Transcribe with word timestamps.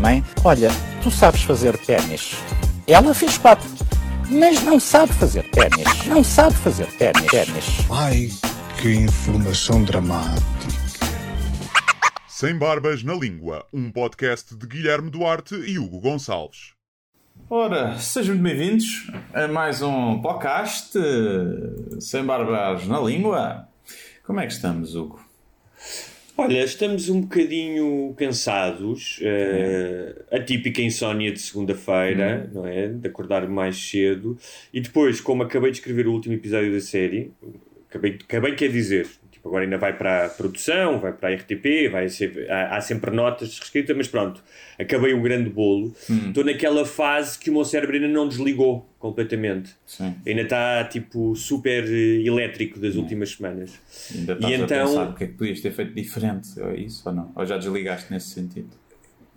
Mãe, 0.00 0.24
olha, 0.44 0.68
tu 1.02 1.10
sabes 1.10 1.42
fazer 1.42 1.76
ténis. 1.78 2.34
Ela 2.86 3.14
fez 3.14 3.38
quatro, 3.38 3.68
mas 4.28 4.62
não 4.62 4.80
sabe 4.80 5.12
fazer 5.12 5.44
ténis. 5.50 6.06
Não 6.06 6.24
sabe 6.24 6.54
fazer 6.56 6.86
ténis. 6.98 7.26
ténis. 7.26 7.64
Ai, 7.90 8.28
que 8.80 8.92
informação 8.94 9.84
dramática. 9.84 10.42
Sem 12.26 12.56
Barbas 12.58 13.02
na 13.04 13.14
Língua, 13.14 13.64
um 13.72 13.90
podcast 13.92 14.56
de 14.56 14.66
Guilherme 14.66 15.10
Duarte 15.10 15.54
e 15.54 15.78
Hugo 15.78 16.00
Gonçalves. 16.00 16.72
Ora, 17.48 17.96
sejam 17.98 18.34
muito 18.34 18.44
bem-vindos 18.44 19.10
a 19.32 19.46
mais 19.46 19.82
um 19.82 20.20
podcast 20.20 20.98
eh, 20.98 22.00
sem 22.00 22.24
barbas 22.24 22.86
na 22.86 23.00
língua. 23.00 23.68
Como 24.24 24.40
é 24.40 24.46
que 24.46 24.52
estamos, 24.52 24.94
Hugo? 24.96 25.20
Olha, 26.40 26.62
estamos 26.62 27.08
um 27.08 27.22
bocadinho 27.22 28.14
cansados. 28.16 29.18
eh, 29.22 30.14
a 30.30 30.38
típica 30.40 30.80
insónia 30.80 31.32
de 31.32 31.40
segunda-feira, 31.40 32.48
não 32.54 32.64
é? 32.64 32.86
De 32.86 33.08
acordar 33.08 33.48
mais 33.48 33.76
cedo. 33.76 34.38
E 34.72 34.80
depois, 34.80 35.20
como 35.20 35.42
acabei 35.42 35.72
de 35.72 35.78
escrever 35.78 36.06
o 36.06 36.12
último 36.12 36.34
episódio 36.34 36.72
da 36.72 36.80
série, 36.80 37.32
acabei, 37.90 38.18
acabei 38.22 38.54
quer 38.54 38.70
dizer, 38.70 39.08
agora 39.48 39.64
ainda 39.64 39.76
vai 39.78 39.96
para 39.96 40.26
a 40.26 40.28
produção, 40.28 41.00
vai 41.00 41.12
para 41.12 41.30
a 41.30 41.34
RTP, 41.34 41.90
vai 41.90 42.08
ser, 42.08 42.50
há, 42.50 42.76
há 42.76 42.80
sempre 42.80 43.10
notas 43.10 43.50
de 43.50 43.58
reescrita, 43.58 43.94
mas 43.94 44.06
pronto, 44.06 44.42
acabei 44.78 45.12
um 45.14 45.20
grande 45.22 45.50
bolo. 45.50 45.94
Estou 46.28 46.44
naquela 46.44 46.84
fase 46.84 47.38
que 47.38 47.50
o 47.50 47.52
meu 47.54 47.64
cérebro 47.64 47.96
ainda 47.96 48.08
não 48.08 48.28
desligou 48.28 48.88
completamente. 48.98 49.70
Sim. 49.86 50.14
Ainda 50.26 50.42
está, 50.42 50.84
tipo, 50.84 51.34
super 51.34 51.84
eh, 51.84 52.22
elétrico 52.26 52.78
das 52.78 52.94
últimas 52.96 53.30
semanas. 53.30 53.72
Ainda 54.14 54.32
E 54.32 54.36
estás 54.36 54.52
a 54.52 54.56
então- 54.64 54.86
pensar 54.86 55.08
o 55.10 55.14
que 55.14 55.24
é 55.24 55.26
que 55.26 55.32
podias 55.34 55.60
ter 55.60 55.72
feito 55.72 55.94
diferente? 55.94 56.48
É 56.60 56.76
isso 56.76 57.02
ou 57.08 57.14
não? 57.14 57.32
Ou 57.34 57.44
já 57.46 57.56
desligaste 57.58 58.12
nesse 58.12 58.28
sentido? 58.30 58.68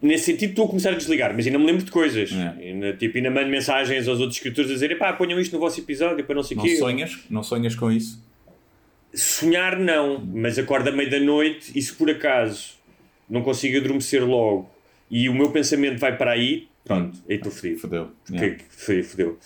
nesse 0.04 0.24
sentido 0.26 0.50
estou 0.50 0.66
a 0.66 0.68
começar 0.68 0.90
a 0.90 0.96
desligar, 0.96 1.32
mas 1.36 1.46
ainda 1.46 1.60
me 1.60 1.66
lembro 1.68 1.84
de 1.86 1.92
coisas. 1.92 2.32
É. 2.32 2.70
Ainda, 2.70 2.92
tipo, 2.94 3.18
ainda 3.18 3.30
mando 3.30 3.50
mensagens 3.52 4.08
aos 4.08 4.20
outros 4.20 4.36
escritores 4.38 4.72
a 4.72 4.74
dizer 4.74 4.98
pá, 4.98 5.14
ponham 5.14 5.40
isto 5.40 5.54
no 5.54 5.60
vosso 5.60 5.80
episódio 5.80 6.26
para 6.26 6.34
não 6.34 6.42
sei 6.42 6.58
o 6.58 6.62
quê. 6.62 6.76
sonhas? 6.76 7.20
Não 7.30 7.44
sonhas 7.44 7.76
com 7.76 7.92
isso? 7.92 8.20
Sonhar 9.14 9.78
não, 9.80 10.20
mas 10.26 10.58
acordo 10.58 10.90
à 10.90 10.92
meia 10.92 11.10
da 11.10 11.20
noite 11.20 11.72
e 11.76 11.82
se 11.82 11.94
por 11.94 12.10
acaso 12.10 12.76
não 13.30 13.42
consigo 13.42 13.78
adormecer 13.78 14.24
logo 14.24 14.70
e 15.10 15.28
o 15.28 15.34
meu 15.34 15.52
pensamento 15.52 16.00
vai 16.00 16.18
para 16.18 16.32
aí, 16.32 16.68
pronto, 16.86 17.18
aí 17.30 17.36
estou 17.36 17.52
fodido. 17.52 17.80
Fodeu. 17.80 18.12
Yeah. 18.30 18.58
que 18.58 19.04
fodeu. 19.04 19.38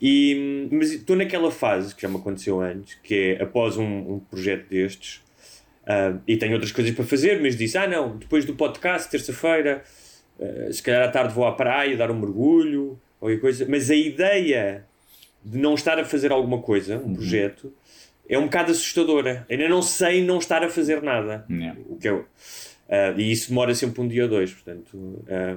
E, 0.00 0.68
mas 0.72 0.92
estou 0.92 1.14
naquela 1.14 1.50
fase 1.50 1.94
que 1.94 2.02
já 2.02 2.08
me 2.08 2.16
aconteceu 2.16 2.60
antes, 2.60 2.96
que 3.02 3.36
é 3.38 3.42
após 3.42 3.76
um, 3.76 4.14
um 4.14 4.18
projeto 4.18 4.68
destes, 4.70 5.20
ah, 5.86 6.16
e 6.26 6.36
tenho 6.36 6.52
outras 6.52 6.72
coisas 6.72 6.94
para 6.94 7.04
fazer, 7.04 7.40
mas 7.42 7.56
disse: 7.56 7.76
Ah, 7.76 7.86
não, 7.86 8.16
depois 8.16 8.44
do 8.44 8.54
podcast, 8.54 9.10
terça-feira, 9.10 9.82
ah, 10.40 10.72
se 10.72 10.82
calhar 10.82 11.06
à 11.06 11.10
tarde 11.10 11.34
vou 11.34 11.44
à 11.44 11.52
praia 11.52 11.96
dar 11.96 12.10
um 12.10 12.18
mergulho, 12.18 12.98
ou 13.20 13.28
qualquer 13.28 13.40
coisa. 13.40 13.66
Mas 13.68 13.90
a 13.90 13.94
ideia 13.94 14.86
de 15.44 15.58
não 15.58 15.74
estar 15.74 15.98
a 15.98 16.04
fazer 16.04 16.32
alguma 16.32 16.62
coisa, 16.62 16.96
um 16.96 17.14
projeto, 17.14 17.72
é 18.30 18.38
um 18.38 18.44
bocado 18.44 18.70
assustadora. 18.72 19.44
Ainda 19.50 19.68
não 19.68 19.82
sei 19.82 20.24
não 20.24 20.38
estar 20.38 20.62
a 20.64 20.68
fazer 20.70 21.02
nada. 21.02 21.44
Yeah. 21.50 21.78
O 21.88 21.96
que 21.96 22.08
eu, 22.08 22.24
ah, 22.88 23.12
e 23.16 23.30
isso 23.32 23.48
demora 23.50 23.74
sempre 23.74 24.00
um 24.00 24.08
dia 24.08 24.22
ou 24.24 24.28
dois, 24.28 24.52
portanto. 24.52 25.24
ah, 25.28 25.56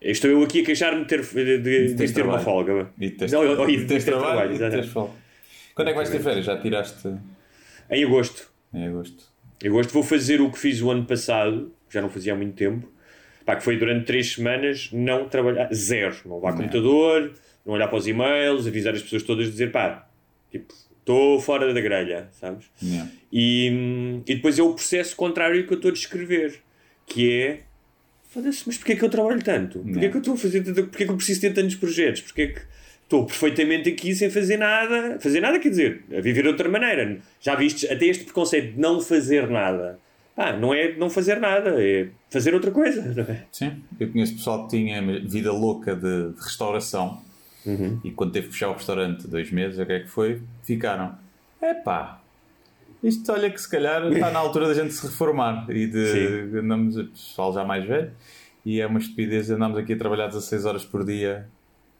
estou 0.00 0.30
eu 0.30 0.42
aqui 0.42 0.62
a 0.62 0.64
queixar-me 0.64 1.02
de 1.02 1.06
ter, 1.08 1.22
de, 1.22 1.58
de- 1.58 1.94
de 1.94 2.12
ter 2.12 2.22
uma 2.22 2.38
trabalho. 2.38 2.44
folga. 2.44 2.90
E 2.98 3.10
teres, 3.10 3.32
Não, 3.32 3.40
ou- 3.46 3.68
e 3.68 3.74
e 3.76 3.86
teres 3.86 4.04
ter 4.04 4.10
trabalho, 4.12 4.50
trabalho, 4.56 4.70
teres 4.70 4.86
folga. 4.88 5.12
Quando 5.74 5.88
é 5.88 5.90
que 5.92 5.96
vais 5.96 6.10
ter 6.10 6.20
férias? 6.20 6.44
Já 6.44 6.56
tiraste 6.58 7.08
Em 7.90 8.04
agosto. 8.04 8.50
em 8.74 8.86
agosto? 8.88 9.24
Em 9.62 9.68
agosto 9.68 9.92
vou 9.92 10.02
fazer 10.02 10.40
o 10.40 10.50
que 10.50 10.58
fiz 10.58 10.80
o 10.82 10.90
ano 10.90 11.04
passado, 11.04 11.72
já 11.90 12.00
não 12.02 12.08
fazia 12.08 12.32
há 12.32 12.36
muito 12.36 12.54
tempo, 12.54 12.88
pá, 13.44 13.56
que 13.56 13.62
foi 13.64 13.76
durante 13.76 14.04
três 14.06 14.32
semanas 14.34 14.90
não 14.92 15.28
trabalhar, 15.28 15.68
zero, 15.72 16.16
não 16.26 16.36
levar 16.36 16.54
computador, 16.56 17.32
não 17.66 17.74
olhar 17.74 17.88
para 17.88 17.98
os 17.98 18.06
e-mails, 18.06 18.66
avisar 18.66 18.94
as 18.94 19.02
pessoas 19.02 19.22
todas, 19.22 19.50
dizer 19.50 19.70
pá, 19.72 20.06
tipo, 20.50 20.72
estou 21.08 21.40
fora 21.40 21.72
da 21.72 21.80
grelha, 21.80 22.28
sabes? 22.38 22.66
Yeah. 22.82 23.10
E, 23.32 24.20
e 24.26 24.34
depois 24.34 24.58
é 24.58 24.62
o 24.62 24.74
processo 24.74 25.16
contrário 25.16 25.66
que 25.66 25.72
eu 25.72 25.76
estou 25.76 25.90
a 25.90 25.94
descrever, 25.94 26.60
que 27.06 27.32
é 27.32 27.60
foda-se, 28.28 28.64
mas 28.66 28.76
porquê 28.76 28.92
é 28.92 28.96
que 28.96 29.04
eu 29.04 29.08
trabalho 29.08 29.42
tanto? 29.42 29.78
Porquê 29.78 30.04
é 30.04 30.08
que 30.10 30.16
eu 30.16 30.20
estou 30.20 30.34
a 30.34 30.36
fazer 30.36 30.62
tanto? 30.62 30.84
Porquê 30.84 31.04
é 31.04 31.06
que 31.06 31.12
eu 31.12 31.16
preciso 31.16 31.40
ter 31.40 31.54
tantos 31.54 31.76
projetos? 31.76 32.20
Porquê 32.20 32.42
é 32.42 32.46
que 32.48 32.60
estou 33.04 33.24
perfeitamente 33.24 33.88
aqui 33.88 34.14
sem 34.14 34.28
fazer 34.28 34.58
nada? 34.58 35.18
Fazer 35.18 35.40
nada 35.40 35.58
quer 35.58 35.70
dizer, 35.70 36.04
a 36.14 36.20
viver 36.20 36.42
de 36.42 36.48
outra 36.48 36.68
maneira. 36.68 37.18
Já 37.40 37.54
vistes 37.54 37.90
até 37.90 38.04
este 38.04 38.24
preconceito 38.24 38.74
de 38.74 38.78
não 38.78 39.00
fazer 39.00 39.48
nada. 39.48 39.98
Pá, 40.36 40.52
não 40.52 40.74
é 40.74 40.94
não 40.94 41.08
fazer 41.08 41.40
nada, 41.40 41.82
é 41.82 42.08
fazer 42.30 42.54
outra 42.54 42.70
coisa, 42.70 43.02
não 43.02 43.24
é? 43.24 43.44
Sim, 43.50 43.82
eu 43.98 44.08
conheço 44.12 44.34
pessoal 44.34 44.68
que 44.68 44.76
tinha 44.76 45.02
vida 45.20 45.50
louca 45.50 45.96
de, 45.96 46.32
de 46.32 46.40
restauração 46.40 47.20
Uhum. 47.68 48.00
e 48.02 48.10
quando 48.10 48.32
teve 48.32 48.46
que 48.46 48.52
fechar 48.54 48.70
o 48.70 48.72
restaurante 48.72 49.28
dois 49.28 49.50
meses, 49.52 49.78
o 49.78 49.84
que 49.86 49.92
é 49.92 50.00
que 50.00 50.08
foi? 50.08 50.40
Ficaram. 50.62 51.14
Epá, 51.62 52.20
isto 53.02 53.30
olha 53.32 53.50
que 53.50 53.60
se 53.60 53.70
calhar 53.70 54.10
está 54.12 54.30
na 54.30 54.38
altura 54.38 54.68
da 54.68 54.74
gente 54.74 54.92
se 54.94 55.06
reformar 55.06 55.66
e 55.70 55.86
de 55.86 56.58
andamos, 56.58 56.96
o 56.96 57.04
pessoal 57.06 57.52
já 57.52 57.64
mais 57.64 57.84
velho, 57.86 58.10
e 58.64 58.80
é 58.80 58.86
uma 58.86 58.98
estupidez 58.98 59.50
andamos 59.50 59.76
aqui 59.78 59.92
a 59.92 59.98
trabalhar 59.98 60.26
16 60.28 60.64
horas 60.64 60.84
por 60.84 61.04
dia 61.04 61.46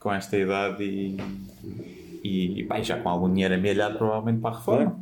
com 0.00 0.12
esta 0.12 0.36
idade 0.36 0.82
e, 0.84 1.16
e, 2.60 2.64
pá, 2.64 2.78
e 2.78 2.84
já 2.84 2.98
com 2.98 3.08
algum 3.08 3.30
dinheiro 3.32 3.54
amealhado 3.54 3.98
provavelmente 3.98 4.40
para 4.40 4.54
a 4.54 4.58
reforma. 4.58 4.98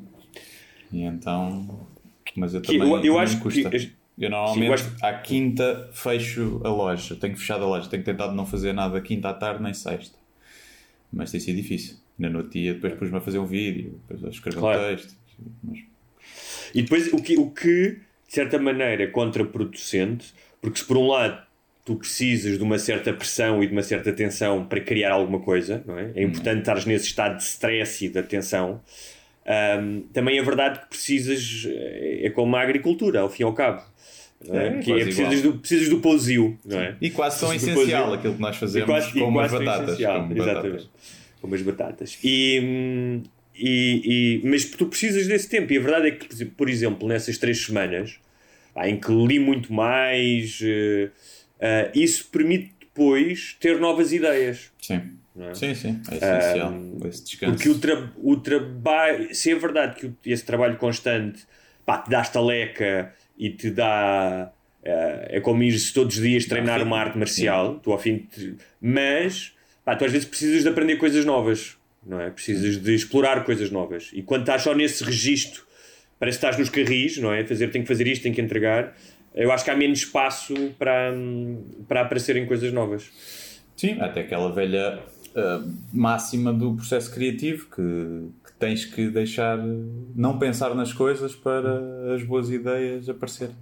E 0.92 1.02
então, 1.02 1.86
mas 2.36 2.54
eu 2.54 2.62
também, 2.62 2.90
eu- 2.90 3.04
eu 3.04 3.18
acho 3.18 3.40
custa. 3.40 3.70
que- 3.70 3.92
Eu 4.18 4.30
normalmente 4.30 4.60
Sim, 4.62 4.66
eu 4.68 4.72
acho- 4.72 5.04
à 5.04 5.12
quinta 5.12 5.90
fecho 5.92 6.62
a 6.64 6.70
loja, 6.70 7.14
tenho 7.16 7.36
fechado 7.36 7.64
a 7.64 7.66
loja, 7.66 7.86
tenho 7.90 8.02
tentado 8.02 8.32
não 8.34 8.46
fazer 8.46 8.72
nada 8.72 8.98
quinta 9.02 9.28
à 9.28 9.34
tarde 9.34 9.62
nem 9.62 9.74
sexta. 9.74 10.16
Mas 11.16 11.30
tem 11.30 11.40
sido 11.40 11.56
difícil. 11.56 11.96
Ainda 12.18 12.30
no 12.38 12.48
dia, 12.48 12.74
depois 12.74 12.94
pus-me 12.94 13.16
a 13.16 13.20
fazer 13.20 13.38
um 13.38 13.46
vídeo, 13.46 13.98
depois 14.08 14.24
a 14.24 14.28
escrever 14.28 14.58
Claro. 14.60 14.82
um 14.82 14.96
texto. 14.96 15.16
Mas, 15.64 15.78
E 16.74 16.82
depois 16.82 17.12
o 17.12 17.16
que, 17.22 17.36
o 17.38 17.50
que 17.50 17.98
de 18.28 18.34
certa 18.34 18.58
maneira, 18.58 19.04
é 19.04 19.06
contraproducente, 19.06 20.34
porque 20.60 20.78
se 20.80 20.84
por 20.84 20.96
um 20.96 21.06
lado 21.06 21.44
tu 21.84 21.94
precisas 21.94 22.58
de 22.58 22.64
uma 22.64 22.78
certa 22.78 23.12
pressão 23.12 23.62
e 23.62 23.66
de 23.66 23.72
uma 23.72 23.82
certa 23.82 24.12
tensão 24.12 24.64
para 24.66 24.80
criar 24.80 25.12
alguma 25.12 25.38
coisa, 25.38 25.82
não 25.86 25.96
é? 25.96 26.10
É 26.16 26.22
importante 26.22 26.58
estares 26.58 26.84
nesse 26.84 27.06
estado 27.06 27.36
de 27.36 27.44
stress 27.44 28.04
e 28.04 28.08
de 28.08 28.18
atenção. 28.18 28.80
Ahm, 29.46 30.00
também 30.12 30.36
é 30.38 30.42
verdade 30.42 30.80
que 30.80 30.86
precisas, 30.88 31.68
é 31.70 32.28
como 32.34 32.56
a 32.56 32.60
agricultura, 32.62 33.20
ao 33.20 33.30
fim 33.30 33.44
e 33.44 33.46
ao 33.46 33.52
cabo. 33.54 33.82
É? 34.54 34.66
É, 34.66 34.78
que 34.78 34.92
é, 34.92 35.04
precisas, 35.04 35.42
do, 35.42 35.54
precisas 35.54 35.88
do 35.88 35.98
pousio, 36.00 36.58
não 36.64 36.78
é? 36.80 36.96
E 37.00 37.10
quase 37.10 37.40
tão 37.40 37.52
essencial 37.54 38.12
aquilo 38.12 38.34
que 38.34 38.40
nós 38.40 38.56
fazemos 38.56 38.86
quase- 38.88 39.12
com 39.12 39.28
umas 39.28 39.50
batatas. 39.50 39.96
como 39.96 40.32
exatamente. 40.32 40.38
batatas. 40.38 40.88
Com 41.40 41.46
umas 41.48 41.62
batatas. 41.62 42.18
E, 42.22 43.22
e, 43.54 44.40
e- 44.44 44.48
mas 44.48 44.64
tu 44.64 44.86
precisas 44.86 45.26
desse 45.26 45.48
tempo. 45.48 45.72
E 45.72 45.78
a 45.78 45.80
verdade 45.80 46.08
é 46.08 46.10
que, 46.12 46.44
por 46.44 46.68
exemplo, 46.68 47.08
nessas 47.08 47.38
três 47.38 47.64
semanas 47.64 48.18
em 48.84 48.98
que 49.00 49.10
li 49.10 49.38
muito 49.38 49.72
mais, 49.72 50.60
eh, 50.62 51.08
eh, 51.58 51.90
isso 51.94 52.28
permite 52.30 52.72
depois 52.80 53.56
ter 53.58 53.78
novas 53.80 54.12
ideias. 54.12 54.70
Sim. 54.80 55.00
é? 55.38 55.54
Sim, 55.54 55.74
sim, 55.74 56.00
é 56.10 56.16
essencial. 56.16 56.74
esse 57.08 57.24
descanso. 57.24 57.54
Porque 57.54 57.68
o, 57.70 57.78
tra 57.78 58.10
o 58.22 58.36
trabalho, 58.36 59.34
se 59.34 59.50
é 59.50 59.54
verdade 59.54 59.96
que 60.00 60.30
esse 60.30 60.44
trabalho 60.44 60.76
constante 60.76 61.44
pá, 61.86 61.98
te 61.98 62.10
dá 62.10 62.20
estaleca 62.20 63.14
e 63.38 63.50
te 63.50 63.70
dá. 63.70 64.50
eh, 64.84 65.36
é 65.38 65.40
como 65.40 65.62
ir 65.62 65.74
todos 65.92 66.16
os 66.16 66.22
dias 66.22 66.46
treinar 66.46 66.82
uma 66.82 66.98
arte 66.98 67.18
marcial, 67.18 67.80
tu 67.82 67.92
ao 67.92 67.98
fim 67.98 68.26
mas 68.80 69.52
pá, 69.84 69.96
tu 69.96 70.04
às 70.04 70.12
vezes 70.12 70.26
precisas 70.26 70.62
de 70.62 70.68
aprender 70.68 70.96
coisas 70.96 71.24
novas, 71.24 71.76
não 72.04 72.20
é? 72.20 72.30
Precisas 72.30 72.80
de 72.82 72.94
explorar 72.94 73.44
coisas 73.44 73.70
novas. 73.70 74.10
E 74.12 74.22
quando 74.22 74.42
estás 74.42 74.62
só 74.62 74.74
nesse 74.74 75.02
registro, 75.04 75.64
parece 76.18 76.38
que 76.38 76.44
estás 76.46 76.58
nos 76.58 76.70
carris, 76.70 77.18
não 77.18 77.32
é? 77.32 77.44
Fazer, 77.44 77.68
tenho 77.70 77.84
que 77.84 77.88
fazer 77.88 78.06
isto, 78.06 78.22
tenho 78.22 78.34
que 78.34 78.40
entregar. 78.40 78.96
Eu 79.34 79.52
acho 79.52 79.64
que 79.64 79.70
há 79.70 79.76
menos 79.76 79.98
espaço 79.98 80.54
para, 80.78 81.12
para 81.86 82.00
aparecerem 82.02 82.46
coisas 82.46 82.72
novas. 82.72 83.10
Sim, 83.76 84.00
até 84.00 84.20
aquela 84.20 84.50
velha 84.50 85.02
ah, 85.36 85.62
máxima 85.92 86.52
do 86.52 86.74
processo 86.74 87.12
criativo 87.12 87.66
que 87.66 88.45
tens 88.58 88.84
que 88.84 89.08
deixar, 89.10 89.58
não 90.14 90.38
pensar 90.38 90.74
nas 90.74 90.92
coisas 90.92 91.34
para 91.34 92.14
as 92.14 92.22
boas 92.22 92.50
ideias 92.50 93.08
aparecerem. 93.08 93.54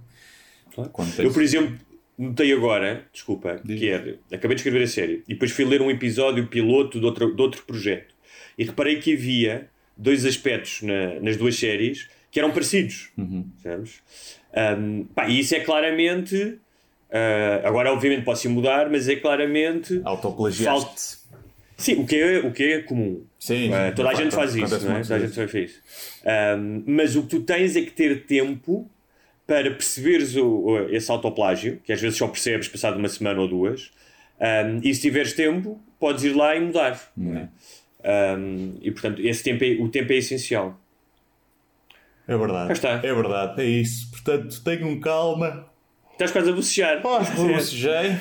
Eu, 1.25 1.31
por 1.33 1.41
exemplo, 1.43 1.75
notei 2.17 2.51
agora, 2.53 3.05
desculpa, 3.13 3.59
que 3.65 3.89
é, 3.89 4.15
acabei 4.31 4.55
de 4.55 4.61
escrever 4.61 4.83
a 4.83 4.87
série 4.87 5.23
e 5.27 5.33
depois 5.33 5.51
fui 5.51 5.65
ler 5.65 5.81
um 5.81 5.89
episódio 5.91 6.47
piloto 6.47 6.99
de 6.99 7.05
outro, 7.05 7.35
de 7.35 7.41
outro 7.41 7.63
projeto 7.63 8.13
e 8.57 8.63
reparei 8.63 8.99
que 8.99 9.13
havia 9.13 9.69
dois 9.97 10.25
aspectos 10.25 10.81
na- 10.81 11.19
nas 11.21 11.37
duas 11.37 11.55
séries 11.57 12.09
que 12.31 12.39
eram 12.39 12.51
parecidos, 12.51 13.11
sabes? 13.63 14.01
Um, 14.79 15.05
pá, 15.05 15.27
e 15.29 15.39
isso 15.39 15.55
é 15.55 15.59
claramente. 15.61 16.57
ah, 17.11 17.61
agora, 17.67 17.93
obviamente, 17.93 18.23
posso 18.25 18.49
mudar, 18.49 18.89
mas 18.89 19.07
é 19.07 19.15
claramente. 19.15 20.01
Autoplagiaste. 20.03 21.17
Sim, 21.77 22.01
o 22.01 22.05
que 22.07 22.15
é, 22.15 22.39
o 22.39 22.51
que 22.51 22.63
é 22.63 22.81
comum. 22.81 23.23
Sim, 23.39 23.69
sim. 23.69 23.95
toda 23.95 24.09
a 24.09 24.13
gente 24.13 24.33
faz 24.33 24.55
isso, 24.55 24.85
não 24.87 24.95
é? 24.97 25.01
Toda 25.01 25.15
a 25.15 25.19
gente 25.19 25.33
faz 25.35 25.53
isso. 25.53 25.81
Um, 26.57 26.83
mas 26.87 27.15
o 27.15 27.23
que 27.23 27.29
tu 27.29 27.41
tens 27.41 27.75
é 27.75 27.81
que 27.81 27.91
ter 27.91 28.25
tempo 28.25 28.89
para 29.45 29.69
perceberes 29.71 30.35
o, 30.35 30.87
esse 30.89 31.11
autoplágio, 31.11 31.79
que 31.83 31.91
às 31.91 32.01
vezes 32.01 32.17
só 32.17 32.27
percebes 32.27 32.67
passado 32.67 32.97
uma 32.97 33.09
semana 33.09 33.39
ou 33.41 33.47
duas, 33.47 33.91
um, 34.39 34.79
e 34.83 34.93
se 34.95 35.01
tiveres 35.01 35.33
tempo, 35.33 35.79
podes 35.99 36.23
ir 36.23 36.33
lá 36.35 36.55
e 36.55 36.61
mudar. 36.61 36.99
não 37.15 37.37
é? 37.37 37.49
Um, 38.37 38.77
e 38.81 38.91
portanto, 38.91 39.19
esse 39.21 39.43
tempo 39.43 39.63
é- 39.63 39.77
o 39.81 39.89
tempo 39.89 40.13
é 40.13 40.17
essencial. 40.17 40.79
É 42.27 42.37
verdade. 42.37 42.67
É 43.03 43.13
verdade, 43.13 43.61
é 43.61 43.65
isso. 43.65 44.09
Portanto, 44.11 44.63
tenham 44.63 44.99
calma. 44.99 45.67
Estás 46.13 46.31
quase 46.31 46.49
a 46.49 46.53
bocejar. 46.53 47.01
Bocejei 47.01 48.15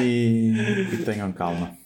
e, 0.00 0.52
e 0.92 0.96
tenham 1.04 1.30
calma. 1.32 1.76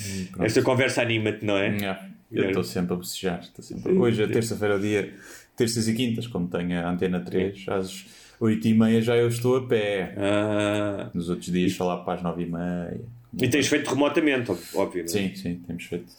E 0.00 0.24
pronto. 0.26 0.46
Esta 0.46 0.62
conversa 0.62 1.02
anima-te, 1.02 1.44
não 1.44 1.56
é? 1.56 1.68
Yeah. 1.68 2.08
Eu 2.30 2.46
estou 2.48 2.64
sempre 2.64 2.94
a 2.94 2.96
bocejar. 2.96 3.42
sempre... 3.60 3.92
Hoje, 3.92 4.22
a 4.22 4.28
terça-feira, 4.28 4.74
é 4.74 4.76
o 4.76 4.80
dia 4.80 5.14
terças 5.56 5.88
e 5.88 5.94
quintas, 5.94 6.26
como 6.26 6.48
tenho 6.48 6.78
a 6.78 6.90
antena 6.90 7.20
3, 7.20 7.66
às 7.68 8.06
8h30 8.40 9.02
já 9.02 9.16
eu 9.16 9.28
estou 9.28 9.56
a 9.56 9.66
pé. 9.66 10.14
Ah, 10.16 11.10
Nos 11.12 11.28
outros 11.28 11.50
dias, 11.52 11.72
falar 11.74 11.98
para 11.98 12.14
as 12.14 12.22
9h30. 12.22 13.00
e 13.38 13.48
tens 13.48 13.66
feito 13.66 13.88
remotamente, 13.90 14.50
óbvio, 14.74 15.02
é? 15.04 15.06
Sim, 15.06 15.34
sim, 15.34 15.56
temos 15.66 15.84
feito 15.84 16.12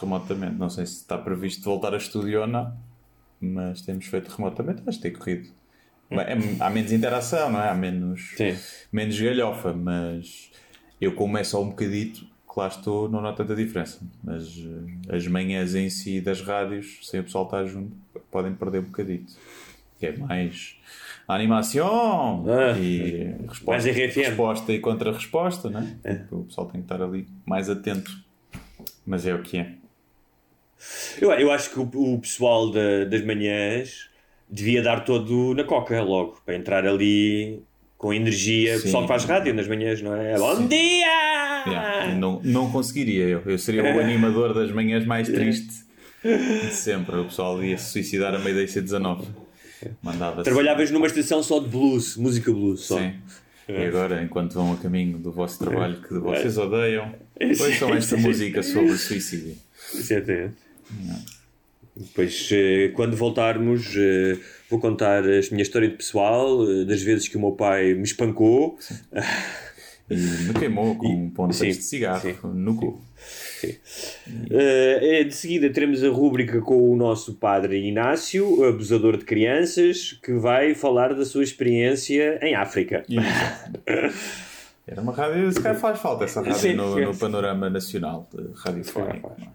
remotamente. 0.00 0.54
Não 0.56 0.68
sei 0.70 0.86
se 0.86 0.94
está 0.94 1.16
previsto 1.18 1.62
voltar 1.64 1.94
a 1.94 1.96
estúdio 1.98 2.40
ou 2.40 2.46
não, 2.46 2.74
mas 3.40 3.82
temos 3.82 4.06
feito 4.06 4.28
remotamente. 4.28 4.82
Acho 4.86 4.98
que 4.98 5.02
tem 5.10 5.12
corrido. 5.12 5.48
Bem, 6.10 6.20
é- 6.20 6.38
há 6.60 6.70
menos 6.70 6.90
interação, 6.90 7.52
não 7.52 7.60
é? 7.62 7.68
Há 7.68 7.74
menos, 7.74 8.32
Sim. 8.36 8.56
menos 8.90 9.20
galhofa, 9.20 9.72
mas 9.74 10.50
eu 11.00 11.14
é 11.36 11.44
só 11.44 11.62
um 11.62 11.68
bocadito, 11.68 12.26
que 12.58 12.62
lá 12.62 12.68
estou, 12.68 13.08
não 13.08 13.20
noto 13.20 13.36
tanta 13.38 13.54
diferença. 13.54 14.00
Mas 14.22 14.58
eh, 15.08 15.16
as 15.16 15.26
manhãs 15.26 15.74
em 15.74 15.88
si 15.88 16.20
das 16.20 16.40
rádios, 16.40 16.98
sem 17.02 17.20
o 17.20 17.24
pessoal 17.24 17.44
estar 17.44 17.64
junto, 17.66 17.92
podem 18.30 18.52
perder 18.54 18.80
um 18.80 18.84
bocadito. 18.84 19.32
Que 19.98 20.06
é 20.06 20.16
mais 20.16 20.76
animação 21.26 22.44
Ah. 22.48 22.78
e 22.78 23.34
resposta, 23.48 23.64
Mais 23.66 23.84
resposta 23.84 24.72
e 24.72 24.78
contra-resposta, 24.80 25.70
não 25.70 25.80
é? 26.04 26.24
O 26.30 26.44
pessoal 26.44 26.66
tem 26.68 26.80
que 26.80 26.84
estar 26.92 27.02
ali 27.02 27.26
mais 27.46 27.68
atento. 27.70 28.10
Mas 29.06 29.26
é 29.26 29.34
o 29.34 29.42
que 29.42 29.58
é. 29.58 29.72
Eu, 31.20 31.32
eu 31.32 31.50
acho 31.50 31.70
que 31.70 31.80
o, 31.80 32.14
o 32.14 32.20
pessoal 32.20 32.70
da- 32.70 33.04
das 33.04 33.24
manhãs 33.24 34.08
devia 34.48 34.82
dar 34.82 35.04
todo 35.04 35.52
na 35.54 35.64
coca 35.64 36.00
logo, 36.02 36.40
para 36.46 36.54
entrar 36.54 36.86
ali 36.86 37.60
com 37.98 38.14
energia. 38.14 38.74
O 38.74 38.78
Sim. 38.78 38.82
pessoal 38.84 39.02
que 39.02 39.08
faz 39.08 39.24
rádio 39.24 39.52
nas 39.52 39.66
manhãs, 39.68 40.00
não 40.00 40.14
é? 40.14 40.38
Bom 40.38 40.66
dia! 40.66 41.06
Yeah, 41.66 42.14
não, 42.14 42.40
não 42.44 42.70
conseguiria 42.70 43.24
eu. 43.24 43.42
Eu 43.44 43.58
seria 43.58 43.82
o 43.82 44.00
animador 44.00 44.54
das 44.54 44.70
manhãs 44.70 45.04
mais 45.04 45.28
triste 45.28 45.84
de 46.24 46.70
sempre. 46.72 47.16
O 47.16 47.24
pessoal 47.24 47.62
ia 47.62 47.76
se 47.76 47.90
suicidar 47.90 48.34
a 48.34 48.38
meio 48.38 48.54
da 48.56 48.62
IC19. 48.62 49.24
Mandava 50.02 50.42
Trabalhavas 50.42 50.90
numa 50.90 51.06
estação 51.06 51.42
só 51.42 51.58
de 51.60 51.68
blues, 51.68 52.16
música 52.16 52.50
blues 52.52 52.80
só. 52.82 52.98
Sim. 52.98 53.14
E 53.68 53.84
agora, 53.84 54.22
enquanto 54.22 54.54
vão 54.54 54.72
a 54.72 54.76
caminho 54.76 55.18
do 55.18 55.30
vosso 55.30 55.58
trabalho 55.58 56.00
que 56.00 56.14
vocês 56.14 56.56
É. 56.56 56.60
odeiam, 56.60 57.14
ouçam 57.60 57.94
esta 57.94 58.16
música 58.16 58.62
sobre 58.62 58.96
suicídio. 58.96 59.56
Exatamente. 59.94 60.54
Depois, 61.98 62.48
eh, 62.52 62.92
quando 62.94 63.16
voltarmos, 63.16 63.94
eh, 63.96 64.38
vou 64.70 64.78
contar 64.78 65.24
a 65.24 65.40
minha 65.50 65.62
história 65.62 65.88
de 65.88 65.96
pessoal, 65.96 66.62
eh, 66.70 66.84
das 66.84 67.02
vezes 67.02 67.26
que 67.26 67.36
o 67.36 67.40
meu 67.40 67.52
pai 67.52 67.94
me 67.94 68.04
espancou. 68.04 68.78
E 70.08 70.14
me 70.14 70.54
queimou 70.54 70.94
com 70.96 71.28
pontas 71.34 71.56
sim, 71.56 71.68
de 71.68 71.82
cigarro 71.82 72.54
no 72.54 72.76
cu. 72.76 73.02
Eh, 74.50 75.24
de 75.24 75.34
seguida 75.34 75.68
teremos 75.70 76.02
a 76.04 76.08
rúbrica 76.08 76.60
com 76.60 76.90
o 76.90 76.96
nosso 76.96 77.34
padre 77.34 77.86
Inácio, 77.86 78.64
abusador 78.64 79.16
de 79.16 79.24
crianças, 79.24 80.12
que 80.22 80.32
vai 80.34 80.74
falar 80.74 81.14
da 81.14 81.24
sua 81.26 81.42
experiência 81.42 82.38
em 82.40 82.54
África. 82.54 83.04
Era 84.86 85.02
uma 85.02 85.12
rádio, 85.12 85.52
se 85.52 85.60
calhar 85.60 85.78
faz 85.78 85.98
falta 85.98 86.24
essa 86.24 86.40
rádio 86.40 86.58
Sim, 86.58 86.74
no, 86.74 86.94
sim. 86.94 87.04
no 87.04 87.14
panorama 87.14 87.68
nacional 87.68 88.26
de 88.32 88.44
não 88.94 89.10
é? 89.10 89.48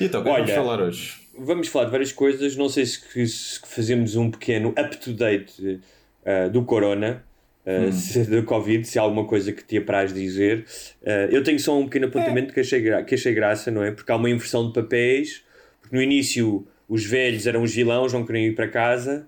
E 0.00 0.04
então, 0.04 0.20
o 0.20 0.24
que 0.24 0.30
é 0.30 0.32
Olha, 0.32 0.42
vamos 0.44 0.54
falar 0.54 0.80
hoje? 0.82 1.14
Vamos 1.38 1.68
falar 1.68 1.84
de 1.86 1.90
várias 1.90 2.12
coisas. 2.12 2.56
Não 2.56 2.68
sei 2.68 2.86
se, 2.86 3.26
se 3.28 3.60
fazemos 3.66 4.16
um 4.16 4.30
pequeno 4.30 4.68
up-to-date 4.70 5.80
eh, 6.24 6.48
do 6.48 6.64
Corona, 6.64 7.24
eh, 7.66 7.90
se, 7.92 8.24
do 8.24 8.42
Covid, 8.44 8.86
se 8.86 8.98
há 8.98 9.02
alguma 9.02 9.24
coisa 9.26 9.52
que 9.52 9.64
te 9.64 9.76
apraz 9.78 10.12
dizer. 10.12 10.64
Eh, 11.02 11.28
eu 11.32 11.42
tenho 11.42 11.58
só 11.58 11.78
um 11.78 11.84
pequeno 11.84 12.06
apontamento 12.06 12.52
que, 12.54 12.60
achei 12.60 12.80
gra- 12.80 13.02
que 13.02 13.14
achei 13.14 13.34
graça, 13.34 13.70
não 13.70 13.82
é? 13.82 13.90
Porque 13.90 14.10
há 14.12 14.16
uma 14.16 14.30
inversão 14.30 14.66
de 14.68 14.72
papéis. 14.74 15.42
Porque 15.80 15.94
no 15.96 16.02
início 16.02 16.66
os 16.88 17.04
velhos 17.04 17.46
eram 17.46 17.62
os 17.62 17.74
vilões, 17.74 18.12
não 18.12 18.24
queriam 18.24 18.44
ir 18.46 18.54
para 18.54 18.68
casa. 18.68 19.26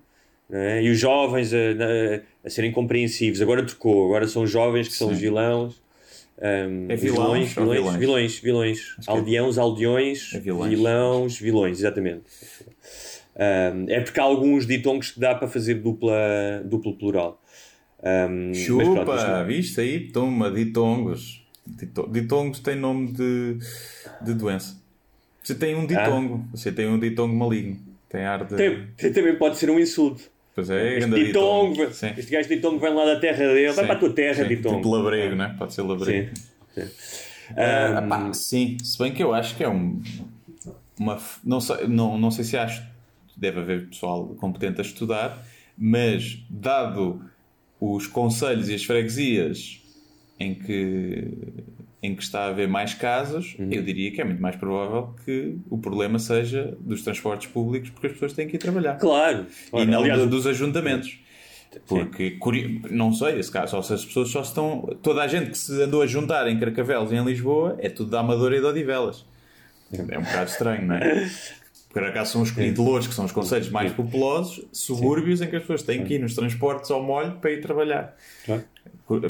é? 0.50 0.82
E 0.82 0.90
os 0.90 0.98
jovens 0.98 1.52
a, 1.52 1.56
a- 1.58 2.20
a 2.44 2.50
serem 2.50 2.70
compreensivos. 2.70 3.42
Agora 3.42 3.64
trocou. 3.64 4.04
Agora 4.06 4.28
são 4.28 4.42
os 4.44 4.50
jovens 4.50 4.86
que 4.88 4.94
são 4.94 5.08
os 5.10 5.18
vilões. 5.18 5.74
Um, 6.38 6.86
É 6.90 6.96
vilões 6.96 7.52
vilões, 7.54 7.54
vilões, 7.54 7.96
vilões? 7.96 8.38
vilões, 8.40 8.94
que 8.94 9.08
é- 9.08 9.12
Aldeões, 9.12 9.56
aldeões, 9.58 10.34
É 10.34 10.38
vilões. 10.38 10.70
vilões, 10.70 11.38
vilões, 11.38 11.78
exatamente. 11.78 12.24
Um, 13.34 13.86
é 13.88 14.00
porque 14.00 14.18
há 14.20 14.22
alguns 14.22 14.66
ditongos 14.66 15.10
que 15.12 15.20
dá 15.20 15.34
para 15.34 15.48
fazer 15.48 15.74
dupla, 15.74 16.62
duplo 16.64 16.96
plural. 16.96 17.42
Um, 18.02 18.48
mas 18.48 18.66
pronto, 18.66 18.84
Chupa, 18.98 19.16
isto- 19.16 19.46
viste 19.46 19.80
aí? 19.80 20.08
Toma, 20.12 20.50
ditongos. 20.50 21.42
Dito- 21.66 22.08
Ditongos 22.10 22.60
tem 22.60 22.76
nome 22.76 23.12
de, 23.12 23.58
de 24.22 24.34
doença. 24.34 24.80
Você 25.42 25.54
tem 25.54 25.74
um 25.74 25.86
ditongo. 25.86 26.44
Você 26.52 26.70
tem 26.70 26.86
um 26.86 26.98
ditongo 26.98 27.34
maligno. 27.34 27.78
Tem 28.08 28.24
ar 28.24 28.44
de. 28.44 28.54
tem- 28.56 29.12
também 29.12 29.36
pode 29.36 29.56
ser 29.56 29.70
um 29.70 29.78
insulto. 29.78 30.22
Pois 30.56 30.70
é, 30.70 30.96
Este 30.96 31.00
grande 31.10 31.24
ditongo, 31.26 31.72
ditongo. 31.74 31.92
Sim. 31.92 32.12
este 32.16 32.32
gajo 32.32 32.48
ditongo 32.48 32.78
vem 32.80 32.94
lá 32.94 33.04
da 33.04 33.20
terra 33.20 33.38
dele, 33.46 33.70
vai 33.72 33.84
para 33.86 33.94
a 33.94 33.98
tua 33.98 34.10
terra, 34.12 34.42
sim, 34.42 34.48
ditongo. 34.48 34.76
Tipo 34.76 34.88
labrego, 34.88 35.36
né? 35.36 35.54
Pode 35.58 35.74
ser 35.74 35.82
labrego. 35.82 36.34
Sim, 36.74 36.82
sim. 36.86 36.90
Ah, 37.54 38.00
Um, 38.02 38.08
pá, 38.08 38.32
sim, 38.32 38.76
se 38.82 38.98
bem 38.98 39.12
que 39.12 39.22
eu 39.22 39.32
acho 39.34 39.54
que 39.54 39.62
é 39.62 39.68
um. 39.68 40.02
Uma, 40.98 41.18
não, 41.44 41.60
sei, 41.60 41.86
não, 41.86 42.16
não 42.18 42.30
sei 42.30 42.42
se 42.44 42.56
acho. 42.56 42.82
Deve 43.36 43.60
haver 43.60 43.86
pessoal 43.88 44.28
competente 44.40 44.80
a 44.80 44.82
estudar, 44.82 45.46
mas 45.76 46.38
dado 46.48 47.22
os 47.78 48.06
conselhos 48.06 48.70
e 48.70 48.74
as 48.74 48.82
freguesias 48.82 49.82
em 50.40 50.54
que, 50.54 51.28
em 52.02 52.14
que 52.14 52.22
está 52.22 52.40
a 52.44 52.48
haver 52.48 52.68
mais 52.68 52.94
casos, 52.94 53.56
Uhum. 53.58 53.68
eu 53.72 53.82
diria 53.82 54.10
que 54.12 54.20
é 54.20 54.24
muito 54.24 54.40
mais 54.40 54.54
provável 54.56 55.14
que 55.24 55.56
o 55.70 55.78
problema 55.78 56.18
seja 56.18 56.76
dos 56.80 57.02
transportes 57.02 57.48
públicos, 57.48 57.90
porque 57.90 58.06
as 58.08 58.12
pessoas 58.12 58.32
têm 58.32 58.46
que 58.46 58.56
ir 58.56 58.58
trabalhar. 58.58 58.94
Claro. 58.96 59.46
E 59.66 59.70
claro. 59.70 59.90
não 59.90 60.00
Aliás, 60.00 60.20
do- 60.20 60.28
dos 60.28 60.46
ajuntamentos. 60.46 61.18
Porque, 61.86 62.38
não 62.90 63.12
sei, 63.12 63.38
esse 63.38 63.50
caso, 63.50 63.72
só 63.72 63.82
se 63.82 63.92
as 63.94 64.04
pessoas 64.04 64.28
só 64.30 64.40
estão. 64.40 64.96
Toda 65.02 65.22
a 65.22 65.26
gente 65.28 65.50
que 65.50 65.58
se 65.58 65.82
andou 65.82 66.00
a 66.00 66.06
juntar 66.06 66.46
em 66.48 66.58
Carcavelos 66.58 67.12
e 67.12 67.16
em 67.16 67.24
Lisboa 67.24 67.76
é 67.80 67.88
tudo 67.90 68.10
da 68.10 68.20
Amadora 68.20 68.56
e 68.56 68.60
de 68.60 68.66
Odivelas. 68.66 69.26
É 69.92 70.18
um 70.18 70.22
bocado 70.22 70.50
estranho, 70.50 70.86
não 70.86 70.94
é? 70.96 71.28
Por 71.96 72.04
acaso 72.04 72.32
são 72.32 72.42
os 72.42 72.54
louros, 72.76 73.06
que 73.06 73.14
são 73.14 73.24
os 73.24 73.32
conselhos 73.32 73.70
mais 73.70 73.90
populosos, 73.90 74.62
subúrbios 74.70 75.40
em 75.40 75.46
que 75.46 75.56
as 75.56 75.62
pessoas 75.62 75.82
têm 75.82 76.04
que 76.04 76.12
ir 76.12 76.18
nos 76.18 76.34
transportes 76.34 76.90
ao 76.90 77.02
molho 77.02 77.38
para 77.40 77.50
ir 77.52 77.62
trabalhar. 77.62 78.14
Claro. 78.44 78.64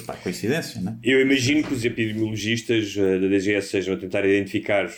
Pá, 0.04 0.14
coincidência, 0.14 0.80
não 0.80 0.90
é? 0.90 0.96
Eu 1.00 1.20
imagino 1.20 1.62
que 1.62 1.72
os 1.72 1.84
epidemiologistas 1.84 2.96
eh, 2.98 3.20
da 3.20 3.28
DGS 3.28 3.68
sejam 3.68 3.94
a 3.94 3.96
tentar 3.96 4.24
identificar. 4.24 4.90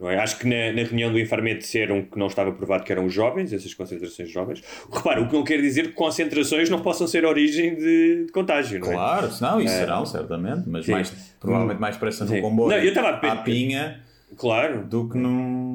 É? 0.00 0.16
Acho 0.16 0.38
que 0.38 0.48
na, 0.48 0.72
na 0.72 0.82
reunião 0.88 1.12
do 1.12 1.18
Infarmed 1.18 1.58
disseram 1.58 2.00
que 2.00 2.18
não 2.18 2.28
estava 2.28 2.52
provado 2.52 2.84
que 2.84 2.90
eram 2.90 3.04
os 3.04 3.12
jovens, 3.12 3.52
essas 3.52 3.74
concentrações 3.74 4.30
jovens. 4.30 4.62
Repara, 4.90 5.20
o 5.20 5.28
que 5.28 5.34
não 5.34 5.44
quer 5.44 5.60
dizer 5.60 5.88
que 5.88 5.92
concentrações 5.92 6.70
não 6.70 6.80
possam 6.80 7.06
ser 7.06 7.26
origem 7.26 7.74
de, 7.74 8.24
de 8.24 8.32
contágio, 8.32 8.80
não 8.80 8.88
é? 8.88 8.94
Claro, 8.94 9.30
não, 9.42 9.60
isso 9.60 9.74
serão, 9.74 10.06
certamente, 10.06 10.62
mas 10.66 10.86
Sim. 10.86 10.92
mais, 10.92 11.10
provavelmente 11.38 11.80
mais 11.82 11.98
pressa 11.98 12.24
no 12.24 12.30
Sim. 12.30 12.40
comboio 12.40 12.70
Não, 12.70 12.82
eu 12.82 12.98
a 12.98 13.10
à 13.10 13.36
pinha 13.42 14.00
Claro. 14.36 14.84
do 14.84 15.08
que 15.08 15.18
num, 15.18 15.69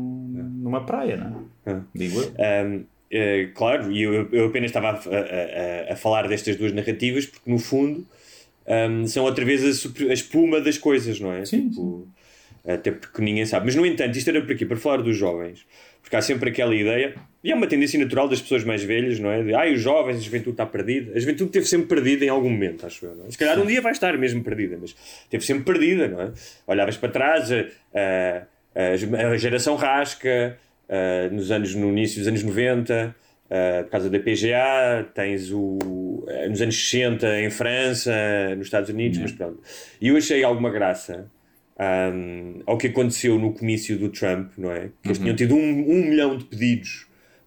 numa 0.65 0.85
praia, 0.85 1.15
não 1.17 1.47
é? 1.65 1.71
Ah. 1.71 1.81
Digo 1.93 2.19
eu. 2.21 2.33
Um, 2.67 2.83
eh, 3.11 3.49
claro, 3.53 3.91
e 3.91 4.01
eu, 4.01 4.27
eu 4.31 4.47
apenas 4.47 4.69
estava 4.71 4.89
a, 4.89 4.91
a- 4.91 5.93
a- 5.93 5.95
falar 5.95 6.27
destas 6.27 6.55
duas 6.55 6.73
narrativas 6.73 7.25
porque, 7.27 7.49
no 7.49 7.59
fundo, 7.59 8.05
um, 8.67 9.07
são 9.07 9.23
outra 9.23 9.45
vez 9.45 9.63
a, 9.63 10.09
a 10.09 10.13
espuma 10.13 10.59
das 10.59 10.77
coisas, 10.77 11.19
não 11.19 11.31
é? 11.31 11.45
Sim, 11.45 11.69
Tipo, 11.69 12.07
Até 12.67 12.91
porque 12.91 13.21
ninguém 13.21 13.45
sabe. 13.45 13.67
Mas, 13.67 13.75
no 13.75 13.85
entanto, 13.85 14.17
isto 14.17 14.27
era 14.29 14.41
para 14.41 14.55
quê? 14.55 14.65
Para 14.65 14.75
falar 14.77 15.03
dos 15.03 15.15
jovens. 15.15 15.65
Porque 16.01 16.15
há 16.15 16.21
sempre 16.21 16.49
aquela 16.51 16.75
ideia, 16.75 17.15
e 17.43 17.51
é 17.51 17.55
uma 17.55 17.65
tendência 17.65 17.99
natural 17.99 18.27
das 18.27 18.39
pessoas 18.39 18.63
mais 18.63 18.83
velhas, 18.83 19.19
não 19.19 19.31
é? 19.31 19.41
De, 19.43 19.55
ai, 19.55 19.73
os 19.73 19.81
jovens, 19.81 20.17
a 20.17 20.19
juventude 20.19 20.51
está 20.51 20.65
perdida. 20.65 21.11
A 21.15 21.19
juventude 21.19 21.49
esteve 21.49 21.65
sempre 21.65 21.87
perdida 21.87 22.25
em 22.25 22.29
algum 22.29 22.49
momento, 22.49 22.85
acho 22.85 23.05
eu. 23.07 23.15
Não 23.15 23.25
é? 23.27 23.31
Se 23.31 23.37
calhar 23.37 23.59
um 23.59 23.65
dia 23.65 23.81
vai 23.81 23.91
estar 23.91 24.15
mesmo 24.17 24.43
perdida, 24.43 24.77
mas 24.79 24.95
esteve 25.23 25.43
sempre 25.45 25.63
perdida, 25.63 26.07
não 26.07 26.21
é? 26.21 26.31
Olhavas 26.67 26.95
para 26.97 27.09
trás, 27.09 27.51
a, 27.51 27.65
a, 27.95 28.43
a 28.75 29.37
geração 29.37 29.75
rasca, 29.75 30.57
a, 30.89 31.29
nos 31.31 31.49
anos, 31.51 31.73
no 31.75 31.89
início 31.89 32.19
dos 32.19 32.27
anos 32.27 32.43
90, 32.43 33.15
Uh, 33.45 33.83
por 33.83 33.91
causa 33.91 34.09
da 34.09 34.17
PGA, 34.17 35.07
tens 35.13 35.51
o 35.51 35.77
uh, 35.77 36.49
nos 36.49 36.63
anos 36.63 36.89
60 36.89 37.41
em 37.41 37.51
França, 37.51 38.11
nos 38.57 38.65
Estados 38.65 38.89
Unidos, 38.89 39.19
mas 39.19 39.31
pronto. 39.33 39.61
E 40.01 40.07
eu 40.07 40.17
achei 40.17 40.43
alguma 40.43 40.71
graça 40.71 41.29
um, 41.79 42.63
ao 42.65 42.75
que 42.75 42.87
aconteceu 42.87 43.37
no 43.37 43.53
comício 43.53 43.99
do 43.99 44.09
Trump, 44.09 44.51
não 44.57 44.71
é? 44.71 44.89
Que 45.01 45.09
eles 45.09 45.19
Uhum. 45.19 45.23
tinham 45.25 45.35
tido 45.35 45.53
um, 45.55 45.59
um 45.59 46.05
milhão 46.09 46.35
de 46.35 46.45
pedidos 46.45 47.04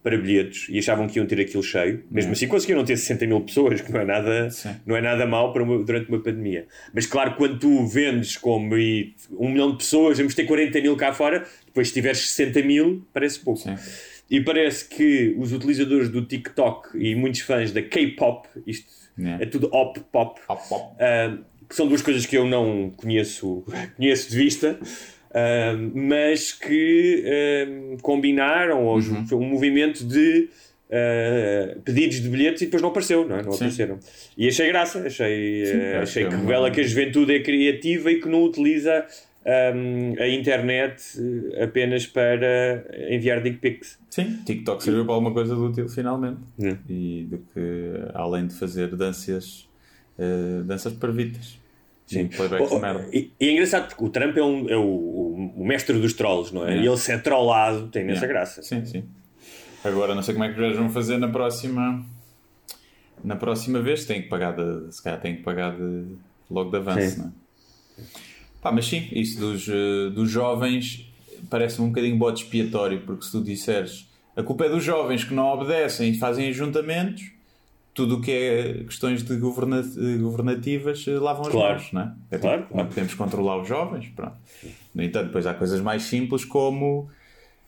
para 0.08 0.16
bilhetes 0.16 0.66
e 0.70 0.78
achavam 0.78 1.06
que 1.06 1.18
iam 1.18 1.26
ter 1.26 1.38
aquilo 1.40 1.62
cheio. 1.62 2.02
Mesmo 2.10 2.32
assim 2.32 2.48
conseguiram 2.48 2.82
ter 2.84 2.96
60 2.96 3.26
mil 3.26 3.40
pessoas, 3.42 3.80
que 3.82 3.92
não 3.92 4.00
é 4.00 4.04
nada, 4.04 4.48
não 4.86 4.96
é 4.96 5.00
nada 5.02 5.26
mal 5.26 5.52
para 5.52 5.62
uma- 5.62 5.82
durante 5.84 6.08
uma 6.08 6.18
pandemia. 6.20 6.66
Mas 6.94 7.04
claro, 7.06 7.34
quando 7.36 7.58
tu 7.58 7.86
vendes 7.86 8.36
como 8.36 8.76
e 8.78 9.14
um 9.32 9.50
milhão 9.50 9.72
de 9.72 9.78
pessoas, 9.78 10.16
vamos 10.16 10.34
ter 10.34 10.44
40 10.44 10.80
mil 10.80 10.96
cá 10.96 11.12
fora, 11.12 11.44
depois 11.66 11.88
se 11.88 11.94
tiveres 11.94 12.30
60 12.30 12.62
mil, 12.62 13.06
parece 13.12 13.38
pouco. 13.40 13.62
E 14.30 14.40
parece 14.40 14.88
que 14.88 15.34
os 15.38 15.52
utilizadores 15.52 16.08
do 16.08 16.24
TikTok 16.24 16.96
e 16.98 17.14
muitos 17.14 17.40
fãs 17.40 17.72
da 17.72 17.82
K-pop, 17.82 18.48
isto 18.66 18.96
Yeah. 19.20 19.42
é 19.42 19.46
tudo 19.48 19.68
op-pop, 19.72 20.40
ah, 20.48 21.38
que 21.68 21.74
são 21.74 21.88
duas 21.88 22.00
coisas 22.02 22.24
que 22.24 22.36
eu 22.36 22.46
não 22.46 22.92
conheço, 22.96 23.64
conheço 23.98 24.30
de 24.30 24.36
vista, 24.36 24.78
ah, 25.34 25.74
mas 25.94 26.52
que 26.52 27.24
ah, 27.26 27.96
combinaram 28.02 28.84
ou 28.84 28.98
Uhum. 28.98 29.26
um 29.32 29.44
movimento 29.48 30.04
de 30.04 30.48
ah, 30.90 31.76
pedidos 31.84 32.20
de 32.20 32.28
bilhetes 32.28 32.62
e 32.62 32.64
depois 32.66 32.82
não 32.82 32.88
apareceu, 32.90 33.26
não, 33.28 33.36
é? 33.38 33.42
não 33.42 33.52
apareceram. 33.52 33.98
E 34.36 34.48
achei 34.48 34.68
graça, 34.68 35.00
achei, 35.06 35.66
Sim, 35.66 35.80
ah, 35.96 36.00
achei 36.02 36.22
que 36.24 36.28
que 36.30 36.34
é 36.34 36.38
uma- 36.38 36.46
revela 36.46 36.70
que 36.70 36.80
a 36.80 36.84
juventude 36.84 37.34
é 37.34 37.40
criativa 37.40 38.10
e 38.10 38.20
que 38.20 38.28
não 38.28 38.42
utiliza 38.44 39.04
hum, 39.74 40.14
a 40.18 40.28
internet 40.28 41.02
eh, 41.54 41.64
apenas 41.64 42.06
para 42.06 42.84
enviar 43.10 43.42
dick 43.42 43.58
pics. 43.58 43.98
Sim, 44.10 44.38
TikTok 44.44 44.82
serviu 44.82 45.04
para 45.04 45.14
alguma 45.14 45.32
coisa 45.32 45.54
de 45.54 45.60
útil 45.60 45.88
finalmente. 45.88 46.38
É. 46.62 46.76
E 46.88 47.26
do 47.30 47.38
que 47.38 47.60
além 48.14 48.46
de 48.46 48.54
fazer 48.54 48.88
danças, 48.96 49.68
danças 50.66 50.92
parvitas. 50.94 51.57
Sim, 52.08 52.26
playbacks 52.28 52.72
Oh, 52.72 52.78
merda. 52.78 53.06
E, 53.12 53.30
e 53.38 53.48
é 53.48 53.52
engraçado 53.52 53.88
porque 53.88 54.04
o 54.04 54.08
Trump 54.08 54.36
é, 54.36 54.42
um, 54.42 54.68
é 54.68 54.76
o, 54.76 54.80
o- 54.82 55.52
o 55.58 55.66
mestre 55.66 55.98
dos 56.00 56.12
trolls, 56.14 56.52
não 56.54 56.62
é? 56.62 56.68
Yeah. 56.70 56.84
E 56.84 56.88
ele 56.88 56.96
se 56.96 57.12
é 57.12 57.18
trollado, 57.18 57.88
tem 57.88 58.02
imensa 58.02 58.24
Yeah. 58.24 58.32
graça. 58.40 58.62
Sim, 58.62 58.84
sim. 58.84 59.04
Agora 59.84 60.14
não 60.14 60.22
sei 60.22 60.34
como 60.34 60.44
é 60.44 60.48
que 60.48 60.54
os 60.54 60.60
gajos 60.60 60.78
vão 60.78 60.90
fazer 60.90 61.18
na 61.18 61.28
próxima. 61.28 62.04
Na 63.22 63.36
próxima 63.36 63.80
vez 63.80 64.04
tem 64.04 64.22
que 64.22 64.28
pagar 64.28 64.52
de, 64.56 64.92
se 64.94 65.02
calhar 65.02 65.20
tem 65.20 65.36
que 65.36 65.42
pagar 65.42 65.76
de, 65.76 66.04
logo 66.50 66.70
de 66.70 66.76
avanço, 66.76 67.10
Sim. 67.16 67.18
não 67.20 67.26
é? 67.28 68.02
Pá, 68.62 68.72
mas 68.72 68.86
sim, 68.86 69.08
isso 69.12 69.38
dos, 69.38 69.68
eh, 69.68 70.10
dos 70.10 70.30
jovens 70.30 71.08
parece-me 71.50 71.86
um 71.86 71.88
bocadinho 71.90 72.16
bode 72.16 72.42
expiatório, 72.42 73.00
porque 73.04 73.24
se 73.24 73.32
tu 73.32 73.40
disseres 73.42 74.08
a 74.36 74.42
culpa 74.42 74.66
é 74.66 74.68
dos 74.68 74.82
jovens 74.84 75.24
que 75.24 75.34
não 75.34 75.46
obedecem 75.48 76.10
e 76.10 76.18
fazem 76.18 76.48
ajuntamentos, 76.48 77.30
tudo 77.98 78.16
o 78.18 78.20
que 78.20 78.30
é 78.30 78.84
questões 78.84 79.24
de 79.24 79.36
governa 79.38 79.80
eh, 79.80 80.16
governativas 80.18 81.04
eh, 81.08 81.18
lavam 81.18 81.46
as 81.46 81.52
Claro. 81.52 81.74
mãos, 81.74 81.92
não 81.92 82.00
é? 82.02 82.12
É 82.30 82.38
Claro, 82.38 82.62
tipo, 82.62 82.76
não 82.76 82.86
podemos 82.86 83.14
controlar 83.14 83.60
os 83.60 83.66
jovens, 83.66 84.08
pronto. 84.14 84.36
No 84.94 85.02
entanto, 85.02 85.26
depois 85.26 85.46
há 85.48 85.52
coisas 85.54 85.80
mais 85.80 86.04
simples 86.04 86.44
como 86.44 87.10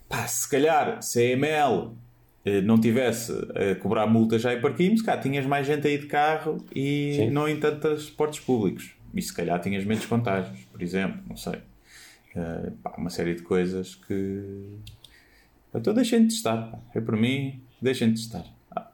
pá, 0.08 0.26
se 0.28 0.49
calhar 0.49 1.02
se 1.02 1.18
a 1.20 1.25
EML 1.32 1.96
eh, 2.44 2.60
não 2.60 2.78
tivesse 2.80 3.32
a 3.32 3.75
cobrar 3.75 4.06
multas 4.06 4.40
já 4.42 4.54
em 4.54 4.60
parquinhos, 4.60 5.02
cá 5.02 5.16
tinhas 5.18 5.44
mais 5.44 5.66
gente 5.66 5.84
aí 5.88 5.99
de 5.99 6.06
carro 6.06 6.58
e 6.72 7.14
Sim. 7.16 7.30
não 7.30 7.49
em 7.49 7.58
tantos 7.58 8.08
portos 8.08 8.38
públicos. 8.38 8.92
E 9.12 9.20
se 9.20 9.34
calhar 9.34 9.60
tinhas 9.60 9.84
menos 9.84 10.06
contágios, 10.06 10.60
por 10.70 10.80
exemplo, 10.80 11.20
não 11.28 11.37
sei. 11.37 11.56
Eh, 12.37 12.70
pá, 12.84 12.94
uma 12.96 13.10
série 13.10 13.34
de 13.34 13.42
coisas 13.42 13.96
que. 13.96 14.64
Então 15.75 15.92
deixem 15.92 16.22
de 16.22 16.34
testar. 16.34 16.70
pá. 16.70 16.78
É 16.94 17.00
por 17.00 17.16
mim, 17.16 17.60
deixem 17.82 18.12
de 18.12 18.20
testar. 18.20 18.44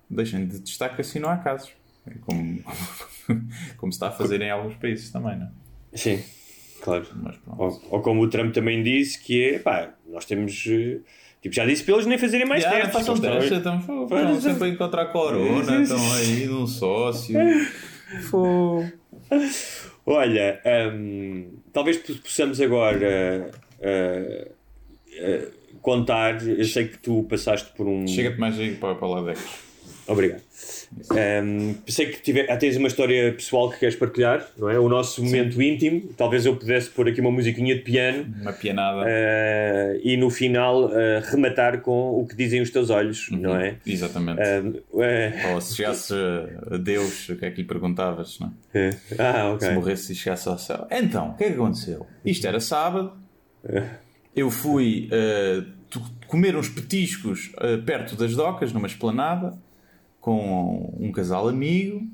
Deixem 0.08 0.46
de 0.46 0.60
testar 0.60 0.90
que 0.90 1.00
assim 1.00 1.18
não 1.18 1.28
há 1.28 1.36
casos. 1.38 1.70
É 2.06 2.12
como, 2.20 2.62
como 3.76 3.92
se 3.92 3.96
está 3.96 4.08
a 4.08 4.12
fazer 4.12 4.40
em 4.40 4.50
alguns 4.50 4.75
países 4.76 5.10
também, 5.10 5.36
não 5.38 5.46
é? 5.46 5.50
Sim, 5.94 6.22
claro. 6.80 7.06
Ou, 7.58 7.82
ou 7.90 8.00
como 8.02 8.22
o 8.22 8.28
Trump 8.28 8.54
também 8.54 8.82
disse, 8.82 9.18
que 9.20 9.42
é 9.54 9.58
pá, 9.58 9.90
nós 10.08 10.25
temos. 10.25 10.64
eh, 10.68 10.98
Tipo, 11.42 11.54
já 11.54 11.64
disse 11.66 11.84
para 11.84 11.94
eles 11.94 12.06
nem 12.06 12.18
fazerem 12.18 12.46
mais 12.46 12.62
Yeah, 12.64 12.80
testes. 12.86 12.98
façam 13.00 13.14
estão- 13.14 13.38
testes, 13.38 13.58
então, 13.58 13.80
fô, 13.80 14.04
estão 14.04 14.40
sempre 14.40 14.64
a 14.64 14.68
encontrar 14.70 15.06
corona, 15.06 15.80
estão 15.82 16.12
aí 16.14 16.46
num 16.46 16.66
sócio. 16.66 17.36
Olha, 20.04 20.60
hum, 20.94 21.50
talvez 21.72 21.96
po- 21.98 22.14
possamos 22.20 22.60
agora 22.60 23.50
uh, 23.80 24.50
uh, 25.12 25.78
contar. 25.80 26.42
Eu 26.46 26.64
sei 26.64 26.88
que 26.88 26.98
tu 26.98 27.25
passaste 27.28 27.70
por 27.76 27.86
um. 27.86 28.06
Chega-te 28.06 28.38
mais 28.38 28.58
aí 28.58 28.75
para, 28.76 28.94
para 28.94 29.06
o 29.06 29.10
Ladex. 29.14 29.40
Obrigado. 30.08 30.40
Um, 31.10 31.75
sei 31.88 32.06
que 32.06 32.22
tive, 32.22 32.48
ah, 32.48 32.56
tens 32.56 32.76
uma 32.76 32.86
história 32.88 33.32
pessoal 33.32 33.70
que 33.70 33.78
queres 33.80 33.96
partilhar, 33.96 34.46
não 34.56 34.70
é? 34.70 34.78
O 34.78 34.88
nosso 34.88 35.22
momento 35.22 35.60
íntimo. 35.60 36.10
Talvez 36.16 36.46
eu 36.46 36.54
pudesse 36.56 36.88
pôr 36.90 37.08
aqui 37.08 37.20
uma 37.20 37.30
musiquinha 37.30 37.75
de 37.75 37.80
piano 37.82 38.26
Uma 38.40 38.52
pianada. 38.52 39.00
uh, 39.02 40.00
e 40.02 40.16
no 40.16 40.30
final 40.30 40.84
uh, 40.86 40.90
rematar 41.30 41.80
com 41.80 42.20
o 42.20 42.26
que 42.26 42.36
dizem 42.36 42.60
os 42.62 42.70
teus 42.70 42.88
olhos, 42.90 43.28
não 43.32 43.56
é? 43.56 43.76
Exatamente. 43.84 44.40
É- 44.40 45.52
Ou 45.52 45.60
se 45.60 45.76
chegasse 45.76 46.14
a 46.70 46.76
Deus, 46.76 47.28
o 47.28 47.36
que 47.36 47.44
é 47.46 47.50
que 47.50 47.62
lhe 47.62 47.66
perguntavas, 47.66 48.38
não 48.38 48.52
é? 48.72 48.90
Ah, 49.18 49.50
ok. 49.54 49.68
Se 49.68 49.75
morresse 49.75 50.12
e 50.12 50.14
chegasse 50.14 50.48
ao 50.48 50.58
céu. 50.58 50.86
Então, 50.90 51.30
o 51.30 51.34
que 51.36 51.44
é 51.44 51.48
que 51.48 51.54
aconteceu? 51.54 52.06
Isto 52.25 52.46
era 52.46 52.60
sábado. 52.60 53.12
Eu 54.34 54.50
fui 54.50 55.08
comer 56.28 56.56
uns 56.56 56.68
petiscos 56.68 57.50
perto 57.84 58.14
das 58.16 58.34
docas, 58.36 58.72
numa 58.72 58.86
esplanada, 58.86 59.58
com 60.26 60.92
um 60.99 61.12
casal 61.12 61.49
amigo 61.49 62.04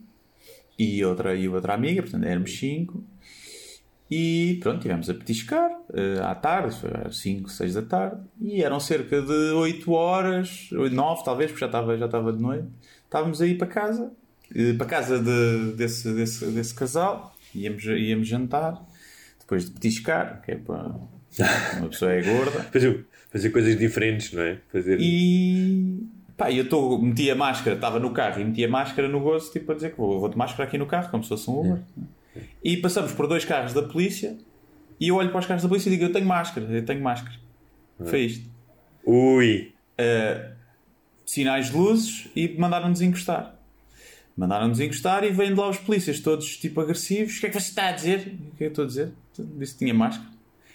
e 0.79 1.03
outra, 1.03 1.35
e 1.35 1.49
outra 1.49 1.73
amiga, 1.73 2.03
portanto 2.03 2.25
éramos 2.25 2.55
cinco. 2.59 3.03
E 4.11 4.59
pronto, 4.61 4.77
estivemos 4.77 5.09
a 5.09 5.15
petiscar 5.15 5.71
eh, 5.95 6.21
à 6.21 6.35
tarde, 6.35 6.77
foi 6.79 6.91
às 7.07 7.17
5, 7.17 7.49
6 7.49 7.73
da 7.73 7.81
tarde, 7.81 8.21
e 8.39 8.63
eram 8.63 8.79
cerca 8.79 9.23
de 9.23 9.33
8 9.33 9.91
horas, 9.91 10.69
9 10.71 11.25
talvez, 11.25 11.51
porque 11.51 11.61
já 11.61 11.67
estava, 11.67 11.97
já 11.97 12.05
estava 12.05 12.31
de 12.31 12.43
noite. 12.43 12.69
Estávamos 13.05 13.41
aí 13.41 13.55
para 13.55 13.69
casa, 13.69 14.13
eh, 14.55 14.75
para 14.75 14.87
casa 14.87 15.19
de- 15.19 15.73
desse, 15.75 16.13
desse, 16.13 16.45
desse 16.49 16.75
casal, 16.75 17.35
íamos, 17.55 17.83
íamos 17.85 18.29
jantar, 18.29 18.87
depois 19.41 19.65
de 19.65 19.71
petiscar, 19.71 20.43
que 20.43 20.51
é 20.51 20.57
para. 20.57 20.95
Uma 21.79 21.89
pessoa 21.89 22.13
é 22.13 22.21
gorda. 22.21 22.65
Fazer, 22.71 23.07
fazer 23.31 23.49
coisas 23.49 23.79
diferentes, 23.79 24.31
não 24.35 24.43
é? 24.43 24.59
Fazer... 24.71 24.99
E 25.01 26.07
pá, 26.37 26.51
eu 26.51 26.69
tô, 26.69 26.99
meti 26.99 27.31
a 27.31 27.35
máscara, 27.35 27.77
estava 27.77 27.99
no 27.99 28.11
carro 28.11 28.41
e 28.41 28.45
meti 28.45 28.65
a 28.65 28.69
máscara 28.69 29.09
no 29.09 29.21
gozo, 29.21 29.53
tipo 29.53 29.71
a 29.73 29.75
dizer 29.75 29.93
que 29.93 29.99
vou, 29.99 30.21
vou 30.21 30.29
de 30.29 30.37
máscara 30.37 30.65
aqui 30.65 30.79
no 30.79 30.87
carro, 30.87 31.11
como 31.11 31.23
se 31.23 31.29
fosse 31.29 31.51
um 31.51 31.61
Uber. 31.61 31.83
E 32.65 32.77
passamos 32.77 33.13
por 33.13 33.27
dois 33.27 33.45
carros 33.45 33.73
da 33.73 33.83
polícia 33.83 34.37
e 34.99 35.09
eu 35.09 35.17
olho 35.17 35.31
para 35.31 35.41
os 35.41 35.47
carros 35.47 35.63
da 35.63 35.69
polícia 35.69 35.89
e 35.89 35.93
digo: 35.93 36.05
Eu 36.05 36.13
tenho 36.13 36.27
máscara, 36.27 36.67
eu 36.67 36.85
tenho 36.85 37.03
máscara. 37.03 37.37
Foi 38.05 38.21
isto. 38.21 38.51
Ui! 39.05 39.73
Uh, 39.99 40.53
sinais 41.27 41.67
de 41.71 41.77
luzes 41.77 42.29
e 42.35 42.57
mandaram-nos 42.59 43.01
encostar. 43.01 43.55
Mandaram-nos 44.37 44.81
encostar 44.81 45.25
e 45.25 45.31
vêm 45.31 45.49
de 45.49 45.61
lá 45.61 45.69
os 45.69 45.79
polícias, 45.79 46.21
todos 46.21 46.57
tipo 46.57 46.81
agressivos. 46.81 47.37
O 47.37 47.41
que 47.41 47.47
é 47.47 47.49
que 47.51 47.61
você 47.61 47.69
está 47.69 47.89
a 47.89 47.93
dizer? 47.93 48.19
O 48.19 48.23
que 48.23 48.25
é 48.25 48.57
que 48.57 48.65
eu 48.65 48.69
estou 48.69 48.85
a 48.85 48.87
dizer? 48.87 49.13
Disse 49.59 49.73
que 49.73 49.79
tinha 49.81 49.95
máscara. 49.95 50.31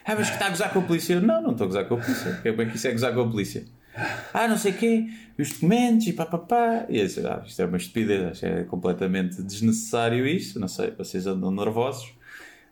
Ah, 0.06 0.16
mas 0.16 0.30
que 0.30 0.36
está 0.36 0.48
a 0.48 0.50
gozar 0.50 0.72
com 0.72 0.80
a 0.80 0.82
polícia? 0.84 1.14
Eu, 1.16 1.22
não, 1.22 1.42
não 1.42 1.52
estou 1.52 1.66
a 1.66 1.68
gozar 1.68 1.86
com 1.86 1.96
a 1.96 1.98
polícia. 1.98 2.40
Como 2.44 2.62
é 2.62 2.66
que 2.66 2.76
isso 2.76 2.88
é 2.88 2.92
gozar 2.92 3.14
com 3.14 3.22
a 3.22 3.30
polícia? 3.30 3.66
Ah, 4.34 4.48
não 4.48 4.58
sei 4.58 4.72
o 4.72 4.78
quê, 4.78 5.08
os 5.38 5.52
documentos 5.52 6.08
e 6.08 6.14
pá, 6.14 6.26
pá, 6.26 6.38
pá. 6.38 6.86
E 6.90 7.00
eu 7.00 7.06
disse, 7.06 7.26
ah, 7.26 7.44
isto 7.46 7.62
é 7.62 7.66
uma 7.66 7.78
estupidez, 7.78 8.26
acho 8.26 8.40
que 8.42 8.46
é 8.46 8.64
completamente 8.64 9.42
desnecessário 9.42 10.26
isto. 10.28 10.60
Não 10.60 10.68
sei, 10.68 10.92
vocês 10.92 11.28
andam 11.28 11.52
nervosos. 11.52 12.14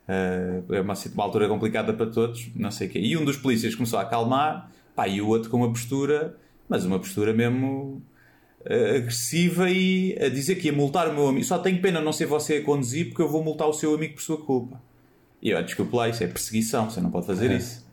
Ah, 0.08 0.62
é 0.70 0.80
uma, 0.80 0.94
uma 1.14 1.24
altura 1.24 1.48
complicada 1.48 1.92
para 1.92 2.06
todos, 2.06 2.50
não 2.54 2.70
sei 2.70 2.88
o 2.88 2.90
quê. 2.90 2.98
E 2.98 3.16
um 3.16 3.24
dos 3.24 3.36
polícias 3.36 3.74
começou 3.74 3.98
a 3.98 4.02
acalmar, 4.02 4.70
pá, 4.94 5.08
e 5.08 5.20
o 5.20 5.28
outro 5.28 5.50
com 5.50 5.58
uma 5.58 5.68
postura, 5.68 6.36
mas 6.68 6.84
uma 6.84 6.98
postura 6.98 7.32
mesmo 7.32 8.02
ah, 8.68 8.96
agressiva 8.96 9.70
e 9.70 10.16
a 10.20 10.28
dizer 10.28 10.56
que 10.56 10.68
ia 10.68 10.72
multar 10.72 11.08
o 11.08 11.14
meu 11.14 11.28
amigo. 11.28 11.44
Só 11.44 11.58
tenho 11.58 11.80
pena 11.80 12.00
não 12.00 12.12
ser 12.12 12.26
você 12.26 12.56
a 12.56 12.64
conduzir 12.64 13.08
porque 13.08 13.22
eu 13.22 13.28
vou 13.28 13.42
multar 13.42 13.68
o 13.68 13.72
seu 13.72 13.94
amigo 13.94 14.14
por 14.14 14.22
sua 14.22 14.38
culpa. 14.44 14.80
E 15.42 15.50
eu, 15.50 15.62
desculpe 15.62 15.94
lá, 15.94 16.08
isso 16.08 16.24
é 16.24 16.26
perseguição, 16.26 16.90
você 16.90 17.00
não 17.00 17.10
pode 17.10 17.26
fazer 17.26 17.50
isso. 17.52 17.85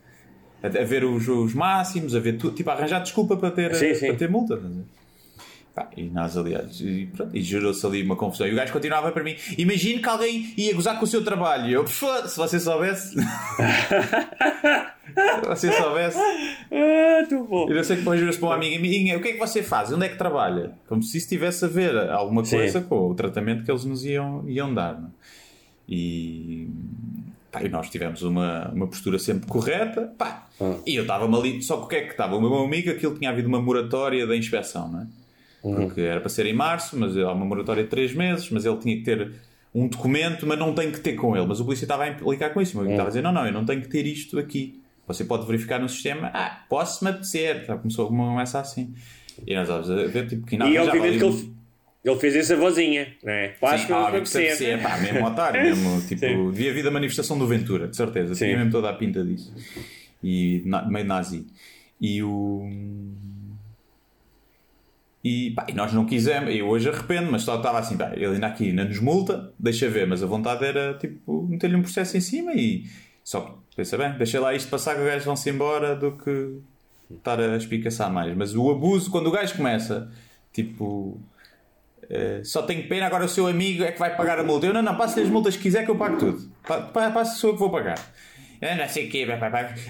A, 0.63 0.67
a 0.67 0.85
ver 0.85 1.03
os, 1.03 1.27
os 1.27 1.53
máximos, 1.53 2.15
a 2.15 2.19
ver 2.19 2.37
tudo, 2.37 2.55
tipo, 2.55 2.69
a 2.69 2.73
arranjar 2.73 3.01
desculpa 3.03 3.35
para 3.37 3.51
ter, 3.51 3.75
Sim, 3.75 3.93
sim. 3.93 4.07
Para 4.07 4.15
ter 4.15 4.29
multa. 4.29 4.55
ver? 4.55 4.71
Pá, 5.75 5.89
e 5.97 6.03
nós, 6.03 6.37
aliás, 6.37 6.79
e, 6.81 7.07
pronto, 7.15 7.35
e 7.35 7.41
gerou-se 7.41 7.83
ali 7.85 8.03
uma 8.03 8.15
confusão. 8.15 8.47
E 8.47 8.53
o 8.53 8.55
gajo 8.55 8.71
continuava 8.71 9.11
para 9.11 9.23
mim. 9.23 9.35
Imagine 9.57 9.99
que 9.99 10.07
alguém 10.07 10.53
ia 10.55 10.73
gozar 10.75 10.99
com 10.99 11.05
o 11.05 11.07
seu 11.07 11.23
trabalho. 11.23 11.67
E 11.67 11.73
eu, 11.73 11.83
"Pô, 11.83 11.89
se 12.27 12.37
você 12.37 12.59
soubesse. 12.59 13.15
se 13.15 13.19
você 15.47 15.71
soubesse. 15.71 16.17
Ah, 16.19 17.25
bom. 17.49 17.67
Eu 17.69 17.83
sei 17.83 17.95
que 17.95 18.01
depois 18.03 18.19
jura-se 18.19 18.37
para 18.37 18.49
uma 18.49 18.55
amiga 18.55 18.79
minha: 18.79 19.17
o 19.17 19.21
que 19.21 19.29
é 19.29 19.33
que 19.33 19.39
você 19.39 19.63
faz? 19.63 19.91
Onde 19.91 20.05
é 20.05 20.09
que 20.09 20.17
trabalha? 20.17 20.73
Como 20.87 21.01
se 21.01 21.17
isso 21.17 21.27
tivesse 21.27 21.65
a 21.65 21.67
ver 21.67 21.97
alguma 22.11 22.45
Sim. 22.45 22.57
coisa 22.57 22.81
com 22.81 23.09
o 23.09 23.15
tratamento 23.15 23.63
que 23.63 23.71
eles 23.71 23.83
nos 23.83 24.05
iam, 24.05 24.47
iam 24.47 24.71
dar. 24.73 24.93
não 24.99 25.07
é? 25.07 25.11
E. 25.89 26.67
Pá, 27.53 27.63
e 27.63 27.69
nós 27.69 27.87
tivemos 27.91 28.23
uma, 28.23 28.69
uma 28.73 28.87
postura 28.87 29.19
sempre 29.19 29.47
correta. 29.47 30.11
Pá, 30.17 30.47
Ah. 30.59 30.75
E 30.87 30.95
eu 30.95 31.03
estava-me 31.03 31.35
ali. 31.37 31.61
Só 31.61 31.77
que 31.77 31.83
o 31.83 31.87
que 31.87 31.95
é 31.95 32.01
que 32.01 32.11
estava? 32.11 32.35
O 32.35 32.41
meu 32.41 32.55
amigo, 32.57 32.89
aquilo 32.89 33.15
tinha 33.15 33.29
havido 33.29 33.47
uma 33.47 33.61
moratória 33.61 34.25
da 34.25 34.35
inspeção, 34.35 34.91
não 34.91 35.01
é? 35.01 35.07
Uhum. 35.63 35.75
Porque 35.75 36.01
era 36.01 36.19
para 36.19 36.29
ser 36.29 36.47
em 36.47 36.53
março, 36.53 36.97
mas 36.99 37.15
há 37.15 37.31
uma 37.31 37.45
moratória 37.45 37.83
de 37.83 37.89
3 37.89 38.15
meses, 38.15 38.49
mas 38.49 38.65
ele 38.65 38.77
tinha 38.77 38.97
que 38.97 39.03
ter 39.03 39.31
um 39.73 39.87
documento, 39.87 40.45
mas 40.47 40.57
não 40.57 40.73
tem 40.73 40.91
que 40.91 40.99
ter 40.99 41.13
com 41.13 41.37
ele. 41.37 41.45
Mas 41.45 41.59
o 41.59 41.65
polícia 41.65 41.85
estava 41.85 42.03
a 42.03 42.09
implicar 42.09 42.53
com 42.53 42.59
isso. 42.61 42.73
O 42.73 42.75
meu 42.77 42.81
amigo 42.81 42.93
estava 42.93 43.07
a 43.07 43.11
dizer: 43.11 43.21
não, 43.21 43.31
não, 43.31 43.45
eu 43.45 43.53
não 43.53 43.65
tenho 43.65 43.81
que 43.81 43.87
ter 43.87 44.05
isto 44.07 44.39
aqui. 44.39 44.81
Você 45.07 45.23
pode 45.23 45.45
verificar 45.45 45.79
no 45.79 45.87
sistema, 45.87 46.31
ah, 46.33 46.63
posso-me 46.67 47.11
apetecer. 47.11 47.67
Tá, 47.67 47.77
Começou 47.77 48.07
começa 48.07 48.59
assim. 48.59 48.93
E 49.45 49.53
nós 49.53 49.63
estávamos 49.63 49.91
a 49.91 49.95
ver, 50.07 50.27
tipo, 50.27 50.45
que 50.45 50.57
não, 50.57 50.67
E 50.67 50.73
já 50.73 50.83
obviamente 50.83 51.17
que 51.19 51.25
ele, 51.25 51.53
ele 52.03 52.19
fez 52.19 52.35
essa 52.35 52.55
vozinha, 52.57 53.13
não 53.23 53.31
é? 53.31 53.49
Quase 53.59 53.85
que 53.85 53.93
óbvio 53.93 54.21
que 54.21 54.29
se 54.29 54.37
apetecer, 54.39 54.81
pá, 54.81 54.97
mesmo 54.97 55.25
otário, 55.25 55.61
mesmo, 55.63 56.01
tipo, 56.07 56.19
Sim. 56.19 56.51
devia 56.51 56.73
vir 56.73 56.83
da 56.83 56.91
manifestação 56.91 57.37
do 57.39 57.47
Ventura, 57.47 57.87
de 57.87 57.95
certeza, 57.95 58.35
Sim. 58.35 58.45
tinha 58.45 58.57
mesmo 58.57 58.71
toda 58.71 58.89
a 58.89 58.93
pinta 58.93 59.23
disso. 59.23 59.53
E 60.21 60.61
na- 60.65 60.85
meio 60.87 61.05
nazi. 61.05 61.45
E 62.01 62.21
o. 62.21 62.67
E, 65.23 65.51
pá, 65.51 65.65
e 65.69 65.73
nós 65.73 65.93
não 65.93 66.05
quisemos, 66.05 66.53
eu 66.53 66.67
hoje 66.67 66.89
arrependo, 66.89 67.31
mas 67.31 67.43
só 67.43 67.55
estava 67.55 67.79
assim, 67.79 67.95
pá, 67.95 68.11
ele 68.13 68.25
ainda 68.25 68.47
aqui 68.47 68.67
ainda 68.69 68.83
nos 68.83 68.99
multa, 68.99 69.53
deixa 69.57 69.89
ver, 69.89 70.05
mas 70.05 70.21
a 70.21 70.25
vontade 70.25 70.65
era 70.65 70.95
tipo 70.95 71.43
meter-lhe 71.43 71.77
um 71.77 71.81
processo 71.81 72.17
em 72.17 72.21
cima 72.21 72.53
e 72.53 72.83
só 73.23 73.57
pensa 73.73 73.97
bem, 73.97 74.11
deixa 74.17 74.37
lá 74.41 74.53
isto 74.53 74.69
passar 74.69 74.95
que 74.95 74.99
os 75.01 75.07
gajos 75.07 75.23
vão-se 75.23 75.49
embora 75.49 75.95
do 75.95 76.17
que 76.17 76.57
estar 77.09 77.39
a 77.39 77.55
espicaçar 77.55 78.11
mais. 78.11 78.35
Mas 78.35 78.53
o 78.53 78.69
abuso, 78.69 79.09
quando 79.09 79.27
o 79.27 79.31
gajo 79.31 79.55
começa, 79.55 80.11
tipo, 80.51 81.17
eh, 82.13 82.41
só 82.43 82.61
tenho 82.61 82.87
pena, 82.87 83.07
agora 83.07 83.25
o 83.25 83.29
seu 83.29 83.47
amigo 83.47 83.83
é 83.83 83.91
que 83.91 83.99
vai 83.99 84.15
pagar 84.15 84.37
a 84.39 84.43
multa. 84.43 84.65
Eu 84.67 84.73
não, 84.73 84.81
não, 84.81 84.95
passe-lhe 84.95 85.25
as 85.25 85.31
multas 85.31 85.55
que 85.57 85.63
quiser 85.63 85.83
que 85.83 85.89
eu 85.91 85.95
pago 85.95 86.17
tudo. 86.17 86.51
Pa- 86.67 86.81
pa- 86.81 87.11
Passa, 87.11 87.35
sou 87.35 87.49
eu 87.49 87.53
que 87.55 87.59
vou 87.59 87.69
pagar. 87.71 87.97
Eu 88.61 88.77
não 88.77 88.87
sei 88.87 89.07
o 89.07 89.09
quê, 89.09 89.27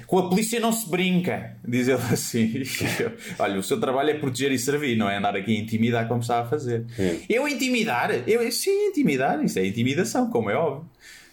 com 0.07 0.17
a 0.17 0.29
polícia 0.29 0.59
não 0.59 0.71
se 0.71 0.89
brinca, 0.89 1.57
diz 1.67 1.87
ele 1.87 2.01
assim. 2.11 2.63
Olha, 3.37 3.59
o 3.59 3.61
seu 3.61 3.79
trabalho 3.79 4.09
é 4.09 4.13
proteger 4.15 4.51
e 4.51 4.57
servir, 4.57 4.97
não 4.97 5.07
é 5.07 5.17
andar 5.17 5.35
aqui 5.35 5.55
a 5.55 5.59
intimidar 5.59 6.07
como 6.07 6.21
está 6.21 6.39
a 6.39 6.45
fazer. 6.45 6.83
Eu 7.29 7.47
intimidar? 7.47 8.09
Eu, 8.27 8.51
sim, 8.51 8.87
intimidar, 8.87 9.43
isso 9.43 9.59
é 9.59 9.65
intimidação, 9.67 10.27
como 10.31 10.49
é 10.49 10.55
óbvio. 10.55 10.89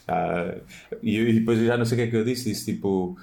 Ah, 0.07 0.55
e, 1.03 1.17
e 1.19 1.33
depois 1.35 1.59
eu 1.61 1.67
já 1.67 1.79
não 1.79 1.87
sei 1.87 1.97
o 1.97 2.01
que 2.03 2.07
é 2.09 2.11
que 2.11 2.17
eu 2.17 2.25
disse, 2.25 2.45
disse 2.51 2.73
tipo. 2.75 3.17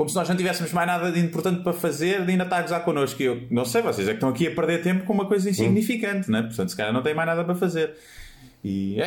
Como 0.00 0.08
se 0.08 0.16
nós 0.16 0.26
não 0.30 0.34
tivéssemos 0.34 0.72
mais 0.72 0.86
nada 0.86 1.12
de 1.12 1.20
importante 1.20 1.62
para 1.62 1.74
fazer, 1.74 2.24
de 2.24 2.30
ainda 2.32 2.44
está 2.44 2.56
a 2.56 2.62
gozar 2.62 2.82
connosco. 2.82 3.20
E 3.20 3.26
eu, 3.26 3.42
não 3.50 3.66
sei, 3.66 3.82
vocês 3.82 4.08
é 4.08 4.12
que 4.12 4.16
estão 4.16 4.30
aqui 4.30 4.46
a 4.46 4.54
perder 4.54 4.82
tempo 4.82 5.04
com 5.04 5.12
uma 5.12 5.26
coisa 5.26 5.50
insignificante, 5.50 6.30
né? 6.30 6.40
Portanto, 6.40 6.70
se 6.70 6.76
calhar 6.78 6.90
não 6.90 7.02
tem 7.02 7.12
mais 7.12 7.28
nada 7.28 7.44
para 7.44 7.54
fazer. 7.54 7.94
E, 8.64 8.98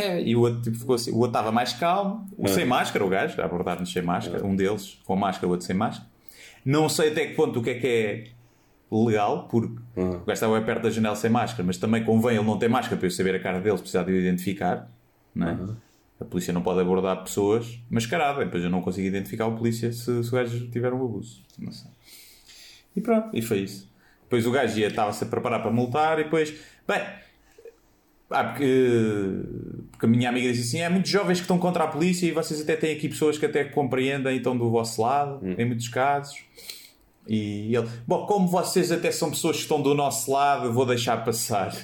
e 0.24 0.34
o 0.34 0.40
outro 0.40 0.62
tipo, 0.62 0.78
ficou 0.78 0.94
assim, 0.94 1.10
o 1.10 1.16
outro 1.16 1.28
estava 1.28 1.52
mais 1.52 1.74
calmo, 1.74 2.26
o 2.38 2.48
sem 2.48 2.64
máscara, 2.64 3.04
o 3.04 3.08
gajo, 3.10 3.38
a 3.38 3.44
abordar-nos 3.44 3.92
sem 3.92 4.00
máscara, 4.00 4.42
um 4.46 4.56
deles 4.56 4.98
com 5.04 5.14
máscara, 5.14 5.46
o 5.46 5.50
outro 5.50 5.66
sem 5.66 5.76
máscara. 5.76 6.08
Não 6.64 6.88
sei 6.88 7.10
até 7.10 7.26
que 7.26 7.34
ponto 7.34 7.60
o 7.60 7.62
que 7.62 7.68
é 7.68 7.74
que 7.74 7.86
é 7.86 8.24
legal, 8.90 9.46
porque 9.50 9.74
o 9.94 10.10
gajo 10.20 10.32
estava 10.32 10.58
perto 10.62 10.84
da 10.84 10.90
janela 10.90 11.16
sem 11.16 11.28
máscara, 11.28 11.64
mas 11.66 11.76
também 11.76 12.02
convém 12.02 12.38
ele 12.38 12.46
não 12.46 12.58
ter 12.58 12.68
máscara 12.68 12.96
para 12.96 13.06
eu 13.06 13.10
saber 13.10 13.34
a 13.34 13.40
cara 13.40 13.60
deles, 13.60 13.78
precisar 13.78 14.04
de 14.04 14.12
o 14.12 14.16
identificar, 14.16 14.90
não 15.34 15.48
é? 15.50 15.58
A 16.24 16.26
polícia 16.26 16.52
não 16.52 16.62
pode 16.62 16.80
abordar 16.80 17.22
pessoas 17.22 17.78
mascaradas, 17.90 18.44
depois 18.44 18.64
eu 18.64 18.70
não 18.70 18.80
consigo 18.80 19.06
identificar 19.06 19.46
o 19.46 19.56
polícia 19.56 19.92
se, 19.92 20.22
se 20.24 20.28
o 20.28 20.32
gajo 20.32 20.70
tiver 20.70 20.92
um 20.92 21.04
abuso. 21.04 21.42
Não 21.58 21.70
sei. 21.70 21.90
E 22.96 23.00
pronto, 23.00 23.36
e 23.36 23.42
foi 23.42 23.60
isso. 23.60 23.92
Depois 24.22 24.46
o 24.46 24.50
gajo 24.50 24.80
estava-se 24.80 25.22
a 25.22 25.26
preparar 25.26 25.60
para 25.60 25.70
multar 25.70 26.18
e 26.18 26.24
depois, 26.24 26.54
bem, 26.88 27.02
ah, 28.30 28.44
porque, 28.44 28.66
porque 29.90 30.06
a 30.06 30.08
minha 30.08 30.28
amiga 30.28 30.50
disse 30.50 30.68
assim: 30.68 30.80
é 30.80 30.88
muitos 30.88 31.10
jovens 31.10 31.38
que 31.38 31.44
estão 31.44 31.58
contra 31.58 31.84
a 31.84 31.86
polícia 31.86 32.26
e 32.26 32.32
vocês 32.32 32.60
até 32.60 32.74
têm 32.74 32.96
aqui 32.96 33.08
pessoas 33.08 33.36
que 33.36 33.44
até 33.44 33.64
compreendem 33.64 34.34
e 34.34 34.38
estão 34.38 34.56
do 34.56 34.70
vosso 34.70 35.02
lado, 35.02 35.40
em 35.58 35.64
muitos 35.64 35.88
casos. 35.88 36.36
E 37.26 37.74
ele, 37.74 37.88
bom, 38.06 38.26
como 38.26 38.48
vocês 38.48 38.90
até 38.90 39.10
são 39.10 39.30
pessoas 39.30 39.56
que 39.56 39.62
estão 39.62 39.80
do 39.80 39.94
nosso 39.94 40.30
lado, 40.30 40.72
vou 40.72 40.86
deixar 40.86 41.24
passar. 41.24 41.74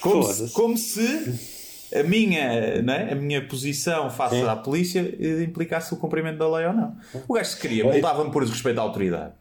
Como 0.00 0.22
se, 0.22 0.52
como 0.52 0.78
se 0.78 1.59
a 1.94 2.02
minha, 2.02 2.82
né, 2.82 3.08
a 3.12 3.14
minha 3.14 3.46
posição 3.46 4.10
face 4.10 4.40
à 4.42 4.56
polícia 4.56 5.00
eh, 5.00 5.42
implicasse 5.42 5.92
o 5.92 5.96
cumprimento 5.96 6.38
da 6.38 6.48
lei 6.48 6.66
ou 6.66 6.72
não. 6.72 6.96
O 7.26 7.34
gajo 7.34 7.50
se 7.50 7.60
queria, 7.60 7.84
multava-me 7.84 8.30
por 8.30 8.42
desrespeito 8.42 8.78
à 8.78 8.82
autoridade. 8.82 9.32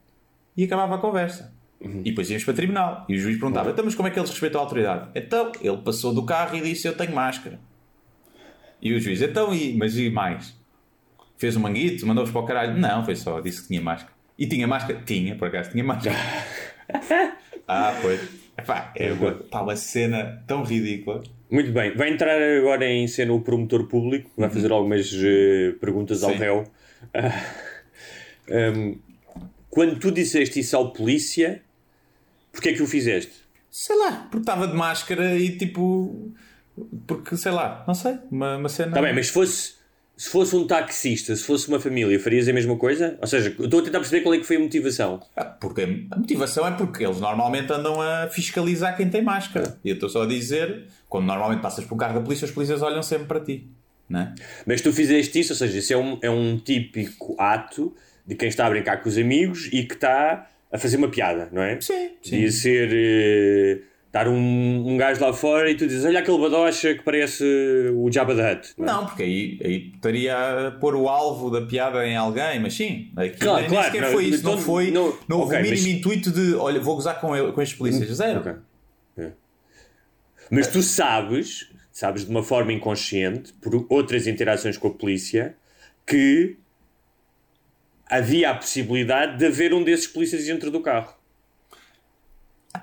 E 0.57 0.63
acabava 0.63 0.95
a 0.95 0.97
conversa. 0.97 1.53
Uhum. 1.79 2.01
E 2.01 2.09
depois 2.09 2.29
íamos 2.29 2.43
para 2.43 2.53
tribunal. 2.53 3.05
E 3.07 3.15
o 3.15 3.19
juiz 3.19 3.37
perguntava: 3.37 3.69
então, 3.71 3.85
mas 3.85 3.95
como 3.95 4.07
é 4.07 4.11
que 4.11 4.19
eles 4.19 4.29
respeitam 4.29 4.59
a 4.59 4.63
autoridade? 4.63 5.09
Então, 5.15 5.51
ele 5.61 5.77
passou 5.77 6.13
do 6.13 6.25
carro 6.25 6.57
e 6.57 6.61
disse: 6.61 6.87
Eu 6.87 6.95
tenho 6.95 7.13
máscara. 7.13 7.59
E 8.81 8.93
o 8.93 8.99
juiz: 8.99 9.21
Então, 9.21 9.53
e, 9.53 9.75
mas 9.77 9.97
e 9.97 10.09
mais? 10.09 10.57
Fez 11.37 11.55
um 11.55 11.61
manguito? 11.61 12.05
Mandou-vos 12.05 12.31
para 12.33 12.41
o 12.41 12.45
caralho? 12.45 12.77
Não, 12.77 13.05
foi 13.05 13.15
só, 13.15 13.39
disse 13.39 13.61
que 13.61 13.69
tinha 13.69 13.81
máscara. 13.81 14.13
E 14.37 14.45
tinha 14.45 14.67
máscara? 14.67 15.01
Tinha, 15.05 15.35
por 15.35 15.47
acaso, 15.47 15.71
tinha 15.71 15.83
máscara. 15.83 16.15
ah, 17.67 17.97
pois. 18.01 18.19
Epá, 18.57 18.91
é 18.93 19.13
uma, 19.13 19.31
pá, 19.31 19.61
uma 19.61 19.75
cena 19.77 20.43
tão 20.45 20.63
ridícula. 20.63 21.23
Muito 21.49 21.71
bem. 21.71 21.95
Vai 21.95 22.09
entrar 22.09 22.39
agora 22.39 22.85
em 22.85 23.07
cena 23.07 23.33
o 23.33 23.41
promotor 23.41 23.87
público, 23.87 24.29
vai 24.37 24.49
fazer 24.49 24.71
algumas 24.71 25.11
eh, 25.13 25.73
perguntas 25.79 26.23
ao 26.23 26.31
Sim. 26.31 26.37
réu. 26.37 26.63
Ah, 27.13 27.43
hum, 28.75 28.99
quando 29.69 29.99
tu 29.99 30.11
disseste 30.11 30.59
isso 30.59 30.75
ao 30.75 30.93
polícia, 30.93 31.61
porquê 32.51 32.69
é 32.69 32.73
que 32.73 32.83
o 32.83 32.87
fizeste? 32.87 33.33
Sei 33.71 33.97
lá, 33.97 34.27
porque 34.29 34.43
estava 34.43 34.67
de 34.67 34.75
máscara 34.75 35.35
e 35.37 35.57
tipo. 35.57 36.31
Porque, 37.07 37.35
sei 37.35 37.51
lá, 37.51 37.83
não 37.87 37.93
sei, 37.93 38.17
uma, 38.31 38.57
uma 38.57 38.69
cena. 38.69 38.89
Está 38.89 39.01
bem, 39.01 39.13
mas 39.13 39.27
se 39.27 39.33
fosse, 39.33 39.73
se 40.19 40.29
fosse 40.29 40.53
um 40.53 40.67
taxista, 40.67 41.33
se 41.33 41.45
fosse 41.45 41.69
uma 41.69 41.79
família, 41.79 42.19
farias 42.19 42.45
a 42.49 42.51
mesma 42.51 42.75
coisa? 42.75 43.17
Ou 43.21 43.25
seja, 43.25 43.55
estou 43.57 43.79
a 43.79 43.83
tentar 43.83 43.99
perceber 43.99 44.19
qual 44.21 44.33
é 44.35 44.37
que 44.37 44.43
foi 44.43 44.57
a 44.57 44.59
motivação. 44.59 45.21
Ah, 45.33 45.45
Porque 45.45 45.83
a 46.11 46.17
motivação 46.17 46.67
é 46.67 46.71
porque 46.71 47.05
eles 47.05 47.21
normalmente 47.21 47.71
andam 47.71 48.01
a 48.01 48.27
fiscalizar 48.27 48.97
quem 48.97 49.09
tem 49.09 49.21
máscara. 49.21 49.77
E 49.81 49.87
eu 49.87 49.93
estou 49.93 50.09
só 50.09 50.23
a 50.23 50.25
dizer, 50.25 50.87
quando 51.07 51.25
normalmente 51.25 51.61
passas 51.61 51.85
por 51.85 51.95
um 51.95 51.97
carro 51.97 52.15
da 52.15 52.19
polícia, 52.19 52.43
os 52.43 52.51
polícias 52.51 52.81
olham 52.81 53.01
sempre 53.01 53.27
para 53.27 53.39
ti. 53.39 53.65
É? 54.13 54.33
Mas 54.65 54.81
tu 54.81 54.91
fizeste 54.91 55.39
isso, 55.39 55.53
ou 55.53 55.57
seja, 55.57 55.77
isso 55.77 55.93
é 55.93 55.97
um, 55.97 56.19
é 56.21 56.29
um 56.29 56.57
típico 56.57 57.37
ato 57.39 57.95
de 58.27 58.35
quem 58.35 58.49
está 58.49 58.65
a 58.67 58.69
brincar 58.69 59.01
com 59.01 59.07
os 59.07 59.17
amigos 59.17 59.69
e 59.71 59.85
que 59.85 59.93
está 59.93 60.49
a 60.69 60.77
fazer 60.77 60.97
uma 60.97 61.07
piada, 61.07 61.47
não 61.53 61.61
é? 61.61 61.79
Sim, 61.79 62.09
sim. 62.21 62.31
Podia 62.31 62.51
ser 62.51 62.89
eh, 62.91 63.79
estar 64.09 64.27
um, 64.27 64.87
um 64.87 64.97
gajo 64.97 65.21
lá 65.21 65.31
fora 65.31 65.69
e 65.69 65.75
tu 65.75 65.87
dizes: 65.87 66.03
Olha 66.03 66.19
aquele 66.19 66.37
badocha 66.39 66.95
que 66.95 67.03
parece 67.03 67.43
o 67.95 68.11
Jabba 68.11 68.35
the 68.35 68.53
Hutt. 68.53 68.73
Não, 68.77 68.83
é? 68.85 68.87
Não, 68.91 69.05
porque 69.05 69.23
aí, 69.23 69.59
aí 69.63 69.91
estaria 69.93 70.67
a 70.67 70.71
pôr 70.71 70.95
o 70.95 71.07
alvo 71.07 71.49
da 71.51 71.61
piada 71.65 72.05
em 72.07 72.17
alguém, 72.17 72.59
mas 72.59 72.73
sim, 72.73 73.11
aqui 73.15 73.37
Claro, 73.39 73.61
nem 73.61 73.69
claro, 73.69 73.85
sequer 73.85 74.01
não, 74.01 74.11
foi 74.11 74.25
isso, 74.25 74.43
não 74.43 74.51
então, 74.53 74.63
foi, 74.63 74.91
não- 74.91 75.17
não, 75.27 75.39
houve 75.39 75.55
ok, 75.55 75.59
o 75.59 75.71
mínimo 75.71 75.87
mas- 75.87 75.97
intuito 75.97 76.31
de, 76.31 76.55
olha, 76.55 76.79
vou 76.81 76.95
gozar 76.95 77.19
com, 77.21 77.35
ele, 77.35 77.51
com 77.51 77.61
estes 77.61 77.77
polícias, 77.77 78.09
zero. 78.17 78.39
Ok. 78.39 78.53
É. 79.17 79.31
Mas 80.51 80.67
tu 80.67 80.81
sabes, 80.81 81.69
sabes 81.91 82.25
de 82.25 82.31
uma 82.31 82.41
forma 82.41 82.73
inconsciente, 82.73 83.53
por 83.61 83.85
outras 83.89 84.25
interações 84.25 84.77
com 84.77 84.87
a 84.87 84.91
polícia, 84.91 85.55
que 86.07 86.57
havia 88.09 88.49
a 88.49 88.55
possibilidade 88.55 89.37
de 89.37 89.45
haver 89.45 89.71
um 89.73 89.83
desses 89.83 90.07
polícias 90.07 90.43
dentro 90.45 90.71
do 90.71 90.79
carro. 90.81 91.13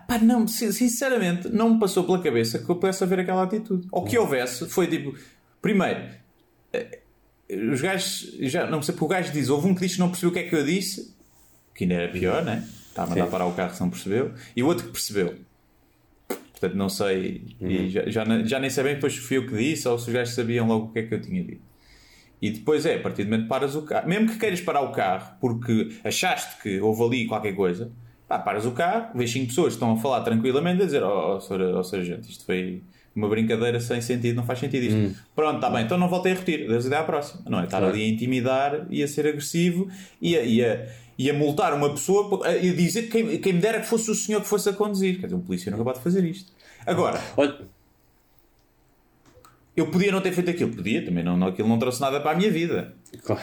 Pá, 0.09 0.19
não, 0.19 0.47
sin- 0.49 0.73
sinceramente, 0.73 1.49
não 1.49 1.75
me 1.75 1.81
passou 1.81 2.05
pela 2.05 2.21
cabeça 2.21 2.59
que 2.59 2.69
eu 2.69 2.77
pudesse 2.77 3.03
haver 3.05 3.21
aquela 3.21 3.43
atitude. 3.43 3.87
Ou 3.93 4.05
que 4.05 4.19
houvesse, 4.19 4.69
foi 4.69 4.87
tipo, 4.89 5.17
primeiro, 5.63 6.09
eh, 6.73 7.01
os 7.73 7.81
gajos, 7.81 8.37
já 8.41 8.69
não 8.69 8.83
sei 8.83 8.93
porque 8.95 9.05
o 9.05 9.09
gajo 9.09 9.33
diz, 9.33 9.49
houve 9.49 9.69
um 9.69 9.75
que 9.75 9.81
disse 9.83 9.95
que 9.95 10.01
não 10.01 10.09
percebeu 10.09 10.31
o 10.31 10.33
que 10.33 10.39
é 10.41 10.43
que 10.49 10.55
eu 10.57 10.65
disse, 10.65 11.15
que 11.75 11.85
ainda 11.85 11.95
era 11.95 12.13
pior, 12.13 12.45
né? 12.45 12.67
Estava 12.89 13.09
a 13.09 13.11
mandar 13.11 13.25
Sim. 13.27 13.31
parar 13.31 13.47
o 13.47 13.53
carro 13.53 13.75
se 13.75 13.81
não 13.81 13.91
percebeu, 13.91 14.33
e 14.57 14.63
o 14.63 14.67
outro 14.67 14.87
que 14.87 14.93
percebeu. 14.93 15.37
Portanto, 16.29 16.75
não 16.75 16.89
sei, 16.89 17.55
e 17.61 17.91
já, 17.91 18.09
já, 18.09 18.25
já 18.45 18.59
nem 18.59 18.71
sei 18.71 18.83
bem 18.83 18.95
depois 18.95 19.13
se 19.13 19.21
fui 19.21 19.37
eu 19.37 19.47
que 19.47 19.57
disse 19.57 19.87
ou 19.87 19.99
se 19.99 20.09
os 20.09 20.13
gajos 20.15 20.35
sabiam 20.35 20.67
logo 20.67 20.87
o 20.87 20.93
que 20.93 21.01
é 21.01 21.03
que 21.03 21.15
eu 21.15 21.21
tinha 21.21 21.45
dito. 21.45 21.63
E 22.41 22.51
depois 22.51 22.85
é, 22.87 22.97
a 22.97 23.01
partir 23.01 23.25
do 23.25 23.31
momento 23.31 23.43
que 23.45 23.49
paras 23.49 23.77
o 23.77 23.83
carro, 23.83 24.09
mesmo 24.09 24.29
que 24.29 24.39
queiras 24.39 24.61
parar 24.61 24.81
o 24.81 24.91
carro 24.93 25.37
porque 25.41 25.97
achaste 26.03 26.61
que 26.63 26.81
houve 26.81 27.03
ali 27.03 27.27
qualquer 27.27 27.55
coisa, 27.55 27.93
pá, 28.29 28.39
paras 28.39 28.67
o 28.67 28.73
carro, 28.73 29.09
vês 29.15 29.31
cinco 29.31 29.49
pessoas 29.49 29.69
que 29.69 29.75
estão 29.75 29.93
a 29.93 29.97
falar 29.97 30.21
tranquilamente 30.23 30.83
a 30.83 30.85
dizer: 30.85 31.03
Oh, 31.03 31.39
oh, 31.39 31.79
oh 31.79 31.85
sargento, 31.85 32.29
isto 32.29 32.45
foi 32.45 32.83
uma 33.15 33.29
brincadeira 33.29 33.81
sem 33.81 34.01
sentido, 34.01 34.37
não 34.37 34.45
faz 34.45 34.59
sentido 34.59 34.85
isto. 34.85 35.19
Pronto, 35.35 35.57
está 35.57 35.71
bem, 35.71 35.85
então 35.85 35.97
não 35.97 36.09
voltei 36.09 36.33
a 36.33 36.35
repetir, 36.35 36.69
Deus 36.69 36.87
até 36.87 36.97
à 36.97 37.03
próxima. 37.03 37.43
Não 37.49 37.61
é 37.61 37.65
estar 37.65 37.83
ali 37.83 38.03
a 38.03 38.09
intimidar 38.09 38.87
e 38.91 39.03
a 39.03 39.09
ser 39.09 39.27
agressivo 39.27 39.89
e 40.21 40.37
a, 40.37 40.43
e 40.43 40.63
a, 40.63 40.87
e 41.19 41.31
a 41.31 41.33
multar 41.33 41.73
uma 41.73 41.91
pessoa 41.91 42.47
e 42.61 42.69
a 42.69 42.75
dizer 42.75 43.05
que 43.05 43.23
quem, 43.23 43.39
quem 43.39 43.53
me 43.55 43.61
dera 43.61 43.81
que 43.81 43.87
fosse 43.87 44.11
o 44.11 44.15
senhor 44.15 44.43
que 44.43 44.49
fosse 44.49 44.69
a 44.69 44.73
conduzir. 44.75 45.19
Quer 45.19 45.27
dizer, 45.27 45.37
um 45.37 45.41
polícia 45.41 45.71
não 45.71 45.83
pode 45.83 46.01
fazer 46.01 46.25
isto. 46.25 46.53
Agora, 46.85 47.19
Olha, 47.37 47.57
eu 49.77 49.87
podia 49.89 50.11
não 50.11 50.21
ter 50.21 50.33
feito 50.33 50.51
aquilo, 50.51 50.75
podia, 50.75 51.05
também 51.05 51.23
não, 51.23 51.37
não, 51.37 51.49
aquilo 51.49 51.69
não 51.69 51.79
trouxe 51.79 52.01
nada 52.01 52.21
para 52.21 52.31
a 52.33 52.35
minha 52.35 52.51
vida. 52.51 52.95
claro. 53.25 53.41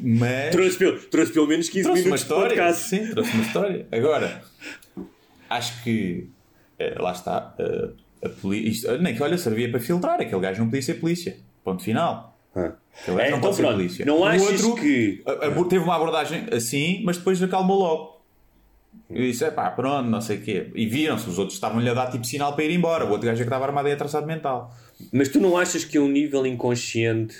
Mas 0.00 0.50
trouxe, 0.52 0.78
pelo, 0.78 0.98
trouxe 1.00 1.32
pelo 1.32 1.46
menos 1.46 1.68
15 1.68 1.82
trouxe 1.84 2.02
uma 2.02 2.04
minutos 2.04 2.20
de 2.20 2.32
história. 2.32 2.48
podcast. 2.56 2.88
Sim, 2.88 3.10
trouxe 3.10 3.32
uma 3.32 3.42
história. 3.42 3.86
Agora, 3.90 4.42
acho 5.50 5.82
que 5.82 6.28
eh, 6.78 6.94
lá 6.98 7.12
está. 7.12 7.54
eh, 7.58 7.88
a 8.24 8.28
poli- 8.28 8.68
isto- 8.68 8.96
nem 8.98 9.14
que 9.14 9.22
olha, 9.22 9.36
servia 9.38 9.70
para 9.70 9.80
filtrar. 9.80 10.20
Aquele 10.20 10.40
gajo 10.40 10.58
não 10.60 10.66
podia 10.66 10.82
ser 10.82 10.94
polícia. 10.94 11.36
Ponto 11.64 11.82
final. 11.82 12.36
Ah. 12.54 12.72
É, 13.06 13.10
não 13.10 13.20
então 13.38 13.40
pode 13.40 13.56
ser 13.56 13.62
pronto, 13.62 13.76
polícia. 13.76 14.06
não 14.06 14.20
O 14.20 14.24
achas 14.24 14.62
outro, 14.64 14.82
que- 14.82 15.22
a- 15.26 15.46
a- 15.48 15.64
teve 15.64 15.84
uma 15.84 15.96
abordagem 15.96 16.46
assim, 16.52 17.02
mas 17.04 17.16
depois 17.18 17.42
acalmou 17.42 17.78
logo. 17.78 18.16
E 19.10 19.30
disse, 19.30 19.44
é 19.44 19.50
pá, 19.50 19.70
pronto, 19.70 20.08
não 20.08 20.20
sei 20.20 20.38
o 20.38 20.40
quê. 20.42 20.70
E 20.74 20.86
viram-se, 20.86 21.28
os 21.28 21.38
outros 21.38 21.56
estavam-lhe 21.56 21.88
a 21.88 21.94
dar 21.94 22.10
tipo 22.10 22.24
sinal 22.24 22.54
para 22.54 22.64
ir 22.64 22.70
embora. 22.74 23.04
O 23.04 23.10
outro 23.10 23.26
gajo 23.26 23.40
é 23.40 23.44
que 23.44 23.48
estava 23.48 23.64
armado 23.66 23.88
e 23.88 23.92
atrasado 23.92 24.26
mental. 24.26 24.74
Mas 25.12 25.28
tu 25.28 25.40
não 25.40 25.56
achas 25.56 25.84
que 25.84 25.96
é 25.96 26.00
um 26.00 26.08
nível 26.08 26.46
inconsciente? 26.46 27.36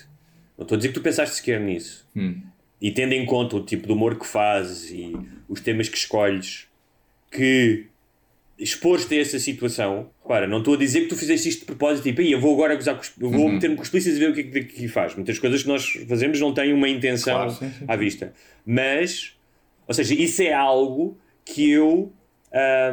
Não 0.58 0.62
estou 0.62 0.76
a 0.76 0.78
dizer 0.78 0.88
que 0.88 0.94
tu 0.94 1.00
pensaste 1.02 1.36
sequer 1.36 1.60
nisso. 1.60 2.06
Hum. 2.14 2.40
E 2.80 2.90
tendo 2.90 3.12
em 3.12 3.24
conta 3.24 3.56
o 3.56 3.64
tipo 3.64 3.86
de 3.86 3.92
humor 3.92 4.18
que 4.18 4.26
fazes 4.26 4.90
e 4.90 5.12
os 5.48 5.60
temas 5.60 5.88
que 5.88 5.96
escolhes, 5.96 6.66
que 7.30 7.86
expor-te 8.58 9.14
a 9.14 9.20
essa 9.20 9.38
situação. 9.38 10.10
Repara, 10.22 10.46
não 10.46 10.58
estou 10.58 10.74
a 10.74 10.76
dizer 10.78 11.02
que 11.02 11.08
tu 11.08 11.16
fizeste 11.16 11.48
isto 11.48 11.60
de 11.60 11.66
propósito, 11.66 12.04
tipo, 12.04 12.20
"Ei, 12.22 12.32
eu 12.32 12.40
vou 12.40 12.54
agora 12.54 12.74
gozar 12.74 12.94
com 12.94 13.02
os, 13.02 13.12
eu 13.20 13.26
Uhum. 13.28 13.32
vou 13.36 13.48
meter-me 13.50 13.76
com 13.76 13.82
os 13.82 13.88
polícias 13.90 14.16
e 14.16 14.18
ver 14.18 14.30
o 14.30 14.34
que 14.34 14.40
é 14.40 14.42
que 14.44 14.50
daqui 14.60 14.88
faz. 14.88 15.14
Muitas 15.14 15.38
coisas 15.38 15.62
que 15.62 15.68
nós 15.68 15.86
fazemos 16.08 16.40
não 16.40 16.52
têm 16.54 16.72
uma 16.72 16.88
intenção 16.88 17.34
Claro, 17.34 17.50
sim, 17.50 17.70
sim, 17.78 17.84
à 17.86 17.96
vista. 17.96 18.32
Mas, 18.64 19.34
ou 19.86 19.92
seja, 19.94 20.14
isso 20.14 20.42
é 20.42 20.52
algo 20.52 21.18
que 21.44 21.70
eu 21.70 22.12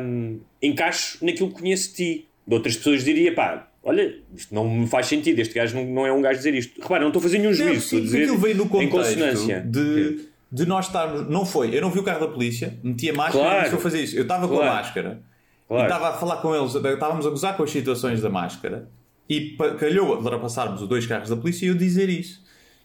hum, 0.01 0.39
encaixo 0.61 1.23
naquilo 1.25 1.49
que 1.53 1.59
conheço 1.61 1.89
de 1.89 1.95
ti. 1.95 2.27
De 2.45 2.53
outras 2.55 2.75
pessoas 2.75 3.03
diria, 3.05 3.33
pá, 3.33 3.69
olha, 3.83 4.15
isto 4.35 4.53
não 4.55 4.67
me 4.69 4.87
faz 4.87 5.07
sentido, 5.07 5.39
este 5.39 5.53
gajo 5.53 5.75
não, 5.75 5.85
não 5.85 6.07
é 6.07 6.11
um 6.13 6.21
gajo 6.21 6.35
a 6.35 6.37
dizer 6.37 6.53
isto. 6.53 6.81
Repara, 6.81 7.01
não 7.01 7.07
estou 7.09 7.19
a 7.19 7.23
fazer 7.23 7.37
nenhum 7.39 7.53
juízo, 7.53 7.71
Não, 7.71 7.77
a 7.77 7.81
sim, 7.81 8.01
dizer 8.01 8.21
aquilo 8.23 8.37
veio 8.37 8.55
no 8.55 8.69
contexto 8.69 9.61
de, 9.69 10.25
de 10.51 10.65
nós 10.65 10.87
estarmos. 10.87 11.29
Não 11.29 11.45
foi, 11.45 11.75
eu 11.75 11.81
não 11.81 11.89
vi 11.91 11.99
o 11.99 12.03
carro 12.03 12.21
da 12.21 12.27
polícia, 12.27 12.77
meti 12.83 13.09
a 13.09 13.13
máscara 13.13 13.43
Claro. 13.43 13.59
e 13.59 13.63
disse, 13.63 13.75
eu 13.75 13.79
fazer 13.81 14.03
isso. 14.03 14.15
Eu 14.15 14.23
estava 14.23 14.47
com 14.47 14.55
a 14.55 14.57
Claro. 14.57 14.73
máscara 14.75 15.19
e 15.19 15.67
Claro. 15.67 15.83
estava 15.83 16.09
a 16.09 16.13
falar 16.13 16.37
com 16.37 16.55
eles, 16.55 16.73
estávamos 16.75 17.25
a 17.25 17.29
gozar 17.29 17.57
com 17.57 17.63
as 17.63 17.71
situações 17.71 18.21
da 18.21 18.29
máscara 18.29 18.87
e 19.29 19.55
calhou 19.79 20.15
ultrapassarmos 20.17 20.81
os 20.81 20.87
dois 20.87 21.05
carros 21.05 21.29
da 21.29 21.35
polícia 21.37 21.65
e 21.65 21.69
eu 21.69 21.75
dizer 21.75 22.09
isso. 22.09 22.43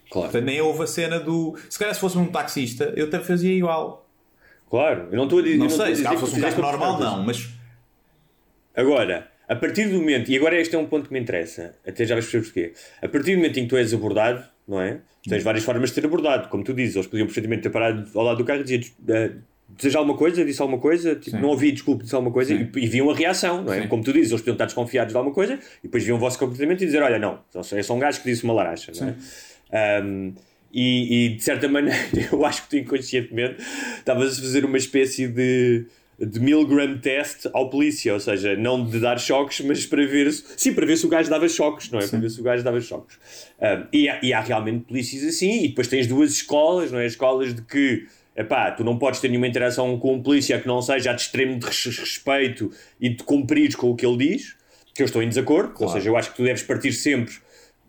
Claro. 0.09 0.27
Portanto, 0.31 0.45
nem 0.45 0.59
houve 0.59 0.81
a 0.83 0.87
cena 0.87 1.19
do. 1.19 1.55
Se 1.69 1.77
calhar 1.77 1.93
se 1.93 2.01
fosse 2.01 2.17
um 2.17 2.25
taxista, 2.25 2.91
eu 2.95 3.05
até 3.05 3.19
fazia 3.19 3.53
igual. 3.53 4.09
Claro, 4.67 5.07
eu 5.11 5.17
não 5.17 5.25
estou 5.25 5.37
a 5.39 5.41
dizer. 5.43 5.57
Não, 5.57 5.67
a 5.67 5.69
sei, 5.69 5.95
se 5.95 6.01
calhar 6.03 6.19
fosse 6.19 6.35
um 6.37 6.41
carro 6.41 6.61
normal, 6.61 6.99
não, 6.99 7.23
mas. 7.23 7.47
Agora, 8.75 9.28
a 9.49 9.55
partir 9.55 9.89
do 9.89 9.95
momento, 9.95 10.29
e 10.29 10.37
agora 10.37 10.59
este 10.61 10.75
é 10.75 10.79
um 10.79 10.85
ponto 10.85 11.07
que 11.07 11.13
me 11.13 11.19
interessa, 11.19 11.73
até 11.85 12.05
já 12.05 12.13
vais 12.13 12.25
perceber 12.25 12.45
porquê. 12.45 12.73
A 13.01 13.09
partir 13.09 13.31
do 13.31 13.37
momento 13.37 13.59
em 13.59 13.63
que 13.63 13.69
tu 13.69 13.77
és 13.77 13.91
abordado, 13.93 14.43
não 14.67 14.79
é? 14.79 14.99
Tu 15.23 15.29
tens 15.29 15.43
várias 15.43 15.63
formas 15.63 15.89
de 15.89 15.95
ser 15.95 16.05
abordado, 16.05 16.47
como 16.49 16.63
tu 16.63 16.71
dizes, 16.71 16.95
eles 16.95 17.07
podiam 17.07 17.25
perfeitamente 17.25 17.63
ter 17.63 17.69
parado 17.71 18.07
ao 18.13 18.23
lado 18.23 18.37
do 18.37 18.45
carro 18.45 18.61
e 18.61 18.63
dizer 18.63 18.85
eh, 19.07 19.31
deseja 19.69 19.99
alguma 19.99 20.15
coisa, 20.15 20.45
disse 20.45 20.61
alguma 20.61 20.79
coisa, 20.79 21.15
tipo, 21.15 21.37
não 21.37 21.49
ouvi, 21.49 21.71
desculpe, 21.71 22.03
disse 22.03 22.13
alguma 22.15 22.31
coisa, 22.31 22.53
e, 22.53 22.69
e 22.75 22.87
viam 22.87 23.09
a 23.09 23.15
reação, 23.15 23.63
não 23.63 23.73
é? 23.73 23.81
Sim. 23.81 23.87
Como 23.87 24.03
tu 24.03 24.13
dizes, 24.13 24.29
eles 24.29 24.41
podiam 24.41 24.53
estar 24.53 24.65
desconfiados 24.65 25.13
de 25.13 25.17
alguma 25.17 25.33
coisa 25.33 25.55
e 25.79 25.87
depois 25.87 26.03
viam 26.03 26.17
o 26.17 26.19
vosso 26.19 26.37
comportamento 26.37 26.81
e 26.83 26.85
dizer: 26.85 27.01
Olha, 27.01 27.17
não, 27.17 27.39
é 27.55 27.83
só 27.83 27.95
um 27.95 27.99
gajo 27.99 28.21
que 28.21 28.29
disse 28.29 28.43
uma 28.43 28.53
laracha, 28.53 28.91
não 28.99 29.07
é? 29.09 30.03
Um, 30.03 30.33
e, 30.71 31.25
e, 31.25 31.35
de 31.35 31.43
certa 31.43 31.67
maneira, 31.69 31.97
eu 32.31 32.45
acho 32.45 32.63
que 32.63 32.69
tu 32.69 32.77
inconscientemente 32.77 33.57
estavas 33.97 34.37
a 34.37 34.41
fazer 34.41 34.65
uma 34.65 34.77
espécie 34.77 35.27
de, 35.27 35.85
de 36.19 36.39
milligram 36.39 36.97
test 36.97 37.47
ao 37.53 37.69
polícia, 37.69 38.13
ou 38.13 38.19
seja, 38.19 38.55
não 38.55 38.83
de 38.83 38.99
dar 38.99 39.19
choques, 39.19 39.61
mas 39.61 39.85
para 39.85 40.05
ver 40.05 40.31
se, 40.31 40.43
sim, 40.57 40.73
para 40.73 40.85
ver 40.85 40.97
se 40.97 41.05
o 41.05 41.09
gajo 41.09 41.29
dava 41.29 41.47
choques, 41.47 41.89
não 41.89 41.99
é? 41.99 42.07
Para 42.07 42.19
ver 42.19 42.29
se 42.29 42.39
o 42.39 42.43
gajo 42.43 42.63
dava 42.63 42.79
choques. 42.81 43.17
Um, 43.59 43.87
e, 43.93 44.09
há, 44.09 44.19
e 44.21 44.33
há 44.33 44.41
realmente 44.41 44.85
polícias 44.85 45.23
assim, 45.23 45.63
e 45.63 45.67
depois 45.69 45.87
tens 45.87 46.07
duas 46.07 46.31
escolas, 46.31 46.91
não 46.91 46.99
é? 46.99 47.05
Escolas 47.05 47.53
de 47.53 47.61
que 47.61 48.07
epá, 48.35 48.71
tu 48.71 48.83
não 48.83 48.97
podes 48.97 49.19
ter 49.19 49.27
nenhuma 49.27 49.47
interação 49.47 49.97
com 49.99 50.13
um 50.15 50.21
polícia 50.23 50.59
que 50.59 50.67
não 50.67 50.81
seja 50.81 51.13
de 51.13 51.21
extremo 51.21 51.59
de 51.59 51.65
res- 51.65 51.85
respeito 51.85 52.71
e 52.99 53.09
de 53.09 53.23
cumprires 53.23 53.75
com 53.75 53.89
o 53.89 53.95
que 53.95 54.05
ele 54.05 54.17
diz, 54.17 54.55
que 54.93 55.01
eu 55.01 55.05
estou 55.05 55.21
em 55.21 55.27
desacordo, 55.29 55.73
ou 55.79 55.87
seja, 55.89 56.09
eu 56.09 56.17
acho 56.17 56.31
que 56.31 56.37
tu 56.37 56.43
deves 56.43 56.63
partir 56.63 56.91
sempre 56.93 57.33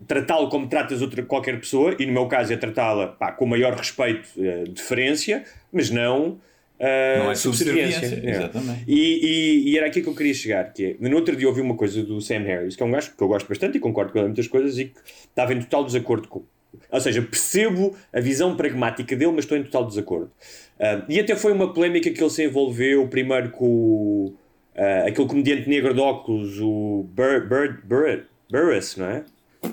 tratá-lo 0.07 0.49
como 0.49 0.67
tratas 0.67 1.01
outra 1.01 1.21
qualquer 1.23 1.59
pessoa, 1.59 1.95
e 1.99 2.05
no 2.05 2.11
meu 2.13 2.27
caso 2.27 2.51
é 2.51 2.57
tratá-la 2.57 3.07
com 3.37 3.45
o 3.45 3.47
maior 3.47 3.73
respeito, 3.75 4.27
eh, 4.37 4.63
deferência, 4.69 5.43
mas 5.71 5.89
não. 5.89 6.39
Eh, 6.81 7.17
Não 7.19 7.31
é 7.31 7.35
subserviência, 7.35 8.21
É. 8.25 8.29
exatamente. 8.31 8.83
E, 8.87 8.95
e- 8.97 9.69
e 9.71 9.77
era 9.77 9.87
aqui 9.87 10.01
que 10.01 10.07
eu 10.09 10.15
queria 10.15 10.33
chegar, 10.33 10.73
que 10.73 10.97
é, 10.99 11.07
no 11.09 11.15
outro 11.15 11.35
dia 11.35 11.47
ouvi 11.47 11.61
uma 11.61 11.75
coisa 11.75 12.01
do 12.03 12.19
Sam 12.19 12.39
Harris, 12.39 12.75
que 12.75 12.81
é 12.83 12.85
um 12.85 12.91
gajo 12.91 13.15
que 13.15 13.21
eu 13.23 13.27
gosto 13.27 13.47
bastante 13.47 13.77
e 13.77 13.79
concordo 13.79 14.11
com 14.11 14.17
ele 14.17 14.25
em 14.25 14.29
muitas 14.29 14.47
coisas 14.47 14.77
e 14.77 14.85
que 14.85 14.99
estava 15.29 15.53
em 15.53 15.59
total 15.61 15.85
desacordo 15.85 16.27
com. 16.27 16.43
Ou 16.89 17.01
seja, 17.01 17.21
percebo 17.21 17.95
a 18.13 18.19
visão 18.19 18.55
pragmática 18.55 19.15
dele, 19.15 19.31
mas 19.33 19.43
estou 19.43 19.57
em 19.57 19.63
total 19.63 19.85
desacordo. 19.85 20.31
Ah, 20.79 21.05
e 21.07 21.19
até 21.19 21.35
foi 21.35 21.51
uma 21.51 21.73
polémica 21.73 22.09
que 22.09 22.21
ele 22.21 22.29
se 22.29 22.43
envolveu 22.45 23.07
primeiro 23.07 23.51
com 23.51 24.33
ah, 24.75 25.03
aquele 25.07 25.27
comediante 25.27 25.69
negro 25.69 25.93
de 25.93 25.99
óculos, 25.99 26.59
o 26.61 27.05
Bur, 27.13 27.47
Bur, 27.47 27.77
Bur, 27.83 28.23
Burris, 28.49 28.95
não 28.95 29.05
é? 29.05 29.23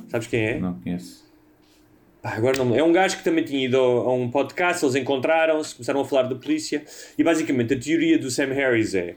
Sabes 0.09 0.27
quem 0.27 0.41
é? 0.45 0.59
Não 0.59 0.75
conheço. 0.81 1.28
Pá, 2.23 2.35
agora 2.35 2.59
não, 2.59 2.75
é 2.75 2.83
um 2.83 2.93
gajo 2.93 3.17
que 3.17 3.25
também 3.25 3.45
tinha 3.45 3.65
ido 3.65 3.77
a 3.77 4.13
um 4.13 4.31
podcast, 4.31 4.85
eles 4.85 4.97
encontraram-se, 4.97 5.75
começaram 5.75 6.01
a 6.01 6.05
falar 6.05 6.23
da 6.23 6.35
polícia 6.35 6.85
e 7.17 7.23
basicamente 7.23 7.75
a 7.75 7.79
teoria 7.79 8.19
do 8.19 8.31
Sam 8.31 8.53
Harris 8.53 8.95
é 8.95 9.15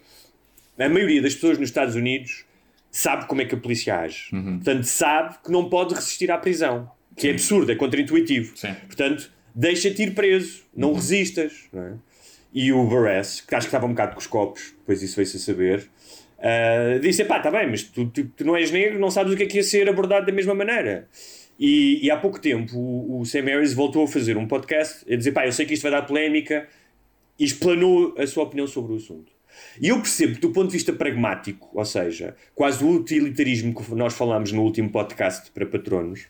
a 0.79 0.89
maioria 0.89 1.21
das 1.21 1.35
pessoas 1.35 1.57
nos 1.57 1.69
Estados 1.69 1.95
Unidos 1.95 2.45
sabe 2.91 3.25
como 3.25 3.41
é 3.41 3.45
que 3.45 3.55
a 3.55 3.57
polícia 3.57 3.99
age. 3.99 4.29
Portanto, 4.31 4.83
sabe 4.83 5.35
que 5.43 5.51
não 5.51 5.69
pode 5.69 5.93
resistir 5.93 6.31
à 6.31 6.37
prisão. 6.37 6.89
Que 7.15 7.27
é 7.27 7.31
absurdo, 7.31 7.71
é 7.71 7.75
contraintuitivo. 7.75 8.57
Sim. 8.57 8.73
Portanto, 8.87 9.31
deixa-te 9.53 10.03
ir 10.03 10.13
preso, 10.13 10.63
não 10.75 10.93
resistas. 10.93 11.65
Não 11.71 11.83
é? 11.83 11.93
E 12.53 12.73
o 12.73 12.83
Barres, 12.85 13.41
que 13.41 13.55
acho 13.55 13.67
que 13.67 13.69
estava 13.69 13.85
um 13.85 13.89
bocado 13.89 14.13
com 14.13 14.19
os 14.19 14.27
copos, 14.27 14.73
depois 14.79 15.01
isso 15.01 15.15
veio-se 15.15 15.37
a 15.37 15.39
saber, 15.39 15.89
ah, 16.39 16.97
disse: 16.99 17.23
pá, 17.23 17.37
está 17.37 17.51
bem, 17.51 17.69
mas 17.69 17.83
tu, 17.83 18.07
tu, 18.07 18.25
tu 18.25 18.43
não 18.43 18.57
és 18.57 18.71
negro, 18.71 18.99
não 18.99 19.11
sabes 19.11 19.33
o 19.33 19.37
que 19.37 19.43
é 19.43 19.45
que 19.45 19.57
ia 19.57 19.63
ser 19.63 19.87
abordado 19.87 20.25
da 20.25 20.31
mesma 20.31 20.53
maneira. 20.53 21.07
E, 21.63 22.03
e 22.03 22.09
há 22.09 22.17
pouco 22.17 22.41
tempo 22.41 22.75
o, 22.75 23.19
o 23.19 23.25
Sam 23.25 23.43
Harris 23.43 23.71
voltou 23.71 24.03
a 24.03 24.07
fazer 24.07 24.35
um 24.35 24.47
podcast 24.47 25.05
a 25.07 25.15
dizer: 25.15 25.31
pá, 25.31 25.45
eu 25.45 25.51
sei 25.51 25.63
que 25.67 25.75
isto 25.75 25.83
vai 25.83 25.91
dar 25.91 26.01
polémica, 26.01 26.67
e 27.37 27.45
explanou 27.45 28.15
a 28.17 28.25
sua 28.25 28.43
opinião 28.43 28.65
sobre 28.65 28.93
o 28.93 28.95
assunto. 28.95 29.31
E 29.79 29.89
eu 29.89 29.97
percebo 29.97 30.35
que, 30.35 30.41
do 30.41 30.49
ponto 30.51 30.67
de 30.67 30.73
vista 30.73 30.91
pragmático, 30.91 31.69
ou 31.73 31.85
seja, 31.85 32.35
quase 32.55 32.83
o 32.83 32.89
utilitarismo 32.89 33.75
que 33.75 33.93
nós 33.93 34.15
falámos 34.15 34.51
no 34.51 34.63
último 34.63 34.89
podcast 34.89 35.51
para 35.51 35.65
patronos, 35.65 36.27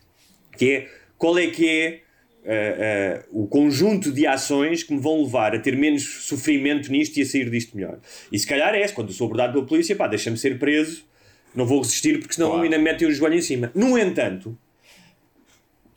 que 0.58 0.72
é 0.72 0.90
qual 1.18 1.38
é 1.38 1.48
que 1.48 1.70
é 1.70 2.02
uh, 2.44 3.38
uh, 3.38 3.44
o 3.44 3.48
conjunto 3.48 4.12
de 4.12 4.28
ações 4.28 4.84
que 4.84 4.94
me 4.94 5.00
vão 5.00 5.24
levar 5.24 5.56
a 5.56 5.60
ter 5.60 5.78
menos 5.78 6.26
sofrimento 6.26 6.92
nisto 6.92 7.18
e 7.18 7.22
a 7.22 7.26
sair 7.26 7.50
disto 7.50 7.76
melhor. 7.78 8.00
E 8.32 8.38
se 8.38 8.46
calhar 8.46 8.76
é 8.76 8.86
quando 8.90 9.10
eu 9.10 9.14
sou 9.14 9.26
abordado 9.26 9.54
pela 9.54 9.66
polícia, 9.66 9.96
pá, 9.96 10.08
deixa-me 10.08 10.38
ser 10.38 10.60
preso, 10.60 11.06
não 11.56 11.66
vou 11.66 11.82
resistir 11.82 12.20
porque 12.20 12.34
senão 12.34 12.50
Claro. 12.50 12.64
ainda 12.64 12.78
me 12.78 12.84
metem 12.84 13.08
o 13.08 13.12
joelho 13.12 13.36
em 13.36 13.42
cima. 13.42 13.72
No 13.76 13.98
entanto, 13.98 14.58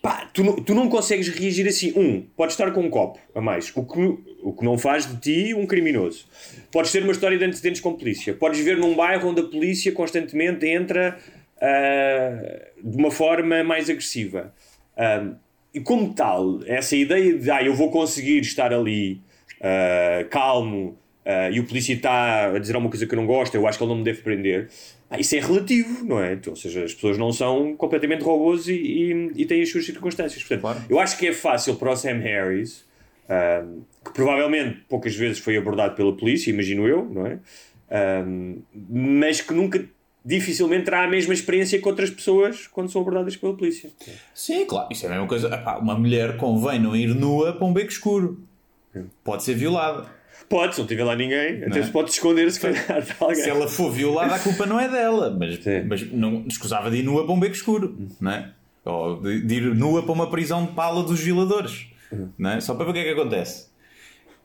pá, 0.05 0.29
tu, 0.35 0.45
não- 0.45 0.57
tu 0.57 0.75
não 0.75 0.87
consegues 0.91 1.29
reagir 1.29 1.67
assim. 1.67 1.95
Um, 1.97 2.21
podes 2.37 2.53
estar 2.55 2.71
com 2.73 2.83
um 2.83 2.91
copo 2.91 3.19
a 3.35 3.41
mais, 3.41 3.73
o 3.75 3.83
que, 3.87 4.19
o 4.43 4.53
que 4.53 4.63
não 4.63 4.77
faz 4.77 5.07
de 5.07 5.17
ti 5.17 5.55
um 5.55 5.67
criminoso. 5.67 6.27
Podes 6.71 6.93
ter 6.93 7.03
uma 7.03 7.13
história 7.13 7.39
de 7.39 7.45
antecedentes 7.45 7.81
com 7.81 7.95
polícia. 7.95 8.35
Podes 8.35 8.59
viver 8.59 8.77
num 8.77 8.95
bairro 8.95 9.31
onde 9.31 9.41
a 9.41 9.45
polícia 9.45 9.91
constantemente 9.93 10.67
entra 10.67 11.19
ah, 11.59 12.61
de 12.83 12.97
uma 12.99 13.11
forma 13.11 13.65
mais 13.65 13.89
agressiva. 13.89 14.53
Ah, 14.95 15.31
e 15.73 15.81
como 15.81 16.13
tal, 16.13 16.61
essa 16.67 16.95
ideia 16.95 17.39
de 17.39 17.51
ah, 17.51 17.63
eu 17.63 17.75
vou 17.75 17.91
conseguir 17.91 18.41
estar 18.41 18.75
ali 18.75 19.23
ah, 19.59 20.27
calmo 20.29 20.99
ah, 21.27 21.51
e 21.51 21.59
o 21.61 21.65
polícia 21.67 21.95
está 21.95 22.51
a 22.55 22.59
dizer 22.59 22.75
alguma 22.75 22.91
coisa 22.91 23.07
que 23.07 23.15
eu 23.15 23.17
não 23.17 23.27
gosto, 23.27 23.55
eu 23.55 23.67
acho 23.67 23.79
que 23.79 23.85
ele 23.85 23.91
não 23.91 23.99
me 23.99 24.05
deve 24.05 24.23
prender. 24.23 24.69
Ah, 25.11 25.19
isso 25.19 25.35
é 25.37 25.41
relativo, 25.41 26.05
não 26.05 26.21
é? 26.21 26.33
Então, 26.33 26.53
ou 26.53 26.57
seja, 26.57 26.85
as 26.85 26.93
pessoas 26.95 27.17
não 27.19 27.33
são 27.33 27.77
completamente 27.77 28.23
robôs 28.23 28.69
e, 28.69 28.73
e, 28.75 29.33
e 29.37 29.45
têm 29.47 29.63
as 29.63 29.71
suas 29.71 29.87
circunstâncias. 29.87 30.43
Portanto, 30.43 30.61
Claro. 30.63 30.81
eu 30.89 30.99
acho 30.99 31.17
que 31.19 31.27
é 31.29 31.33
fácil 31.33 31.77
para 31.77 31.91
o 31.93 31.97
Sam 31.97 32.19
Harris, 32.19 32.85
ahm, 33.29 33.81
que 34.05 34.13
provavelmente 34.13 34.81
poucas 34.89 35.15
vezes 35.15 35.39
foi 35.39 35.57
abordado 35.57 35.95
pela 35.95 36.13
polícia, 36.17 36.51
imagino 36.51 36.87
eu, 36.89 37.05
não 37.05 37.27
é? 37.27 37.39
Ahm, 37.91 38.59
mas 38.91 39.41
que 39.41 39.53
nunca, 39.55 39.85
dificilmente 40.25 40.87
terá 40.87 41.05
a 41.05 41.07
mesma 41.07 41.35
experiência 41.35 41.79
que 41.79 41.87
outras 41.87 42.11
pessoas 42.11 42.67
quando 42.67 42.91
são 42.91 43.01
abordadas 43.03 43.37
pela 43.37 43.55
polícia. 43.55 43.91
Sim, 44.35 44.65
claro. 44.65 44.89
Isso 44.91 45.05
é 45.05 45.09
a 45.09 45.13
mesma 45.13 45.29
coisa. 45.29 45.49
Epá, 45.55 45.77
uma 45.79 45.97
mulher 45.97 46.37
convém 46.39 46.81
não 46.81 46.97
ir 46.97 47.15
nua 47.15 47.53
para 47.53 47.65
um 47.67 47.73
beco 47.73 47.91
escuro. 47.91 48.41
Pode 49.23 49.43
ser 49.45 49.55
violada. 49.55 50.09
Pode, 50.49 50.75
se 50.75 50.81
não 50.81 50.87
tiver 50.87 51.05
lá 51.05 51.17
ninguém, 51.17 51.65
até 51.65 51.79
é? 51.79 51.83
se 51.83 51.91
pode 51.91 52.11
esconder 52.11 52.51
se 52.51 52.61
calhar 52.61 53.03
de 53.03 53.15
alguém. 53.19 53.37
Se 53.43 53.51
ela 53.51 53.69
for 53.69 53.91
violada, 53.91 54.35
a 54.35 54.39
culpa 54.39 54.67
não 54.67 54.79
é 54.79 54.89
dela. 54.89 55.35
Mas, 55.39 55.63
Sim. 55.63 55.85
mas 55.89 56.13
não 56.13 56.45
escusava 56.47 56.91
de 56.91 56.99
ir 56.99 57.03
nua 57.03 57.25
para 57.25 57.35
um 57.35 57.41
beco 57.41 57.55
escuro. 57.55 57.97
Não 58.21 58.31
é? 58.31 58.53
Ou 58.85 59.21
de, 59.21 59.41
de 59.41 59.55
ir 59.55 59.75
nua 59.75 60.03
para 60.03 60.13
uma 60.13 60.31
prisão 60.31 60.67
de 60.67 60.73
pala 60.73 61.03
dos 61.03 61.21
violadores. 61.21 61.87
Não 62.39 62.51
é? 62.51 62.61
Só 62.61 62.75
para 62.75 62.85
ver 62.85 62.91
o 62.91 62.95
que 62.95 63.01
é 63.01 63.05
que 63.05 63.21
acontece. 63.21 63.73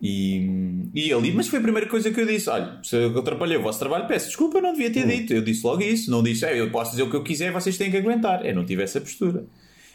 E, 0.02 0.89
e 0.95 1.12
ali, 1.12 1.34
mas 1.34 1.49
foi 1.49 1.60
a 1.60 1.62
primeira 1.62 1.88
coisa 1.88 2.10
que 2.10 2.19
eu 2.19 2.25
disse: 2.25 2.49
olha, 2.49 2.80
se 2.82 2.95
eu 2.95 3.19
atrapalhei 3.19 3.58
o 3.58 3.62
vosso 3.62 3.80
trabalho, 3.80 4.08
peço 4.08 4.28
desculpa, 4.28 4.58
eu 4.58 4.62
não 4.62 4.71
devia 4.71 4.89
ter 4.91 5.06
dito. 5.06 5.34
Eu 5.34 5.41
disse 5.41 5.65
logo 5.65 5.82
isso, 5.82 6.10
não 6.10 6.23
disse, 6.23 6.45
é, 6.45 6.60
eu 6.60 6.71
posso 6.71 6.91
dizer 6.91 7.04
o 7.04 7.10
que 7.10 7.15
eu 7.15 7.23
quiser, 7.23 7.52
vocês 7.52 7.78
têm 7.78 7.91
que 7.91 7.97
aguentar. 7.97 8.45
Eu 8.45 8.56
não 8.56 8.65
tive 8.65 8.82
essa 8.82 9.02
postura. 9.02 9.45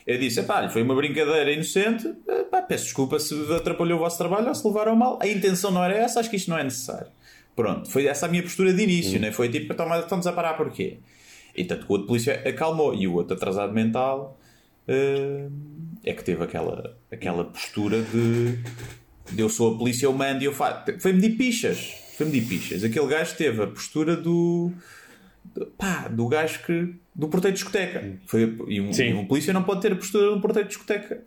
Eu 0.07 0.19
disse: 0.19 0.43
pá, 0.43 0.69
foi 0.69 0.83
uma 0.83 0.95
brincadeira 0.95 1.51
inocente, 1.51 2.13
pá, 2.51 2.63
peço 2.63 2.85
desculpa 2.85 3.19
se 3.19 3.35
atrapalhou 3.53 3.99
o 3.99 4.03
vosso 4.03 4.19
trabalho 4.19 4.49
ou 4.49 4.55
se 4.55 4.67
levaram 4.67 4.95
mal. 4.95 5.19
A 5.21 5.27
intenção 5.27 5.71
não 5.71 5.83
era 5.83 5.95
essa, 5.95 6.21
acho 6.21 6.31
que 6.31 6.37
isto 6.37 6.51
não 6.51 6.59
é 6.59 6.65
necessário. 6.65 7.09
Pronto, 7.57 7.89
foi 7.89 8.07
essa 8.07 8.27
a 8.27 8.29
minha 8.29 8.43
postura 8.43 8.73
de 8.73 8.83
início, 8.83 9.19
né? 9.21 9.31
foi 9.31 9.49
tipo, 9.49 9.73
então, 9.73 10.01
estamos 10.01 10.27
a 10.27 10.33
parar 10.33 10.55
porquê? 10.55 10.99
E 11.57 11.65
tanto 11.65 11.87
que 11.87 11.93
o 11.93 11.93
outro 11.93 12.09
polícia 12.09 12.43
acalmou 12.47 12.93
e 12.95 13.07
o 13.07 13.15
outro 13.15 13.37
atrasado 13.37 13.73
mental 13.73 14.37
uh, 14.89 15.53
é 16.05 16.13
que 16.13 16.25
teve 16.25 16.43
aquela, 16.43 16.97
aquela 17.13 17.45
postura 17.45 18.03
de, 18.03 18.59
de 19.33 19.41
eu 19.41 19.49
sou 19.49 19.75
a 19.75 19.79
polícia, 19.79 20.07
eu 20.07 20.13
mando 20.13 20.43
e 20.43 20.47
eu 20.47 20.53
faço. 20.53 20.99
Foi 20.99 21.13
medir 21.13 21.37
pichas. 21.37 21.95
Foi 22.17 22.27
medir 22.27 22.47
pichas. 22.47 22.83
Aquele 22.83 23.07
gajo 23.07 23.37
teve 23.37 23.63
a 23.63 23.67
postura 23.69 24.17
do. 24.17 24.73
Do 25.45 25.67
pá, 25.67 26.09
do 26.09 26.27
gajo 26.29 26.65
que. 26.65 26.95
do 27.15 27.29
porteiro 27.29 27.57
de 27.57 27.63
discoteca. 27.63 28.05
Foi, 28.27 28.57
e, 28.69 28.81
um, 28.81 28.91
e 28.91 29.15
um 29.15 29.27
polícia 29.27 29.53
não 29.53 29.63
pode 29.63 29.81
ter 29.81 29.93
a 29.93 29.97
postura 29.97 30.31
do 30.31 30.41
porteiro 30.41 30.69
de 30.69 30.75
discoteca. 30.75 31.23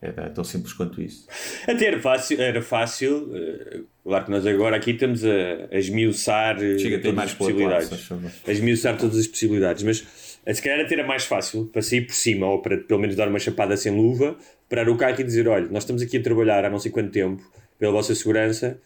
É, 0.00 0.08
é 0.08 0.28
tão 0.28 0.44
simples 0.44 0.72
quanto 0.72 1.02
isso. 1.02 1.26
Até 1.66 1.86
era 1.86 2.00
fácil, 2.00 2.40
era 2.40 2.62
fácil 2.62 3.16
uh, 3.16 3.84
claro 4.04 4.24
que 4.24 4.30
nós 4.30 4.46
agora 4.46 4.76
aqui 4.76 4.92
estamos 4.92 5.24
a, 5.24 5.28
a 5.72 5.78
esmiuçar 5.78 6.56
uh, 6.56 6.78
Chega, 6.78 6.98
todas 6.98 7.14
mais 7.14 7.30
as 7.30 7.36
possibilidades. 7.36 8.12
a 8.46 8.52
esmiuçar 8.52 8.96
todas 8.96 9.18
as 9.18 9.26
possibilidades, 9.26 9.82
mas 9.82 10.00
uh, 10.00 10.54
se 10.54 10.62
calhar 10.62 10.80
até 10.84 10.94
era 10.94 11.06
mais 11.06 11.24
fácil 11.24 11.66
para 11.66 11.82
sair 11.82 12.02
por 12.02 12.14
cima 12.14 12.46
ou 12.46 12.62
para 12.62 12.78
pelo 12.78 13.00
menos 13.00 13.16
dar 13.16 13.28
uma 13.28 13.40
chapada 13.40 13.76
sem 13.76 13.92
luva, 13.92 14.36
parar 14.68 14.88
o 14.88 14.96
carro 14.96 15.20
e 15.20 15.24
dizer: 15.24 15.48
olha, 15.48 15.66
nós 15.68 15.82
estamos 15.82 16.00
aqui 16.00 16.18
a 16.18 16.22
trabalhar 16.22 16.64
há 16.64 16.70
não 16.70 16.78
sei 16.78 16.92
quanto 16.92 17.10
tempo 17.10 17.42
pela 17.76 17.90
vossa 17.90 18.14
segurança, 18.14 18.78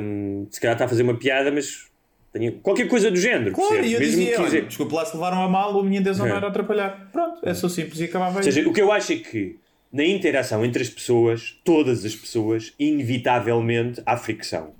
um, 0.00 0.46
se 0.50 0.60
calhar 0.60 0.74
está 0.74 0.86
a 0.86 0.88
fazer 0.88 1.02
uma 1.02 1.16
piada, 1.16 1.50
mas 1.50 1.87
tenho 2.32 2.52
qualquer 2.60 2.88
coisa 2.88 3.10
do 3.10 3.16
género. 3.16 3.52
Claro, 3.52 3.70
percebes? 3.70 3.90
e 3.90 3.94
eu 3.94 4.00
Mesmo 4.00 4.16
dizia, 4.20 4.36
que 4.36 4.42
olha, 4.42 4.62
desculpe 4.62 4.94
lá 4.94 5.04
se 5.04 5.14
levaram 5.16 5.42
a 5.42 5.48
mal, 5.48 5.78
a 5.78 5.82
minha 5.84 6.00
intenção 6.00 6.26
É. 6.26 6.28
não 6.30 6.36
era 6.36 6.48
atrapalhar. 6.48 7.08
Pronto, 7.12 7.40
é 7.48 7.54
só 7.54 7.68
simples 7.68 8.00
e 8.00 8.04
acabava 8.04 8.32
Ou 8.32 8.38
aí. 8.38 8.44
seja, 8.44 8.68
o 8.68 8.72
que 8.72 8.80
eu 8.80 8.92
acho 8.92 9.12
é 9.12 9.16
que 9.16 9.56
na 9.92 10.04
interação 10.04 10.64
entre 10.64 10.82
as 10.82 10.88
pessoas, 10.90 11.58
todas 11.64 12.04
as 12.04 12.14
pessoas, 12.14 12.74
inevitavelmente 12.78 14.02
há 14.04 14.16
fricção. 14.16 14.72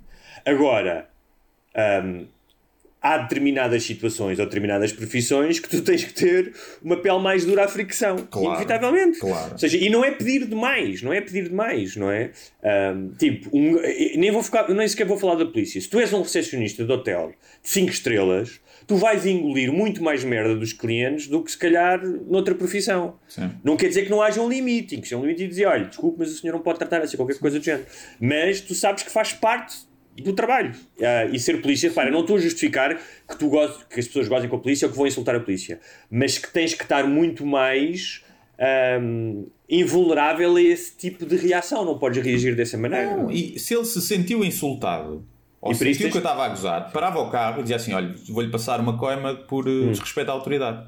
Agora, 0.45 1.09
hum, 2.05 2.27
há 3.15 3.19
determinadas 3.19 3.83
situações 3.83 4.39
ou 4.39 4.45
determinadas 4.45 4.93
profissões 4.93 5.59
que 5.59 5.69
tu 5.69 5.81
tens 5.83 6.05
que 6.05 6.13
ter 6.13 6.53
uma 6.83 6.97
pele 6.97 7.19
mais 7.21 7.45
dura 7.45 7.65
à 7.65 7.69
fricção. 7.69 8.17
Claro, 8.31 8.49
inevitavelmente. 8.49 9.19
claro. 9.19 9.53
Ou 9.53 9.59
seja, 9.59 9.77
e 9.79 9.89
não 9.89 10.05
é 10.05 10.11
pedir 10.11 10.45
demais, 10.47 11.03
não 11.03 11.13
é 11.13 11.21
pedir 11.21 11.49
demais, 11.49 11.97
não 11.97 12.11
é? 12.11 12.31
Hum, 12.95 13.13
tipo, 13.19 13.49
um- 13.57 13.81
nem, 14.17 14.31
vou 14.31 14.43
ficar, 14.43 14.69
nem 14.69 14.87
sequer 14.87 15.07
vou 15.07 15.19
falar 15.19 15.37
da 15.37 15.47
polícia. 15.47 15.81
Se 15.81 15.89
tu 15.89 15.99
és 15.99 16.13
um 16.13 16.23
recepcionista 16.23 16.85
de 16.85 16.93
hotel 16.93 17.33
de 17.63 17.69
5 17.71 17.91
estrelas, 17.91 18.61
tu 18.87 18.97
vais 18.97 19.25
engolir 19.27 19.73
muito 19.73 20.03
mais 20.03 20.25
merda 20.25 20.55
dos 20.55 20.73
clientes 20.73 21.27
do 21.29 21.43
que 21.43 21.51
se 21.51 21.59
calhar 21.59 22.01
noutra 22.07 22.55
profissão. 22.55 23.17
Sim. 23.29 23.51
Não 23.63 23.77
quer 23.77 23.89
dizer 23.89 24.03
que 24.05 24.11
não 24.11 24.21
haja 24.23 24.41
um 24.41 24.49
limite, 24.49 24.97
em 24.97 25.01
que 25.01 25.09
seja 25.09 25.19
um 25.19 25.23
limite 25.23 25.45
e 25.45 25.49
dizer, 25.49 25.67
olha, 25.67 25.85
desculpe, 25.85 26.17
mas 26.21 26.31
o 26.31 26.37
senhor 26.37 26.53
não 26.53 26.61
pode 26.61 26.79
tratar 26.79 27.03
assim, 27.03 27.17
qualquer 27.17 27.39
coisa 27.39 27.59
do 27.59 27.65
género. 27.65 27.87
Mas 28.21 28.61
tu 28.61 28.75
sabes 28.75 29.03
que 29.03 29.11
faz 29.11 29.33
parte 29.33 29.88
do 30.23 30.33
trabalho. 30.33 30.73
Ah, 31.01 31.25
e 31.27 31.39
ser 31.39 31.61
polícia, 31.63 31.89
repara, 31.89 32.11
não 32.11 32.21
estou 32.21 32.37
a 32.37 32.41
justificar 32.41 32.97
que, 33.29 33.37
tu 33.39 33.49
gozes, 33.49 33.77
que 33.89 34.01
as 34.01 34.07
pessoas 34.07 34.29
gozem 34.29 34.49
com 34.49 34.57
a 34.57 34.59
polícia 34.61 34.87
ou 34.87 34.93
que 34.93 34.97
vão 34.99 35.07
insultar 35.07 35.35
a 35.35 35.41
polícia, 35.41 35.81
mas 36.11 36.39
que 36.39 36.53
tens 36.53 36.75
que 36.75 36.83
estar 36.83 37.05
muito 37.07 37.45
mais 37.47 38.23
ahm, 38.59 39.45
invulnerável 39.69 40.57
a 40.57 40.63
esse 40.63 40.97
tipo 40.97 41.25
de 41.27 41.37
reação. 41.37 41.85
Não 41.85 41.99
podes 41.99 42.23
reagir 42.25 42.55
dessa 42.57 42.77
maneira. 42.77 43.17
Não, 43.17 43.31
e 43.31 43.59
se 43.59 43.75
ele 43.75 43.85
se 43.85 44.01
sentiu 44.03 44.45
insultado 44.45 45.25
ou 45.61 45.73
E 45.73 45.75
sentiu 45.75 45.93
tens- 45.99 46.11
que 46.13 46.17
eu 46.19 46.21
estava 46.21 46.45
a 46.45 46.49
gozar, 46.49 46.93
parava 46.93 47.19
o 47.21 47.31
carro 47.31 47.61
e 47.61 47.63
dizia 47.63 47.77
assim: 47.77 47.93
Olha, 47.93 48.15
vou-lhe 48.29 48.51
passar 48.51 48.81
uma 48.81 48.97
coima 48.99 49.35
por 49.35 49.69
Hum. 49.69 49.89
uh, 49.89 49.91
desrespeito 49.93 50.31
à 50.31 50.35
autoridade. 50.35 50.87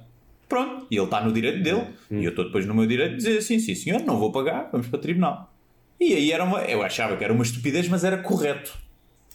Pronto, 0.48 0.86
e 0.90 0.96
ele 0.96 1.04
está 1.04 1.20
no 1.20 1.32
direito 1.32 1.62
dele. 1.62 1.82
Hum. 2.10 2.20
E 2.20 2.24
eu 2.24 2.30
estou 2.30 2.44
depois 2.44 2.66
no 2.66 2.74
meu 2.74 2.86
direito 2.86 3.12
de 3.12 3.16
dizer 3.18 3.38
assim: 3.38 3.58
Sim, 3.58 3.74
senhor, 3.74 4.00
não 4.02 4.18
vou 4.18 4.32
pagar, 4.32 4.68
vamos 4.72 4.88
para 4.88 4.96
o 4.98 5.00
tribunal. 5.00 5.52
E 6.00 6.14
aí 6.14 6.32
era 6.32 6.42
uma. 6.44 6.62
Eu 6.62 6.82
achava 6.82 7.16
que 7.16 7.22
era 7.22 7.32
uma 7.32 7.42
estupidez, 7.44 7.86
mas 7.88 8.02
era 8.04 8.18
correto 8.18 8.76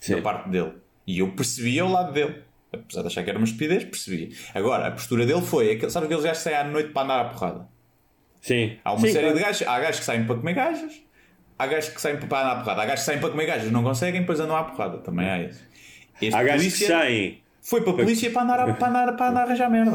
da 0.08 0.22
parte 0.22 0.48
dele. 0.48 0.72
E 1.06 1.18
eu 1.20 1.30
percebia 1.32 1.84
o 1.84 1.90
lado 1.92 2.12
dele. 2.12 2.42
Apesar 2.72 3.02
de 3.02 3.06
achar 3.06 3.22
que 3.22 3.30
era 3.30 3.38
uma 3.38 3.44
estupidez, 3.44 3.84
percebia. 3.84 4.28
Agora, 4.54 4.88
a 4.88 4.90
postura 4.90 5.24
dele 5.24 5.40
foi: 5.42 5.72
aquele- 5.72 5.90
sabe 5.90 6.06
aqueles 6.06 6.24
gajos 6.24 6.38
que 6.38 6.44
saem 6.44 6.56
à 6.56 6.64
noite 6.64 6.90
para 6.90 7.02
andar 7.02 7.20
à 7.20 7.24
porrada? 7.26 7.68
Sim. 8.40 8.76
Há 8.84 8.92
uma 8.92 9.00
Sim, 9.00 9.06
série 9.12 9.20
claro. 9.24 9.36
de 9.38 9.42
gajos. 9.44 9.66
Há 9.66 9.80
gajos 9.80 9.98
que 10.00 10.04
saem 10.06 10.24
para 10.26 10.34
comer 10.36 10.54
gajas, 10.54 10.92
há 11.58 11.66
gajos 11.66 11.88
que 11.90 12.00
saem 12.00 12.16
para 12.18 12.26
andar 12.40 12.52
à 12.52 12.56
porrada, 12.60 12.82
há 12.82 12.86
gajos 12.86 13.00
que 13.00 13.06
saem 13.06 13.20
para 13.20 13.30
comer 13.30 13.46
gajas, 13.46 13.70
não 13.72 13.82
conseguem, 13.82 14.20
depois 14.20 14.40
andam 14.40 14.56
à 14.56 14.64
porrada. 14.64 14.98
Também 14.98 15.28
há 15.28 15.42
isso. 15.42 15.64
Este 16.20 16.34
Há 16.34 16.42
gajos 16.42 16.62
que 16.64 16.70
polícia 16.70 16.86
saem. 16.88 17.42
Foi 17.68 17.80
para 17.80 17.90
a 17.90 17.96
polícia 17.96 18.30
para 18.30 18.42
andar, 18.42 18.60
a- 18.60 18.74
para 18.74 18.88
andar, 18.88 19.16
para 19.16 19.28
andar 19.28 19.40
a 19.40 19.44
arranjar 19.44 19.68
merda. 19.68 19.90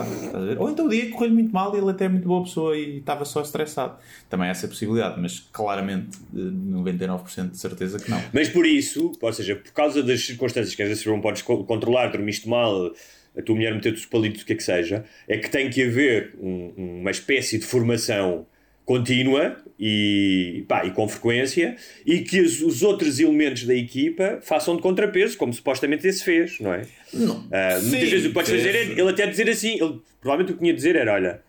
Ou 0.60 0.70
então 0.70 0.88
o 0.88 0.90
dia 0.90 1.10
correu-lhe 1.10 1.34
muito 1.36 1.54
mal 1.54 1.74
e 1.74 1.78
ele 1.80 1.90
até 1.90 2.04
é 2.04 2.10
muito 2.10 2.28
boa 2.28 2.44
pessoa 2.44 2.78
e 2.78 2.98
estava 2.98 3.24
só 3.24 3.42
estressado. 3.42 3.96
Também 4.30 4.50
há 4.50 4.52
essa 4.52 4.68
possibilidade, 4.68 5.20
mas 5.22 5.40
claramente, 5.54 6.18
eh, 6.36 6.40
99% 6.52 7.52
de 7.52 7.58
certeza 7.58 7.98
que 7.98 8.12
não. 8.12 8.22
Mas 8.34 8.50
por 8.50 8.66
isso, 8.66 9.14
ou 9.22 9.32
seja, 9.34 9.56
por 9.56 9.72
causa 9.72 10.04
das 10.04 10.20
circunstâncias 10.26 10.76
que 10.76 10.84
às 10.84 10.90
vezes 10.90 11.06
não 11.06 11.22
podes 11.22 11.44
co- 11.44 11.64
controlar, 11.64 12.08
dormiste 12.12 12.50
mal, 12.50 12.92
a 13.38 13.42
tua 13.42 13.56
mulher 13.56 13.74
meteu-te 13.74 14.00
os 14.00 14.06
palitos, 14.06 14.42
o 14.42 14.46
que 14.46 14.52
é 14.52 14.56
que 14.58 14.64
seja, 14.64 15.06
é 15.26 15.38
que 15.38 15.50
tem 15.50 15.70
que 15.70 15.82
haver 15.82 16.36
um- 16.42 16.74
uma 17.00 17.12
espécie 17.12 17.58
de 17.58 17.66
formação 17.66 18.46
contínua 18.84 19.56
e, 19.84 20.64
pá, 20.68 20.86
e 20.86 20.92
com 20.92 21.08
frequência 21.08 21.76
e 22.06 22.20
que 22.20 22.40
os, 22.40 22.62
os 22.62 22.84
outros 22.84 23.20
elementos 23.20 23.64
da 23.64 23.74
equipa 23.74 24.38
façam 24.44 24.76
de 24.76 24.82
contrapeso, 24.84 25.36
como 25.36 25.52
supostamente 25.52 26.08
esse 26.08 26.24
fez, 26.24 26.60
não 26.60 26.72
é? 26.72 26.84
Não. 27.12 27.42
Sim, 27.42 27.90
muitas 27.90 28.10
vezes 28.12 28.26
o 28.26 28.28
que 28.28 28.34
podes 28.36 28.52
fazer 28.52 28.76
é 28.76 28.84
ele 28.92 29.10
até 29.10 29.26
dizer 29.26 29.50
assim, 29.50 29.82
ele, 29.82 30.00
provavelmente 30.22 30.52
o 30.52 30.54
que 30.54 30.60
tinha 30.60 30.72
a 30.72 30.76
dizer 30.76 30.96
era: 30.96 31.14
olha, 31.14 31.42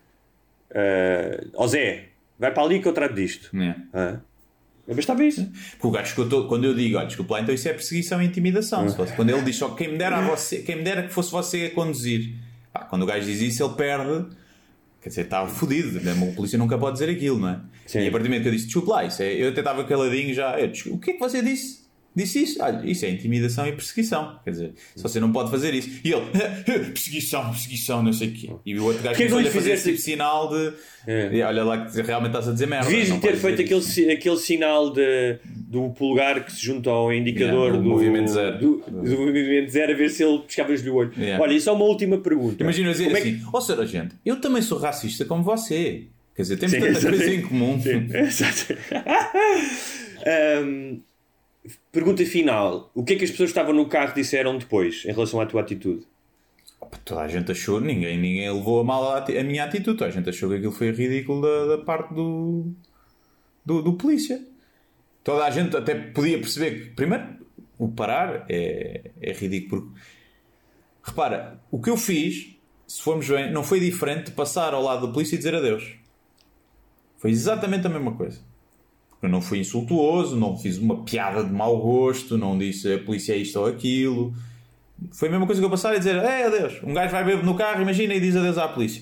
uh, 1.55 1.67
Zé, 1.67 2.05
vai 2.39 2.51
para 2.51 2.63
ali 2.63 2.81
que 2.81 2.87
eu 2.87 2.93
trato 2.93 3.13
disto. 3.13 3.55
É. 3.55 3.75
Ah. 3.93 4.19
Mas 4.87 4.97
estava 4.97 5.23
isso. 5.23 5.49
Porque 5.73 5.87
o 5.87 5.91
gajo 5.91 6.15
que 6.15 6.21
eu 6.21 6.27
tô, 6.27 6.47
quando 6.47 6.65
eu 6.65 6.73
digo, 6.73 6.97
olha, 6.97 7.05
desculpa 7.05 7.35
lá, 7.35 7.41
então 7.41 7.53
isso 7.53 7.69
é 7.69 7.73
perseguição 7.73 8.19
e 8.19 8.25
intimidação. 8.25 8.87
Quando 9.15 9.29
ele 9.29 9.43
diz 9.43 9.57
só 9.57 9.69
quem 9.75 9.91
me 9.91 9.97
dera 9.97 10.17
a 10.17 10.21
você, 10.21 10.57
quem 10.57 10.77
me 10.77 10.83
dera 10.83 11.03
que 11.03 11.13
fosse 11.13 11.31
você 11.31 11.65
a 11.65 11.69
conduzir. 11.75 12.33
Pá, 12.73 12.79
quando 12.85 13.03
o 13.03 13.05
gajo 13.05 13.27
diz 13.27 13.39
isso, 13.39 13.63
ele 13.63 13.75
perde. 13.75 14.35
Quer 15.03 15.09
dizer, 15.09 15.21
está 15.23 15.45
fodido. 15.45 15.99
né? 15.99 16.13
O 16.13 16.33
polícia 16.33 16.57
nunca 16.57 16.77
pode 16.77 16.93
dizer 16.93 17.09
aquilo, 17.09 17.37
não 17.37 17.49
é? 17.49 17.59
Sim. 17.85 17.99
E 17.99 18.07
a 18.07 18.11
partir 18.11 18.23
do 18.23 18.29
momento 18.29 18.43
que 18.43 18.47
eu 18.47 18.53
disse, 18.53 18.65
desculpa 18.67 18.91
lá, 18.93 19.05
isso 19.05 19.21
é, 19.21 19.33
eu 19.33 19.49
até 19.49 19.59
estava 19.59 19.83
caladinho 19.83 20.33
já. 20.33 20.57
Eu, 20.59 20.69
"Desculpa, 20.69 20.97
o 20.97 21.01
que 21.01 21.11
é 21.11 21.13
que 21.15 21.19
você 21.19 21.41
disse? 21.41 21.82
Disse 22.15 22.43
isso? 22.43 22.61
Olha, 22.61 22.81
isso 22.85 23.05
é 23.05 23.09
intimidação 23.09 23.65
e 23.67 23.71
perseguição. 23.71 24.39
Quer 24.43 24.51
dizer, 24.51 24.73
se 24.95 25.01
você 25.01 25.19
não 25.19 25.31
pode 25.31 25.49
fazer 25.49 25.73
isso. 25.73 25.89
E 26.03 26.11
ele, 26.13 26.25
perseguição, 26.93 27.49
perseguição, 27.49 28.03
não 28.03 28.13
sei 28.13 28.27
o 28.27 28.31
quê. 28.33 28.49
E 28.65 28.77
o 28.77 28.83
outro 28.85 29.01
gajo 29.01 29.15
que 29.17 29.27
lhe 29.27 29.47
a 29.47 29.51
fazer 29.51 29.71
esse 29.71 29.83
tipo 29.85 29.97
de 29.97 30.03
sinal 30.03 30.49
de. 30.49 30.73
É. 31.07 31.29
E 31.33 31.41
olha 31.41 31.63
lá 31.63 31.85
que 31.85 32.01
realmente 32.01 32.29
estás 32.29 32.47
a 32.47 32.51
dizer 32.53 32.67
merda. 32.67 32.87
Devias 32.89 33.19
ter 33.19 33.35
feito 33.35 33.61
aquele, 33.61 33.79
isso. 33.79 33.89
si- 33.91 34.09
aquele 34.09 34.37
sinal 34.37 34.91
de, 34.93 35.37
do 35.45 35.89
polegar 35.89 36.45
que 36.45 36.51
se 36.51 36.65
junta 36.65 36.89
ao 36.89 37.11
indicador 37.11 37.53
Yeah, 37.71 37.77
do 37.77 37.83
do, 37.83 37.89
movimento 37.89 38.27
zero. 38.31 38.57
Do, 38.59 38.83
do 38.87 39.17
movimento 39.17 39.69
zero, 39.71 39.91
a 39.91 39.95
ver 39.95 40.09
se 40.09 40.23
ele 40.23 40.39
pescava-lhe 40.39 40.89
o 40.89 40.95
olho. 40.95 41.11
Yeah. 41.17 41.43
Olha, 41.43 41.53
e 41.53 41.59
só 41.61 41.73
uma 41.75 41.85
última 41.85 42.17
pergunta. 42.19 42.61
Imagina 42.63 42.91
dizer 42.91 43.05
Como 43.05 43.17
é 43.17 43.19
assim: 43.19 43.41
Ó 43.51 43.59
senhor 43.59 43.81
agente, 43.81 44.15
eu 44.25 44.39
também 44.39 44.61
sou 44.61 44.77
racista 44.77 45.25
como 45.25 45.43
você. 45.43 46.03
Quer 46.35 46.41
dizer, 46.43 46.57
temos 46.57 46.71
Sim, 46.71 46.79
tanta 46.79 46.91
exato. 46.97 47.17
coisa 47.17 47.33
em 47.35 47.41
comum. 47.41 47.79
Exato. 48.13 48.73
Ahm, 50.25 51.01
pergunta 51.91 52.25
final: 52.25 52.91
o 52.93 53.03
que 53.03 53.13
é 53.13 53.15
que 53.15 53.23
as 53.23 53.31
pessoas 53.31 53.51
que 53.51 53.57
estavam 53.57 53.73
no 53.73 53.87
carro 53.87 54.13
disseram 54.13 54.57
depois 54.57 55.03
em 55.05 55.11
relação 55.11 55.39
à 55.39 55.45
tua 55.45 55.61
atitude? 55.61 56.05
Toda 57.05 57.21
a 57.21 57.27
gente 57.27 57.51
achou, 57.51 57.79
ninguém, 57.79 58.17
ninguém 58.17 58.51
levou 58.51 58.81
a 58.81 58.83
mal 58.83 59.11
a, 59.11 59.25
a 59.25 59.43
minha 59.43 59.63
atitude. 59.63 59.97
Toda 59.97 60.09
a 60.09 60.13
gente 60.13 60.29
achou 60.29 60.49
que 60.49 60.55
aquilo 60.55 60.71
foi 60.71 60.91
ridículo 60.91 61.41
da, 61.41 61.77
da 61.77 61.83
parte 61.83 62.13
do, 62.13 62.71
do, 63.65 63.81
do 63.81 63.93
polícia. 63.93 64.45
Toda 65.23 65.45
a 65.45 65.49
gente 65.49 65.75
até 65.75 65.95
podia 65.95 66.37
perceber 66.37 66.71
que, 66.71 66.89
primeiro, 66.91 67.25
o 67.77 67.87
parar 67.87 68.45
é, 68.49 69.11
é 69.21 69.31
ridículo. 69.31 69.93
Repara, 71.01 71.59
o 71.71 71.81
que 71.81 71.89
eu 71.89 71.97
fiz, 71.97 72.55
se 72.87 73.01
formos 73.01 73.27
bem, 73.27 73.51
não 73.51 73.63
foi 73.63 73.79
diferente 73.79 74.25
de 74.25 74.31
passar 74.31 74.73
ao 74.73 74.83
lado 74.83 75.07
do 75.07 75.13
polícia 75.13 75.35
e 75.35 75.37
dizer 75.37 75.55
adeus. 75.55 75.95
Foi 77.17 77.31
exatamente 77.31 77.87
a 77.87 77.89
mesma 77.89 78.13
coisa. 78.15 78.41
Eu 79.23 79.29
não 79.29 79.39
fui 79.39 79.59
insultuoso, 79.59 80.35
não 80.35 80.57
fiz 80.57 80.77
uma 80.77 80.97
piada 80.97 81.45
de 81.45 81.51
mau 81.53 81.77
gosto, 81.79 82.37
não 82.37 82.57
disse 82.57 82.93
a 82.93 82.99
polícia 82.99 83.31
é 83.31 83.37
isto 83.37 83.57
ou 83.57 83.65
aquilo. 83.65 84.33
Foi 85.13 85.29
a 85.29 85.31
mesma 85.31 85.45
coisa 85.45 85.61
que 85.61 85.65
eu 85.65 85.69
passar 85.69 85.95
e 85.95 85.97
dizer 85.97 86.17
é 86.17 86.45
adeus. 86.45 86.81
Um 86.83 86.93
gajo 86.93 87.09
vai 87.09 87.23
beber 87.23 87.41
no 87.41 87.55
carro, 87.55 87.81
imagina, 87.81 88.13
e 88.13 88.19
diz 88.19 88.35
adeus 88.35 88.57
à 88.57 88.67
polícia. 88.67 89.01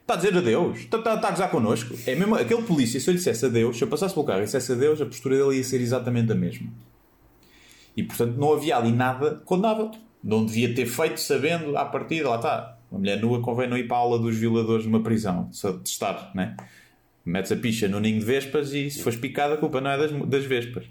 Está 0.00 0.14
a 0.14 0.16
dizer 0.16 0.36
adeus? 0.36 0.78
Está, 0.78 0.98
está, 0.98 1.14
está 1.16 1.26
a 1.26 1.30
gozar 1.32 1.50
connosco? 1.50 1.92
É 2.06 2.14
mesmo, 2.14 2.36
aquele 2.36 2.62
polícia, 2.62 3.00
se 3.00 3.10
eu 3.10 3.12
lhe 3.12 3.18
dissesse 3.18 3.44
adeus, 3.46 3.76
se 3.76 3.82
eu 3.82 3.88
passasse 3.88 4.14
pelo 4.14 4.24
carro 4.24 4.42
e 4.42 4.44
dissesse 4.44 4.70
adeus, 4.70 5.02
a 5.02 5.06
postura 5.06 5.36
dele 5.36 5.56
ia 5.56 5.64
ser 5.64 5.80
exatamente 5.80 6.30
a 6.30 6.36
mesma. 6.36 6.68
E 7.96 8.04
portanto 8.04 8.36
não 8.36 8.52
havia 8.52 8.76
ali 8.76 8.92
nada 8.92 9.42
condenável. 9.44 9.90
Não 10.22 10.46
devia 10.46 10.72
ter 10.72 10.86
feito 10.86 11.20
sabendo 11.20 11.76
à 11.76 11.84
partida, 11.84 12.28
lá 12.30 12.36
está. 12.36 12.78
Uma 12.92 13.00
mulher 13.00 13.20
nua 13.20 13.42
convém 13.42 13.68
não 13.68 13.76
ir 13.76 13.88
para 13.88 13.96
a 13.96 14.00
aula 14.00 14.20
dos 14.20 14.36
violadores 14.36 14.86
numa 14.86 15.02
prisão, 15.02 15.48
só 15.50 15.72
de 15.72 15.88
estar, 15.88 16.30
né? 16.32 16.56
Metes 17.28 17.52
a 17.52 17.56
picha 17.56 17.86
no 17.86 18.00
ninho 18.00 18.18
de 18.18 18.24
vespas 18.24 18.72
e 18.72 18.90
se 18.90 19.02
fores 19.02 19.18
picada, 19.18 19.54
a 19.54 19.56
culpa 19.58 19.82
não 19.82 19.90
é 19.90 19.98
das, 19.98 20.10
das 20.26 20.44
vespas. 20.44 20.86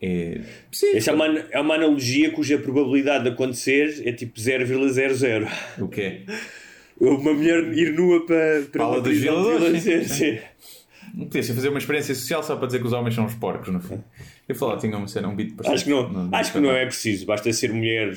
É, 0.00 0.40
sim, 0.72 0.96
Essa 0.96 1.12
é 1.12 1.14
uma, 1.14 1.26
é 1.26 1.60
uma 1.60 1.76
analogia 1.76 2.32
cuja 2.32 2.58
probabilidade 2.58 3.22
de 3.22 3.30
acontecer 3.30 4.02
é 4.04 4.12
tipo 4.12 4.40
0,00. 4.40 5.48
o 5.80 5.86
quê? 5.86 6.22
Uma 7.00 7.34
mulher 7.34 7.72
ir 7.72 7.92
nua 7.92 8.26
para, 8.26 8.62
para 8.72 8.80
Fala 8.80 8.96
uma 8.96 9.00
dos 9.00 9.16
violadores, 9.16 9.84
violência, 9.84 10.08
sim. 10.08 10.38
sim. 10.38 10.38
Não 11.14 11.26
podia 11.26 11.44
fazer 11.44 11.68
uma 11.68 11.78
experiência 11.78 12.14
social 12.16 12.42
só 12.42 12.56
para 12.56 12.66
dizer 12.66 12.80
que 12.80 12.86
os 12.86 12.92
homens 12.92 13.14
são 13.14 13.24
os 13.24 13.34
porcos, 13.34 13.72
no 13.72 13.80
fundo. 13.80 14.02
Eu 14.48 14.56
falar, 14.56 14.78
tinha 14.78 14.96
uma 14.96 15.06
cena, 15.06 15.28
um 15.28 15.36
beat 15.36 15.54
parecido. 15.54 15.74
Acho 15.74 15.84
que 15.84 15.90
não, 15.90 16.30
acho 16.32 16.52
que 16.52 16.58
não 16.58 16.72
é 16.72 16.84
preciso, 16.84 17.26
basta 17.26 17.52
ser 17.52 17.72
mulher 17.72 18.12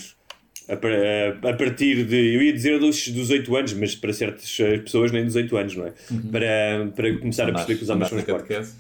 a, 0.70 0.76
par- 0.78 0.92
a- 0.92 1.50
a 1.50 1.54
partir 1.54 2.06
de. 2.06 2.16
Eu 2.36 2.42
ia 2.44 2.54
dizer 2.54 2.80
dos, 2.80 3.08
dos 3.10 3.30
8 3.30 3.56
anos, 3.56 3.74
mas 3.74 3.96
para 3.96 4.12
certas 4.14 4.58
pessoas 4.84 5.12
nem 5.12 5.24
dos 5.26 5.36
8 5.36 5.58
anos, 5.58 5.76
não 5.76 5.88
é? 5.88 5.94
Para, 6.32 6.92
para 6.96 7.18
começar 7.20 7.44
a 7.44 7.54
perceber 7.54 7.76
que 7.78 7.84
os 7.84 7.90
homens 7.90 8.10
são 8.10 8.18
os 8.18 8.24
porcos. 8.26 8.76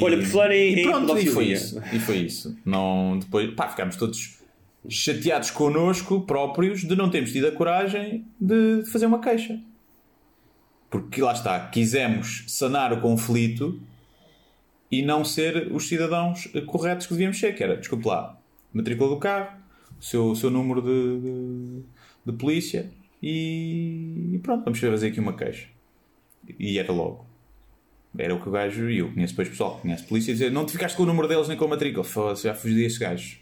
Olha, 0.00 0.16
por 0.18 0.26
falar 0.26 0.52
em, 0.52 0.74
E 0.74 0.80
em 0.80 0.82
pronto, 0.84 1.18
e 1.18 1.26
foi 1.26 1.44
isso. 1.46 1.82
E 1.92 1.98
foi 1.98 2.16
isso. 2.18 2.56
Não, 2.64 3.18
depois, 3.18 3.52
pá, 3.54 3.68
ficámos 3.68 3.96
todos 3.96 4.38
chateados 4.88 5.50
connosco 5.50 6.20
próprios 6.22 6.82
de 6.82 6.94
não 6.96 7.10
termos 7.10 7.32
tido 7.32 7.48
a 7.48 7.52
coragem 7.52 8.24
de 8.40 8.82
fazer 8.90 9.06
uma 9.06 9.20
queixa. 9.20 9.58
Porque 10.88 11.20
lá 11.20 11.32
está, 11.32 11.58
quisemos 11.68 12.44
sanar 12.48 12.92
o 12.92 13.00
conflito 13.00 13.80
e 14.90 15.02
não 15.02 15.24
ser 15.24 15.68
os 15.72 15.86
cidadãos 15.86 16.48
corretos 16.66 17.06
que 17.06 17.12
devíamos 17.12 17.38
ser, 17.38 17.54
que 17.54 17.62
era, 17.62 17.76
desculpe 17.76 18.08
lá, 18.08 18.36
matrícula 18.72 19.10
do 19.10 19.16
carro, 19.18 19.59
o 20.00 20.02
seu, 20.02 20.30
o 20.30 20.36
seu 20.36 20.50
número 20.50 20.80
de, 20.80 21.20
de, 21.20 21.82
de 22.26 22.32
polícia 22.32 22.90
e, 23.22 24.30
e 24.32 24.38
pronto, 24.38 24.64
vamos 24.64 24.80
fazer 24.80 25.08
aqui 25.08 25.20
uma 25.20 25.34
queixa. 25.34 25.68
E 26.58 26.78
era 26.78 26.90
logo. 26.90 27.26
Era 28.16 28.34
o 28.34 28.40
que 28.40 28.48
o 28.48 28.52
gajo, 28.52 28.90
e 28.90 28.98
eu 28.98 29.12
conheço 29.12 29.34
depois 29.34 29.48
pessoal 29.48 29.76
que 29.76 29.82
conhece 29.82 30.04
polícia, 30.04 30.32
dizer 30.32 30.50
não 30.50 30.66
te 30.66 30.72
ficaste 30.72 30.96
com 30.96 31.04
o 31.04 31.06
número 31.06 31.28
deles 31.28 31.46
nem 31.46 31.56
com 31.56 31.66
a 31.66 31.68
matrícula, 31.68 32.02
foda-se, 32.02 32.44
já 32.44 32.54
fugi 32.54 32.74
desses 32.74 32.98
gajos. 32.98 33.38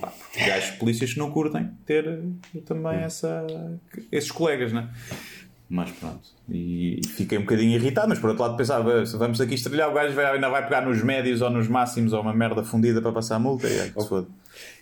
Pá, 0.00 0.08
porque 0.08 0.44
gajos 0.44 0.72
de 0.72 0.78
polícias 0.78 1.14
que 1.14 1.18
não 1.18 1.30
curtem 1.30 1.70
ter 1.86 2.06
eh, 2.06 2.60
também 2.66 2.98
essa, 2.98 3.46
esses 4.12 4.30
colegas, 4.30 4.70
né? 4.70 4.90
Mas 5.70 5.90
pronto, 5.92 6.28
e 6.50 7.00
fiquei 7.16 7.38
um 7.38 7.40
bocadinho 7.40 7.72
irritado, 7.72 8.10
mas 8.10 8.18
por 8.18 8.28
outro 8.28 8.42
lado 8.42 8.54
pensava, 8.54 9.06
se 9.06 9.16
vamos 9.16 9.40
aqui 9.40 9.54
estrelhar, 9.54 9.88
o 9.88 9.94
gajo 9.94 10.14
vai, 10.14 10.26
ainda 10.26 10.50
vai 10.50 10.62
pegar 10.62 10.82
nos 10.82 11.02
médios 11.02 11.40
ou 11.40 11.48
nos 11.48 11.66
máximos 11.66 12.12
ou 12.12 12.20
uma 12.20 12.34
merda 12.34 12.62
fundida 12.62 13.00
para 13.00 13.12
passar 13.12 13.36
a 13.36 13.38
multa 13.38 13.66
e 13.66 13.78
é 13.78 13.88
que 13.88 14.02
se 14.02 14.08
foda. 14.08 14.28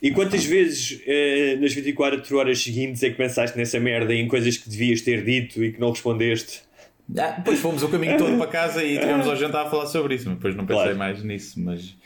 E 0.03 0.11
quantas 0.11 0.45
vezes 0.45 1.01
eh, 1.07 1.57
nas 1.61 1.73
24 1.73 2.37
horas 2.37 2.63
seguintes 2.63 3.03
é 3.03 3.11
que 3.11 3.17
pensaste 3.17 3.57
nessa 3.57 3.79
merda 3.79 4.15
e 4.15 4.21
em 4.21 4.29
coisas 4.29 4.57
que 4.57 4.69
devias 4.69 5.01
ter 5.01 5.25
dito 5.25 5.63
e 5.63 5.73
que 5.73 5.81
não 5.81 5.91
respondeste? 5.91 6.61
Ah, 7.19 7.31
depois 7.33 7.59
fomos 7.59 7.83
o 7.83 7.89
caminho 7.89 8.17
todo 8.17 8.37
para 8.39 8.47
casa 8.47 8.85
e 8.85 8.99
tivemos 8.99 9.27
ao 9.27 9.37
jantar 9.37 9.67
a 9.67 9.71
falar 9.71 9.87
sobre 9.87 10.15
isso, 10.15 10.27
mas 10.29 10.37
depois 10.37 10.55
não 10.55 10.65
pensei 10.65 10.83
Claro. 10.83 10.99
mais 10.99 11.23
nisso, 11.23 11.61
mas... 11.61 11.97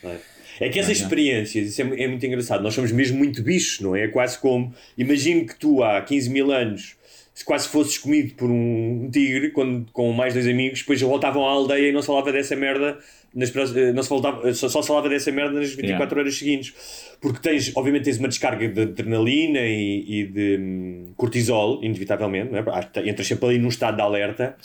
É 0.59 0.71
que 0.71 0.79
essas 0.79 0.99
experiências, 0.99 1.69
isso 1.69 1.83
é, 1.83 2.03
é 2.05 2.09
muito 2.09 2.25
engraçado. 2.25 2.63
Nós 2.63 2.73
somos 2.75 2.91
mesmo 2.91 3.19
muito 3.19 3.43
bichos, 3.43 3.81
não 3.81 3.95
é? 3.95 4.05
É 4.05 4.09
quase 4.09 4.39
como. 4.39 4.75
Imagino 4.97 5.45
que 5.47 5.55
tu 5.55 5.83
há 5.83 6.01
15 6.01 6.31
mil 6.31 6.51
anos 6.51 6.97
se 7.37 7.45
quase 7.45 7.69
fosses 7.69 7.99
comido 7.99 8.33
por 8.35 8.51
um 8.51 9.11
tigre 9.13 9.51
quando, 9.51 9.93
com 9.93 10.11
mais 10.11 10.33
dois 10.33 10.47
amigos, 10.49 10.79
depois 10.81 10.99
voltavam 11.03 11.47
à 11.47 11.51
aldeia 11.51 11.91
e 11.91 11.93
não 11.93 12.01
se 12.01 12.07
falava 12.07 12.33
dessa 12.33 12.57
merda. 12.57 12.99
Nas, 13.37 13.55
eh, 13.77 13.93
não 13.93 14.03
se 14.03 14.09
falava, 14.09 14.53
só, 14.55 14.69
só 14.69 14.81
se 14.81 14.89
falava 14.89 15.09
dessa 15.11 15.31
merda 15.31 15.61
nas 15.61 15.69
24 15.75 15.87
Yeah. 15.87 16.17
horas 16.21 16.39
seguintes. 16.39 16.75
Porque 17.21 17.39
tens, 17.41 17.71
obviamente, 17.77 18.05
tens 18.05 18.19
uma 18.19 18.29
descarga 18.29 18.67
de 18.67 18.81
adrenalina 18.81 19.61
e, 19.61 20.05
e 20.09 20.27
de 20.27 20.57
hum, 20.59 21.13
cortisol, 21.17 21.85
inevitavelmente, 21.85 22.51
não 22.51 22.59
é? 22.59 23.09
Entras 23.11 23.27
sempre 23.27 23.47
ali 23.47 23.59
num 23.59 23.69
estado 23.69 23.97
de 23.97 24.03
alerta 24.03 24.57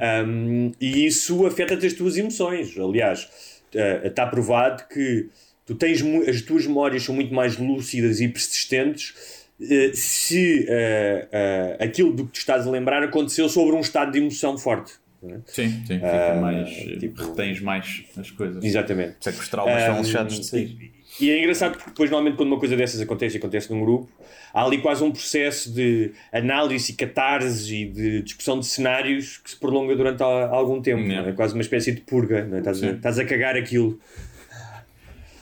Um, 0.00 0.72
e 0.80 1.06
isso 1.06 1.46
afeta-te 1.46 1.86
as 1.86 1.94
tuas 1.94 2.16
emoções. 2.16 2.78
Aliás, 2.78 3.28
eh, 3.74 4.02
está 4.04 4.26
provado 4.26 4.84
que 4.88 5.28
tu 5.66 5.74
tens 5.74 6.02
as 6.28 6.40
tuas 6.42 6.66
memórias 6.66 7.02
são 7.02 7.14
muito 7.14 7.32
mais 7.34 7.56
lúcidas 7.58 8.20
e 8.20 8.28
persistentes 8.28 9.14
eh, 9.60 9.90
se 9.92 10.64
eh, 10.68 11.28
eh, 11.32 11.76
aquilo 11.80 12.12
do 12.12 12.24
que 12.26 12.32
tu 12.32 12.38
estás 12.38 12.66
a 12.66 12.70
lembrar 12.70 13.02
aconteceu 13.02 13.48
sobre 13.48 13.74
um 13.74 13.80
estado 13.80 14.12
de 14.12 14.18
emoção 14.18 14.56
forte. 14.56 14.92
Não 15.22 15.36
é? 15.36 15.40
Sim, 15.46 15.68
sim, 15.86 15.94
fica 15.94 16.32
Ah, 16.32 16.40
mais... 16.40 16.70
tipo- 16.98 17.22
retens 17.22 17.60
mais 17.60 18.04
as 18.16 18.30
coisas. 18.30 18.62
Exatamente. 18.64 19.12
Por 19.14 19.20
isso 19.20 19.28
é 19.28 19.32
que 19.32 19.40
os 19.40 19.48
traumas 19.48 19.82
são 19.82 19.94
Um, 19.98 20.02
lixados 20.02 20.40
de 20.40 20.46
sair. 20.46 20.92
E 21.20 21.30
é 21.30 21.38
engraçado 21.40 21.72
porque 21.72 21.90
depois, 21.90 22.10
normalmente, 22.10 22.36
quando 22.36 22.48
uma 22.50 22.58
coisa 22.58 22.76
dessas 22.76 23.00
acontece 23.00 23.36
e 23.36 23.38
acontece 23.38 23.72
num 23.72 23.80
grupo, 23.80 24.08
há 24.52 24.62
ali 24.64 24.78
quase 24.78 25.02
um 25.02 25.10
processo 25.10 25.72
de 25.72 26.12
análise 26.32 26.92
e 26.92 26.94
catarse 26.94 27.74
e 27.74 27.84
de 27.86 28.22
discussão 28.22 28.60
de 28.60 28.66
cenários 28.66 29.38
que 29.38 29.50
se 29.50 29.56
prolonga 29.56 29.96
durante 29.96 30.22
algum 30.22 30.80
tempo. 30.80 31.00
Yeah. 31.02 31.22
não 31.22 31.30
É 31.30 31.32
quase 31.32 31.54
uma 31.54 31.62
espécie 31.62 31.92
de 31.92 32.02
purga. 32.02 32.44
não 32.44 32.56
é? 32.56 32.58
Estás, 32.60 32.82
a, 32.84 32.90
estás 32.90 33.18
a 33.18 33.24
cagar 33.24 33.56
aquilo. 33.56 33.98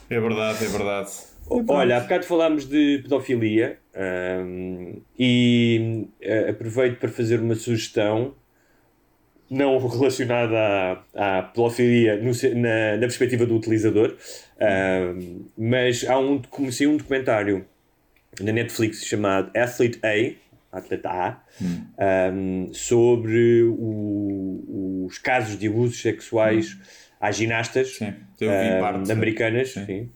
É 0.09 0.21
verdade, 0.21 0.65
é 0.65 0.69
verdade. 0.69 1.11
Olha, 1.69 1.97
há 1.99 2.01
bocado 2.01 2.25
falámos 2.25 2.65
de 2.69 3.01
pedofilia 3.03 3.79
hum, 4.45 5.01
e 5.19 6.07
eh, 6.21 6.51
aproveito 6.51 6.99
para 6.99 7.09
fazer 7.09 7.41
uma 7.41 7.55
sugestão 7.55 8.35
não 9.51 9.79
relacionada 9.87 10.57
à, 11.15 11.39
à 11.39 11.43
pedofilia 11.43 12.17
no 12.17 12.33
na, 12.61 12.95
na 12.95 13.01
perspectiva 13.01 13.47
do 13.47 13.57
utilizador, 13.57 14.17
hum, 14.61 15.45
mas 15.57 16.05
há 16.09 16.19
um, 16.19 16.41
comecei 16.43 16.87
um 16.87 16.97
documentário 16.97 17.65
na 18.41 18.53
Netflix 18.53 19.05
chamado 19.05 19.51
Athlete 19.57 20.01
A, 20.03 20.77
Atleta 20.79 21.09
A, 21.09 21.41
hum, 22.33 22.71
sobre 22.73 23.63
o- 23.63 25.05
os 25.07 25.19
casos 25.19 25.59
de 25.59 25.69
abusos 25.69 26.01
sexuais 26.03 26.77
às 27.21 27.37
ginastas 27.37 27.97
Sim, 27.97 28.13
parte. 28.81 29.13
americanas. 29.13 29.71
Sim. 29.73 29.85
sim. 29.87 30.11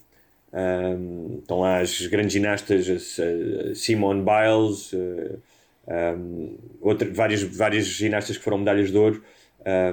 Um, 0.53 1.39
estão 1.41 1.61
lá 1.61 1.79
as 1.79 2.05
grandes 2.09 2.33
ginastas, 2.33 2.89
a, 2.91 3.71
a 3.71 3.75
Simone 3.75 4.23
Biles, 4.25 4.93
uh, 4.93 5.39
um, 5.91 6.57
várias, 7.13 7.43
várias 7.43 7.87
ginastas 7.87 8.39
que 8.39 8.45
foram 8.45 8.59
medalhas 8.59 8.91
de 8.91 8.97
ouro. 8.97 9.23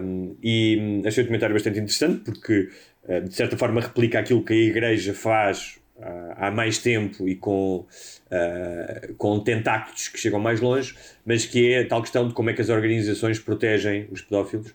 Um, 0.02 0.36
e 0.42 1.02
achei 1.06 1.22
o 1.22 1.26
documentário 1.26 1.54
bastante 1.54 1.80
interessante 1.80 2.22
porque, 2.24 2.70
uh, 3.04 3.22
de 3.22 3.34
certa 3.34 3.58
forma, 3.58 3.82
replica 3.82 4.20
aquilo 4.20 4.44
que 4.44 4.54
a 4.54 4.56
Igreja 4.56 5.14
faz 5.14 5.80
há, 6.02 6.48
há 6.48 6.52
mais 6.52 6.78
tempo 6.78 7.28
e 7.28 7.36
com, 7.36 7.86
uh, 8.32 9.14
com 9.18 9.40
tentáculos 9.40 10.08
que 10.08 10.20
chegam 10.20 10.40
mais 10.40 10.62
longe, 10.62 10.96
mas 11.26 11.46
que 11.46 11.74
é 11.74 11.84
tal 11.84 12.02
questão 12.02 12.28
de 12.28 12.34
como 12.34 12.50
é 12.50 12.54
que 12.54 12.62
as 12.62 12.70
organizações 12.70 13.40
protegem 13.40 14.08
os 14.12 14.22
pedófilos. 14.22 14.74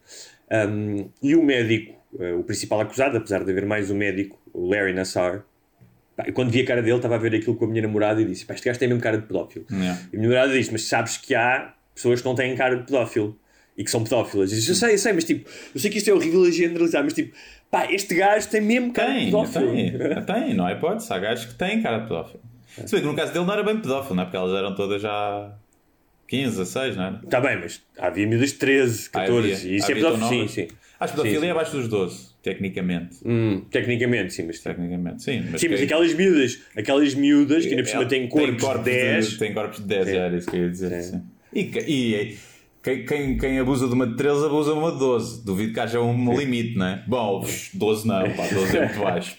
Um, 0.51 1.09
e 1.23 1.35
o 1.35 1.43
médico, 1.43 1.99
uh, 2.13 2.39
o 2.39 2.45
principal 2.45 2.81
acusado, 2.81 3.17
apesar 3.17 3.45
de 3.45 3.51
haver 3.51 3.65
mais 3.65 3.91
um 3.91 3.97
médico, 3.97 4.39
o 4.53 4.69
Larry 4.69 4.93
Nassar, 4.93 5.45
Pá, 6.25 6.33
quando 6.33 6.51
vi 6.51 6.61
a 6.61 6.65
cara 6.67 6.83
dele, 6.83 6.97
estava 6.97 7.15
a 7.17 7.19
ver 7.19 7.35
aquilo 7.35 7.55
com 7.57 7.65
a 7.65 7.69
minha 7.69 7.83
namorada 7.83 8.21
e 8.21 8.25
disse: 8.25 8.45
Pá, 8.45 8.55
este 8.55 8.67
gajo 8.67 8.79
tem 8.79 8.89
mesmo 8.89 9.03
cara 9.03 9.19
de 9.19 9.27
pedófilo. 9.27 9.65
Yeah. 9.71 10.01
E 10.13 10.17
a 10.17 10.19
minha 10.19 10.31
namorada 10.31 10.53
disse: 10.59 10.71
Mas 10.73 10.85
sabes 10.85 11.17
que 11.17 11.35
há 11.35 11.75
pessoas 11.95 12.21
que 12.21 12.27
não 12.27 12.35
têm 12.35 12.55
cara 12.57 12.77
de 12.77 12.85
pedófilo 12.85 13.39
e 13.77 13.85
que 13.85 13.91
são 13.91 14.03
pedófilas. 14.05 14.53
E 14.53 14.57
disse: 14.57 14.71
Eu 14.71 14.75
sei, 14.75 14.95
eu 14.95 14.99
sei, 14.99 15.13
mas 15.13 15.25
tipo, 15.25 15.49
eu 15.75 15.81
sei 15.81 15.91
que 15.91 15.99
isto 15.99 16.09
é 16.11 16.13
horrível 16.15 16.43
a 16.45 16.51
generalizar, 16.51 17.03
mas 17.05 17.13
tipo, 17.15 17.35
pá, 17.71 17.91
este 17.91 18.15
gajo 18.15 18.49
tem 18.49 18.61
mesmo 18.61 18.93
cara 18.93 19.11
de 19.13 19.17
Tem, 19.19 19.25
pedófilo. 19.27 19.73
tem, 19.73 20.25
tem, 20.25 20.55
não 20.55 20.69
é 20.69 20.73
hipótese. 20.75 21.13
Há 21.13 21.19
gajos 21.19 21.45
que 21.47 21.55
têm 21.55 21.83
cara 21.83 21.99
de 21.99 22.05
pedófilo. 22.09 22.41
Se 22.87 22.91
bem 22.93 23.01
que 23.03 23.07
no 23.07 23.15
caso 23.15 23.33
dele 23.33 23.45
não 23.45 23.53
era 23.53 23.63
bem 23.63 23.79
pedófilo, 23.81 24.15
não 24.15 24.23
é? 24.23 24.27
Porque 24.27 24.37
elas 24.39 24.53
eram 24.57 24.75
todas 24.75 25.03
já 25.03 25.53
15, 26.29 26.57
16, 26.59 26.97
não 26.97 27.05
era? 27.05 27.21
Está 27.23 27.41
bem, 27.41 27.59
mas 27.61 27.83
havia 27.99 28.27
miúdas 28.27 28.51
de 28.53 28.59
13, 28.59 29.11
14, 29.11 29.33
Ah, 29.53 29.55
havia. 29.57 29.69
e 29.71 29.77
isso 29.77 29.85
Havia 29.91 29.97
é 29.97 30.05
pedófilo. 30.11 30.29
Sim, 30.29 30.49
sim. 30.49 30.69
Acho 30.99 31.13
que 31.15 31.21
pedofilia 31.21 31.35
Sim, 31.35 31.41
sim. 31.41 31.47
é 31.47 31.51
abaixo 31.51 31.73
dos 31.77 31.89
12, 31.89 32.32
tecnicamente. 32.43 33.17
Hum, 33.25 33.63
tecnicamente, 33.71 34.33
sim, 34.35 34.45
mas, 34.47 34.59
Tecnicamente, 34.61 35.23
sim. 35.23 35.45
Mas 35.51 35.61
sim, 35.61 35.69
mas 35.69 35.79
quem- 35.79 35.87
aquelas 35.87 36.13
miúdas, 36.15 36.59
aquelas 36.77 37.15
miúdas 37.15 37.65
que 37.65 37.71
ainda 37.71 37.83
por 37.83 37.89
cima 37.91 38.07
têm 38.07 38.29
corpos, 38.29 38.69
de 38.79 38.85
10. 38.85 39.39
Tem 39.39 39.55
corpos 39.55 39.79
de 39.81 39.87
10, 39.87 40.09
Sim. 40.09 40.17
era 40.17 40.37
isso 40.37 40.51
que 40.51 40.57
eu 40.57 40.63
ia 40.63 40.71
dizer. 40.71 41.03
sim. 41.03 41.23
E, 41.53 41.65
que- 41.65 41.79
e 41.81 42.39
quem, 42.83 43.05
quem, 43.05 43.37
quem 43.39 43.59
abusa 43.59 43.87
de 43.87 43.95
uma 43.95 44.07
de 44.07 44.17
13 44.17 44.45
abusa 44.47 44.73
de 44.73 44.79
uma 44.79 44.91
de 44.93 44.99
12. 44.99 45.45
Duvido 45.45 45.73
que 45.73 45.81
haja 45.81 46.01
um 46.01 46.37
limite, 46.37 46.77
não 46.77 46.87
é? 46.87 47.05
Bom, 47.07 47.41
pff, 47.43 47.77
12 47.79 48.07
não, 48.09 48.31
pá, 48.33 48.49
12 48.49 48.77
é 48.77 48.81
muito 48.87 48.99
baixo. 49.01 49.37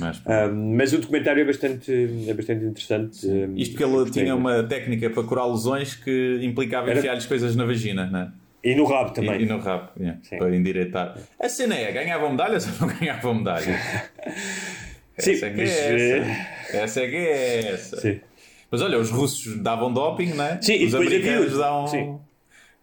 Mas, 0.00 0.22
Um, 0.26 0.74
mas 0.76 0.92
o 0.92 0.98
documentário 0.98 1.42
é 1.42 1.44
bastante, 1.44 1.92
é 2.26 2.32
bastante 2.34 2.64
interessante. 2.64 3.18
isto 3.56 3.76
porque 3.76 3.84
ele 3.84 4.10
tinha 4.10 4.34
uma 4.34 4.62
técnica 4.62 5.10
para 5.10 5.22
curar 5.24 5.46
lesões 5.46 5.94
que 5.94 6.38
implicava 6.42 6.92
enfiar-lhes 6.92 7.26
coisas 7.26 7.54
na 7.54 7.64
vagina, 7.64 8.06
não 8.06 8.20
é? 8.20 8.28
E 8.64 8.74
no 8.76 8.84
rabo 8.84 9.10
E, 9.10 9.14
também. 9.14 9.40
e 9.42 9.46
no 9.46 9.58
rabo, 9.58 9.90
yeah, 9.98 10.18
para 10.38 10.54
endireitar. 10.54 11.18
A 11.40 11.48
cena 11.48 11.74
é, 11.74 11.90
ganhavam 11.90 12.30
medalhas 12.30 12.66
ou 12.80 12.86
não 12.88 12.94
ganhavam 12.96 13.34
medalhas? 13.34 13.66
Sim, 15.18 15.32
essa 15.32 15.46
é 15.46 15.50
que 15.50 15.56
mas, 15.56 15.70
é 15.70 16.18
essa. 16.18 16.76
Essa 16.76 17.00
é 17.00 17.08
que 17.08 17.16
é 17.16 17.72
essa. 17.72 18.00
Sim. 18.00 18.20
Mas 18.70 18.80
olha, 18.80 18.98
os 18.98 19.10
russos 19.10 19.58
davam 19.62 19.92
doping, 19.92 20.32
não 20.32 20.44
é? 20.44 20.58
Sim, 20.62 20.74
e 20.74 20.84
os 20.86 20.92
depois 20.92 21.08
havia 21.08 21.18
americanos 21.18 21.44
outro- 21.52 21.58
dão 21.58 21.86
sim. 21.86 22.18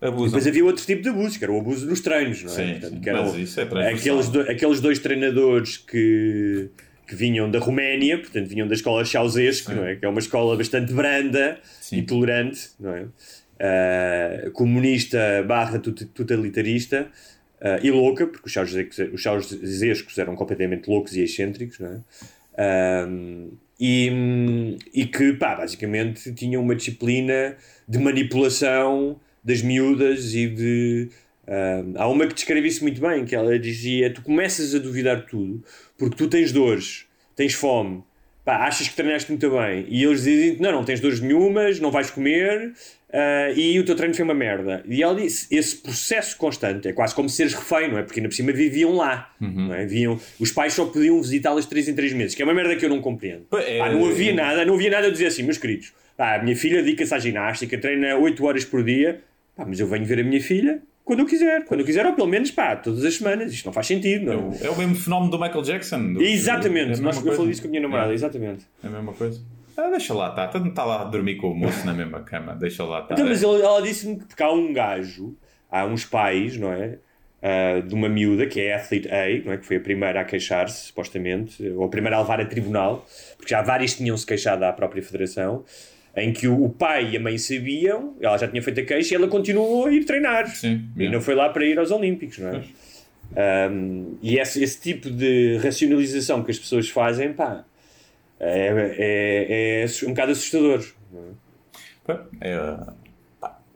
abusam. 0.02 0.26
Depois 0.28 0.48
havia 0.48 0.66
outro 0.66 0.86
tipo 0.86 1.02
de 1.02 1.10
abuso, 1.10 1.38
que 1.40 1.44
era 1.44 1.52
o 1.52 1.60
abuso 1.60 1.88
nos 1.88 2.00
treinos, 2.02 2.44
não 2.44 2.52
é? 2.52 2.56
Sim, 2.56 2.72
Portanto, 2.80 3.04
sim, 3.04 3.12
mas 3.12 3.36
isso 3.36 3.60
é 3.60 3.90
aqueles, 3.94 4.30
do- 4.30 4.42
aqueles 4.42 4.80
dois 4.82 5.00
treinadores 5.00 5.78
que, 5.78 6.70
que 7.08 7.16
vinham 7.16 7.50
da 7.50 7.58
Roménia, 7.58 8.20
portanto, 8.20 8.48
vinham 8.48 8.68
da 8.68 8.76
escola 8.76 9.04
Ceausescu, 9.04 9.72
não 9.74 9.84
é? 9.88 9.96
Que 9.96 10.06
é 10.06 10.10
uma 10.10 10.20
escola 10.20 10.56
bastante 10.56 10.94
branda 10.94 11.58
Sim. 11.82 11.98
e 11.98 12.02
tolerante, 12.04 12.70
não 12.80 12.94
é? 12.94 13.06
Uh, 13.60 14.51
comunista 14.51 15.43
barra 15.47 15.80
totalitarista 15.80 17.07
uh, 17.62 17.86
e 17.86 17.91
louca, 17.91 18.28
porque 18.28 18.47
os 18.47 18.53
ceausescos, 18.53 20.10
os 20.10 20.18
eram 20.18 20.36
completamente 20.36 20.89
loucos 20.89 21.16
e 21.16 21.22
excêntricos, 21.22 21.80
não 21.80 21.89
é? 21.93 21.99
Um, 23.07 23.51
e, 23.80 24.78
e 24.93 25.05
que, 25.05 25.34
pá, 25.34 25.55
basicamente 25.55 26.34
tinham 26.34 26.62
uma 26.62 26.76
disciplina 26.76 27.55
de 27.88 27.97
manipulação 27.97 29.18
das 29.41 29.62
miúdas 29.62 30.34
e 30.36 30.47
de. 30.47 31.10
um, 31.47 31.93
há 31.95 32.07
uma 32.07 32.28
que 32.28 32.34
descreve 32.34 32.68
isso 32.68 32.84
muito 32.84 32.99
bem, 32.99 33.24
que 33.24 33.34
ela 33.34 33.57
dizia: 33.57 34.14
Tu 34.14 34.22
começas 34.22 34.76
a 34.76 34.80
duvidar 34.80 35.22
de 35.22 35.28
tudo 35.28 35.64
porque 35.97 36.16
tu 36.16 36.28
tens 36.28 36.51
dores, 36.51 37.05
tens 37.36 37.53
fome, 37.53 38.03
pá, 38.43 38.66
achas 38.66 38.88
que 38.88 38.95
treinaste 38.95 39.30
muito 39.30 39.49
bem, 39.51 39.86
e 39.88 40.03
eles 40.03 40.24
dizem: 40.24 40.57
Não, 40.60 40.72
não 40.72 40.84
tens 40.84 40.99
dores 40.99 41.20
nenhumas, 41.22 41.80
não 41.80 41.91
vais 41.91 42.10
comer. 42.12 42.74
Ah, 43.12 43.51
e 43.55 43.80
o 43.80 43.84
teu 43.86 43.95
treino 43.95 44.14
foi 44.14 44.24
uma 44.24 44.34
merda. 44.34 44.84
E 44.88 45.01
ela 45.01 45.16
disse: 45.16 45.47
esse 45.53 45.76
processo 45.78 46.38
constante 46.38 46.88
é 46.88 46.93
quase 46.93 47.16
como 47.16 47.28
seres 47.30 47.53
refém, 47.53 47.89
não 47.91 47.97
é? 47.97 48.03
Porque 48.03 48.20
ainda 48.20 48.30
por 48.30 48.36
cima 48.36 48.51
viviam 48.51 48.93
lá, 48.95 49.32
não 49.39 49.74
é? 49.74 49.86
Viam, 49.86 50.20
os 50.39 50.51
pais 50.51 50.74
só 50.74 50.86
podiam 50.86 51.22
visitá-las 51.22 51.66
3 51.66 51.89
em 51.89 51.95
3 51.95 52.14
meses, 52.14 52.36
que 52.36 52.41
é 52.41 52.45
uma 52.45 52.53
merda 52.53 52.76
que 52.76 52.86
eu 52.86 52.89
não 52.89 53.01
compreendo. 53.01 53.45
É- 53.53 53.80
não 53.91 54.05
havia 54.07 54.34
nada, 54.34 54.64
não 54.66 54.76
havia 54.76 54.89
nada 54.91 55.07
a 55.07 55.12
dizer 55.12 55.28
assim, 55.28 55.43
meus 55.43 55.57
queridos. 55.57 55.91
A 56.18 56.38
minha 56.39 56.55
filha 56.55 56.84
dedica-se 56.84 57.14
à 57.14 57.20
ginástica, 57.20 57.78
treina 57.78 58.16
8 58.18 58.45
horas 58.45 58.66
por 58.66 58.84
dia, 58.84 59.22
mas 59.57 59.80
eu 59.80 59.88
venho 59.88 60.05
ver 60.05 60.20
a 60.20 60.24
minha 60.24 60.41
filha 60.41 60.80
quando 61.05 61.22
eu 61.22 61.26
quiser, 61.26 61.66
quando 61.66 61.80
eu 61.80 61.86
quiser, 61.88 62.05
ou 62.05 62.14
pelo 62.14 62.28
menos 62.28 62.51
pá, 62.51 62.76
todas 62.76 63.03
as 63.03 63.16
semanas. 63.16 63.51
Isto 63.51 63.66
não 63.66 63.74
faz 63.74 63.88
sentido, 63.88 64.26
não 64.26 64.51
é? 64.62 64.68
É 64.68 64.70
o 64.70 64.78
mesmo 64.78 64.93
fenómeno 64.95 65.32
do 65.32 65.39
Michael 65.39 65.64
Jackson. 65.64 66.14
do- 66.14 66.22
Exatamente, 66.22 66.99
é 66.99 67.01
nós, 67.01 67.16
eu 67.26 67.34
falei 67.34 67.51
isso 67.51 67.62
com 67.62 67.68
a 67.68 67.72
minha 67.72 67.82
namorada, 67.82 68.12
É, 68.12 68.14
exatamente. 68.14 68.66
é 68.84 68.88
a 68.88 68.89
mesma 68.91 69.14
coisa. 69.14 69.41
Ah, 69.82 69.90
deixa 69.90 70.14
lá 70.14 70.30
estar. 70.30 70.48
Tá, 70.48 70.60
tá 70.60 70.86
lá 70.86 71.02
a 71.02 71.04
dormir 71.06 71.36
com 71.36 71.52
o 71.52 71.56
moço 71.56 71.86
na 71.86 71.94
mesma 71.94 72.22
cama. 72.22 72.54
Deixa 72.56 72.84
lá 72.84 73.02
estar. 73.02 73.14
Então, 73.14 73.26
mas 73.28 73.42
ele- 73.44 73.62
ela 73.62 73.82
disse-me 73.82 74.18
que 74.18 74.26
porque 74.26 74.44
há 74.44 74.52
um 74.52 74.74
gajo, 74.74 75.36
há 75.72 75.86
uns 75.86 76.04
pais, 76.06 76.58
não 76.58 76.72
é? 76.74 76.98
Ah, 77.42 77.80
de 77.80 77.94
uma 77.96 78.10
miúda 78.10 78.46
que 78.46 78.60
é 78.60 78.76
Athlete 78.76 79.08
A, 79.10 79.46
não 79.46 79.54
é? 79.54 79.58
que 79.58 79.66
foi 79.66 79.78
a 79.78 79.80
primeira 79.80 80.20
a 80.20 80.26
queixar-se, 80.26 80.88
supostamente, 80.88 81.66
ou 81.70 81.86
a 81.86 81.88
primeira 81.90 82.18
a 82.18 82.22
levar 82.22 82.42
a 82.42 82.46
tribunal, 82.46 83.06
porque 83.38 83.52
já 83.52 83.62
várias 83.62 83.96
tinham-se 83.96 84.26
queixado 84.26 84.66
à 84.66 84.74
própria 84.74 85.02
federação, 85.02 85.64
em 86.18 86.34
que 86.34 86.48
o, 86.50 86.66
o 86.66 86.70
pai 86.70 87.12
e 87.12 87.18
a 87.18 87.20
mãe 87.20 87.38
sabiam, 87.38 88.16
ela 88.20 88.38
já 88.38 88.46
tinha 88.48 88.62
feito 88.62 88.82
a 88.82 88.84
queixa 88.84 89.14
e 89.14 89.16
ela 89.16 89.28
continuou 89.30 89.86
a 89.86 89.92
ir 89.94 90.04
treinar. 90.04 90.48
Sim, 90.50 90.90
E 90.98 91.08
não 91.08 91.22
foi 91.22 91.34
lá 91.36 91.48
para 91.48 91.64
ir 91.66 91.80
aos 91.80 91.92
Olímpicos, 91.92 92.40
não 92.40 92.50
é? 92.50 92.62
Um, 93.72 94.18
e 94.22 94.38
esse, 94.40 94.62
esse 94.64 94.82
tipo 94.82 95.10
de 95.10 95.58
racionalização 95.64 96.44
que 96.44 96.52
as 96.52 96.58
pessoas 96.60 96.90
fazem, 96.90 97.32
pá, 97.32 97.64
é, 98.40 98.96
é, 98.98 99.84
é 99.84 100.06
um 100.06 100.10
bocado 100.10 100.32
assustador. 100.32 100.86
É, 102.42 102.52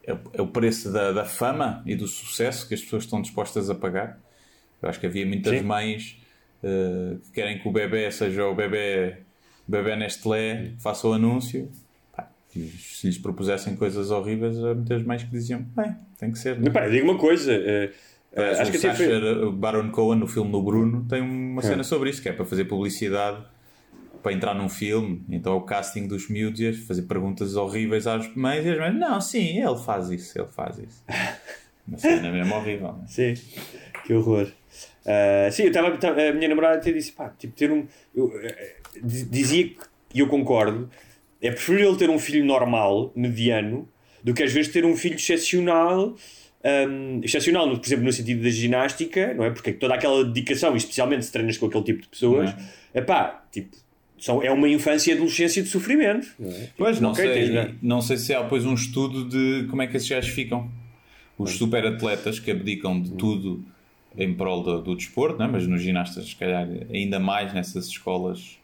é 0.06 0.14
o- 0.14 0.20
é 0.34 0.42
o 0.42 0.48
preço 0.48 0.92
da, 0.92 1.12
da 1.12 1.26
fama 1.26 1.82
e 1.86 1.96
do 1.96 2.08
sucesso 2.08 2.68
que 2.68 2.74
as 2.74 2.82
pessoas 2.82 3.04
estão 3.04 3.22
dispostas 3.22 3.70
a 3.70 3.76
pagar. 3.76 4.20
Eu 4.82 4.90
acho 4.90 5.00
que 5.00 5.06
havia 5.06 5.26
muitas 5.26 5.58
Sim. 5.58 5.64
mães 5.64 6.18
eh, 6.64 7.16
que 7.24 7.32
querem 7.32 7.60
que 7.60 7.68
o 7.68 7.72
bebê 7.72 8.12
seja 8.12 8.46
o 8.46 8.54
bebê, 8.56 9.18
bebê 9.68 9.96
Nestlé, 9.96 10.72
que 10.76 10.82
faça 10.82 11.08
o 11.08 11.14
anúncio. 11.14 11.70
Pá, 12.16 12.30
se 12.52 13.08
lhes 13.08 13.18
propusessem 13.18 13.76
coisas 13.76 14.12
horríveis, 14.12 14.58
há 14.64 14.74
muitas 14.74 15.04
mães 15.04 15.24
que 15.24 15.30
diziam: 15.30 15.62
bem, 15.76 15.96
tem 16.18 16.32
que 16.32 16.40
ser. 16.40 16.60
não 16.60 16.68
é?" 16.68 16.70
Pá, 16.72 16.88
digo 16.88 17.10
uma 17.10 17.18
coisa, 17.18 17.54
Parece 18.36 18.62
acho 18.62 18.72
que 18.72 18.80
Sacha 18.80 18.96
foi. 19.06 19.52
Baron 19.52 19.92
Cohen 19.92 20.20
no 20.20 20.28
filme 20.28 20.52
no 20.52 20.62
Bruno 20.64 21.06
tem 21.08 21.22
uma 21.22 21.62
cena 21.62 21.84
sobre 21.84 22.10
isso, 22.10 22.22
que 22.22 22.28
é 22.30 22.34
para 22.34 22.44
fazer 22.46 22.66
publicidade 22.66 23.46
para 24.24 24.34
entrar 24.34 24.54
num 24.56 24.70
filme, 24.70 25.24
então 25.30 25.54
é 25.54 25.56
o 25.56 25.62
casting 25.62 26.08
dos 26.08 26.30
miúdos 26.30 26.80
fazer 26.88 27.04
perguntas 27.04 27.56
horríveis 27.56 28.08
às 28.08 28.34
mães 28.36 28.66
e 28.66 28.70
as 28.70 28.78
mães, 28.80 28.96
não, 28.96 29.20
sim, 29.22 29.60
ele 29.62 29.78
faz 29.78 30.10
isso, 30.10 30.40
ele 30.40 30.48
faz 30.48 30.80
isso. 30.80 31.04
Uma 31.88 31.98
cena 31.98 32.32
mesmo 32.32 32.56
horrível. 32.56 32.94
né? 32.94 33.04
Sim, 33.08 33.34
que 34.06 34.14
horror. 34.14 34.50
Ah, 35.06 35.50
sim, 35.52 35.64
eu 35.64 35.68
estava. 35.68 35.90
A 35.90 36.34
minha 36.34 36.48
namorada 36.48 36.78
até 36.78 36.94
disse: 36.94 37.12
pá, 37.12 37.30
tipo, 37.38 37.54
ter 37.54 37.70
um. 37.70 37.86
Eu, 38.16 38.32
eh, 38.42 38.76
di- 39.04 39.26
dizia 39.26 39.66
que, 39.68 39.76
e 40.16 40.20
eu 40.22 40.28
concordo, 40.28 40.90
é 41.42 41.52
preferível 41.52 41.94
ter 41.98 42.10
um 42.10 42.18
filho 42.18 42.46
normal, 42.46 43.12
mediano, 43.14 43.90
do 44.24 44.34
que 44.34 44.42
às 44.44 44.54
vezes 44.54 44.72
ter 44.72 44.86
um 44.86 44.96
filho 44.96 45.16
excepcional. 45.16 46.16
hum, 46.88 47.20
excepcional, 47.22 47.70
por 47.78 47.86
exemplo, 47.86 48.06
no 48.06 48.14
sentido 48.14 48.42
da 48.44 48.50
ginástica, 48.50 49.34
não 49.34 49.44
é? 49.44 49.50
Porque 49.52 49.74
toda 49.74 49.94
aquela 49.96 50.24
dedicação, 50.24 50.74
especialmente 50.78 51.26
se 51.26 51.34
treinas 51.34 51.58
com 51.58 51.66
aquele 51.66 51.84
tipo 51.84 52.02
de 52.04 52.08
pessoas, 52.08 52.56
é 52.94 53.02
pá, 53.02 53.44
tipo, 53.52 53.76
são, 54.24 54.42
é 54.42 54.50
uma 54.52 54.70
infância 54.70 55.12
e 55.12 55.14
adolescência 55.16 55.62
de 55.62 55.70
sofrimento. 55.70 56.28
Não 56.40 56.50
é? 56.50 56.70
Pois, 56.78 57.00
não, 57.00 57.14
sei, 57.14 57.34
tens- 57.34 57.76
não 57.82 58.02
sei 58.02 58.18
se 58.18 58.34
há 58.34 58.42
depois 58.42 58.66
um 58.66 58.74
estudo 58.74 59.26
de 59.28 59.68
como 59.70 59.82
é 59.82 59.88
que 59.88 59.98
esses 59.98 60.08
gajos 60.08 60.32
ficam. 60.32 60.70
Os 61.38 61.52
super 61.58 61.86
atletas 61.86 62.40
que 62.40 62.52
abdicam 62.52 63.02
de 63.02 63.12
tudo 63.12 63.66
em 64.18 64.34
prol 64.34 64.62
do, 64.64 64.82
do 64.82 64.96
desporto, 64.96 65.40
não 65.40 65.46
é? 65.46 65.50
mas 65.50 65.66
nos 65.68 65.82
ginastas, 65.82 66.28
se 66.30 66.36
calhar, 66.36 66.68
ainda 66.94 67.20
mais 67.20 67.52
nessas 67.54 67.88
escolas 67.88 68.60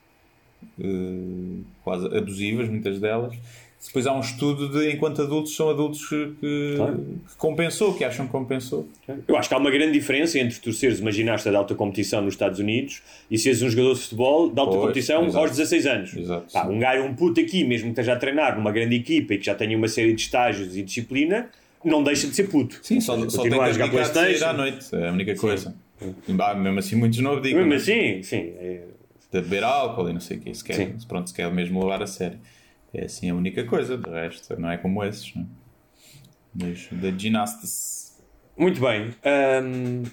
eh, 0.80 1.62
quase 1.84 2.06
abusivas, 2.16 2.70
muitas 2.70 3.00
delas. 3.00 3.36
Depois 3.86 4.06
há 4.06 4.14
um 4.14 4.20
estudo 4.20 4.68
de 4.70 4.92
enquanto 4.92 5.22
adultos 5.22 5.56
são 5.56 5.70
adultos 5.70 6.08
que, 6.08 6.76
Claro. 6.76 6.98
que 7.30 7.36
compensou, 7.38 7.94
que 7.94 8.04
acham 8.04 8.26
que 8.26 8.32
compensou. 8.32 8.88
Eu 9.28 9.38
acho 9.38 9.48
que 9.48 9.56
há 9.56 9.58
uma 9.58 9.72
grande 9.72 9.94
diferença 9.94 10.38
entre 10.38 10.60
tu 10.60 10.74
seres 10.74 11.00
uma 11.00 11.12
ginasta 11.12 11.50
de 11.50 11.56
alta 11.56 11.74
competição 11.74 12.22
nos 12.22 12.34
Estados 12.34 12.60
Unidos 12.60 13.02
e 13.32 13.38
seres 13.38 13.62
um 13.62 13.70
jogador 13.70 13.94
de 13.94 14.02
futebol 14.02 14.50
de 14.52 14.60
alta 14.60 14.72
Pois, 14.74 14.82
competição 14.82 15.24
exato. 15.24 15.38
aos 15.40 15.52
16 15.52 15.86
anos. 15.88 16.14
Exato, 16.16 16.52
Pá, 16.52 16.66
sim. 16.66 16.72
um 16.74 16.80
gajo, 16.80 17.04
um 17.04 17.16
puto 17.16 17.40
aqui, 17.40 17.64
mesmo 17.64 17.86
que 17.86 17.92
esteja 17.92 18.14
a 18.14 18.16
treinar 18.18 18.58
numa 18.58 18.72
grande 18.72 18.96
equipa 18.96 19.34
e 19.34 19.38
que 19.38 19.46
já 19.46 19.56
tenha 19.56 19.78
uma 19.78 19.88
série 19.88 20.14
de 20.14 20.22
estágios 20.22 20.76
e 20.76 20.84
disciplina, 20.84 21.50
não 21.84 22.04
deixa 22.04 22.28
de 22.28 22.36
ser 22.36 22.50
puto. 22.50 22.78
Sim, 22.84 23.00
só, 23.00 23.18
só 23.30 23.44
tem 23.44 23.52
que 23.52 23.60
a 23.60 23.72
jogar 23.72 23.90
PlayStation. 23.90 24.46
à 24.46 24.54
noite, 24.54 24.94
é 24.94 25.08
a 25.08 25.12
única 25.14 25.36
coisa. 25.36 25.74
Ah, 26.38 26.54
Mesmo 26.54 26.80
assim, 26.80 26.96
muitos 26.98 27.20
não 27.20 27.32
abdicam. 27.32 27.60
Mesmo 27.66 27.70
não 27.70 27.76
é? 27.76 27.78
assim, 27.78 28.24
sim. 28.24 28.54
é- 28.60 28.82
de 29.32 29.42
beber 29.42 29.64
álcool 29.64 30.10
e 30.10 30.14
não 30.14 30.20
sei 30.20 30.38
o 30.38 30.40
que, 30.42 30.54
se 30.56 30.64
quer, 30.64 30.74
Sim. 30.74 31.00
se 31.00 31.06
pronto, 31.06 31.30
se 31.30 31.36
quer 31.36 31.50
mesmo 31.52 31.80
levar 31.82 32.02
a 32.04 32.08
sério. 32.08 32.40
É 32.94 33.06
assim 33.06 33.30
a 33.30 33.36
única 33.36 33.64
coisa, 33.66 33.98
de 33.98 34.10
resto 34.10 34.60
não 34.60 34.70
é 34.70 34.78
como 34.78 35.04
esses, 35.04 35.34
não 35.36 35.44
é? 35.44 35.46
Mas 36.56 36.88
da 36.92 37.12
gymnastics. 37.12 38.20
Muito 38.58 38.82
bem. 38.82 39.14
Hum, 39.64 40.04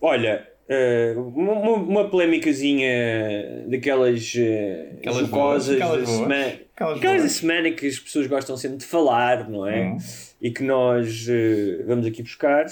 olha, 0.00 0.48
eh, 0.68 1.14
uma, 1.16 1.52
uma, 1.52 2.10
polémicazinha 2.10 3.64
daquelas 3.68 4.34
uh, 4.34 4.98
Aquelas 4.98 5.20
jocosas 5.20 5.76
aquelas 5.76 6.00
da 6.00 6.06
semana. 6.06 6.60
aquelas 6.74 6.98
Aquelas 6.98 7.22
da 7.22 7.28
semana 7.30 7.70
que 7.70 7.86
as 7.86 7.98
pessoas 7.98 8.26
gostam 8.26 8.54
sempre 8.56 8.76
de 8.76 8.84
falar, 8.84 9.48
não 9.48 9.66
é? 9.66 9.84
Hum. 9.84 9.98
E 10.42 10.50
que 10.50 10.62
nós 10.62 11.26
eh, 11.28 11.82
vamos 11.86 12.06
aqui 12.06 12.22
buscar 12.22 12.66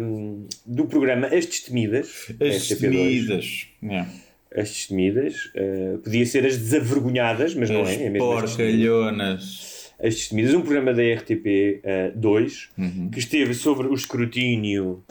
hum, 0.00 0.46
do 0.64 0.86
programa 0.86 1.26
As 1.26 1.44
Destemidas. 1.44 2.26
As 2.40 2.68
RTP2. 2.68 2.80
temidas. 2.80 3.68
Yeah. 3.82 4.08
As 4.56 4.68
Destemidas. 4.68 5.50
eh, 5.54 5.96
podia 6.02 6.24
ser 6.26 6.44
as 6.46 6.56
Desavergonhadas, 6.58 7.54
mas 7.54 7.70
não 7.70 7.82
As 7.82 7.90
é. 7.90 8.04
é 8.06 8.10
mesmo 8.10 8.28
porcalhonas. 8.28 9.92
As 9.98 10.14
Destemidas, 10.14 10.54
um 10.54 10.62
programa 10.62 10.92
da 10.92 11.02
RTP 11.02 11.80
2 12.16 12.70
Uhum. 12.76 13.08
que 13.10 13.18
esteve 13.20 13.54
sobre 13.54 13.86
o 13.86 13.94
escrutínio 13.94 15.02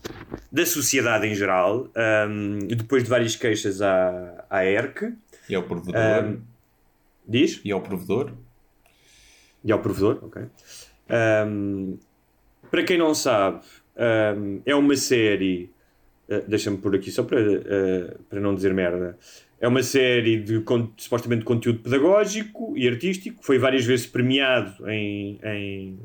da 0.52 0.66
sociedade 0.66 1.26
em 1.28 1.34
geral, 1.34 1.89
um, 2.30 2.60
depois 2.68 3.04
de 3.04 3.10
várias 3.10 3.36
queixas 3.36 3.82
à, 3.82 4.46
à 4.50 4.66
ERC. 4.66 5.14
E 5.50 5.56
ao 5.56 5.64
provedor. 5.64 5.96
Um, 6.26 6.42
diz? 7.28 7.62
E 7.64 7.72
ao 7.72 7.82
provedor. 7.82 8.34
E 9.64 9.72
ao 9.72 9.80
provedor, 9.80 10.20
ok. 10.24 10.44
Um, 11.48 11.98
para 12.70 12.84
quem 12.84 12.98
não 12.98 13.14
sabe, 13.14 13.62
é 14.66 14.76
uma 14.76 14.96
série. 14.96 15.70
Uh, 16.32 16.44
Deixa-me 16.48 16.78
por 16.78 16.96
aqui 16.96 17.12
só 17.12 17.24
para, 17.24 17.40
uh, 17.40 18.20
para 18.30 18.40
não 18.40 18.56
dizer 18.56 18.74
merda. 18.74 19.18
É 19.60 19.68
uma 19.68 19.84
série 19.84 20.38
de 20.38 20.64
supostamente 20.98 21.46
conteúdo 21.46 21.80
pedagógico 21.80 22.74
e 22.76 22.88
artístico. 22.88 23.44
Foi 23.44 23.60
várias 23.60 23.86
vezes 23.86 24.08
premiado 24.08 24.90
em, 24.90 25.40
em, 25.44 26.00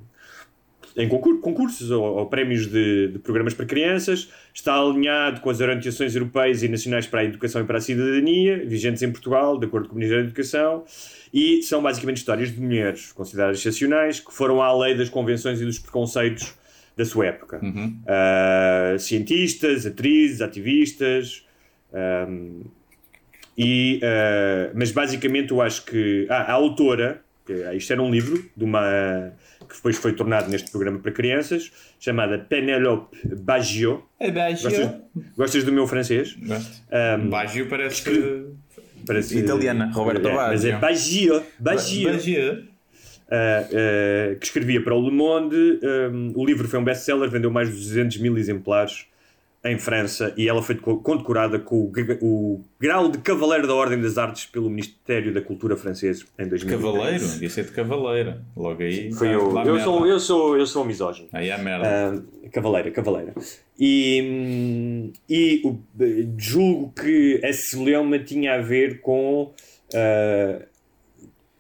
em 0.95 1.09
concur- 1.09 1.41
concursos 1.41 1.91
ou, 1.91 2.05
ou 2.05 2.27
prémios 2.27 2.67
de, 2.67 3.09
de 3.09 3.19
programas 3.19 3.55
para 3.55 3.65
crianças. 3.65 4.29
Está 4.53 4.79
alinhado 4.79 5.41
com 5.41 5.49
as 5.49 5.61
orientações 5.61 6.15
europeias 6.15 6.63
e 6.63 6.69
nacionais 6.69 7.07
para 7.07 7.21
a 7.21 7.25
educação 7.25 7.63
e 7.63 7.65
para 7.65 7.79
a 7.79 7.81
cidadania, 7.81 8.63
vigentes 8.67 9.03
em 9.03 9.11
Portugal, 9.11 9.59
de 9.59 9.65
acordo 9.65 9.89
com 9.89 9.95
o 9.95 9.97
Ministério 9.97 10.25
da 10.25 10.29
Educação. 10.29 10.85
E 11.33 11.63
são 11.63 11.83
basicamente 11.83 12.19
histórias 12.19 12.55
de 12.55 12.61
mulheres 12.61 13.11
consideradas 13.13 13.59
excepcionais 13.59 14.21
que 14.21 14.35
foram 14.35 14.61
à 14.61 14.71
lei 14.79 14.95
das 14.95 15.09
convenções 15.09 15.63
e 15.63 15.65
dos 15.65 15.79
preconceitos 15.79 16.55
da 16.97 17.05
sua 17.05 17.27
época. 17.27 17.61
Uhum. 17.63 18.01
Uh, 18.03 18.99
cientistas, 18.99 19.85
atrizes, 19.87 20.41
ativistas. 20.41 21.45
um, 21.93 22.63
e, 23.59 24.01
uh, 24.03 24.73
mas 24.75 24.91
basicamente 24.93 25.51
eu 25.51 25.63
acho 25.63 25.85
que 25.87 26.27
ah, 26.29 26.43
a 26.43 26.53
autora, 26.53 27.23
que, 27.47 27.53
ah, 27.65 27.75
isto 27.75 27.91
era 27.93 28.03
um 28.03 28.11
livro 28.11 28.45
de 28.55 28.65
uma, 28.65 29.33
que 29.67 29.77
depois 29.77 29.97
foi 29.97 30.13
tornado 30.13 30.51
neste 30.51 30.71
programa 30.71 30.99
para 30.99 31.11
crianças, 31.13 31.73
chamada 31.99 32.39
Penelope 32.39 33.17
Baggio. 33.41 34.03
É 34.21 34.31
Gostas, 34.31 34.91
gostas 35.37 35.65
do 35.65 35.73
meu 35.73 35.87
francês? 35.87 36.35
Gosto. 36.35 36.83
Um, 37.19 37.31
Baggio 37.31 37.67
parece 37.69 38.47
parece- 39.07 39.39
italiana. 39.39 39.91
Roberto 39.91 40.29
É, 40.29 40.35
Mas 40.35 40.65
é 40.65 40.73
Baggio. 40.77 41.43
Baggio. 41.59 42.13
Baggio. 42.13 42.76
Uh, 43.27 44.35
uh, 44.35 44.39
que 44.39 44.47
escrevia 44.47 44.83
para 44.83 44.95
o 44.95 45.03
Le 45.03 45.11
Monde. 45.11 45.81
Um, 45.83 46.33
o 46.37 46.45
livro 46.45 46.69
foi 46.69 46.79
um 46.79 46.85
best-seller, 46.85 47.29
vendeu 47.29 47.51
mais 47.51 47.69
de 47.69 47.75
200 47.75 48.19
mil 48.19 48.39
exemplares 48.39 49.07
em 49.69 49.79
França 49.79 50.33
e 50.37 50.49
ela 50.49 50.63
foi 50.63 50.77
condecorada 50.77 51.59
com 51.59 51.77
o, 51.77 51.93
o, 52.21 52.65
grau 52.79 53.11
de 53.11 53.19
Cavaleiro 53.19 53.67
da 53.67 53.75
Ordem 53.75 54.01
das 54.01 54.17
Artes 54.17 54.47
pelo 54.47 54.71
Ministério 54.71 55.35
da 55.35 55.41
Cultura 55.41 55.77
francês 55.77 56.25
em 56.39 56.49
2010. 56.49 56.71
Cavaleiro? 56.71 57.27
Devia 57.27 57.51
ser 57.51 57.65
de 57.65 57.73
Cavaleira. 57.73 58.43
Logo 58.57 58.83
aí. 58.83 59.13
Foi 59.13 59.29
eu. 59.29 59.59
Eu 59.65 59.81
sou, 59.81 60.07
eu, 60.07 60.21
sou, 60.21 60.59
eu 60.59 60.67
sou 60.67 60.85
um 60.85 60.87
misógino. 60.87 61.29
Aí 61.33 61.51
é 61.51 61.59
merda. 61.59 62.15
Uh, 62.17 62.51
cavaleira, 62.51 62.91
Cavaleira. 62.91 63.35
E, 63.79 65.13
e 65.29 65.63
uh, 65.65 65.79
julgo 66.39 66.93
que 66.93 67.41
a 67.45 67.53
celeuma 67.53 68.19
tinha 68.19 68.55
a 68.55 68.59
ver 68.59 69.01
com. 69.01 69.53
Uh, 69.93 70.76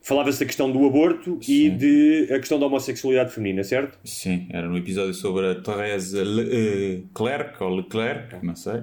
falava-se 0.07 0.39
da 0.39 0.47
questão 0.47 0.71
do 0.71 0.87
aborto 0.87 1.37
Sim. 1.43 1.53
e 1.53 1.71
de 1.71 2.29
a 2.33 2.39
questão 2.39 2.61
da 2.61 2.67
homossexualidade 2.67 3.35
feminina, 3.35 3.65
certo? 3.65 3.99
Sim, 4.05 4.47
era 4.51 4.69
no 4.69 4.79
episódio 4.79 5.13
sobre 5.13 5.51
a 5.51 5.55
Thérèse 5.57 6.23
Le, 6.23 6.43
uh, 6.43 7.09
Clerc 7.13 7.61
ou 7.61 7.75
Leclerc, 7.75 8.37
não 8.41 8.55
sei. 8.55 8.83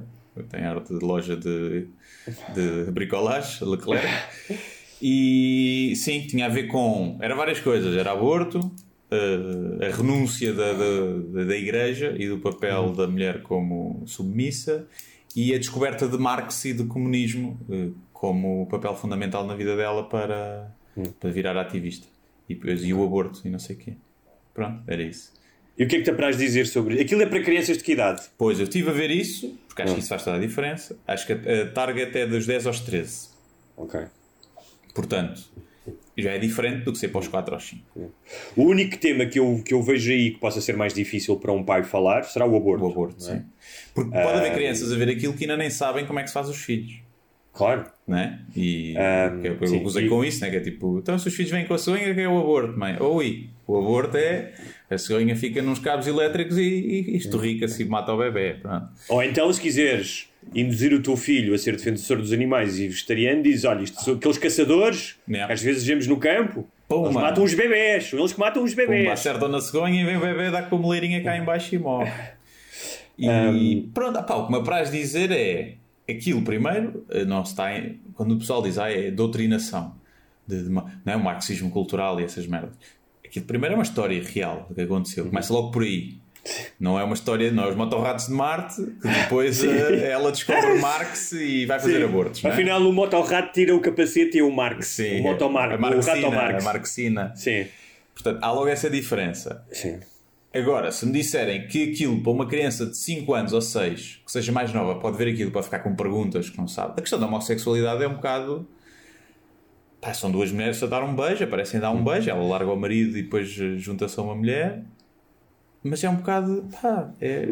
Tem 0.50 0.66
arte 0.66 0.94
de 0.94 1.06
loja 1.06 1.38
de, 1.38 1.88
de 2.54 2.92
bricolage, 2.92 3.64
Leclerc. 3.64 4.08
E 5.06 5.92
sim, 5.98 6.22
tinha 6.22 6.46
a 6.46 6.50
ver 6.50 6.68
com. 6.68 7.18
Era 7.20 7.36
várias 7.36 7.60
coisas. 7.60 7.94
Era 7.94 8.14
aborto, 8.14 8.60
uh, 8.60 9.84
a 9.84 9.94
renúncia 9.94 10.54
da, 10.54 10.72
da, 10.72 11.44
da 11.44 11.58
igreja 11.58 12.16
e 12.18 12.30
do 12.30 12.38
papel 12.38 12.84
uhum. 12.84 12.94
da 12.94 13.06
mulher 13.06 13.42
como 13.42 14.02
submissa 14.06 14.88
e 15.36 15.54
a 15.54 15.58
descoberta 15.58 16.08
de 16.08 16.18
Marx 16.18 16.64
e 16.64 16.74
do 16.74 16.88
comunismo 16.88 17.60
uh, 17.68 17.94
como 18.14 18.66
papel 18.68 18.96
fundamental 18.96 19.46
na 19.46 19.56
vida 19.56 19.76
dela 19.76 20.08
para 20.08 20.74
hum. 20.98 21.04
para 21.20 21.30
virar 21.30 21.58
ativista. 21.58 22.08
E 22.48 22.56
depois 22.56 22.84
e 22.84 22.94
o 22.94 23.04
aborto 23.04 23.41
e 23.46 23.50
não 23.50 23.60
sei 23.60 23.76
o 23.76 23.80
quê. 23.80 23.94
Pronto, 24.54 24.84
era 24.88 25.02
isso. 25.02 25.34
E 25.78 25.84
o 25.84 25.88
que 25.88 25.96
é 25.96 26.00
que 26.00 26.06
te 26.06 26.12
apraz 26.12 26.38
dizer 26.38 26.68
sobre 26.68 27.02
Aquilo 27.02 27.24
é 27.24 27.26
para 27.26 27.41
crianças 27.41 27.78
de 27.78 27.84
que 27.84 27.94
idade? 27.94 28.22
Pois, 28.38 28.60
eu 28.60 28.66
estive 28.66 28.89
a 28.89 28.94
ver 28.94 29.10
isso, 29.10 29.58
porque 29.68 29.82
acho 29.82 29.91
hum. 29.91 29.96
que 29.96 30.02
isso 30.02 30.10
faz 30.10 30.24
toda 30.24 30.38
a 30.38 30.39
diferença. 30.39 30.98
Acho 31.08 31.26
que 31.26 31.34
a, 31.34 31.64
a 31.64 31.68
target 31.72 32.18
é 32.18 32.28
dos 32.28 32.46
10 32.46 32.68
aos 32.68 32.80
13. 32.82 33.30
Ok. 33.76 34.02
Portanto, 34.94 35.41
já 36.18 36.32
é 36.32 36.38
diferente 36.38 36.84
do 36.84 36.91
que 36.91 36.98
ser 37.00 37.08
para 37.08 37.22
os 37.22 37.28
4 37.28 37.56
aos 37.56 37.68
5. 37.68 38.14
O 38.56 38.64
único 38.64 38.98
tema 38.98 39.26
que 39.26 39.39
eu, 39.39 39.62
que 39.66 39.74
eu 39.74 39.82
vejo 39.82 40.12
aí 40.12 40.32
que 40.32 40.39
possa 40.39 40.62
ser 40.62 40.78
mais 40.78 40.94
difícil 40.94 41.38
para 41.38 41.52
um 41.52 41.64
pai 41.64 41.84
falar 41.84 42.24
será 42.24 42.46
o 42.46 42.56
aborto. 42.56 42.86
O 42.86 42.91
aborto, 42.91 43.24
é? 43.26 43.36
sim. 43.36 43.46
Porque 43.94 44.12
pode 44.12 44.38
haver 44.38 44.52
ah, 44.52 44.54
crianças 44.54 44.91
a 44.91 44.96
ver 44.96 45.10
aquilo 45.10 45.34
que 45.34 45.44
ainda 45.44 45.58
nem 45.58 45.70
sabem 45.70 46.06
como 46.06 46.20
é 46.20 46.24
que 46.24 46.30
se 46.30 46.34
faz 46.34 46.48
os 46.48 46.58
filhos. 46.58 47.00
Claro. 47.54 47.86
Né? 48.08 48.39
E 48.56 48.95
um, 48.97 49.45
eu, 49.45 49.58
eu 49.62 49.84
usei 49.84 50.10
com 50.10 50.26
isso, 50.26 50.41
né? 50.41 50.49
que 50.49 50.58
é 50.58 50.60
tipo, 50.60 50.97
então 50.97 51.18
se 51.18 51.28
os 51.28 51.34
filhos 51.34 51.51
vêm 51.51 51.66
com 51.66 51.74
a 51.74 51.78
cegonha, 51.78 52.14
que 52.14 52.20
é 52.20 52.28
o 52.28 52.38
aborto, 52.38 52.78
mãe? 52.78 52.97
Oi, 52.99 53.49
o 53.66 53.78
aborto 53.78 54.18
é 54.18 54.51
a 54.89 54.97
cegonha 54.97 55.36
fica 55.36 55.62
nos 55.62 55.80
cabos 55.80 56.06
elétricos 56.08 56.58
e, 56.58 56.62
e 56.62 57.16
estorrica-se 57.16 57.84
e 57.84 57.86
mata 57.86 58.12
o 58.12 58.18
bebê. 58.18 58.56
Pronto. 58.62 58.88
Ou 59.08 59.24
então, 59.24 59.51
se 59.54 59.62
quiseres 59.62 60.30
induzir 60.54 60.93
o 60.93 61.01
teu 61.01 61.16
filho 61.16 61.54
a 61.54 61.58
ser 61.58 61.78
defensor 61.78 62.18
dos 62.18 62.34
animais 62.34 62.80
e 62.80 62.88
vegetariano, 62.88 63.43
diz: 63.43 63.64
olha, 63.64 63.84
isto 63.84 64.01
são 64.01 64.16
aqueles 64.16 64.38
caçadores 64.38 65.16
yeah. 65.30 65.54
às 65.54 65.62
vezes 65.62 65.86
vemos 65.86 66.08
no 66.08 66.18
campo. 66.18 66.68
Puma. 66.88 67.06
Eles 67.06 67.16
matam 67.16 67.43
os 67.43 67.54
bebés, 67.54 68.10
são 68.10 68.20
eles 68.20 68.34
que 68.34 68.39
matam 68.39 68.64
os 68.64 68.74
bebés. 68.74 69.01
Pumba, 69.01 69.14
acertam 69.14 69.47
na 69.47 69.62
cegonha 69.62 70.01
e 70.01 70.06
vem 70.06 70.18
o 70.18 70.20
bebê 70.20 70.51
dar 70.51 70.70
com 70.70 70.76
a 70.76 70.80
moleirinha 70.80 71.24
cá 71.24 71.38
embaixo 71.38 71.74
e 71.74 71.78
morre. 71.78 72.12
E 73.18 73.30
um... 73.30 73.89
pronto, 73.93 74.20
opá, 74.20 74.36
o 74.36 74.47
que 74.47 74.51
me 74.51 74.58
apraz 74.58 74.91
dizer 74.91 75.32
é 75.32 75.76
aquilo 76.16 76.41
primeiro 76.41 77.05
eh, 77.09 77.26
não 77.26 77.41
está 77.41 77.78
em, 77.78 77.99
quando 78.14 78.34
o 78.34 78.38
pessoal 78.38 78.61
diz 78.61 78.78
ah, 78.78 78.91
é 78.91 79.11
doutrinação 79.11 79.95
de, 80.47 80.64
de, 80.64 80.70
não 80.70 80.86
é 81.05 81.16
o 81.16 81.24
marxismo 81.24 81.70
cultural 81.70 82.20
e 82.20 82.24
essas 82.24 82.47
merdas 82.47 82.76
aquilo 83.24 83.45
primeiro 83.45 83.74
é 83.74 83.78
uma 83.78 83.84
história 83.84 84.22
real 84.24 84.66
do 84.70 84.76
que 84.76 84.82
aconteceu 84.82 85.26
começa 85.26 85.53
logo 85.53 85.72
por 85.72 85.84
aí 85.84 86.24
não 86.80 86.99
é 86.99 87.03
uma 87.03 87.14
história, 87.14 87.51
não 87.51 87.64
é 87.64 87.70
os 87.70 87.76
motorratos 87.76 88.28
de 88.28 88.34
Marte 88.34 88.76
que 89.01 89.07
depois 89.07 89.64
uh, 89.64 89.68
ela 90.03 90.30
descobre 90.32 90.78
Marx 90.78 91.32
e 91.32 91.66
vai 91.66 91.80
fazer 91.80 91.99
Sim. 91.99 92.03
abortos. 92.03 92.43
É? 92.43 92.49
Afinal, 92.49 92.82
o 92.82 92.91
motorrato 92.91 93.53
tira 93.53 93.74
o 93.74 93.80
capacete 93.80 94.39
e 94.39 94.41
o 94.41 94.51
Marx. 94.51 94.88
Sim, 94.88 95.22
o 95.22 95.30
a 95.30 95.49
Marxina, 95.78 96.28
o 96.28 96.32
Marx. 96.32 96.61
A 96.61 96.74
Marxina. 96.74 97.34
Sim. 97.36 97.68
Portanto, 98.14 98.39
há 98.41 98.51
logo 98.51 98.68
essa 98.68 98.89
diferença. 98.89 99.66
Sim. 99.72 99.99
Agora, 100.54 100.91
se 100.91 101.04
me 101.04 101.12
disserem 101.12 101.68
que 101.68 101.91
aquilo 101.91 102.22
para 102.22 102.32
uma 102.32 102.45
criança 102.45 102.86
de 102.86 102.95
5 102.95 103.34
anos 103.34 103.54
ou 103.54 103.62
6, 103.62 104.22
que 104.24 104.32
seja 104.32 104.51
mais 104.51 104.72
nova, 104.72 104.99
pode 104.99 105.18
ver 105.18 105.30
aquilo, 105.30 105.49
pode 105.49 105.66
ficar 105.66 105.80
com 105.80 105.95
perguntas 105.95 106.47
que 106.47 106.58
não 106.60 106.68
sabe. 106.68 106.93
A 106.95 107.01
questão 107.01 107.20
da 107.20 107.26
homossexualidade 107.26 108.04
é 108.04 108.08
um 108.08 108.14
bocado. 108.14 108.68
Pá, 109.99 110.14
são 110.14 110.30
duas 110.30 110.51
mulheres 110.51 110.82
a 110.84 110.86
dar 110.86 111.04
um 111.04 111.16
beijo, 111.16 111.43
aparecem 111.43 111.80
a 111.80 111.82
dar 111.82 111.91
um 111.91 112.04
beijo, 112.04 112.30
ela 112.30 112.43
larga 112.43 112.72
o 112.72 112.76
marido 112.76 113.18
e 113.18 113.24
depois 113.24 113.58
eh, 113.60 113.78
junta-se 113.78 114.20
a 114.20 114.22
uma 114.22 114.36
mulher. 114.36 114.84
Mas 115.84 116.04
é 116.04 116.10
um 116.10 116.18
bocado. 116.18 116.70
Pá, 116.80 117.10
é... 117.20 117.47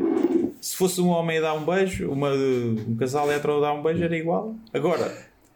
Se 0.62 0.76
fosse 0.76 1.02
um 1.02 1.08
homem 1.08 1.39
a 1.39 1.41
dar 1.41 1.54
um 1.56 1.66
beijo, 1.66 2.12
uma, 2.12 2.32
um 2.32 2.95
casal 2.97 3.32
hétero 3.32 3.58
a 3.58 3.62
dar 3.62 3.74
um 3.74 3.82
beijo, 3.82 4.04
era 4.04 4.16
igual. 4.16 4.56
Agora, 4.72 5.12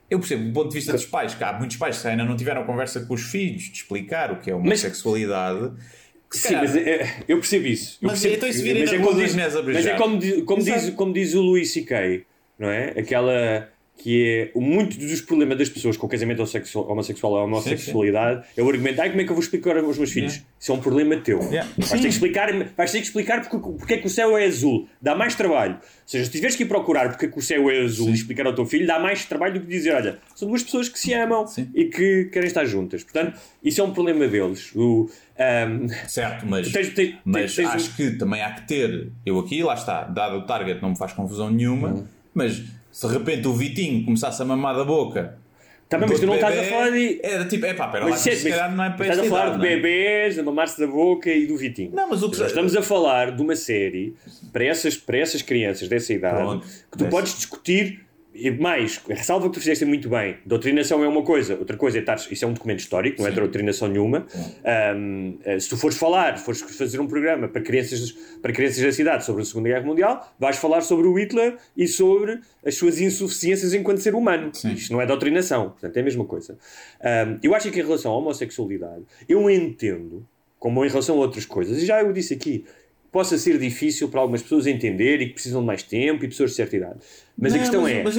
eu 0.09 0.17
percebo, 0.17 0.45
do 0.45 0.51
ponto 0.51 0.69
de 0.69 0.75
vista 0.75 0.93
dos 0.93 1.05
pais, 1.05 1.35
que 1.35 1.43
há 1.43 1.53
muitos 1.53 1.77
pais 1.77 2.01
que 2.01 2.07
ainda 2.07 2.23
não 2.23 2.35
tiveram 2.35 2.63
conversa 2.65 3.05
com 3.05 3.13
os 3.13 3.21
filhos 3.21 3.63
de 3.65 3.73
explicar 3.73 4.31
o 4.31 4.39
que 4.39 4.49
é 4.49 4.55
homossexualidade. 4.55 5.59
Mas 5.59 6.04
Sim, 6.35 6.55
mas 6.55 6.75
é, 6.75 7.15
eu 7.27 7.37
percebo 7.37 7.67
isso. 7.67 7.97
Eu 8.01 8.09
mas 8.09 8.21
percebo, 8.21 8.35
então 8.35 8.49
isso 8.49 8.63
vira 8.63 8.79
mas, 8.79 8.93
é 8.93 8.97
como 8.97 9.15
diz, 9.21 9.35
mas 9.35 9.85
é 9.85 9.95
como, 9.95 10.45
como, 10.45 10.63
diz, 10.63 10.89
como 10.91 11.13
diz 11.13 11.33
o 11.33 11.41
Luís 11.41 11.71
C.K., 11.73 12.25
não 12.57 12.69
é? 12.69 12.93
Aquela 12.97 13.69
que 13.97 14.51
é 14.53 14.59
muito 14.59 14.97
dos 14.97 15.21
problemas 15.21 15.57
das 15.57 15.69
pessoas 15.69 15.97
com 15.97 16.05
o 16.05 16.09
casamento 16.09 16.39
homossexual 16.39 17.33
ou 17.33 17.43
homossexualidade 17.45 18.41
sim, 18.41 18.53
sim. 18.55 18.61
é 18.61 18.63
o 18.63 18.69
argumento, 18.69 19.01
ai 19.01 19.09
como 19.09 19.21
é 19.21 19.23
que 19.23 19.31
eu 19.31 19.35
vou 19.35 19.43
explicar 19.43 19.77
aos 19.77 19.97
meus 19.97 20.11
filhos? 20.11 20.33
Yeah. 20.33 20.49
Isso 20.59 20.71
é 20.71 20.75
um 20.75 20.79
problema 20.79 21.17
teu. 21.17 21.39
Yeah. 21.39 21.69
Vais, 21.77 21.89
ter 21.91 21.99
que 21.99 22.07
explicar, 22.07 22.53
vais 22.75 22.91
ter 22.91 22.99
que 22.99 23.05
explicar 23.05 23.41
porque, 23.41 23.57
porque 23.57 23.93
é 23.93 23.97
que 23.97 24.07
o 24.07 24.09
céu 24.09 24.37
é 24.37 24.45
azul. 24.45 24.87
Dá 25.01 25.15
mais 25.15 25.35
trabalho. 25.35 25.75
Ou 25.75 25.79
seja, 26.05 26.25
se 26.25 26.31
tiveres 26.31 26.55
que 26.55 26.63
ir 26.63 26.67
procurar 26.67 27.09
porque 27.09 27.25
é 27.25 27.29
que 27.29 27.37
o 27.37 27.41
céu 27.41 27.69
é 27.69 27.81
azul 27.81 28.07
sim. 28.07 28.11
e 28.11 28.15
explicar 28.15 28.45
ao 28.45 28.53
teu 28.53 28.65
filho, 28.65 28.85
dá 28.85 28.99
mais 28.99 29.25
trabalho 29.25 29.55
do 29.55 29.61
que 29.61 29.67
dizer, 29.67 29.93
olha, 29.95 30.19
são 30.35 30.47
duas 30.47 30.61
pessoas 30.61 30.89
que 30.89 30.99
se 30.99 31.13
amam 31.13 31.45
e 31.73 31.85
que 31.85 32.25
querem 32.25 32.47
estar 32.47 32.65
juntas. 32.65 33.03
Portanto, 33.03 33.39
isso 33.63 33.81
é 33.81 33.83
um 33.83 33.93
problema 33.93 34.27
deles. 34.27 34.71
O, 34.75 35.09
um, 35.09 35.89
certo, 36.07 36.45
mas, 36.45 36.71
tens, 36.71 36.93
tens, 36.93 37.15
mas 37.23 37.55
tens, 37.55 37.69
acho 37.69 37.91
um... 37.91 37.95
que 37.95 38.11
também 38.11 38.41
há 38.41 38.51
que 38.51 38.67
ter, 38.67 39.09
eu 39.25 39.39
aqui, 39.39 39.63
lá 39.63 39.73
está, 39.73 40.03
dado 40.03 40.37
o 40.37 40.41
target 40.45 40.81
não 40.81 40.89
me 40.89 40.97
faz 40.97 41.13
confusão 41.13 41.49
nenhuma, 41.49 41.89
uhum. 41.89 42.07
mas 42.33 42.63
se 42.95 43.05
de 43.05 43.13
repente 43.13 43.45
o 43.45 43.53
Vitinho 43.53 44.05
começasse 44.05 44.41
a 44.41 44.45
mamar 44.45 44.73
da 44.73 44.85
boca. 44.85 45.37
Também, 45.89 46.07
mas 46.07 46.17
tu 46.17 46.25
não 46.25 46.35
bebê, 46.35 46.47
estás 46.47 46.65
a 46.65 46.71
falar 46.71 46.89
de. 46.91 47.19
Era 47.21 47.45
tipo, 47.45 47.65
é 47.65 47.73
pá, 47.73 47.89
pera 47.89 48.05
lá, 48.05 48.15
se 48.15 48.49
calhar 48.49 48.73
não 48.73 48.83
é 48.85 48.89
para 48.91 49.07
Estás 49.07 49.19
a 49.19 49.29
falar 49.29 49.57
de 49.57 49.67
é? 49.67 49.75
bebês, 49.75 50.35
de 50.35 50.41
mamar-se 50.41 50.79
da 50.79 50.87
boca 50.87 51.29
e 51.29 51.45
do 51.45 51.57
Vitinho. 51.57 51.91
Não, 51.93 52.09
mas 52.09 52.23
o 52.23 52.31
que. 52.31 52.37
Nós 52.37 52.47
estamos 52.47 52.73
a 52.73 52.81
falar 52.81 53.35
de 53.35 53.41
uma 53.41 53.53
série 53.57 54.15
para 54.53 54.63
essas, 54.63 54.95
para 54.95 55.17
essas 55.17 55.41
crianças 55.41 55.89
dessa 55.89 56.13
idade 56.13 56.37
Pronto, 56.37 56.65
que 56.89 56.97
tu 56.97 57.05
podes 57.07 57.35
discutir 57.35 58.04
e 58.37 58.51
mais, 58.51 59.01
ressalva 59.07 59.47
que 59.47 59.53
tu 59.53 59.59
fizeste 59.59 59.85
muito 59.85 60.09
bem. 60.09 60.37
Doutrinação 60.45 61.01
é 61.03 61.07
uma 61.07 61.23
coisa, 61.23 61.55
outra 61.55 61.77
coisa 61.77 61.97
é 61.97 62.01
estar. 62.01 62.15
Isso 62.29 62.43
é 62.43 62.47
um 62.47 62.51
documento 62.53 62.79
histórico, 62.79 63.21
não 63.21 63.27
é 63.29 63.31
doutrinação 63.31 63.87
nenhuma. 63.87 64.27
Um, 64.95 65.37
eh, 65.45 65.57
se 65.57 65.69
tu 65.69 65.77
fores 65.77 65.97
falar, 65.97 66.37
fores 66.37 66.59
fazer 66.61 66.99
um 66.99 67.07
programa 67.07 67.47
para 67.47 67.61
crianças, 67.61 68.11
para 68.41 68.51
crianças 68.51 68.83
da 68.83 68.91
cidade 68.91 69.23
sobre 69.23 69.41
a 69.41 69.45
Segunda 69.45 69.69
Guerra 69.69 69.85
Mundial, 69.85 70.35
vais 70.37 70.57
falar 70.57 70.81
sobre 70.81 71.07
o 71.07 71.17
Hitler 71.17 71.55
e 71.77 71.87
sobre 71.87 72.41
as 72.65 72.75
suas 72.75 72.99
insuficiências 72.99 73.73
enquanto 73.73 73.99
ser 73.99 74.13
humano. 74.13 74.53
Sim. 74.53 74.73
Isto 74.73 74.91
não 74.91 75.01
é 75.01 75.05
doutrinação, 75.05 75.69
portanto 75.69 75.95
é 75.95 76.01
a 76.01 76.03
mesma 76.03 76.25
coisa. 76.25 76.57
Um, 77.01 77.39
eu 77.41 77.55
acho 77.55 77.71
que 77.71 77.79
em 77.79 77.83
relação 77.83 78.11
à 78.11 78.17
homossexualidade, 78.17 79.03
eu 79.29 79.49
entendo, 79.49 80.27
como 80.59 80.83
em 80.83 80.89
relação 80.89 81.15
a 81.15 81.19
outras 81.19 81.45
coisas, 81.45 81.81
e 81.81 81.85
já 81.85 82.01
eu 82.01 82.11
disse 82.11 82.33
aqui, 82.33 82.65
possa 83.15 83.37
ser 83.37 83.57
difícil 83.57 84.09
para 84.09 84.19
algumas 84.19 84.41
pessoas 84.41 84.67
entender 84.67 85.21
e 85.21 85.27
que 85.27 85.35
precisam 85.35 85.61
de 85.61 85.67
mais 85.67 85.81
tempo 85.81 86.25
e 86.25 86.27
pessoas 86.27 86.49
de 86.49 86.57
certa 86.57 86.75
idade. 86.75 86.99
Mas 87.37 87.51
não, 87.51 87.59
a 87.59 87.61
questão 87.61 87.81
mas, 87.81 87.91
é. 87.91 88.03
Mas 88.03 88.17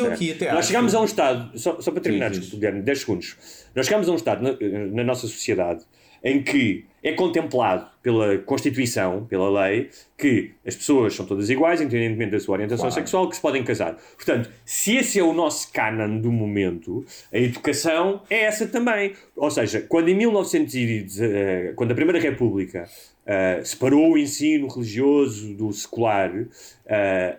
nós 0.55 0.67
chegámos 0.67 0.95
a 0.95 1.01
um 1.01 1.05
estado, 1.05 1.59
só, 1.59 1.81
só 1.81 1.91
para 1.91 2.03
terminar, 2.03 2.31
Guilherme, 2.31 2.83
10 2.83 3.01
segundos. 3.01 3.37
Nós 3.75 3.87
chegámos 3.87 4.09
a 4.09 4.13
um 4.13 4.17
estado 4.17 4.43
na, 4.43 4.57
na, 4.93 5.05
nossa 5.05 5.27
sociedade 5.27 5.85
em 6.23 6.43
que 6.43 6.85
é 7.03 7.13
contemplado 7.13 7.87
pela 8.03 8.37
Constituição, 8.39 9.25
pela 9.27 9.49
lei, 9.49 9.91
que 10.19 10.53
as 10.67 10.75
pessoas 10.75 11.15
são 11.15 11.25
todas 11.25 11.49
iguais, 11.49 11.81
independentemente 11.81 12.33
da 12.33 12.41
sua 12.41 12.55
orientação 12.55 12.89
claro. 12.89 12.95
sexual, 12.95 13.29
que 13.29 13.37
se 13.37 13.43
podem 13.43 13.63
casar. 13.63 13.97
Portanto, 14.17 14.51
se 14.65 14.97
esse 14.97 15.19
é 15.19 15.23
o 15.23 15.33
nosso 15.33 15.73
canon 15.73 16.19
do 16.19 16.33
momento, 16.33 17.05
a 17.33 17.39
educação 17.39 18.23
é 18.29 18.43
essa 18.43 18.67
também. 18.67 19.13
Ou 19.37 19.51
seja, 19.51 19.83
quando 19.83 20.09
em 20.09 20.15
1900, 20.15 21.21
eh, 21.21 21.73
quando 21.77 21.93
a 21.93 21.95
Primeira 21.95 22.19
República 22.19 22.89
uh, 23.27 23.65
separou 23.65 24.13
o 24.13 24.19
ensino 24.19 24.69
religioso 24.69 25.53
do 25.55 25.73
secular, 25.73 26.31
uh, 26.35 26.47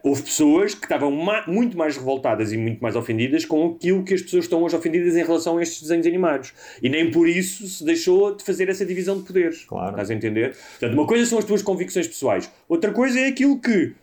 houve 0.04 0.24
pessoas 0.24 0.76
que 0.76 0.86
estavam 0.86 1.10
ma 1.12 1.46
muito 1.48 1.78
mais 1.78 1.96
revoltadas 1.96 2.52
e 2.52 2.58
muito 2.58 2.80
mais 2.82 2.96
ofendidas 2.96 3.46
com 3.46 3.68
aquilo 3.68 4.04
que 4.04 4.14
as 4.14 4.22
pessoas 4.22 4.46
estão 4.46 4.62
hoje 4.64 4.76
ofendidas 4.76 5.16
em 5.16 5.24
relação 5.24 5.58
a 5.58 5.64
estes 5.64 5.82
desenhos 5.82 6.06
animados. 6.06 6.54
E 6.82 6.90
nem 6.90 7.10
por 7.10 7.28
isso 7.28 7.66
se 7.68 7.84
deixou 7.84 8.36
de 8.36 8.44
fazer 8.44 8.70
essa 8.70 8.86
divisão 8.86 9.18
de 9.18 9.24
poderes. 9.24 9.66
Claro. 9.66 9.92
Estás 9.92 10.12
a 10.12 10.14
entender? 10.14 10.56
Portanto, 10.72 10.94
uma 10.94 11.08
coisa 11.08 11.26
são 11.26 11.40
as 11.40 11.46
tuas 11.46 11.62
convicções 11.62 12.08
pessoais, 12.08 12.52
outra 12.68 12.92
coisa 12.92 13.20
é 13.20 13.28
aquilo 13.28 13.60
que, 13.60 13.94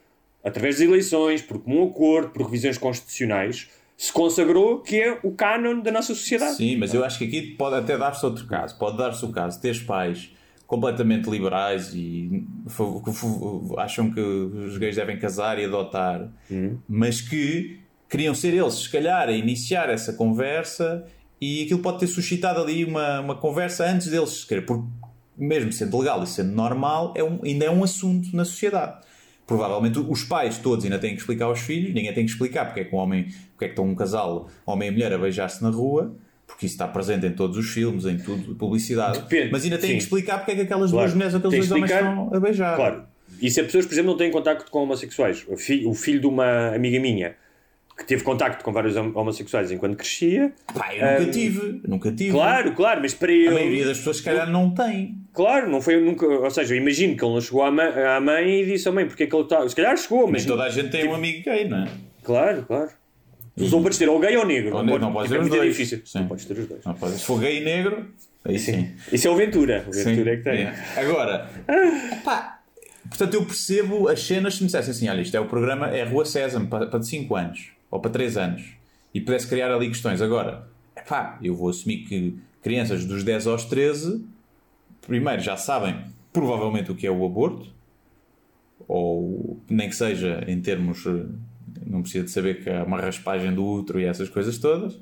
através 0.42 0.76
das 0.76 0.86
eleições, 0.86 1.42
por 1.42 1.58
comum 1.60 1.84
acordo, 1.84 2.30
por 2.30 2.42
revisões 2.42 2.78
constitucionais, 2.78 3.68
se 3.96 4.12
consagrou, 4.12 4.80
que 4.80 5.00
é 5.00 5.18
o 5.22 5.30
canon 5.30 5.80
da 5.80 5.92
nossa 5.92 6.14
sociedade. 6.14 6.56
Sim, 6.56 6.76
mas 6.76 6.92
eu 6.92 7.04
acho 7.04 7.16
que 7.18 7.24
aqui 7.24 7.42
pode 7.56 7.76
até 7.76 7.96
dar-se 7.96 8.24
outro 8.26 8.44
caso. 8.46 8.76
Pode 8.76 8.98
dar-se 8.98 9.24
o 9.24 9.30
caso 9.30 9.56
de 9.56 9.62
teres 9.62 9.80
pais 9.80 10.30
completamente 10.66 11.28
liberais 11.28 11.92
e 11.94 12.44
acham 13.78 14.10
que 14.10 14.20
os 14.20 14.78
gays 14.78 14.96
devem 14.96 15.18
casar 15.18 15.58
e 15.58 15.64
adotar, 15.64 16.28
mas 16.88 17.20
que 17.20 17.80
queriam 18.08 18.34
ser 18.34 18.54
eles, 18.54 18.74
se 18.74 18.90
calhar, 18.90 19.28
a 19.28 19.32
iniciar 19.32 19.88
essa 19.90 20.12
conversa 20.12 21.04
e 21.40 21.64
aquilo 21.64 21.80
pode 21.80 21.98
ter 21.98 22.06
suscitado 22.06 22.60
ali 22.60 22.84
uma, 22.84 23.20
uma 23.20 23.34
conversa 23.36 23.84
antes 23.86 24.08
deles 24.08 24.30
se 24.30 24.46
querer, 24.46 24.62
porque 24.64 24.84
mesmo 25.36 25.72
sendo 25.72 25.98
legal 25.98 26.22
e 26.22 26.26
sendo 26.26 26.52
normal, 26.52 27.12
é 27.16 27.24
um- 27.24 27.40
ainda 27.44 27.64
é 27.66 27.70
um 27.70 27.82
assunto 27.82 28.34
na 28.34 28.44
sociedade. 28.44 29.02
Provavelmente 29.46 29.98
os 29.98 30.22
pais 30.24 30.56
todos 30.58 30.84
ainda 30.84 30.98
têm 30.98 31.10
que 31.14 31.20
explicar 31.20 31.46
aos 31.46 31.60
filhos, 31.60 31.92
ninguém 31.92 32.12
tem 32.14 32.24
que 32.24 32.30
explicar 32.30 32.64
porque 32.66 32.80
é 32.80 32.84
que 32.84 32.94
um 32.94 32.98
homem, 32.98 33.24
porque 33.50 33.64
é 33.64 33.68
que 33.68 33.72
estão 33.72 33.84
um 33.84 33.94
casal, 33.94 34.48
homem 34.64 34.88
e 34.88 34.92
mulher, 34.92 35.12
a 35.12 35.18
beijar-se 35.18 35.62
na 35.62 35.68
rua, 35.70 36.14
porque 36.46 36.66
isso 36.66 36.74
está 36.74 36.86
presente 36.86 37.26
em 37.26 37.32
todos 37.32 37.56
os 37.56 37.68
filmes, 37.70 38.04
em 38.06 38.16
tudo, 38.18 38.54
publicidade, 38.54 39.18
Depende, 39.20 39.50
mas 39.52 39.64
ainda 39.64 39.80
sim. 39.80 39.88
que 39.88 39.94
explicar 39.96 40.38
porque 40.38 40.52
é 40.52 40.54
que 40.56 40.60
aquelas 40.62 40.90
Claro. 40.90 41.06
duas 41.06 41.14
mulheres 41.14 41.34
aqueles 41.34 41.50
Tem 41.52 41.60
dois 41.60 41.72
homens 41.72 41.90
estão 41.90 42.30
a 42.34 42.40
beijar. 42.40 42.76
Claro. 42.76 43.04
E 43.42 43.50
se 43.50 43.60
as 43.60 43.66
pessoas, 43.66 43.86
por 43.86 43.92
exemplo, 43.94 44.10
não 44.12 44.18
têm 44.18 44.30
contacto 44.30 44.70
com 44.70 44.82
homossexuais? 44.82 45.44
O 45.48 45.56
filho, 45.56 45.90
o 45.90 45.94
filho 45.94 46.20
de 46.20 46.26
uma 46.26 46.68
amiga 46.74 47.00
minha 47.00 47.34
que 47.96 48.04
teve 48.04 48.22
contacto 48.24 48.64
com 48.64 48.72
vários 48.72 48.96
hom- 48.96 49.12
homossexuais 49.14 49.70
enquanto 49.70 49.96
crescia. 49.96 50.52
Pá, 50.74 50.92
eu 50.94 51.20
nunca 51.20 51.32
tive, 51.32 51.80
nunca 51.86 52.12
tive. 52.12 52.30
Claro, 52.32 52.72
claro, 52.72 53.00
mas 53.00 53.14
para 53.14 53.30
A 53.30 53.34
ele. 53.34 53.50
maioria 53.54 53.86
das 53.86 53.98
pessoas, 53.98 54.16
se 54.18 54.22
calhar, 54.24 54.50
não 54.50 54.70
tem. 54.70 55.16
Claro, 55.32 55.70
não 55.70 55.80
foi 55.80 56.00
nunca. 56.00 56.26
Ou 56.26 56.50
seja, 56.50 56.74
eu 56.74 56.78
imagino 56.80 57.16
que 57.16 57.24
ele 57.24 57.34
não 57.34 57.40
chegou 57.40 57.62
à 57.62 57.70
mãe, 57.70 57.86
à 57.86 58.20
mãe 58.20 58.62
e 58.62 58.66
disse 58.66 58.88
à 58.88 58.92
mãe 58.92 59.06
porque 59.06 59.24
é 59.24 59.26
que 59.26 59.34
ele 59.34 59.42
está. 59.44 59.68
Se 59.68 59.74
calhar 59.76 59.96
chegou, 59.96 60.26
mas. 60.30 60.42
Nem 60.44 60.46
toda 60.56 60.64
a 60.64 60.70
gente 60.70 60.90
tem 60.90 61.08
um 61.08 61.14
amigo 61.14 61.44
gay, 61.44 61.68
não 61.68 61.84
é? 61.84 61.88
Claro, 62.22 62.64
claro. 62.66 62.90
Tu 63.56 63.68
só 63.68 63.80
podes 63.80 63.98
ter 63.98 64.08
ou 64.08 64.18
gay 64.18 64.36
ou 64.36 64.44
negro. 64.46 64.70
Ou 64.76 64.82
não, 64.82 64.84
negro, 64.84 64.92
pode- 65.00 65.04
não 65.04 65.12
podes 65.12 65.30
é 65.30 65.34
ter 65.34 65.40
os 65.40 65.48
muito 65.48 65.56
dois. 65.60 65.70
difícil. 65.76 66.02
Sim. 66.04 66.18
Não 66.20 66.28
podes 66.28 66.44
ter 66.44 66.58
os 66.58 66.66
dois. 66.66 66.84
Não 66.84 66.94
pode. 66.94 67.12
Se 67.14 67.24
for 67.24 67.40
gay 67.40 67.60
e 67.60 67.64
negro, 67.64 68.06
aí 68.44 68.58
sim. 68.58 68.90
Isso 69.12 69.28
é 69.28 69.30
o 69.30 69.36
Ventura. 69.36 69.84
O 69.88 69.92
Sim. 69.92 70.04
Ventura 70.04 70.32
é 70.32 70.36
que 70.38 70.42
tem. 70.42 70.62
É. 70.62 70.74
Agora, 70.96 71.48
pá, 72.24 72.60
portanto, 73.08 73.34
eu 73.34 73.44
percebo 73.44 74.08
as 74.08 74.20
cenas 74.22 74.54
se 74.54 74.60
me 74.62 74.66
dissessem 74.66 74.90
assim: 74.90 75.08
olha, 75.08 75.20
isto 75.20 75.36
é 75.36 75.40
o 75.40 75.46
programa, 75.46 75.86
é 75.88 76.02
Rua 76.04 76.24
Sésamo 76.24 76.66
para, 76.66 76.86
para 76.86 76.98
de 76.98 77.06
5 77.08 77.36
anos 77.36 77.68
ou 77.90 78.00
para 78.00 78.10
3 78.10 78.36
anos 78.36 78.64
e 79.14 79.20
pudesse 79.20 79.46
criar 79.46 79.72
ali 79.72 79.88
questões. 79.88 80.20
Agora, 80.20 80.66
pá, 81.08 81.38
eu 81.40 81.54
vou 81.54 81.68
assumir 81.68 81.98
que 82.08 82.36
crianças 82.60 83.04
dos 83.04 83.22
10 83.22 83.46
aos 83.46 83.64
13, 83.66 84.24
primeiro 85.06 85.40
já 85.40 85.56
sabem 85.56 85.96
provavelmente 86.32 86.90
o 86.90 86.94
que 86.96 87.06
é 87.06 87.10
o 87.10 87.24
aborto, 87.24 87.68
ou 88.88 89.60
nem 89.70 89.88
que 89.88 89.94
seja 89.94 90.42
em 90.48 90.60
termos. 90.60 91.04
Não 91.86 92.02
precisa 92.02 92.24
de 92.24 92.30
saber 92.30 92.62
que 92.62 92.70
é 92.70 92.82
uma 92.82 93.00
raspagem 93.00 93.52
do 93.54 93.64
útero 93.64 94.00
e 94.00 94.04
essas 94.04 94.28
coisas 94.28 94.58
todas 94.58 94.98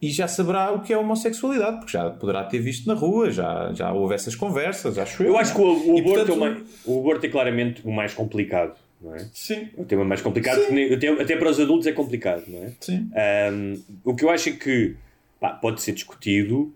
e 0.00 0.10
já 0.10 0.28
saberá 0.28 0.72
o 0.72 0.80
que 0.82 0.92
é 0.92 0.98
homossexualidade, 0.98 1.78
porque 1.78 1.92
já 1.92 2.10
poderá 2.10 2.44
ter 2.44 2.58
visto 2.58 2.86
na 2.86 2.92
rua, 2.94 3.30
já, 3.30 3.72
já 3.72 3.92
houve 3.92 4.14
essas 4.14 4.34
conversas, 4.34 4.98
acho 4.98 5.22
eu. 5.22 5.28
Eu 5.30 5.38
acho 5.38 5.54
que 5.54 5.60
o, 5.60 5.94
o 5.94 5.96
E, 5.96 6.00
aborto 6.02 6.26
portanto, 6.36 6.66
é 6.86 6.90
o, 6.90 7.00
aborto 7.00 7.26
é 7.26 7.28
claramente 7.30 7.80
o 7.84 7.90
mais 7.90 8.12
complicado. 8.12 8.76
Não 9.00 9.14
é? 9.14 9.18
Sim, 9.32 9.68
O 9.76 9.84
tema 9.84 10.04
mais 10.04 10.20
complicado, 10.20 10.60
nem- 10.70 10.92
até, 10.92 11.08
até 11.08 11.36
para 11.36 11.50
os 11.50 11.58
adultos 11.60 11.86
é 11.86 11.92
complicado, 11.92 12.44
não 12.46 12.64
é? 12.64 12.72
sim. 12.80 13.08
Um, 13.52 13.82
o 14.04 14.14
que 14.14 14.24
eu 14.24 14.30
acho 14.30 14.48
é 14.50 14.52
que 14.52 14.96
pá, 15.40 15.50
pode 15.50 15.80
ser 15.82 15.92
discutido, 15.92 16.74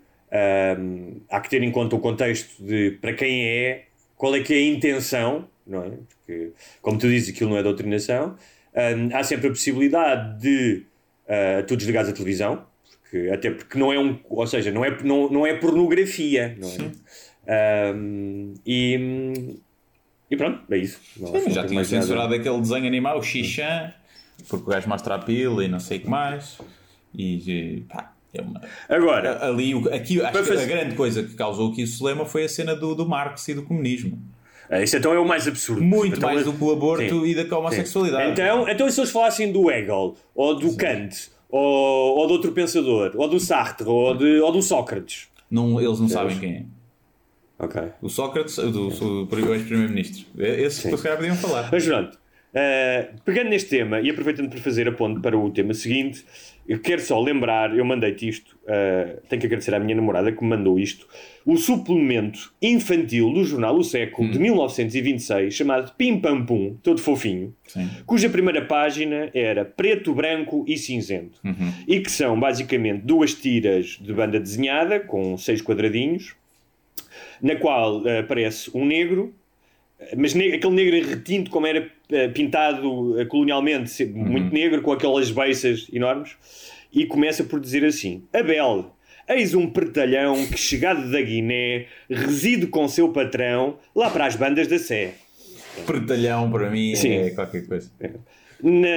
um, 0.78 1.16
há 1.30 1.40
que 1.40 1.50
ter 1.50 1.62
em 1.62 1.70
conta 1.70 1.96
o 1.96 1.98
contexto 1.98 2.62
de 2.62 2.92
para 3.02 3.12
quem 3.14 3.46
é, 3.46 3.84
qual 4.16 4.34
é 4.34 4.40
que 4.40 4.52
é 4.54 4.56
a 4.58 4.66
intenção, 4.66 5.46
não 5.66 5.82
é? 5.82 5.90
Porque, 6.08 6.52
como 6.82 6.98
tu 6.98 7.06
dizes, 7.08 7.34
aquilo 7.34 7.50
não 7.50 7.56
é 7.58 7.62
doutrinação. 7.62 8.36
Um, 8.74 9.16
há 9.16 9.24
sempre 9.24 9.48
a 9.48 9.50
possibilidade 9.50 10.40
de 10.40 10.84
uh, 11.26 11.66
tu 11.66 11.76
desligares 11.76 12.08
a 12.08 12.12
televisão, 12.12 12.64
porque, 13.02 13.28
até 13.30 13.50
porque 13.50 13.78
não 13.78 13.92
é 13.92 13.98
um, 13.98 14.18
ou 14.28 14.46
seja, 14.46 14.70
não 14.70 14.84
é, 14.84 15.02
não, 15.02 15.28
não 15.28 15.46
é 15.46 15.54
pornografia, 15.54 16.56
não 16.58 16.68
é? 16.68 17.92
Um, 17.94 18.54
e, 18.64 19.56
e 20.30 20.36
pronto, 20.36 20.60
é 20.72 20.76
isso. 20.78 21.00
Não, 21.16 21.32
que 21.32 21.38
não 21.38 21.50
já 21.50 21.62
tinha 21.66 21.74
nada. 21.82 21.84
censurado 21.84 22.34
aquele 22.34 22.60
desenho 22.60 22.86
animal, 22.86 23.18
o 23.18 23.22
Xixan, 23.22 23.92
porque 24.48 24.64
o 24.64 24.68
gajo 24.68 24.88
mostra 24.88 25.16
a 25.16 25.18
pila 25.18 25.64
e 25.64 25.68
não 25.68 25.80
sei 25.80 25.98
o 25.98 26.00
que 26.02 26.08
mais. 26.08 26.58
E 27.12 27.82
pá, 27.88 28.12
é 28.32 28.40
uma. 28.40 28.60
Agora, 28.88 29.44
Ali, 29.44 29.72
aqui, 29.92 30.20
acho 30.22 30.30
Para 30.32 30.42
que 30.42 30.48
fazer- 30.48 30.62
a 30.62 30.66
grande 30.66 30.94
coisa 30.94 31.24
que 31.24 31.34
causou 31.34 31.72
aqui 31.72 31.82
o 31.82 31.86
Solema 31.88 32.24
foi 32.24 32.44
a 32.44 32.48
cena 32.48 32.76
do, 32.76 32.94
do 32.94 33.08
Marx 33.08 33.48
e 33.48 33.54
do 33.54 33.64
comunismo. 33.64 34.16
Ah, 34.70 34.80
Isso 34.80 34.96
então 34.96 35.12
é 35.12 35.18
o 35.18 35.26
mais 35.26 35.48
absurdo. 35.48 35.82
Muito 35.82 36.16
Então, 36.16 36.32
mais 36.32 36.44
do 36.44 36.52
que 36.52 36.62
o 36.62 36.70
aborto 36.70 37.02
Sim. 37.02 37.26
e 37.26 37.34
da 37.44 37.58
homossexualidade. 37.58 38.30
Então, 38.30 38.68
então, 38.68 38.88
se 38.88 39.00
eles 39.00 39.10
falassem 39.10 39.50
do 39.50 39.68
Hegel, 39.68 40.14
ou 40.34 40.54
do 40.54 40.76
Kant, 40.76 41.28
ou, 41.48 42.18
ou 42.18 42.26
de 42.28 42.32
outro 42.34 42.52
pensador, 42.52 43.12
ou 43.16 43.26
do 43.28 43.40
Sartre, 43.40 43.88
ou, 43.88 44.16
de, 44.16 44.38
ou 44.40 44.52
do 44.52 44.62
Sócrates? 44.62 45.26
Não, 45.50 45.80
eles 45.80 45.98
não 45.98 46.08
sabem 46.08 46.38
quem 46.38 46.54
é. 46.54 46.64
Ok. 47.58 47.82
O 48.00 48.08
Sócrates, 48.08 48.56
do, 48.56 48.88
do 49.24 49.52
ex-primeiro-ministro. 49.52 50.24
Esses 50.38 50.80
se 50.82 51.02
calhar 51.02 51.18
podiam 51.18 51.34
falar. 51.36 51.68
Mas 51.70 51.84
pronto, 51.84 52.18
eh, 52.52 53.10
pegando 53.24 53.50
neste 53.50 53.70
tema 53.70 54.00
e 54.00 54.10
aproveitando 54.10 54.48
para 54.48 54.60
fazer 54.60 54.88
a 54.88 54.92
ponte 54.92 55.20
para 55.20 55.38
o 55.38 55.50
tema 55.50 55.72
seguinte, 55.72 56.24
eu 56.66 56.78
quero 56.78 57.00
só 57.00 57.20
lembrar, 57.20 57.76
eu 57.76 57.84
mandei-te 57.84 58.28
isto, 58.28 58.56
eh, 58.66 59.18
tenho 59.28 59.40
que 59.40 59.46
agradecer 59.46 59.74
à 59.74 59.80
minha 59.80 59.94
namorada 59.94 60.30
que 60.30 60.42
me 60.42 60.50
mandou 60.50 60.78
isto, 60.78 61.06
o 61.44 61.56
suplemento 61.56 62.52
infantil 62.60 63.32
do 63.32 63.44
jornal 63.44 63.76
O 63.76 63.82
Século 63.82 64.30
de 64.30 64.38
1926, 64.38 65.54
chamado 65.54 65.92
Pim 65.96 66.20
Pam 66.20 66.44
Pum, 66.44 66.76
todo 66.82 67.00
fofinho, 67.00 67.54
Sim. 67.66 67.88
cuja 68.06 68.28
primeira 68.28 68.64
página 68.64 69.30
era 69.32 69.64
preto, 69.64 70.14
branco 70.14 70.64
e 70.68 70.76
cinzento. 70.76 71.40
E 71.88 72.00
que 72.00 72.10
são 72.10 72.38
basicamente 72.38 73.02
duas 73.02 73.34
tiras 73.34 73.98
de 74.00 74.12
banda 74.12 74.38
desenhada 74.38 75.00
com 75.00 75.36
seis 75.36 75.60
quadradinhos, 75.62 76.34
na 77.42 77.56
qual 77.56 78.06
eh, 78.06 78.20
aparece 78.20 78.70
um 78.74 78.84
negro, 78.84 79.34
mas 80.16 80.34
ne- 80.34 80.52
aquele 80.54 80.74
negro 80.74 81.08
retinto, 81.08 81.50
como 81.50 81.66
era 81.66 81.90
eh, 82.10 82.28
pintado 82.28 83.20
eh, 83.20 83.24
colonialmente, 83.26 83.90
se- 83.90 84.06
muito 84.06 84.52
negro, 84.52 84.82
com 84.82 84.92
aquelas 84.92 85.30
beiças 85.30 85.86
enormes, 85.92 86.32
e 86.92 87.06
começa 87.06 87.44
por 87.44 87.60
dizer 87.60 87.84
assim: 87.84 88.24
Abel. 88.32 88.94
Eis 89.28 89.54
um 89.54 89.68
pretalhão 89.70 90.44
que, 90.48 90.56
chegado 90.58 91.08
da 91.08 91.20
Guiné, 91.22 91.86
reside 92.10 92.66
com 92.66 92.88
seu 92.88 93.10
patrão 93.10 93.78
lá 93.94 94.10
para 94.10 94.26
as 94.26 94.34
bandas 94.34 94.66
da 94.66 94.76
Sé. 94.76 95.12
Pretalhão 95.86 96.50
para 96.50 96.68
mim 96.68 96.96
Sim. 96.96 97.12
é 97.12 97.30
qualquer 97.30 97.64
coisa. 97.64 97.88
Na... 98.60 98.88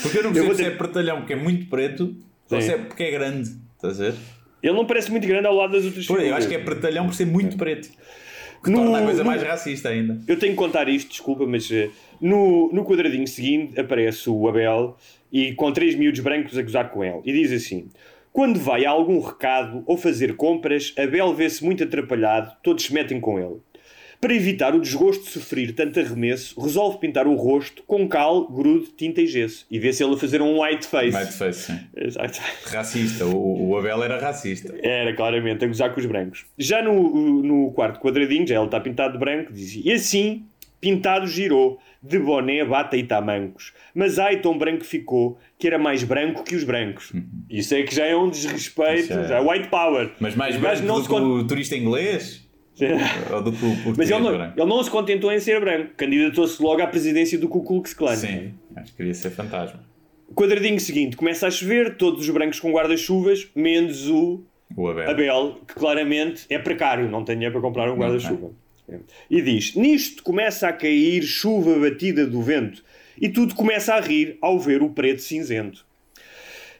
Porque 0.00 0.18
eu 0.18 0.22
não 0.22 0.30
Eu 0.30 0.34
percebo 0.34 0.54
se 0.54 0.62
ter- 0.62 0.68
é 0.68 0.70
pretalhão 0.76 1.18
porque 1.18 1.34
é 1.34 1.36
muito 1.36 1.66
preto 1.66 2.16
ou 2.50 2.60
se 2.62 2.70
é 2.72 2.78
porque 2.78 3.02
é 3.02 3.10
grande. 3.10 3.50
Estás 3.76 4.00
a 4.00 4.04
ver? 4.04 4.14
Ele 4.62 4.72
não 4.72 4.86
parece 4.86 5.10
muito 5.10 5.26
grande 5.28 5.46
ao 5.46 5.54
lado 5.54 5.72
das 5.74 5.84
outras 5.84 6.06
Pois, 6.06 6.26
eu 6.26 6.34
acho 6.34 6.48
que 6.48 6.54
é 6.54 6.58
pretalhão 6.58 7.04
por 7.06 7.14
ser 7.14 7.26
muito 7.26 7.58
preto. 7.58 7.90
Que 8.64 8.70
No- 8.70 8.78
torna 8.78 8.98
a 8.98 9.02
coisa 9.02 9.22
no- 9.22 9.30
mais 9.30 9.42
racista 9.42 9.90
ainda. 9.90 10.18
Eu 10.26 10.38
tenho 10.38 10.52
que 10.52 10.58
contar 10.58 10.88
isto, 10.88 11.10
desculpa, 11.10 11.46
mas 11.46 11.70
eh, 11.70 11.90
no, 12.20 12.72
no 12.72 12.84
quadradinho 12.84 13.26
seguinte 13.28 13.78
aparece 13.78 14.28
o 14.30 14.48
Abel 14.48 14.96
e 15.30 15.52
com 15.52 15.70
três 15.72 15.94
miúdos 15.94 16.20
brancos 16.20 16.56
a 16.56 16.62
gozar 16.62 16.90
com 16.90 17.04
ele. 17.04 17.20
E 17.24 17.32
diz 17.32 17.52
assim: 17.52 17.88
Quando 18.32 18.58
vai 18.58 18.84
a 18.84 18.90
algum 18.90 19.20
recado 19.20 19.82
ou 19.86 19.96
fazer 19.96 20.34
compras, 20.36 20.92
Abel 20.98 21.34
vê-se 21.34 21.62
muito 21.64 21.84
atrapalhado, 21.84 22.56
todos 22.62 22.84
se 22.84 22.92
metem 22.94 23.20
com 23.20 23.38
ele. 23.38 23.56
Para 24.24 24.34
evitar 24.34 24.74
o 24.74 24.80
desgosto 24.80 25.24
de 25.24 25.30
sofrer 25.32 25.74
tanto 25.74 26.00
arremesso, 26.00 26.58
resolve 26.58 26.96
pintar 26.96 27.26
o 27.26 27.34
rosto 27.34 27.82
com 27.86 28.08
cal, 28.08 28.48
grude, 28.48 28.86
tinta 28.96 29.20
e 29.20 29.26
gesso. 29.26 29.66
E 29.70 29.78
vê-se 29.78 30.02
ele 30.02 30.14
a 30.14 30.16
fazer 30.16 30.40
um 30.40 30.62
white 30.62 30.86
face. 30.86 31.14
Whiteface, 31.14 31.60
sim. 31.60 31.78
Exato. 31.94 32.40
Racista. 32.64 33.26
O, 33.26 33.68
o 33.68 33.76
Abel 33.76 34.02
era 34.02 34.18
racista. 34.18 34.74
Era 34.82 35.14
claramente 35.14 35.62
a 35.62 35.68
gozar 35.68 35.92
com 35.92 36.00
os 36.00 36.06
brancos. 36.06 36.46
Já 36.56 36.82
no, 36.82 37.42
no 37.42 37.70
quarto 37.72 38.00
quadradinho, 38.00 38.46
já 38.46 38.56
ele 38.56 38.64
está 38.64 38.80
pintado 38.80 39.12
de 39.12 39.18
branco, 39.18 39.52
dizia: 39.52 39.82
E 39.84 39.92
assim, 39.92 40.46
pintado 40.80 41.26
girou, 41.26 41.78
de 42.02 42.18
boné, 42.18 42.64
bata 42.64 42.96
e 42.96 43.02
tamancos. 43.02 43.74
Mas 43.94 44.18
ai, 44.18 44.40
tão 44.40 44.56
branco 44.56 44.84
ficou, 44.84 45.38
que 45.58 45.66
era 45.66 45.78
mais 45.78 46.02
branco 46.02 46.44
que 46.44 46.56
os 46.56 46.64
brancos. 46.64 47.12
Isso 47.50 47.74
é 47.74 47.82
que 47.82 47.94
já 47.94 48.06
é 48.06 48.16
um 48.16 48.30
desrespeito, 48.30 49.12
é- 49.12 49.28
já 49.28 49.36
é 49.36 49.40
white 49.42 49.68
power. 49.68 50.12
Mas 50.18 50.34
mais 50.34 50.56
branco 50.56 50.82
não 50.82 50.94
do 50.96 51.02
se 51.02 51.08
que 51.08 51.14
o 51.14 51.46
turista 51.46 51.76
inglês? 51.76 52.43
Português 52.76 53.96
Mas 53.96 54.10
ele 54.10 54.20
não, 54.20 54.32
branco? 54.32 54.60
ele 54.60 54.68
não 54.68 54.82
se 54.82 54.90
contentou 54.90 55.32
em 55.32 55.38
ser 55.38 55.60
branco, 55.60 55.92
candidatou-se 55.96 56.60
logo 56.62 56.82
à 56.82 56.86
presidência 56.86 57.38
do 57.38 57.48
Ku 57.48 57.62
Klux 57.62 57.94
Klan. 57.94 58.16
Sim, 58.16 58.54
acho 58.76 58.90
que 58.90 58.96
queria 58.96 59.14
ser 59.14 59.30
fantasma. 59.30 59.80
Quadradinho 60.34 60.80
seguinte, 60.80 61.16
começa 61.16 61.46
a 61.46 61.50
chover, 61.50 61.96
todos 61.96 62.20
os 62.20 62.30
brancos 62.30 62.58
com 62.58 62.72
guarda-chuvas, 62.72 63.48
menos 63.54 64.08
o 64.08 64.42
O 64.76 64.88
Abel. 64.88 65.10
Abel, 65.10 65.60
que 65.66 65.74
claramente 65.74 66.46
é 66.50 66.58
precário, 66.58 67.08
não 67.08 67.24
tem 67.24 67.36
dinheiro 67.36 67.52
para 67.52 67.62
comprar 67.62 67.90
um 67.92 67.96
guarda-chuva. 67.96 68.50
E 69.30 69.40
diz: 69.40 69.74
Nisto 69.76 70.22
começa 70.22 70.68
a 70.68 70.72
cair 70.72 71.22
chuva 71.22 71.78
batida 71.78 72.26
do 72.26 72.42
vento, 72.42 72.82
e 73.20 73.28
tudo 73.28 73.54
começa 73.54 73.94
a 73.94 74.00
rir 74.00 74.36
ao 74.42 74.58
ver 74.58 74.82
o 74.82 74.90
preto 74.90 75.22
cinzento. 75.22 75.86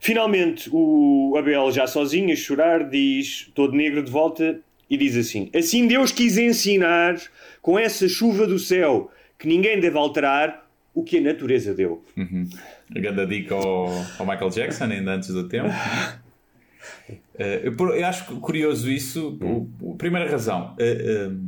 Finalmente, 0.01 0.69
o 0.71 1.35
Abel, 1.39 1.71
já 1.73 1.87
sozinho, 1.87 2.31
a 2.33 2.37
chorar, 2.37 2.89
diz, 2.91 3.51
todo 3.55 3.75
negro 3.75 4.03
de 4.03 4.11
volta, 4.11 4.61
e 4.89 4.97
diz 4.97 5.17
assim: 5.17 5.51
Assim 5.55 5.87
Deus 5.87 6.13
quis 6.13 6.37
ensinar, 6.39 7.21
com 7.61 7.79
essa 7.79 8.09
chuva 8.09 8.47
do 8.47 8.59
céu, 8.59 9.11
que 9.39 9.49
ninguém 9.49 9.81
deve 9.81 9.97
alterar 9.97 10.65
o 10.95 11.03
que 11.03 11.19
a 11.19 11.21
natureza 11.21 11.75
deu. 11.75 12.03
Uhum. 12.17 12.49
A 12.95 12.99
grande 13.01 13.27
dica 13.27 13.55
ao, 13.55 13.89
ao, 14.19 14.27
Michael 14.27 14.51
Jackson, 14.51 14.85
ainda 14.85 15.13
antes 15.13 15.29
do 15.29 15.49
tempo. 15.49 15.69
uh, 15.69 17.13
eu, 17.39 17.73
eu, 17.73 18.07
acho 18.07 18.37
curioso 18.41 18.91
isso. 18.91 19.39
a 19.93 19.97
primeira 19.97 20.31
razão, 20.31 20.77
uh, 20.79 21.33
uh, 21.33 21.41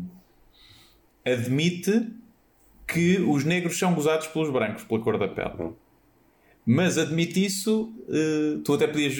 admite 1.24 2.09
que 2.87 3.18
os 3.20 3.45
negros 3.45 3.78
são 3.78 3.95
gozados 3.95 4.26
pelos 4.28 4.51
brancos, 4.51 4.84
pela 4.84 5.01
cor 5.01 5.18
da 5.18 5.28
pele. 5.28 5.72
Mas 6.64 6.99
admite 6.99 7.45
isso, 7.45 7.93
tu 8.64 8.74
até 8.74 8.89
podias. 8.89 9.14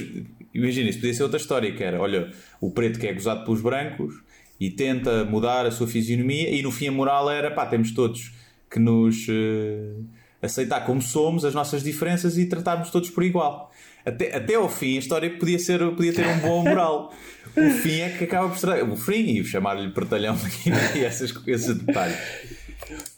Imagina, 0.57 0.90
isso 0.90 0.98
podia 0.98 1.14
ser 1.14 1.22
outra 1.22 1.38
história, 1.38 1.72
que 1.72 1.82
era, 1.82 2.00
olha, 2.00 2.30
o 2.61 2.70
preto 2.70 2.98
que 2.98 3.07
é 3.07 3.12
gozado 3.12 3.44
pelos 3.44 3.61
brancos 3.61 4.14
e 4.59 4.70
tenta 4.70 5.24
mudar 5.24 5.66
a 5.66 5.70
sua 5.70 5.86
fisionomia, 5.86 6.50
e 6.50 6.62
no 6.62 6.70
fim 6.70 6.88
a 6.88 6.92
moral 6.92 7.30
era, 7.30 7.50
pá, 7.50 7.66
temos 7.66 7.92
todos 7.92 8.32
que 8.70 8.78
nos 8.78 9.28
uh, 9.28 10.04
aceitar 10.40 10.80
como 10.80 11.00
somos, 11.02 11.44
as 11.44 11.54
nossas 11.54 11.82
diferenças 11.82 12.38
e 12.38 12.46
tratarmos 12.46 12.90
todos 12.90 13.11
por 13.11 13.22
igual. 13.22 13.70
Até, 14.04 14.34
até 14.34 14.54
ao 14.54 14.68
fim 14.68 14.96
a 14.96 14.98
história 15.00 15.28
podia, 15.30 15.59
ser, 15.59 15.78
podia 15.90 16.12
ter 16.12 16.26
um 16.26 16.38
bom 16.38 16.62
moral. 16.62 17.12
o 17.57 17.70
fim 17.70 18.00
é 18.00 18.11
que 18.11 18.24
acaba 18.24 18.48
por 18.48 18.59
ser. 18.59 18.84
O 18.84 18.96
fim 18.96 19.38
e 19.38 19.44
chamar-lhe 19.44 19.90
pertalhão 19.90 20.36
e 20.94 21.04
essas, 21.04 21.34
esses 21.46 21.76
detalhes. 21.76 22.16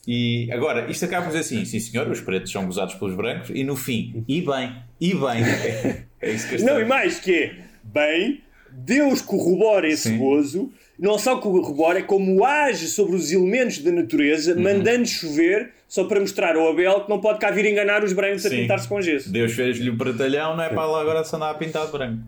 E 0.06 0.50
agora, 0.50 0.90
isto 0.90 1.04
acaba 1.04 1.24
por 1.26 1.28
dizer 1.28 1.40
assim: 1.40 1.64
sim 1.66 1.78
senhor, 1.78 2.08
os 2.10 2.20
pretos 2.20 2.50
são 2.50 2.64
gozados 2.64 2.94
pelos 2.94 3.14
brancos, 3.14 3.50
e 3.50 3.62
no 3.62 3.76
fim, 3.76 4.24
e 4.26 4.40
bem, 4.40 4.82
e 4.98 5.14
bem. 5.14 6.07
É, 6.20 6.30
é 6.30 6.32
isso 6.32 6.48
que 6.48 6.62
Não, 6.62 6.80
e 6.80 6.84
mais 6.84 7.18
que 7.18 7.34
é, 7.34 7.56
bem, 7.82 8.42
Deus 8.70 9.20
corrobora 9.20 9.88
esse 9.88 10.10
sim. 10.10 10.18
gozo 10.18 10.72
não 10.98 11.16
só 11.16 11.38
corrobora, 11.38 12.00
é 12.00 12.02
como 12.02 12.44
age 12.44 12.88
sobre 12.88 13.14
os 13.14 13.30
elementos 13.30 13.78
da 13.78 13.92
natureza, 13.92 14.54
uhum. 14.54 14.62
mandando 14.62 15.06
chover 15.06 15.70
só 15.86 16.04
para 16.04 16.20
mostrar 16.20 16.56
ao 16.56 16.68
Abel 16.68 17.02
que 17.02 17.08
não 17.08 17.20
pode 17.20 17.38
cá 17.38 17.50
vir 17.50 17.66
enganar 17.66 18.02
os 18.02 18.12
brancos 18.12 18.42
Sim. 18.42 18.48
a 18.48 18.50
pintar-se 18.50 18.88
com 18.88 19.00
gesso. 19.00 19.30
Deus 19.30 19.52
fez-lhe 19.52 19.88
o 19.88 19.96
pratalhão, 19.96 20.56
não 20.56 20.64
é 20.64 20.68
para 20.68 20.84
lá 20.84 21.00
agora 21.00 21.24
se 21.24 21.34
andar 21.34 21.50
a 21.50 21.54
pintar 21.54 21.86
de 21.86 21.92
branco. 21.92 22.22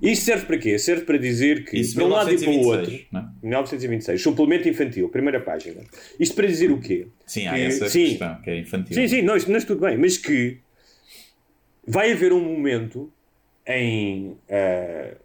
Isto 0.00 0.24
serve 0.24 0.46
para 0.46 0.58
quê? 0.58 0.78
Serve 0.78 1.02
para 1.02 1.18
dizer 1.18 1.64
que, 1.64 1.76
Isso 1.76 1.96
de 1.96 2.04
um 2.04 2.08
lado 2.08 2.30
e 2.30 2.38
para 2.38 2.50
o 2.50 2.60
outro, 2.60 3.00
não? 3.10 3.28
1926, 3.42 4.22
suplemento 4.22 4.68
infantil, 4.68 5.08
primeira 5.08 5.40
página. 5.40 5.80
Isto 6.20 6.36
para 6.36 6.46
dizer 6.46 6.70
o 6.70 6.78
quê? 6.78 7.08
Sim, 7.26 7.48
há 7.48 7.54
que, 7.54 7.60
essa 7.62 7.88
sim, 7.88 8.04
questão, 8.10 8.40
que 8.40 8.50
é 8.50 8.58
infantil. 8.60 8.94
Sim, 8.94 9.08
sim, 9.08 9.22
não, 9.22 9.36
isto, 9.36 9.50
não 9.50 9.58
é 9.58 9.60
tudo 9.60 9.80
bem, 9.80 9.98
mas 9.98 10.16
que 10.16 10.58
vai 11.86 12.12
haver 12.12 12.32
um 12.32 12.40
momento 12.40 13.12
em 13.66 14.36
uh, 14.48 15.16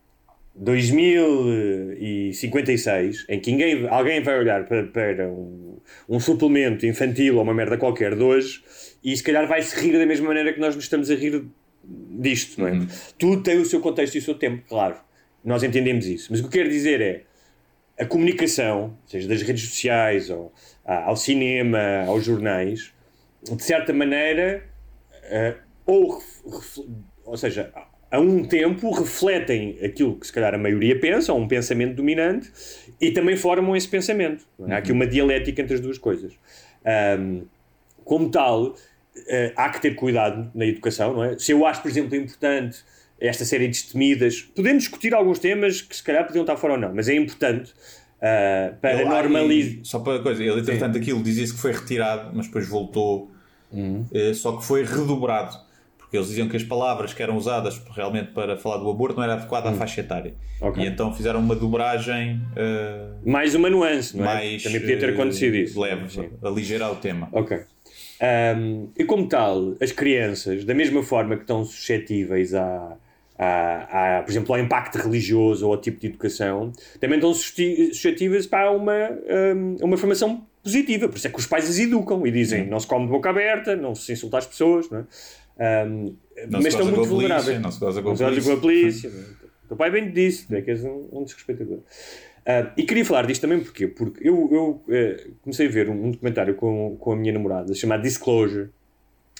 2056, 0.55 3.25
em 3.29 3.39
que 3.39 3.51
ninguém, 3.51 3.87
alguém 3.87 4.19
vai 4.21 4.39
olhar 4.39 4.65
para, 4.65 4.83
para 4.83 5.29
um, 5.29 5.77
um, 6.07 6.19
suplemento 6.19 6.85
infantil 6.85 7.37
ou 7.37 7.43
uma 7.43 7.53
merda 7.53 7.77
qualquer 7.77 8.15
de 8.15 8.23
hoje 8.23 8.61
e 9.03 9.15
se 9.15 9.23
calhar 9.23 9.47
vai 9.47 9.61
se 9.61 9.79
rir 9.79 9.93
da 9.97 10.05
mesma 10.05 10.27
maneira 10.27 10.51
que 10.53 10.59
nós 10.59 10.75
nos 10.75 10.83
estamos 10.83 11.09
a 11.09 11.15
rir 11.15 11.45
disto, 11.83 12.59
não 12.59 12.67
é? 12.67 12.73
Uhum. 12.73 12.87
Tudo 13.17 13.41
tem 13.41 13.57
o 13.57 13.65
seu 13.65 13.79
contexto 13.79 14.15
e 14.15 14.17
o 14.19 14.21
seu 14.21 14.35
tempo, 14.35 14.61
claro. 14.67 14.97
Nós 15.43 15.63
entendemos 15.63 16.05
isso. 16.05 16.27
Mas 16.29 16.41
o 16.41 16.43
que 16.43 16.47
eu 16.47 16.51
quero 16.51 16.69
dizer 16.69 17.01
é 17.01 17.23
a 17.97 18.05
comunicação, 18.05 18.95
seja 19.07 19.27
das 19.27 19.41
redes 19.41 19.67
sociais 19.69 20.29
ou 20.29 20.53
ao 20.85 21.15
cinema, 21.15 22.03
aos 22.07 22.25
jornais, 22.25 22.93
de 23.43 23.63
certa 23.63 23.93
maneira, 23.93 24.63
uh, 25.25 25.55
ou, 25.85 26.21
ou 27.23 27.37
seja, 27.37 27.71
a 28.11 28.19
um 28.19 28.43
tempo 28.43 28.91
refletem 28.91 29.77
aquilo 29.83 30.15
que 30.15 30.25
se 30.25 30.33
calhar 30.33 30.53
a 30.53 30.57
maioria 30.57 30.99
pensa, 30.99 31.31
ou 31.31 31.39
um 31.39 31.47
pensamento 31.47 31.95
dominante, 31.95 32.51
e 32.99 33.11
também 33.11 33.37
formam 33.37 33.75
esse 33.75 33.87
pensamento. 33.87 34.45
É? 34.67 34.73
Há 34.73 34.77
aqui 34.77 34.91
uma 34.91 35.05
dialética 35.05 35.61
entre 35.61 35.75
as 35.75 35.79
duas 35.79 35.97
coisas. 35.97 36.33
Um, 37.19 37.43
como 38.03 38.31
tal, 38.31 38.69
uh, 38.69 38.75
há 39.55 39.69
que 39.69 39.81
ter 39.81 39.95
cuidado 39.95 40.49
na 40.55 40.65
educação, 40.65 41.13
não 41.13 41.23
é? 41.23 41.37
Se 41.37 41.51
eu 41.51 41.65
acho, 41.65 41.81
por 41.81 41.89
exemplo, 41.89 42.15
importante 42.15 42.79
esta 43.21 43.45
série 43.45 43.65
de 43.67 43.73
destemidas, 43.73 44.41
podemos 44.41 44.83
discutir 44.83 45.13
alguns 45.13 45.39
temas 45.39 45.81
que 45.81 45.95
se 45.95 46.01
calhar 46.01 46.25
podiam 46.25 46.43
estar 46.43 46.57
fora 46.57 46.73
ou 46.73 46.79
não, 46.79 46.95
mas 46.95 47.09
é 47.09 47.15
importante 47.15 47.71
uh, 47.71 48.75
para 48.81 49.05
normalizar. 49.05 49.79
Só 49.83 49.99
para 49.99 50.19
coisa, 50.23 50.41
ele 50.41 50.61
entretanto 50.61 50.93
Sim. 50.93 51.01
aquilo 51.01 51.21
dizia-se 51.21 51.53
que 51.53 51.59
foi 51.59 51.73
retirado, 51.73 52.31
mas 52.33 52.47
depois 52.47 52.67
voltou, 52.67 53.29
uhum. 53.71 54.05
uh, 54.11 54.33
só 54.33 54.57
que 54.57 54.65
foi 54.65 54.83
redobrado 54.83 55.68
porque 56.09 56.17
eles 56.17 56.27
diziam 56.27 56.49
que 56.49 56.57
as 56.57 56.63
palavras 56.63 57.13
que 57.13 57.21
eram 57.21 57.37
usadas 57.37 57.79
realmente 57.95 58.31
para 58.31 58.57
falar 58.57 58.77
do 58.77 58.89
aborto 58.89 59.15
não 59.15 59.23
era 59.23 59.33
adequada 59.33 59.69
à 59.69 59.71
hum. 59.71 59.75
faixa 59.75 60.01
etária. 60.01 60.33
Okay. 60.59 60.83
E 60.83 60.87
então 60.87 61.13
fizeram 61.13 61.39
uma 61.39 61.55
dobragem. 61.55 62.41
Uh, 62.53 63.29
mais 63.29 63.53
uma 63.53 63.69
nuance, 63.69 64.17
não 64.17 64.23
é? 64.23 64.33
Mais, 64.33 64.63
Também 64.63 64.79
podia 64.79 64.97
ter 64.97 65.09
acontecido 65.11 65.53
uh, 65.53 65.57
isso. 65.57 65.79
Leve, 65.79 66.09
Sim. 66.11 66.29
aligerar 66.41 66.91
o 66.91 66.95
tema. 66.95 67.29
Ok. 67.31 67.59
Um, 68.57 68.89
e 68.97 69.05
como 69.05 69.27
tal, 69.27 69.75
as 69.79 69.91
crianças, 69.91 70.65
da 70.65 70.73
mesma 70.73 71.03
forma 71.03 71.35
que 71.35 71.43
estão 71.43 71.63
suscetíveis 71.63 72.55
a, 72.55 72.97
por 74.25 74.31
exemplo, 74.31 74.55
ao 74.55 74.59
impacto 74.59 74.97
religioso 74.97 75.67
ou 75.67 75.73
ao 75.73 75.79
tipo 75.79 75.99
de 75.99 76.07
educação, 76.07 76.71
também 76.99 77.19
estão 77.19 77.31
suscetíveis 77.35 78.47
para 78.47 78.71
uma, 78.71 79.11
um, 79.55 79.75
uma 79.83 79.95
formação 79.95 80.43
positiva. 80.63 81.07
Por 81.07 81.17
isso 81.17 81.27
é 81.27 81.29
que 81.29 81.39
os 81.39 81.45
pais 81.45 81.69
as 81.69 81.79
educam 81.79 82.25
e 82.25 82.31
dizem 82.31 82.67
não 82.67 82.79
se 82.79 82.87
come 82.87 83.05
de 83.05 83.11
boca 83.11 83.29
aberta, 83.29 83.75
não 83.75 83.95
se 83.95 84.11
insulta 84.11 84.39
as 84.39 84.45
pessoas, 84.45 84.89
não 84.89 84.99
é? 84.99 85.05
Um, 85.59 86.15
mas 86.49 86.65
estão 86.67 86.85
muito 86.85 87.05
vulneráveis. 87.05 87.59
Não 87.59 87.71
se 87.71 87.79
goza 87.79 88.01
com 88.01 88.11
a 88.11 88.15
polícia. 88.15 88.41
Com 88.43 88.57
a 88.57 88.61
polícia. 88.61 89.11
o 89.69 89.75
pai 89.75 89.91
bem 89.91 90.11
disse, 90.11 90.53
é 90.55 90.61
que 90.61 90.71
és 90.71 90.83
um, 90.83 91.09
um 91.11 91.23
desrespeitador. 91.23 91.79
Uh, 91.79 92.71
e 92.77 92.83
queria 92.83 93.03
falar 93.03 93.27
disto 93.27 93.41
também 93.41 93.59
porque, 93.59 93.87
porque 93.87 94.27
eu, 94.27 94.49
eu 94.51 94.69
uh, 94.87 95.31
comecei 95.41 95.67
a 95.67 95.69
ver 95.69 95.89
um, 95.89 96.05
um, 96.05 96.11
documentário 96.11 96.55
com, 96.55 96.95
com 96.97 97.11
a 97.11 97.15
minha 97.15 97.33
namorada 97.33 97.73
chamado 97.75 98.01
Disclosure 98.01 98.69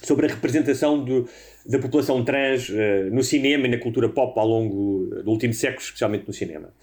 sobre 0.04 0.28
a 0.28 0.30
representação 0.30 1.04
do, 1.04 1.28
da 1.66 1.80
população 1.80 2.24
trans 2.24 2.70
uh, 2.70 2.74
no 3.12 3.24
cinema 3.24 3.66
e 3.66 3.70
na 3.70 3.78
cultura 3.78 4.10
pop 4.10 4.38
ao 4.38 4.48
longo 4.48 5.08
do 5.24 5.32
último 5.32 5.54
século, 5.54 5.82
especialmente 5.82 6.28
no 6.28 6.34
cinema. 6.34 6.74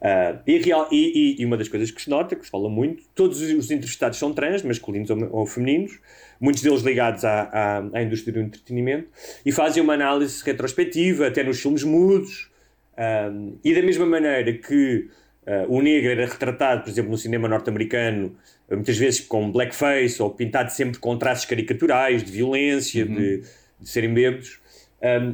Uh, 0.00 0.38
e, 0.46 0.58
real, 0.58 0.88
e, 0.92 1.36
e, 1.40 1.44
uma 1.44 1.56
das 1.56 1.68
coisas 1.68 1.90
que 1.90 2.00
se 2.00 2.08
nota, 2.08 2.36
que 2.36 2.44
se 2.44 2.50
fala 2.50 2.68
muito, 2.68 3.02
todos 3.14 3.40
os 3.40 3.70
entrevistados 3.70 4.18
são 4.18 4.32
trans, 4.32 4.62
masculinos 4.62 5.10
ou, 5.10 5.18
ou 5.32 5.46
femininos, 5.46 5.98
muitos 6.40 6.62
deles 6.62 6.82
ligados 6.82 7.24
à, 7.24 7.42
à, 7.42 7.98
à, 7.98 8.02
indústria 8.02 8.32
do 8.32 8.40
entretenimento, 8.40 9.08
e 9.44 9.52
fazem 9.52 9.82
uma 9.82 9.94
análise 9.94 10.42
retrospectiva, 10.44 11.26
até 11.26 11.42
nos 11.42 11.60
filmes 11.60 11.82
mudos, 11.82 12.50
um, 12.98 13.58
e 13.64 13.74
da 13.74 13.82
mesma 13.82 14.06
maneira 14.06 14.52
que 14.52 15.08
uh, 15.46 15.66
o 15.68 15.82
negro 15.82 16.10
era 16.10 16.26
retratado, 16.26 16.82
por 16.82 16.90
exemplo, 16.90 17.10
no 17.10 17.18
cinema 17.18 17.48
norte-americano, 17.48 18.36
muitas 18.70 18.96
vezes 18.96 19.20
com 19.20 19.50
blackface, 19.50 20.20
ou 20.22 20.30
pintado 20.30 20.70
sempre 20.70 20.98
com 20.98 21.16
traços 21.16 21.44
caricaturais, 21.44 22.22
de 22.22 22.32
violência, 22.32 23.04
uhum. 23.04 23.14
de, 23.14 23.42
de, 23.80 23.88
serem 23.88 24.12
bêbados, 24.12 24.58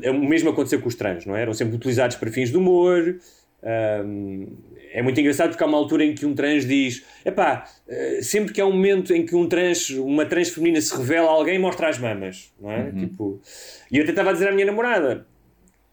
um, 0.04 0.10
o 0.10 0.28
mesmo 0.28 0.50
aconteceu 0.50 0.80
com 0.80 0.88
os 0.88 0.94
trans, 0.94 1.24
não 1.24 1.36
é? 1.36 1.42
Eram 1.42 1.54
sempre 1.54 1.76
utilizados 1.76 2.16
para 2.16 2.30
fins 2.30 2.50
de 2.50 2.56
humor, 2.56 3.16
um, 3.62 4.46
é 4.92 5.00
muito 5.00 5.18
engraçado 5.20 5.50
porque 5.50 5.62
há 5.62 5.66
uma 5.66 5.78
altura 5.78 6.04
em 6.04 6.14
que 6.14 6.26
um 6.26 6.34
trans 6.34 6.66
diz: 6.66 7.04
epá, 7.24 7.64
eh, 7.88 8.20
sempre 8.22 8.52
que 8.52 8.60
há 8.60 8.66
um 8.66 8.72
momento 8.72 9.14
em 9.14 9.24
que 9.24 9.34
um 9.34 9.48
trans, 9.48 9.90
uma 9.90 10.26
trans 10.26 10.50
feminina 10.50 10.80
se 10.80 10.94
revela, 10.96 11.30
alguém 11.30 11.58
mostra 11.58 11.88
as 11.88 11.98
mamas, 11.98 12.52
não 12.60 12.70
é? 12.70 12.84
Uhum. 12.84 12.98
Tipo, 12.98 13.40
e 13.90 13.96
eu 13.96 14.02
até 14.02 14.10
estava 14.10 14.30
a 14.30 14.32
dizer 14.32 14.48
à 14.48 14.52
minha 14.52 14.66
namorada 14.66 15.26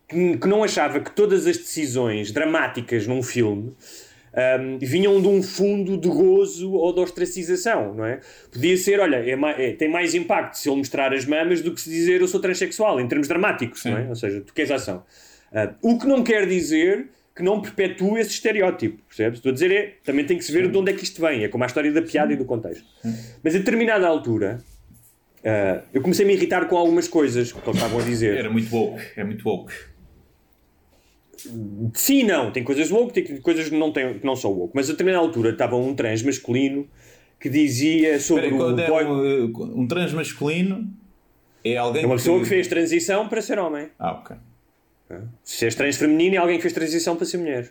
que, 0.08 0.38
que 0.38 0.48
não 0.48 0.64
achava 0.64 1.00
que 1.00 1.12
todas 1.12 1.48
as 1.48 1.58
decisões 1.58 2.32
dramáticas 2.32 3.08
num 3.08 3.24
filme 3.24 3.74
um, 4.34 4.78
vinham 4.80 5.22
de 5.22 5.28
um 5.28 5.42
fundo 5.42 5.98
de 5.98 6.08
gozo 6.08 6.74
ou 6.74 6.94
de 6.94 7.00
ostracização, 7.00 7.94
não 7.94 8.06
é? 8.06 8.20
Podia 8.52 8.76
ser, 8.78 9.00
olha, 9.00 9.18
é, 9.18 9.38
é, 9.58 9.74
tem 9.74 9.90
mais 9.90 10.14
impacto 10.14 10.56
se 10.56 10.70
ele 10.70 10.78
mostrar 10.78 11.14
as 11.14 11.26
mamas 11.26 11.62
do 11.62 11.74
que 11.74 11.82
se 11.82 11.90
dizer 11.90 12.22
eu 12.22 12.28
sou 12.28 12.40
transexual, 12.40 13.00
em 13.00 13.08
termos 13.08 13.28
dramáticos, 13.28 13.82
Sim. 13.82 13.92
não 13.92 13.98
é? 13.98 14.10
Ou 14.10 14.16
seja, 14.16 14.42
tu 14.42 14.54
queres 14.54 14.72
ação. 14.72 15.04
Uh, 15.52 15.94
o 15.94 15.98
que 15.98 16.06
não 16.06 16.24
quer 16.24 16.46
dizer 16.48 17.10
que 17.40 17.44
não 17.46 17.62
perpetue 17.62 18.20
esse 18.20 18.32
estereótipo, 18.32 19.02
percebes? 19.08 19.40
Estou 19.40 19.52
a 19.52 19.54
dizer 19.54 19.72
é, 19.72 19.96
também 20.04 20.26
tem 20.26 20.38
que 20.38 20.44
se 20.44 20.52
ver 20.52 20.70
de 20.70 20.78
onde 20.78 20.92
é 20.92 20.94
que 20.94 21.06
isto 21.06 21.22
vem, 21.22 21.46
é 21.46 21.48
como 21.48 21.64
a 21.64 21.68
história 21.68 21.90
da 21.90 22.02
piada 22.02 22.34
e 22.34 22.36
do 22.36 22.44
contexto. 22.44 22.86
Mas 23.42 23.56
a 23.56 23.60
determinada 23.60 24.06
altura, 24.06 24.62
uh, 25.40 25.82
eu 25.94 26.02
comecei 26.02 26.26
a 26.26 26.28
me 26.28 26.34
irritar 26.34 26.68
com 26.68 26.76
algumas 26.76 27.08
coisas 27.08 27.54
que 27.54 27.58
eles 27.58 27.76
estavam 27.76 28.00
a 28.00 28.04
dizer. 28.04 28.38
Era 28.38 28.50
muito 28.50 28.76
woke, 28.76 29.02
é 29.16 29.24
muito 29.24 29.48
woke. 29.48 29.74
Sim, 31.94 32.24
não, 32.24 32.52
tem 32.52 32.62
coisas 32.62 32.92
woke, 32.92 33.14
tem 33.14 33.40
coisas 33.40 33.70
que 33.70 33.76
não, 33.78 33.94
tem, 33.94 34.20
que 34.20 34.26
não 34.26 34.36
são 34.36 34.52
woke, 34.52 34.74
mas 34.76 34.90
a 34.90 34.92
determinada 34.92 35.24
altura 35.24 35.52
estava 35.52 35.78
um 35.78 35.96
trans 35.96 36.22
masculino 36.22 36.90
que 37.40 37.48
dizia 37.48 38.20
sobre 38.20 38.48
Espera, 38.48 38.66
o 38.66 38.76
boy... 38.76 39.06
um, 39.06 39.82
um 39.82 39.88
trans 39.88 40.12
masculino 40.12 40.94
é 41.64 41.78
alguém 41.78 42.04
é 42.04 42.06
uma 42.06 42.16
pessoa 42.16 42.40
que... 42.40 42.44
que 42.44 42.50
fez 42.50 42.68
transição 42.68 43.30
para 43.30 43.42
ser 43.42 43.58
homem. 43.60 43.88
Ah, 43.98 44.12
ok. 44.12 44.36
Se 45.44 45.66
és 45.66 45.76
trans 45.76 45.98
feminino 45.98 46.36
e 46.36 46.38
alguém 46.38 46.58
que 46.58 46.62
fez 46.62 46.74
transição 46.74 47.16
para 47.16 47.26
ser 47.26 47.38
mulher. 47.38 47.70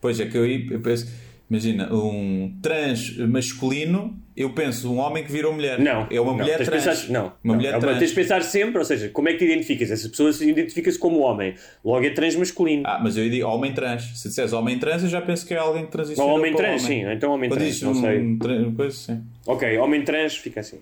Pois 0.00 0.18
é, 0.18 0.26
que 0.26 0.36
eu, 0.36 0.46
eu 0.46 0.80
penso, 0.80 1.06
imagina, 1.50 1.92
um 1.92 2.56
trans 2.62 3.16
masculino 3.18 4.18
eu 4.38 4.50
penso 4.50 4.92
um 4.92 4.98
homem 4.98 5.24
que 5.24 5.32
virou 5.32 5.52
mulher. 5.52 5.80
Não. 5.80 6.06
É 6.10 6.20
uma 6.20 6.30
não, 6.30 6.38
mulher 6.38 6.64
trans. 6.64 6.84
Pensar, 6.84 7.10
não. 7.12 7.24
Uma 7.24 7.32
não, 7.42 7.54
mulher 7.56 7.74
é 7.74 7.78
trans. 7.80 7.98
Tens 7.98 8.10
de 8.10 8.14
pensar 8.14 8.40
sempre, 8.44 8.78
ou 8.78 8.84
seja, 8.84 9.08
como 9.08 9.28
é 9.28 9.32
que 9.32 9.38
te 9.38 9.44
identificas? 9.46 9.90
Essa 9.90 10.08
pessoa 10.08 10.32
se 10.32 10.48
identifica-se 10.48 10.96
como 10.96 11.18
homem. 11.18 11.56
Logo 11.84 12.06
é 12.06 12.10
trans 12.10 12.36
masculino. 12.36 12.84
Ah, 12.86 13.00
mas 13.02 13.16
eu 13.16 13.28
digo 13.28 13.48
homem 13.48 13.74
trans. 13.74 14.04
Se 14.22 14.28
disseres 14.28 14.52
homem 14.52 14.78
trans, 14.78 15.02
eu 15.02 15.08
já 15.08 15.20
penso 15.20 15.44
que 15.44 15.54
é 15.54 15.56
alguém 15.56 15.86
que 15.86 15.90
transiciona 15.90 16.30
Ou 16.30 16.38
homem 16.38 16.54
trans, 16.54 16.84
homem. 16.84 17.04
sim. 17.04 17.10
Então 17.12 17.32
homem 17.32 17.50
Quando 17.50 17.58
trans, 17.62 17.82
não 17.82 17.90
um 17.90 18.00
sei. 18.00 18.72
coisa, 18.76 18.96
sim. 18.96 19.22
Ok, 19.44 19.78
homem 19.78 20.02
trans, 20.04 20.36
fica 20.36 20.60
assim. 20.60 20.78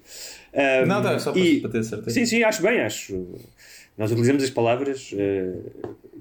Ahm, 0.54 0.86
Não, 0.86 1.02
tá, 1.02 1.18
só 1.18 1.32
para- 1.32 1.42
para 1.62 1.70
ter 1.70 1.82
certeza. 1.82 2.10
Sim, 2.10 2.26
sim, 2.26 2.42
acho 2.42 2.60
bem, 2.62 2.80
acho. 2.80 3.26
Nós 3.96 4.10
utilizamos 4.10 4.42
as 4.42 4.50
palavras 4.50 5.10
eh, 5.16 5.54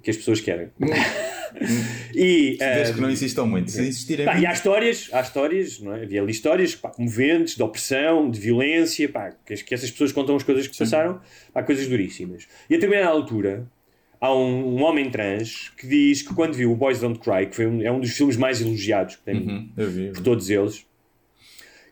que 0.01 0.09
as 0.09 0.17
pessoas 0.17 0.39
querem. 0.39 0.69
e, 2.13 2.57
ahm, 2.61 2.93
que 2.93 3.01
não 3.01 3.09
insistam 3.09 3.45
muito. 3.47 3.71
Se 3.71 3.82
insistirem 3.82 4.26
Pá, 4.26 4.39
e 4.39 4.45
há 4.45 4.53
histórias, 4.53 5.09
há 5.11 5.21
histórias, 5.21 5.80
não 5.80 5.93
é? 5.93 6.03
Havia 6.03 6.21
ali 6.21 6.32
histórias 6.32 6.76
pá, 6.76 6.89
comoventes, 6.89 7.55
de 7.55 7.63
opressão, 7.63 8.30
de 8.30 8.39
violência, 8.39 9.09
pá, 9.09 9.34
que, 9.45 9.55
que 9.55 9.73
essas 9.73 9.91
pessoas 9.91 10.11
contam 10.11 10.36
as 10.36 10.43
coisas 10.43 10.67
que 10.67 10.78
passaram, 10.78 11.19
pá, 11.53 11.63
coisas 11.63 11.88
duríssimas. 11.88 12.47
E 12.69 12.76
a 12.76 12.78
determinada 12.78 13.09
altura, 13.09 13.67
há 14.19 14.34
um, 14.34 14.78
um 14.78 14.84
homem 14.84 15.09
trans 15.09 15.69
que 15.78 15.88
diz 15.88 16.21
que 16.21 16.34
quando 16.34 16.53
viu 16.53 16.71
o 16.71 16.76
Boys 16.76 16.99
Don't 16.99 17.19
Cry, 17.19 17.47
que 17.47 17.55
foi 17.55 17.67
um, 17.67 17.82
é 17.82 17.91
um 17.91 17.99
dos 17.99 18.11
filmes 18.11 18.38
mais 18.38 18.61
elogiados 18.61 19.17
tem 19.26 19.36
Uhum, 19.36 19.69
vi. 19.76 20.07
por 20.07 20.17
vi. 20.17 20.23
todos 20.23 20.49
eles, 20.49 20.86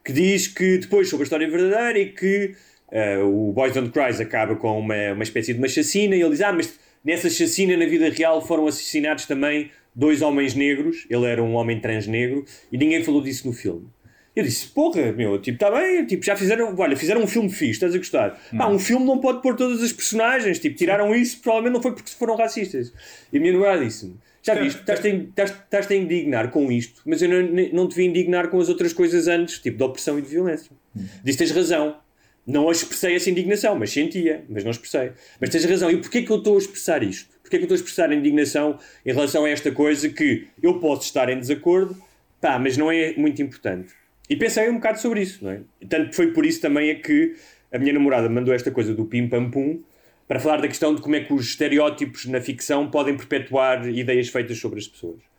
que 0.03 0.11
diz 0.11 0.47
que 0.47 0.77
depois 0.77 1.09
sobre 1.09 1.23
a 1.23 1.25
história 1.25 1.49
verdadeira 1.49 1.99
e 1.99 2.11
que 2.11 2.55
eh, 2.93 3.17
o 3.17 3.51
Boys 3.51 3.73
Don't 3.73 3.89
Cry 3.89 4.21
acaba 4.21 4.55
com 4.55 4.79
uma, 4.79 5.11
uma 5.13 5.23
espécie 5.23 5.51
de 5.53 5.59
uma 5.59 5.67
chacina 5.67 6.15
e 6.15 6.21
ele 6.21 6.29
diz, 6.29 6.41
ah, 6.41 6.53
mas 6.53 6.79
nessa 7.03 7.29
chacina 7.29 7.75
na 7.75 7.85
vida 7.85 8.07
real 8.09 8.39
foram 8.45 8.67
assassinados 8.67 9.25
também 9.25 9.69
dois 9.95 10.21
homens 10.21 10.53
negros, 10.55 11.05
ele 11.09 11.25
era 11.25 11.43
um 11.43 11.53
homem 11.55 11.79
trans 11.79 12.07
negro 12.07 12.45
e 12.71 12.77
ninguém 12.77 13.03
falou 13.03 13.21
disso 13.21 13.45
no 13.47 13.53
filme. 13.53 13.87
Eu 14.35 14.43
disse, 14.43 14.65
porra, 14.67 15.11
meu, 15.11 15.39
tipo, 15.39 15.55
está 15.63 15.69
bem, 15.69 16.05
tipo, 16.07 16.25
já 16.25 16.35
fizeram, 16.35 16.73
olha, 16.75 16.95
fizeram 16.97 17.21
um 17.21 17.27
filme 17.27 17.49
fixe, 17.49 17.71
estás 17.73 17.93
a 17.93 17.97
gostar. 17.99 18.41
Pá, 18.57 18.67
um 18.67 18.79
filme 18.79 19.05
não 19.05 19.19
pode 19.19 19.41
pôr 19.43 19.55
todas 19.55 19.83
as 19.83 19.91
personagens, 19.93 20.57
tipo, 20.57 20.75
tiraram 20.75 21.13
isso, 21.15 21.39
provavelmente 21.41 21.73
não 21.75 21.81
foi 21.83 21.91
porque 21.93 22.09
foram 22.11 22.35
racistas. 22.35 22.91
E 23.31 23.37
a 23.37 23.39
minha 23.39 23.53
namorada 23.53 23.85
disse-me, 23.85 24.15
já 24.41 24.55
viste, 24.55 24.79
estás-te 24.79 25.93
a- 25.93 25.95
indignar 25.97 26.49
com 26.49 26.71
isto, 26.71 26.99
mas 27.05 27.21
eu 27.21 27.29
não, 27.29 27.43
não 27.73 27.87
te 27.87 27.95
vi 27.95 28.05
indignar 28.05 28.47
com 28.49 28.59
as 28.59 28.69
outras 28.69 28.91
coisas 28.91 29.27
antes, 29.27 29.59
tipo, 29.59 29.77
de 29.77 29.83
opressão 29.83 30.17
e 30.17 30.21
de 30.23 30.27
violência. 30.29 30.71
Disse, 31.23 31.37
tens 31.37 31.51
razão. 31.51 31.95
Não 32.45 32.69
expressei 32.69 33.15
essa 33.15 33.29
indignação, 33.29 33.75
mas 33.75 33.91
sentia, 33.91 34.43
mas 34.49 34.63
não 34.63 34.71
expressei. 34.71 35.11
Mas 35.39 35.49
tens 35.49 35.63
razão. 35.65 35.89
E 35.89 35.97
porquê 35.97 36.21
que 36.21 36.31
eu 36.31 36.37
estou 36.37 36.55
a 36.55 36.57
expressar 36.57 37.01
isto? 37.01 37.29
Porquê 37.41 37.57
que 37.57 37.63
eu 37.63 37.65
estou 37.65 37.75
a 37.75 37.79
expressar 37.79 38.09
a 38.09 38.15
indignação 38.15 38.77
em 39.05 39.13
relação 39.13 39.45
a 39.45 39.49
esta 39.49 39.71
coisa 39.71 40.09
que 40.09 40.47
eu 40.61 40.79
posso 40.79 41.03
estar 41.03 41.29
em 41.29 41.39
desacordo, 41.39 41.95
pá, 42.41 42.59
mas 42.59 42.75
não 42.75 42.91
é 42.91 43.13
muito 43.15 43.41
importante. 43.41 43.93
E 44.29 44.35
pensei 44.35 44.69
um 44.69 44.75
bocado 44.75 44.99
sobre 44.99 45.21
isso, 45.21 45.43
não 45.43 45.51
é? 45.51 45.61
Tanto 45.87 46.15
foi 46.15 46.31
por 46.31 46.45
isso 46.45 46.59
também 46.59 46.89
é 46.89 46.95
que 46.95 47.35
a 47.71 47.77
minha 47.77 47.93
namorada 47.93 48.29
mandou 48.29 48.53
esta 48.53 48.71
coisa 48.71 48.93
do 48.93 49.05
pim 49.05 49.27
pam 49.27 49.49
pum 49.49 49.81
para 50.27 50.39
falar 50.39 50.61
da 50.61 50.67
questão 50.67 50.95
de 50.95 51.01
como 51.01 51.15
é 51.15 51.21
que 51.21 51.33
os 51.33 51.47
estereótipos 51.47 52.25
na 52.25 52.41
ficção 52.41 52.89
podem 52.89 53.15
perpetuar 53.15 53.87
ideias 53.87 54.29
feitas 54.29 54.57
sobre 54.57 54.79
as 54.79 54.87
pessoas. 54.87 55.32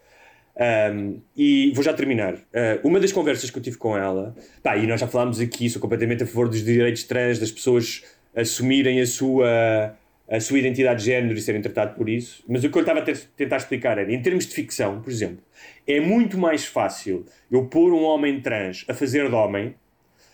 Um, 0.57 1.21
e 1.37 1.73
vou 1.75 1.83
já 1.83 1.93
terminar. 1.93 2.35
Uh, 2.35 2.79
uma 2.85 3.01
das 3.01 3.11
conversas 3.11 3.51
que 3.51 3.59
eu 3.59 3.63
tive 3.63 3.77
com 3.77 3.97
ela, 3.97 4.37
pá, 4.63 4.77
e 4.77 4.87
nós 4.87 5.01
já 5.01 5.09
falámos 5.09 5.41
aqui, 5.41 5.69
sou 5.69 5.83
completamente 5.83 6.23
a 6.23 6.27
favor 6.27 6.49
dos 6.49 6.65
direitos 6.65 7.03
trans, 7.05 7.39
das 7.41 7.51
pessoas 7.51 8.05
assumirem 8.37 9.01
a 9.01 9.07
sua, 9.07 9.97
a 10.29 10.39
sua 10.41 10.59
identidade 10.61 11.01
de 11.01 11.07
género 11.07 11.35
e 11.37 11.41
serem 11.41 11.61
tratados 11.61 11.97
por 11.97 12.09
isso, 12.09 12.45
mas 12.49 12.63
o 12.63 12.71
que 12.71 12.77
eu 12.79 12.83
estava 12.83 13.01
a 13.01 13.03
tentar 13.37 13.57
explicar 13.57 13.99
era, 13.99 14.13
em 14.13 14.23
termos 14.23 14.47
de 14.47 14.55
ficção, 14.55 15.01
por 15.01 15.11
exemplo, 15.11 15.39
é 15.87 15.99
muito 16.01 16.39
mais 16.39 16.65
fácil 16.65 17.25
eu 17.51 17.65
pôr 17.67 17.93
um 17.93 18.05
homem 18.05 18.41
trans 18.41 18.85
a 18.89 18.95
fazer 18.95 19.29
de 19.29 19.35
homem, 19.35 19.75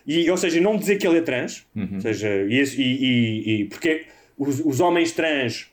e, 0.06 0.30
ou 0.30 0.36
seja, 0.36 0.60
não 0.60 0.76
dizer 0.76 0.96
que 0.96 1.06
ele 1.06 1.18
é 1.18 1.22
trans, 1.22 1.66
ou 1.94 2.00
seja, 2.00 2.28
e, 2.48 2.62
e- 2.62 2.82
e- 2.82 3.60
e- 3.60 3.64
porque 3.66 4.04
os, 4.38 4.60
os 4.60 4.80
homens 4.80 5.12
trans 5.12 5.70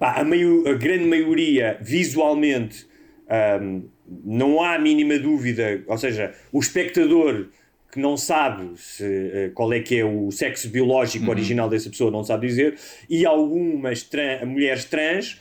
pá, 0.00 0.14
a, 0.20 0.24
meio- 0.24 0.66
a 0.68 0.74
grande 0.74 1.04
maioria 1.04 1.76
visualmente 1.80 2.86
ahm, 3.28 3.82
não 4.24 4.62
há 4.62 4.74
a 4.74 4.78
mínima 4.78 5.18
dúvida, 5.18 5.82
ou 5.86 5.96
seja, 5.98 6.34
o 6.52 6.60
espectador 6.60 7.46
que 7.90 8.00
não 8.00 8.16
sabe 8.16 8.70
se, 8.78 9.04
eh, 9.04 9.50
qual 9.54 9.70
é 9.72 9.80
que 9.80 9.98
é 9.98 10.04
o 10.04 10.30
sexo 10.30 10.68
biológico 10.70 11.28
original 11.30 11.68
dessa 11.68 11.90
pessoa, 11.90 12.10
não 12.10 12.24
sabe 12.24 12.46
dizer, 12.46 12.76
e 13.08 13.26
algumas 13.26 14.02
tran- 14.02 14.46
mulheres 14.46 14.84
trans 14.86 15.38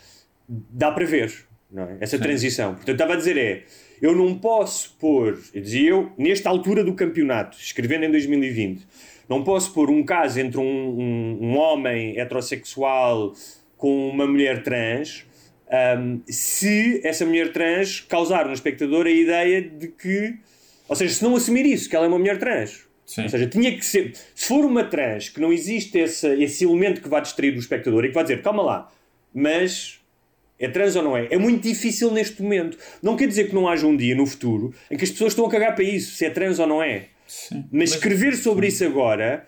dá 0.49 0.91
para 0.91 1.05
ver 1.05 1.31
é? 1.73 1.97
essa 2.01 2.19
transição. 2.19 2.73
Portanto, 2.75 2.91
estava 2.95 3.13
a 3.13 3.15
dizer 3.15 3.37
é, 3.37 3.63
eu 4.01 4.13
não 4.15 4.37
posso 4.37 4.95
pôr, 4.99 5.39
eu 5.53 5.61
dizia 5.61 5.89
eu, 5.91 6.11
nesta 6.17 6.49
altura 6.49 6.83
do 6.83 6.93
campeonato, 6.93 7.57
escrevendo 7.57 8.03
em 8.03 8.11
2020, 8.11 8.85
não 9.29 9.45
posso 9.45 9.73
pôr 9.73 9.89
um 9.89 10.03
caso 10.03 10.37
entre 10.41 10.57
um, 10.59 10.63
um- 10.63 11.37
um 11.41 11.55
homem 11.57 12.19
heterossexual 12.19 13.33
com 13.77 14.09
uma 14.09 14.27
mulher 14.27 14.61
trans 14.61 15.25
ahm, 15.71 16.19
se 16.27 17.01
essa 17.03 17.25
mulher 17.25 17.51
trans 17.51 18.01
causar 18.01 18.45
no 18.45 18.53
espectador 18.53 19.05
a 19.05 19.11
ideia 19.11 19.61
de 19.61 19.87
que, 19.87 20.35
ou 20.87 20.95
seja, 20.95 21.13
se 21.13 21.23
não 21.23 21.35
assumir 21.35 21.65
isso, 21.65 21.89
que 21.89 21.95
ela 21.95 22.05
é 22.05 22.07
uma 22.09 22.19
mulher 22.19 22.37
trans. 22.37 22.85
Sim. 23.05 23.23
Ou 23.23 23.29
seja, 23.29 23.47
tinha 23.47 23.75
que 23.75 23.83
ser. 23.83 24.13
Se 24.35 24.47
for 24.47 24.63
uma 24.63 24.83
trans 24.83 25.29
que 25.29 25.41
não 25.41 25.51
existe 25.51 25.97
esse, 25.97 26.27
esse 26.41 26.63
elemento 26.63 27.01
que 27.01 27.09
vai 27.09 27.21
distrair 27.21 27.55
o 27.55 27.59
espectador 27.59 28.05
e 28.05 28.09
que 28.09 28.13
vai 28.13 28.23
dizer, 28.23 28.41
calma 28.41 28.63
lá, 28.63 28.91
mas 29.33 29.99
é 30.57 30.67
trans 30.69 30.95
ou 30.95 31.03
não 31.03 31.17
é? 31.17 31.27
É 31.31 31.37
muito 31.37 31.63
difícil 31.63 32.11
neste 32.11 32.41
momento. 32.41 32.77
Não 33.01 33.17
quer 33.17 33.27
dizer 33.27 33.49
que 33.49 33.55
não 33.55 33.67
haja 33.67 33.85
um 33.85 33.97
dia 33.97 34.15
no 34.15 34.25
futuro 34.25 34.73
em 34.89 34.95
que 34.95 35.03
as 35.03 35.09
pessoas 35.09 35.33
estão 35.33 35.45
a 35.45 35.49
cagar 35.49 35.75
para 35.75 35.83
isso, 35.83 36.15
se 36.15 36.25
é 36.25 36.29
trans 36.29 36.59
ou 36.59 36.67
não 36.67 36.83
é. 36.83 37.07
Mas, 37.71 37.91
escrever 37.91 38.35
sobre 38.35 38.67
isso 38.67 38.85
agora 38.85 39.47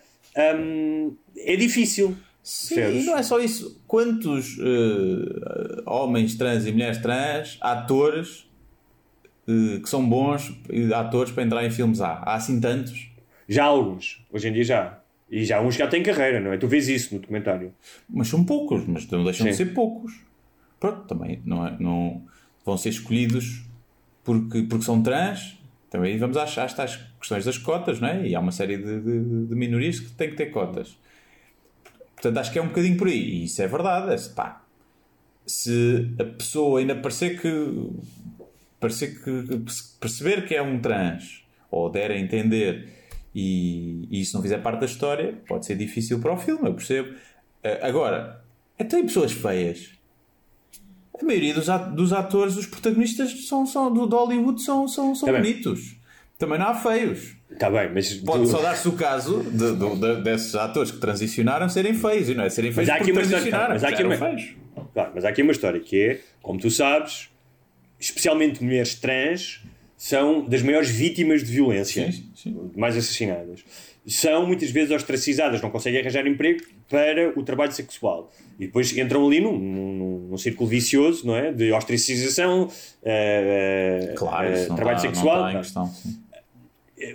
hum, 0.58 1.16
é 1.38 1.56
difícil. 1.56 2.18
Sim, 2.44 3.00
e 3.00 3.04
não 3.06 3.18
é 3.18 3.24
só 3.24 3.40
isso. 3.40 3.82
Quantos 3.88 4.58
eh, 4.60 5.82
homens 5.86 6.36
trans 6.36 6.66
e 6.66 6.72
mulheres 6.74 6.98
trans, 6.98 7.58
atores, 7.62 8.46
eh, 9.48 9.80
que 9.82 9.90
são 9.90 10.08
bons 10.08 10.54
atores 10.94 11.32
para 11.32 11.44
entrar 11.44 11.66
em 11.66 11.72
filmes 11.72 12.02
há? 12.02 12.14
Há 12.16 12.36
assim 12.36 12.60
tantos? 12.60 13.10
Já 13.48 13.64
há 13.64 13.68
alguns, 13.68 14.26
hoje 14.32 14.48
em 14.50 14.54
dia 14.54 14.64
já. 14.64 15.00
E 15.30 15.46
já 15.46 15.58
há 15.58 15.62
uns 15.62 15.76
que 15.76 15.80
já 15.84 15.88
têm 15.88 16.04
carreira, 16.04 16.40
não 16.40 16.52
é? 16.54 16.58
Tu 16.58 16.68
vês 16.68 16.88
isso 16.90 17.16
no 17.16 17.22
documentário. 17.22 17.74
Mas 18.10 18.28
são 18.28 18.44
poucos, 18.44 18.86
mas 18.88 19.10
não 19.10 19.24
deixam 19.24 19.48
de 19.48 19.54
Sim. 19.54 19.66
ser 19.66 19.74
poucos. 19.74 20.14
Pronto, 20.80 21.08
também 21.08 21.42
não, 21.46 21.66
é, 21.66 21.76
não 21.80 22.24
vão 22.66 22.78
ser 22.78 22.90
escolhidos 22.90 23.64
porque, 24.24 24.64
porque 24.64 24.84
são 24.86 25.02
trans. 25.02 25.58
Também 25.90 26.18
vamos 26.18 26.36
às, 26.38 26.58
às 26.58 26.74
tais 26.74 27.00
questões 27.20 27.46
das 27.46 27.58
cotas, 27.58 28.00
não 28.00 28.08
é? 28.10 28.28
E 28.28 28.36
há 28.36 28.40
uma 28.40 28.52
série 28.52 28.78
de, 28.78 29.00
de- 29.00 29.46
de 29.48 29.56
minorias 29.56 30.00
que 30.00 30.12
têm 30.12 30.30
que 30.32 30.36
ter 30.36 30.48
cotas. 30.48 30.98
Portanto, 32.24 32.38
acho 32.40 32.54
que 32.54 32.60
é 32.60 32.62
um 32.62 32.68
bocadinho 32.68 32.96
por 32.98 33.08
aí. 33.10 33.20
E 33.20 33.44
isso 33.44 33.62
é 33.62 33.68
verdade. 33.68 34.14
é, 34.14 34.30
pá, 34.34 34.64
se 35.46 36.10
a 36.18 36.24
pessoa 36.24 36.80
ainda 36.80 36.96
parecer 36.96 37.38
que, 37.42 37.90
parecer 38.80 39.22
que, 39.22 39.62
perceber 40.00 40.48
que 40.48 40.56
é 40.56 40.62
um 40.62 40.80
trans 40.80 41.44
ou 41.70 41.90
der 41.90 42.12
a 42.12 42.18
entender 42.18 42.88
e, 43.36 44.08
e 44.10 44.22
isso 44.22 44.38
não 44.38 44.42
fizer 44.42 44.60
parte 44.60 44.80
da 44.80 44.86
história, 44.86 45.38
pode 45.46 45.66
ser 45.66 45.76
difícil 45.76 46.20
para 46.22 46.32
o 46.34 46.38
filme, 46.38 46.70
eu 46.70 46.74
percebo. 46.74 47.14
Eh, 47.62 47.80
Agora, 47.86 48.42
até 48.80 49.00
em 49.00 49.04
pessoas 49.06 49.34
feias. 49.34 49.90
A 51.20 51.26
maioria 51.26 51.54
dos, 51.54 51.70
at- 51.70 51.94
dos 51.94 52.14
atores, 52.14 52.56
os 52.56 52.66
protagonistas 52.68 53.48
são, 53.50 53.66
são, 53.66 53.94
do, 53.94 54.06
Hollywood 54.16 54.62
são, 54.62 54.88
são, 54.88 55.14
são 55.14 55.30
bem. 55.30 55.42
bonitos. 55.42 55.98
Também 56.38 56.58
não 56.58 56.68
há 56.68 56.74
feios. 56.74 57.36
Está 57.54 57.70
bem, 57.70 57.90
mas. 57.94 58.14
Pode 58.16 58.44
tu- 58.44 58.50
só 58.50 58.62
dar-se 58.62 58.88
o 58.88 58.94
caso 58.94 59.44
de, 59.44 59.76
de- 59.76 59.96
de- 59.96 60.22
desses 60.24 60.54
atores 60.56 60.92
que 60.92 60.98
transicionaram 60.98 61.70
serem 61.70 61.94
feios. 61.94 62.30
E 62.30 62.34
não 62.34 62.44
é 62.44 62.50
serem 62.50 62.72
feios 62.72 62.88
Mas 62.90 62.98
há 62.98 63.02
aqui 63.02 63.12
uma 63.12 63.22
história- 63.22 63.68
mas 63.70 63.84
há 63.84 63.88
aqui 63.90 64.04
uma-. 64.04 64.18
Claro, 64.94 65.12
mas 65.16 65.26
há 65.26 65.30
aqui 65.30 65.42
uma 65.42 65.52
história 65.52 65.80
que 65.80 66.02
é, 66.02 66.20
como 66.42 66.60
tu 66.60 66.70
sabes, 66.70 67.30
especialmente 68.00 68.64
mulheres 68.64 68.96
trans 68.96 69.62
são 69.98 70.44
das 70.46 70.62
maiores 70.62 70.90
vítimas 70.90 71.44
de 71.44 71.52
violência, 71.52 72.12
Sim, 72.12 72.30
sim. 72.36 72.72
mais 72.76 72.98
assassinadas. 72.98 73.64
São 74.06 74.46
muitas 74.46 74.70
vezes 74.70 74.92
ostracizadas, 74.92 75.62
não 75.62 75.70
conseguem 75.70 76.02
arranjar 76.02 76.28
emprego 76.28 76.62
para 76.90 77.32
o 77.40 77.44
trabalho 77.44 77.72
sexual. 77.72 78.30
E 78.60 78.66
depois 78.66 78.96
entram 78.98 79.26
ali 79.26 79.40
num, 79.40 79.58
num, 79.58 80.28
num 80.32 80.38
círculo 80.38 80.70
vicioso, 80.70 81.26
não 81.26 81.38
é? 81.38 81.54
De 81.54 81.72
ostracização, 81.72 82.70
eh, 83.02 84.14
Claro, 84.18 84.50
não 84.68 84.76
trabalho 84.76 84.98
não 84.98 85.02
sexual. 85.02 85.50
em 85.50 85.54
Não. 85.54 85.62
questão. 85.62 85.94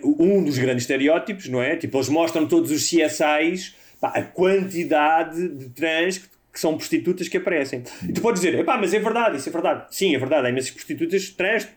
Um 0.03 0.43
dos 0.45 0.59
grandes 0.59 0.83
estereótipos, 0.85 1.49
não 1.49 1.63
é? 1.63 1.77
Tipo, 1.77 1.97
eles 1.99 2.09
mostram 2.09 2.47
todos 2.47 2.71
os 2.71 2.83
CSIs, 2.89 3.75
pá, 4.01 4.09
a 4.09 4.23
quantidade 4.23 5.49
de 5.49 5.69
trans 5.71 6.19
que, 6.19 6.29
que 6.53 6.61
são 6.61 6.77
prostitutas 6.77 7.29
que 7.29 7.37
aparecem. 7.37 7.83
E 8.09 8.13
tu 8.13 8.21
podes 8.21 8.43
dizer, 8.43 8.65
pá, 8.65 8.77
mas 8.79 8.93
é 8.93 8.99
verdade, 8.99 9.37
isso 9.39 9.49
é 9.49 9.53
verdade. 9.53 9.87
Sim, 9.91 10.15
é 10.15 10.19
verdade, 10.19 10.47
há 10.47 10.51
imensas 10.51 10.71
prostitutas 10.71 11.29
trans. 11.31 11.69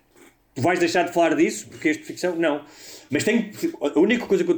Tu 0.53 0.61
vais 0.61 0.79
deixar 0.79 1.03
de 1.03 1.13
falar 1.13 1.35
disso 1.35 1.67
porque 1.69 1.93
de 1.93 1.99
ficção? 2.03 2.35
Não. 2.35 2.65
Mas 3.09 3.23
tem, 3.23 3.51
a 3.95 3.99
única 3.99 4.25
coisa 4.25 4.43
que 4.43 4.51
eu 4.51 4.57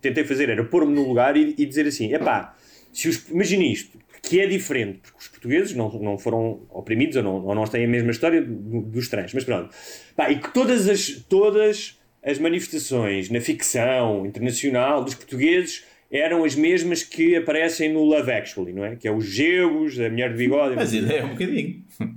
tentei 0.00 0.24
fazer 0.24 0.48
era 0.50 0.62
pôr-me 0.64 0.94
no 0.94 1.06
lugar 1.08 1.36
e, 1.36 1.54
e 1.56 1.64
dizer 1.66 1.86
assim, 1.86 2.12
epá, 2.12 2.54
se 2.92 3.08
imagina 3.30 3.64
isto, 3.64 3.98
que 4.22 4.40
é 4.40 4.46
diferente, 4.46 4.98
porque 5.02 5.18
os 5.18 5.28
portugueses 5.28 5.74
não, 5.74 5.90
não 6.00 6.18
foram 6.18 6.60
oprimidos 6.70 7.16
ou 7.16 7.22
não, 7.22 7.44
ou 7.46 7.54
não 7.54 7.64
têm 7.64 7.84
a 7.84 7.88
mesma 7.88 8.10
história 8.10 8.40
do- 8.42 8.82
dos 8.82 9.08
trans, 9.08 9.32
mas 9.34 9.44
pronto. 9.44 9.74
E 10.30 10.36
que 10.36 10.52
todas 10.52 10.88
as, 10.88 11.08
todas 11.28 11.98
as 12.24 12.38
manifestações 12.38 13.28
na 13.30 13.40
ficção 13.40 14.24
internacional 14.26 15.02
dos 15.04 15.14
portugueses 15.14 15.84
eram 16.10 16.44
as 16.44 16.54
mesmas 16.54 17.02
que 17.02 17.34
aparecem 17.36 17.92
no 17.92 18.04
Love 18.04 18.30
Actually, 18.30 18.72
não 18.72 18.84
é? 18.84 18.96
Que 18.96 19.08
é 19.08 19.12
os 19.12 19.24
geus, 19.24 19.98
a 19.98 20.08
mulher 20.10 20.30
de 20.30 20.36
bigode. 20.36 20.76
Mas 20.76 20.92
a 20.92 20.96
ideia 20.96 21.20
é 21.20 21.24
um 21.24 21.30
bocadinho. 21.30 21.82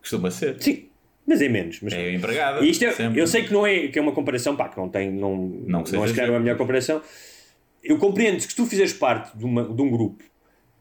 Costuma 0.00 0.30
ser. 0.30 0.56
Sim, 0.60 0.86
mas 1.26 1.40
é 1.40 1.48
menos. 1.48 1.80
Mas... 1.80 1.92
É 1.92 2.12
empregada. 2.12 2.64
Isto 2.64 2.84
é- 2.84 2.92
sempre. 2.92 3.20
eu 3.20 3.26
sei 3.26 3.44
que 3.44 3.52
não 3.52 3.66
é, 3.66 3.88
que 3.88 3.98
é 3.98 4.02
uma 4.02 4.12
comparação, 4.12 4.56
pá, 4.56 4.68
que 4.68 4.76
não 4.76 4.88
tem, 4.88 5.10
não, 5.10 5.36
Não 5.36 5.66
não, 5.78 5.82
que 5.84 5.96
acho 5.96 6.14
que 6.14 6.20
era 6.20 6.30
uma 6.30 6.40
melhor 6.40 6.56
comparação. 6.56 7.00
Eu 7.82 7.98
compreendo 7.98 8.36
que 8.36 8.42
se 8.44 8.54
tu 8.56 8.66
fizeres 8.66 8.92
parte 8.92 9.36
de, 9.36 9.44
uma- 9.44 9.64
de 9.64 9.80
um 9.82 9.90
grupo 9.90 10.24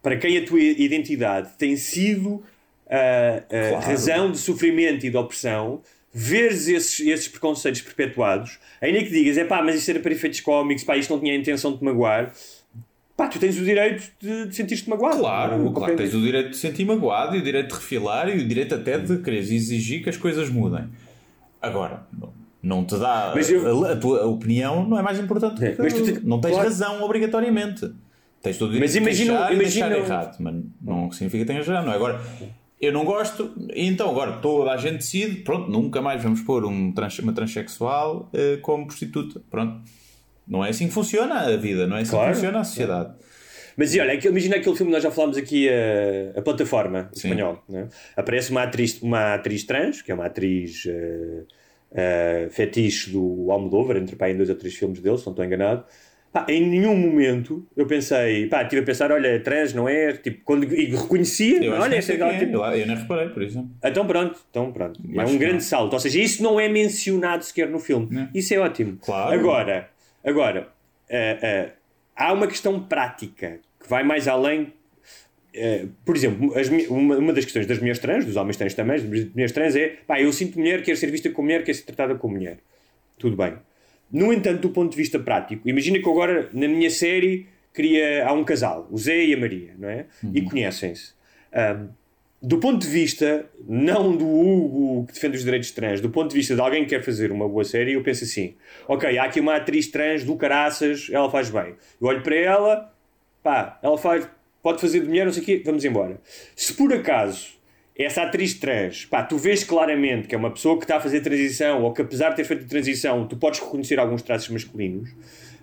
para 0.02 0.18
quem 0.18 0.38
a 0.38 0.46
tua 0.46 0.60
identidade 0.60 1.52
tem 1.58 1.76
sido 1.78 2.44
a, 2.89 3.38
a 3.38 3.70
Claro. 3.70 3.86
razão 3.86 4.32
de 4.32 4.38
sofrimento 4.38 5.06
e 5.06 5.10
de 5.10 5.16
opressão, 5.18 5.82
veres 6.14 6.68
esses, 6.68 6.99
esses 7.07 7.28
preconceitos 7.28 7.82
perpetuados, 7.82 8.59
ainda 8.82 8.99
que 8.99 9.09
digas, 9.09 9.38
é 9.38 9.45
pá, 9.45 9.61
mas 9.64 9.76
isto 9.76 9.89
era 9.89 9.99
para 9.99 10.11
efeitos 10.11 10.39
cómicos, 10.41 10.84
pá, 10.84 10.95
isto 10.95 11.11
não 11.11 11.20
tinha 11.20 11.34
a 11.34 11.36
intenção 11.38 11.72
de 11.72 11.80
te 11.80 11.84
magoar, 11.84 12.32
pá, 13.18 13.28
tu 13.28 13.39
tens 13.39 13.57
o 13.59 13.64
direito 13.64 14.03
de, 14.20 14.47
de 14.47 14.55
sentir-te 14.55 14.88
magoado. 14.89 15.20
Claro, 15.20 15.72
claro, 15.72 15.95
tens 15.95 16.14
o 16.14 16.22
direito 16.22 16.49
de 16.51 16.57
sentir 16.57 16.86
magoado 16.86 17.36
e 17.36 17.39
o 17.39 17.41
direito 17.43 17.70
de 17.70 17.74
refilar 17.76 18.30
e 18.30 18.39
o 18.43 18.47
direito 18.47 18.76
até 18.76 18.97
de 18.99 19.18
quereres 19.18 19.49
exigir 19.49 20.03
que 20.03 20.09
as 20.09 20.18
coisas 20.18 20.49
mudem. 20.49 20.86
Agora, 21.61 22.03
não- 22.61 22.86
te 22.86 22.97
dá. 22.97 23.34
Eu- 23.49 23.86
a, 23.86 23.91
a 23.93 23.95
tua 23.95 24.26
opinião 24.26 24.88
não 24.88 24.97
é 24.99 25.01
mais 25.01 25.20
importante 25.20 25.64
É, 25.66 25.72
que 25.72 25.82
mas 25.82 25.93
tu 25.93 26.03
te- 26.03 26.26
Não 26.26 26.39
tens 26.39 26.51
claro. 26.51 26.68
razão 26.70 27.01
obrigatoriamente. 27.03 27.91
Tens 28.41 28.57
todo 28.57 28.70
o 28.70 28.74
direito 28.74 28.82
Mas 28.84 28.91
de 28.91 28.97
imagina- 28.99 29.34
deixar 29.47 29.53
imagina- 29.53 29.89
deixar 29.89 30.05
errado, 30.14 30.38
mas 30.39 30.55
não 30.82 31.11
significa 31.11 31.43
que 31.43 31.47
tenhas 31.47 31.66
razão. 31.68 31.86
Não 31.86 31.93
é? 31.93 31.95
Agora, 31.95 32.22
eu 32.86 32.91
não 32.93 33.05
gosto, 33.05 33.51
e 33.73 33.86
então 33.88 34.09
agora 34.09 34.34
toda 34.34 34.71
a 34.71 34.77
gente 34.77 34.97
decide, 34.97 35.41
pronto, 35.41 35.69
nunca 35.69 36.01
mais 36.01 36.21
vamos 36.21 36.41
pôr 36.41 36.65
um 36.65 36.91
trans, 36.91 37.19
uma 37.19 37.34
transexual 37.34 38.29
eh, 38.34 38.57
como 38.61 38.86
prostituta. 38.86 39.41
Pronto. 39.49 39.81
Não 40.47 40.63
é 40.63 40.69
assim 40.69 40.88
que 40.88 40.93
funciona 40.93 41.36
a 41.41 41.55
vida, 41.57 41.88
não 41.88 41.95
é 41.97 42.01
assim 42.01 42.11
Claro. 42.11 42.29
que 42.29 42.36
funciona 42.36 42.59
a 42.59 42.63
sociedade. 42.63 43.13
Mas 43.75 43.95
e 43.95 43.99
olha, 43.99 44.13
imagina 44.13 44.57
aquele 44.57 44.75
filme 44.75 44.91
que 44.91 44.95
nós 44.95 45.03
já 45.03 45.09
falámos 45.11 45.38
aqui, 45.38 45.67
a, 45.69 46.39
a 46.39 46.41
plataforma 46.41 47.09
espanhol. 47.13 47.63
Né? 47.67 47.88
Aparece 48.15 48.51
uma 48.51 48.63
atriz, 48.63 49.01
uma 49.01 49.34
atriz 49.36 49.63
trans, 49.63 50.01
que 50.01 50.11
é 50.11 50.15
uma 50.15 50.25
atriz 50.25 50.84
eh, 50.88 51.43
eh, 51.91 52.47
fetiche 52.51 53.11
do 53.11 53.51
Almodóvar, 53.51 53.97
entre 53.97 54.15
pá, 54.15 54.29
em 54.29 54.38
dois 54.38 54.49
ou 54.49 54.55
três 54.55 54.75
filmes 54.75 54.99
dele, 54.99 55.17
se 55.17 55.25
não 55.25 55.31
estou 55.34 55.45
enganado. 55.45 55.84
Pá, 56.34 56.47
em 56.49 56.65
nenhum 56.67 56.97
momento 56.97 57.63
eu 57.77 57.86
pensei, 57.86 58.47
pá, 58.47 58.63
estive 58.63 58.81
a 58.81 58.86
pensar, 58.86 59.11
olha, 59.11 59.39
trans 59.39 59.71
não 59.73 59.88
é? 59.88 60.13
Tipo, 60.13 60.41
quando, 60.43 60.63
e 60.73 60.86
reconhecia, 60.88 61.63
Eu 61.63 61.73
olha, 61.73 61.95
ela 61.95 62.34
é. 62.34 62.39
tipo, 62.39 62.55
eu, 62.57 62.63
eu 62.63 62.88
nem 62.88 62.97
reparei, 62.97 63.29
por 63.29 63.43
exemplo. 63.43 63.69
então 63.84 64.07
pronto, 64.07 64.39
então 64.49 64.71
pronto. 64.71 64.99
Mas 65.05 65.27
é 65.27 65.29
um 65.29 65.34
não. 65.34 65.39
grande 65.39 65.63
salto. 65.63 65.93
Ou 65.93 65.99
seja, 65.99 66.19
isso 66.19 66.41
não 66.41 66.59
é 66.59 66.67
mencionado 66.67 67.43
sequer 67.45 67.69
no 67.69 67.77
filme. 67.79 68.07
Não. 68.09 68.27
Isso 68.34 68.51
é 68.51 68.57
ótimo. 68.57 68.97
Claro. 68.99 69.31
Agora, 69.39 69.89
agora 70.25 70.69
eh, 71.07 71.38
eh, 71.39 71.69
há 72.15 72.34
uma 72.34 72.47
questão 72.47 72.79
prática 72.81 73.59
que 73.79 73.88
vai 73.88 74.03
mais 74.03 74.27
além. 74.27 74.73
eh, 75.53 75.86
por 76.03 76.15
exemplo, 76.15 76.57
as 76.57 76.67
uma, 76.89 77.15
uma 77.17 77.31
das 77.31 77.43
questões 77.45 77.67
das 77.67 77.77
mulheres 77.77 77.99
trans, 77.99 78.25
dos 78.25 78.36
homens 78.36 78.57
trans 78.57 78.73
também, 78.73 78.95
das 78.99 79.05
mulheres 79.07 79.51
trans 79.51 79.75
é 79.75 79.97
pá, 80.07 80.19
eu 80.19 80.34
sinto 80.34 80.57
mulher, 80.57 80.81
quero 80.81 80.97
ser 80.97 81.11
vista 81.11 81.29
como 81.29 81.45
mulher, 81.45 81.63
quero 81.63 81.77
ser 81.77 81.84
tratada 81.84 82.15
como 82.15 82.34
mulher. 82.36 82.57
Tudo 83.19 83.38
bem. 83.38 83.53
No 84.14 84.32
entanto, 84.32 84.61
do 84.61 84.70
ponto 84.70 84.91
de 84.91 84.97
vista 84.97 85.18
prático, 85.18 85.68
imagina 85.68 85.97
que 85.97 86.07
eu 86.07 86.11
agora 86.11 86.47
na 86.53 86.68
minha 86.68 86.91
série 86.91 87.47
queria. 87.74 88.28
Há 88.28 88.32
um 88.32 88.43
casal, 88.43 88.88
o 88.91 88.97
Zé 88.97 89.26
e 89.26 89.34
a 89.34 89.38
Maria, 89.38 89.74
não 89.78 89.89
é? 89.89 90.05
E 90.32 90.43
conhecem-se. 90.43 91.14
Ahm, 91.51 91.88
do 92.39 92.59
ponto 92.59 92.82
de 92.86 92.88
vista, 92.88 93.49
não 93.68 94.16
do 94.16 94.28
Hugo 94.28 95.07
que 95.07 95.14
defende 95.14 95.38
os 95.38 95.43
direitos 95.43 95.72
trans, 95.72 95.99
do 95.99 96.09
ponto 96.09 96.30
de 96.30 96.36
vista 96.36 96.53
de 96.53 96.61
alguém 96.61 96.84
que 96.84 96.89
quer 96.89 97.01
fazer 97.01 97.32
uma 97.32 97.47
boa 97.47 97.64
série, 97.64 97.93
eu 97.93 98.03
penso 98.03 98.26
assim: 98.26 98.53
ok, 98.88 99.18
há 99.18 99.24
aqui 99.24 99.39
uma 99.39 99.55
atriz 99.55 99.88
trans 99.88 100.24
do 100.24 100.36
caraças, 100.36 101.07
ela 101.11 101.32
faz 101.32 101.49
bem. 101.49 101.76
Eu 101.99 102.07
olho 102.07 102.22
para 102.22 102.36
ela, 102.36 102.93
pá, 103.41 103.80
ela 103.82 103.97
faz, 103.97 104.30
pode 104.61 104.80
fazer 104.80 104.99
de 104.99 105.07
mulher, 105.07 105.26
não 105.26 105.34
sei 105.34 105.41
o 105.41 105.45
quê, 105.45 105.61
vamos 105.66 105.84
embora. 105.86 106.22
Se 106.55 106.74
por 106.74 106.93
acaso 106.93 107.53
essa 107.98 108.24
atriz 108.24 108.56
trans, 108.56 109.06
pá, 109.06 109.24
tu 109.24 109.38
vês 109.38 109.64
claramente 109.64 110.28
que 110.28 110.34
é 110.34 110.38
uma 110.38 110.52
pessoa 110.52 110.78
que 110.78 110.84
está 110.84 110.98
a 110.98 111.00
fazer 111.00 111.22
transição, 111.22 111.84
ou 111.84 111.94
que 111.94 112.02
apesar 112.02 112.30
de 112.30 112.38
ter 112.38 112.44
feito 112.44 112.66
a 112.66 112.68
transição, 112.68 113.28
tu 113.28 113.38
podes 113.38 113.60
reconhecer 113.60 114.00
alguns 114.00 114.22
traços 114.22 114.50
masculinos. 114.50 115.10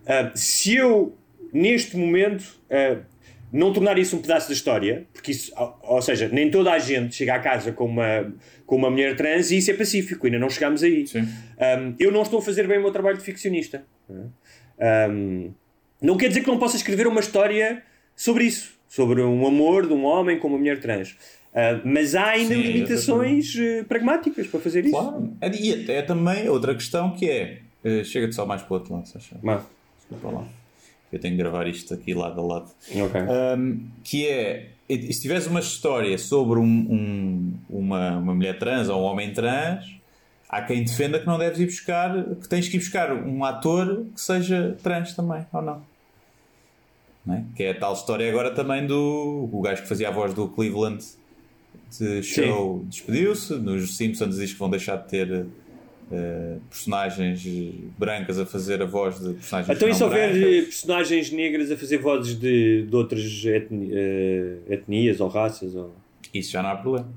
ah, 0.07 0.31
se 0.35 0.77
eu, 0.77 1.17
neste 1.53 1.97
momento, 1.97 2.45
ah, 2.71 2.99
não 3.53 3.73
tornar 3.73 3.99
isso 3.99 4.17
um 4.17 4.23
pedaço 4.23 4.47
da 4.49 4.55
história, 4.55 5.07
porque 5.13 5.33
isso, 5.33 5.53
ou, 5.83 6.01
seja, 6.01 6.29
nem 6.29 6.51
toda 6.51 6.71
a 6.71 6.79
gente 6.79 7.17
chega 7.17 7.35
à 7.35 7.39
casa 7.41 7.73
com 7.73 7.85
uma, 7.85 8.33
com 8.65 8.77
uma 8.77 8.91
mulher 8.91 9.17
trans 9.17 9.51
e 9.51 9.59
isso 9.59 9.71
é 9.71 9.75
pacífico, 9.75 10.27
ainda 10.27 10.39
não 10.39 10.49
chegámos 10.49 10.83
aí. 10.85 11.05
Um, 11.17 11.95
eu 11.99 12.13
não 12.13 12.23
estou 12.23 12.39
a 12.39 12.43
fazer 12.43 12.69
bem 12.69 12.79
o 12.79 12.83
meu 12.83 12.93
trabalho 12.93 13.19
de 13.19 13.25
ficcionista. 13.25 13.85
Um, 14.09 15.53
não 16.01 16.17
quer 16.17 16.29
dizer 16.29 16.43
que 16.43 16.47
não 16.47 16.59
possa 16.59 16.77
escrever 16.77 17.07
uma 17.07 17.21
história 17.21 17.83
sobre 18.15 18.45
isso, 18.45 18.79
sobre 18.89 19.21
um 19.21 19.47
amor 19.47 19.87
de 19.87 19.93
um 19.93 20.05
homem 20.05 20.39
com 20.39 20.47
uma 20.47 20.59
mulher 20.59 20.79
trans. 20.79 21.17
Uh, 21.53 21.81
mas 21.85 22.15
há 22.15 22.27
ainda 22.27 22.55
Sim, 22.55 22.61
limitações 22.63 23.55
uh, 23.57 23.85
pragmáticas 23.87 24.47
para 24.47 24.61
fazer 24.61 24.85
isso. 24.85 24.93
Claro. 24.97 25.33
E 25.61 25.73
até 25.83 26.01
também 26.03 26.49
outra 26.49 26.75
questão 26.75 27.11
que 27.11 27.29
é. 27.29 27.59
eh, 27.85 28.05
Chega-te 28.05 28.35
só 28.37 28.47
mais 28.47 28.63
para 28.63 28.73
o 28.73 28.77
outro 28.79 28.95
lado, 28.95 29.07
se 29.09 29.17
achar. 29.19 29.39
Mas, 29.43 29.63
Desculpa 30.09 30.39
lá. 30.39 30.45
Eu 31.13 31.19
tenho 31.19 31.35
que 31.37 31.43
gravar 31.43 31.67
isto 31.67 31.93
aqui 31.93 32.15
lado 32.15 32.41
a 32.41 32.45
lado. 32.45 32.71
ok. 32.89 33.21
Um, 33.59 33.89
que 34.05 34.29
é. 34.29 34.69
Se 34.89 35.21
tivesse 35.23 35.49
uma 35.49 35.59
história 35.61 36.17
sobre 36.19 36.61
um- 36.61 36.63
um- 36.65 37.55
uma, 37.69 38.17
uma 38.19 38.35
mulher 38.35 38.57
trans 38.59 38.89
ou 38.89 39.01
um 39.01 39.05
homem 39.05 39.33
trans, 39.33 39.85
há 40.49 40.63
quem 40.63 40.85
defenda 40.85 41.19
que 41.19 41.27
não 41.27 41.37
deves 41.39 41.59
ir 41.59 41.67
buscar, 41.67 42.13
que 42.41 42.49
tens 42.49 42.69
que 42.69 42.77
ir 42.77 42.81
buscar 42.81 43.13
um 43.13 43.45
ator 43.45 44.05
que 44.15 44.21
seja 44.21 44.77
trans 44.85 45.15
também, 45.15 45.45
ou 45.53 45.63
não? 45.63 45.83
Não 47.27 47.35
é? 47.35 47.45
Que 47.57 47.65
é 47.65 47.71
a 47.71 47.75
tal 47.75 47.93
história 47.93 48.29
agora 48.31 48.53
também 48.53 48.87
do 48.87 49.49
o 49.53 49.61
gajo 49.63 49.83
que 49.83 49.89
fazia 49.89 50.09
a 50.09 50.11
voz 50.13 50.33
do 50.33 50.49
Cleveland 50.49 51.05
show 52.23 52.85
despediu-se, 52.89 53.55
nos 53.55 53.97
Simpsons 53.97 54.37
diz 54.37 54.53
que 54.53 54.59
vão 54.59 54.71
deixar 54.71 54.97
de 54.97 55.09
ter 55.09 55.47
eh, 56.13 56.57
personagens 56.69 57.47
brancas 57.99 58.39
a 58.39 58.47
fazer 58.47 58.83
a 58.83 58.85
voz 58.87 59.19
de 59.21 59.35
personagens 59.35 59.77
Então, 59.77 59.89
e 59.89 59.95
se 59.95 60.03
houver 60.03 60.31
uh, 60.37 60.65
personagens 60.65 61.31
negras 61.31 61.71
a 61.71 61.77
fazer 61.77 61.99
vozes 61.99 62.35
de, 62.39 62.83
de 62.83 62.97
outras 62.97 63.23
etni- 63.45 63.93
uh, 63.93 64.73
etnias 64.73 65.21
ou 65.21 65.29
raças? 65.29 65.75
Ou... 65.75 65.95
Isso 66.35 66.51
já 66.53 66.63
não 66.63 66.71
há 66.71 66.77
problema. 66.77 67.09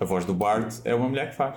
A 0.00 0.04
voz 0.04 0.24
do 0.24 0.34
Bart 0.34 0.74
é 0.84 0.94
uma 0.94 1.08
mulher 1.08 1.30
que 1.30 1.36
faz. 1.36 1.56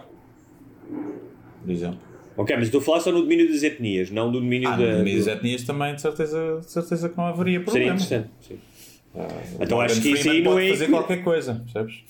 Por 1.64 1.72
exemplo. 1.72 2.00
Ok, 2.38 2.56
mas 2.56 2.66
estou 2.66 2.80
a 2.80 2.84
falar 2.84 3.00
só 3.00 3.12
no 3.12 3.22
domínio 3.22 3.50
das 3.52 3.64
etnias, 3.64 4.12
não 4.12 4.32
do 4.32 4.40
domínio 4.40 4.70
Ah, 4.70 4.76
da. 4.78 4.98
no 5.00 5.04
meio 5.04 5.18
das 5.18 5.28
etnias 5.28 5.64
também, 5.64 5.96
de 5.96 6.02
certeza, 6.02 6.60
de 6.60 6.72
certeza 6.72 7.10
que 7.10 7.18
não 7.18 7.26
haveria 7.26 7.54
Seria 7.54 7.64
problema. 7.66 7.96
interessante. 7.96 8.30
Sim. 8.48 8.58
O 9.60 9.64
Então 9.64 9.82
acho 9.82 10.02
que 10.02 10.12
isso 10.12 10.30
aí 10.30 10.42
não 10.44 10.54
pode 10.54 10.68
é. 10.68 10.70
fazer 10.70 10.88
qualquer 10.90 11.24
coisa, 11.24 11.56
percebes? 11.66 12.04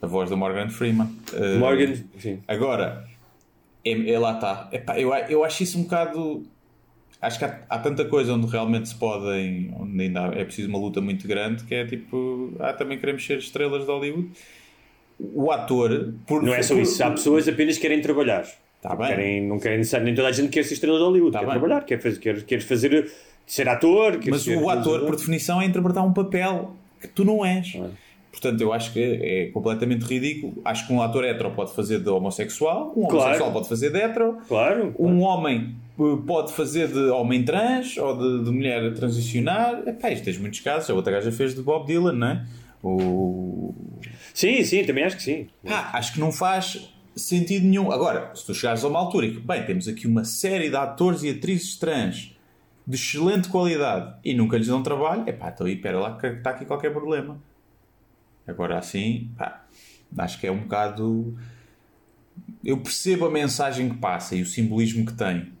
A 0.00 0.06
voz 0.06 0.30
do 0.30 0.36
Morgan 0.36 0.68
Freeman. 0.68 1.08
Uh, 1.32 1.58
Morgan. 1.58 1.94
Sim. 2.18 2.40
Agora, 2.48 3.04
é, 3.84 4.10
é 4.12 4.18
lá 4.18 4.34
está. 4.34 4.68
Eu, 4.96 5.12
eu 5.28 5.44
acho 5.44 5.62
isso 5.62 5.78
um 5.78 5.82
bocado. 5.84 6.44
Acho 7.20 7.38
que 7.38 7.44
há, 7.44 7.60
há 7.68 7.78
tanta 7.78 8.04
coisa 8.06 8.32
onde 8.34 8.46
realmente 8.48 8.88
se 8.88 8.94
podem. 8.96 9.72
onde 9.78 10.02
ainda 10.02 10.28
há- 10.28 10.34
é 10.34 10.44
preciso 10.44 10.68
uma 10.68 10.78
luta 10.78 11.00
muito 11.00 11.28
grande 11.28 11.62
que 11.64 11.74
é 11.74 11.84
tipo. 11.86 12.52
Ah, 12.58 12.72
também 12.72 12.98
queremos 12.98 13.24
ser 13.24 13.38
estrelas 13.38 13.82
de 13.84 13.86
Hollywood. 13.90 14.30
O 15.20 15.52
ator. 15.52 16.12
Por, 16.26 16.42
Não 16.42 16.52
é 16.52 16.62
só 16.62 16.74
isso. 16.76 17.02
Há 17.04 17.10
pessoas 17.10 17.44
que 17.44 17.50
apenas 17.50 17.78
querem 17.78 18.00
trabalhar. 18.00 18.44
Tá 18.80 18.96
bem. 18.96 19.06
Querem, 19.06 19.46
não 19.46 19.60
querem 19.60 19.78
necessariamente, 19.78 20.16
nem 20.16 20.16
toda 20.16 20.28
a 20.28 20.32
gente 20.32 20.50
quer 20.50 20.64
ser 20.64 20.74
estrela 20.74 20.98
de 20.98 21.04
Hollywood, 21.04 21.32
Tá 21.32 21.38
quer 21.38 21.44
bem. 21.46 21.52
trabalhar, 21.60 21.84
quer 21.84 22.00
fazer, 22.00 22.18
quer, 22.18 22.42
quer 22.42 22.60
fazer 22.60 23.12
ser 23.52 23.68
ator, 23.68 24.18
Mas 24.30 24.42
ser 24.44 24.56
o 24.56 24.70
ator, 24.70 25.04
por 25.04 25.14
definição, 25.14 25.60
é 25.60 25.66
interpretar 25.66 26.02
um 26.02 26.12
papel 26.14 26.74
que 26.98 27.06
tu 27.08 27.22
não 27.22 27.44
és. 27.44 27.76
Portanto, 28.30 28.58
eu 28.62 28.72
acho 28.72 28.94
que 28.94 28.98
é 28.98 29.50
completamente 29.52 30.04
ridículo. 30.06 30.54
Acho 30.64 30.86
que 30.86 30.92
um 30.94 31.02
ator 31.02 31.22
hetero 31.22 31.50
pode 31.50 31.74
fazer 31.74 32.00
de 32.00 32.08
homossexual, 32.08 32.94
um 32.96 33.02
Claro. 33.02 33.16
homossexual 33.18 33.52
pode 33.52 33.68
fazer 33.68 33.90
de 33.90 33.98
hetero, 33.98 34.38
Claro. 34.48 34.94
um 34.98 35.20
homem 35.20 35.74
eh, 36.00 36.02
pode 36.26 36.50
fazer 36.54 36.88
de 36.88 36.98
homem 37.10 37.44
trans 37.44 37.98
ou 37.98 38.16
de, 38.16 38.44
de 38.46 38.50
mulher 38.50 38.84
a 38.86 38.90
transicionar. 38.94 39.82
Epá, 39.86 40.10
isto 40.10 40.24
tens 40.24 40.38
muitos 40.38 40.60
casos. 40.60 40.88
A 40.88 40.94
outra 40.94 41.12
gaja 41.12 41.30
fez 41.30 41.54
de 41.54 41.60
Bob 41.60 41.86
Dylan, 41.86 42.12
não 42.14 42.26
é? 42.28 42.46
O... 42.82 43.74
Sim, 44.32 44.64
sim, 44.64 44.82
também 44.84 45.04
acho 45.04 45.16
que 45.16 45.22
sim. 45.22 45.48
Pá, 45.62 45.90
acho 45.92 46.14
que 46.14 46.20
não 46.20 46.32
faz 46.32 46.88
sentido 47.14 47.66
nenhum. 47.66 47.92
Agora, 47.92 48.30
se 48.34 48.46
tu 48.46 48.54
chegares 48.54 48.82
a 48.82 48.88
uma 48.88 48.98
altura 48.98 49.26
e 49.26 49.34
que, 49.34 49.40
bem, 49.40 49.62
temos 49.66 49.86
aqui 49.86 50.06
uma 50.06 50.24
série 50.24 50.70
de 50.70 50.76
atores 50.76 51.22
e 51.22 51.28
atrizes 51.28 51.76
trans 51.76 52.31
de 52.86 52.96
excelente 52.96 53.48
qualidade 53.48 54.14
e 54.24 54.34
nunca 54.34 54.56
lhes 54.56 54.66
dão 54.66 54.82
trabalho, 54.82 55.24
é 55.26 55.32
pá, 55.32 55.50
então 55.50 55.66
aí, 55.66 55.74
espera 55.74 55.98
lá 55.98 56.16
que 56.16 56.26
está 56.26 56.50
aqui 56.50 56.64
qualquer 56.64 56.92
problema. 56.92 57.40
Agora 58.46 58.78
assim, 58.78 59.30
pá, 59.36 59.64
acho 60.18 60.40
que 60.40 60.46
é 60.46 60.52
um 60.52 60.58
bocado. 60.58 61.36
Eu 62.64 62.78
percebo 62.78 63.26
a 63.26 63.30
mensagem 63.30 63.88
que 63.88 63.96
passa 63.96 64.34
e 64.34 64.42
o 64.42 64.46
simbolismo 64.46 65.06
que 65.06 65.14
tem. 65.14 65.52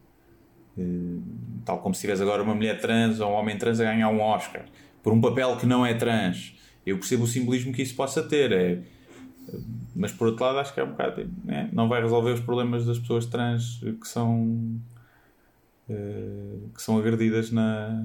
Eh, 0.76 1.42
Tal 1.64 1.78
como 1.78 1.94
se 1.94 2.00
tivesse 2.00 2.22
agora 2.22 2.42
uma 2.42 2.54
mulher 2.54 2.80
trans 2.80 3.20
ou 3.20 3.30
um 3.30 3.34
homem 3.34 3.56
trans 3.56 3.78
a 3.80 3.84
ganhar 3.84 4.08
um 4.08 4.20
Oscar 4.20 4.64
por 5.02 5.12
um 5.12 5.20
papel 5.20 5.56
que 5.56 5.66
não 5.66 5.84
é 5.84 5.94
trans. 5.94 6.56
Eu 6.84 6.98
percebo 6.98 7.24
o 7.24 7.26
simbolismo 7.26 7.72
que 7.72 7.82
isso 7.82 7.94
possa 7.94 8.22
ter. 8.22 8.52
É, 8.52 8.78
mas 9.94 10.12
por 10.12 10.28
outro 10.28 10.44
lado, 10.44 10.58
acho 10.58 10.74
que 10.74 10.80
é 10.80 10.84
um 10.84 10.90
bocado. 10.90 11.28
né, 11.44 11.68
não 11.72 11.88
vai 11.88 12.00
resolver 12.00 12.32
os 12.32 12.40
problemas 12.40 12.84
das 12.84 12.98
pessoas 12.98 13.26
trans 13.26 13.80
que 14.00 14.08
são. 14.08 14.80
Eh, 15.88 16.56
que 16.74 16.82
são 16.82 16.98
agredidas 16.98 17.50
na, 17.50 18.04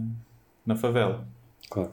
na 0.65 0.75
favela. 0.75 1.27
Claro. 1.69 1.91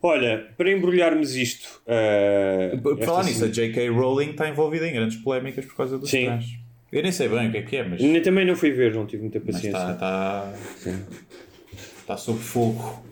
Olha, 0.00 0.46
para 0.56 0.70
embrulharmos 0.70 1.34
isto. 1.34 1.82
uh, 1.84 2.80
Por 2.80 2.98
falar 3.02 3.24
nisso, 3.24 3.44
a 3.44 3.48
J.K. 3.48 3.88
Rowling 3.90 4.30
está 4.30 4.48
envolvida 4.48 4.86
em 4.86 4.92
grandes 4.92 5.16
polémicas 5.16 5.64
por 5.66 5.76
causa 5.76 5.98
dos 5.98 6.08
Sim. 6.08 6.26
trans. 6.26 6.46
Eu 6.92 7.02
nem 7.02 7.10
sei 7.12 7.28
bem 7.28 7.48
o 7.48 7.50
que 7.50 7.56
é 7.58 7.62
que 7.62 7.76
é, 7.76 7.84
mas. 7.86 8.00
Nem- 8.00 8.22
Também 8.22 8.46
não 8.46 8.54
fui 8.54 8.70
ver, 8.70 8.94
não 8.94 9.06
tive 9.06 9.22
muita 9.22 9.40
Mas 9.44 9.56
paciência. 9.56 9.76
está, 9.92 10.52
está, 10.54 10.98
está 11.98 12.16
sob 12.16 12.38
fogo. 12.38 13.02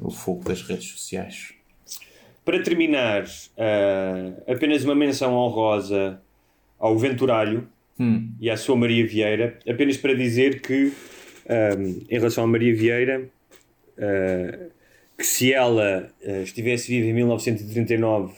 O 0.00 0.10
fogo 0.10 0.44
das 0.44 0.62
redes 0.62 0.88
sociais. 0.92 1.54
Para 2.44 2.62
terminar, 2.62 3.24
uh, 3.24 4.42
apenas 4.52 4.84
uma 4.84 4.94
menção 4.94 5.34
honrosa 5.34 6.20
ao 6.78 6.96
Venturalho 6.96 7.66
Hum. 8.00 8.32
e 8.40 8.48
à 8.48 8.56
sua 8.56 8.76
Maria 8.76 9.06
Vieira, 9.06 9.58
apenas 9.68 9.98
para 9.98 10.14
dizer 10.14 10.62
que, 10.62 10.90
um, 11.76 12.06
em 12.08 12.14
relação 12.14 12.44
à 12.44 12.46
Maria 12.46 12.74
Vieira, 12.74 13.28
uh, 13.98 14.70
que 15.18 15.26
se 15.26 15.52
ela 15.52 16.10
uh, 16.24 16.42
estivesse 16.42 16.88
viva 16.88 17.08
em 17.08 17.12
1939 17.12 18.32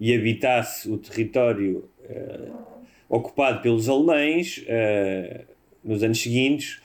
e 0.00 0.14
habitasse 0.14 0.90
o 0.90 0.96
território 0.96 1.84
uh, 2.08 2.52
ocupado 3.06 3.60
pelos 3.60 3.86
alemães 3.86 4.64
nos 5.84 6.02
anos 6.02 6.22
seguintes, 6.22 6.80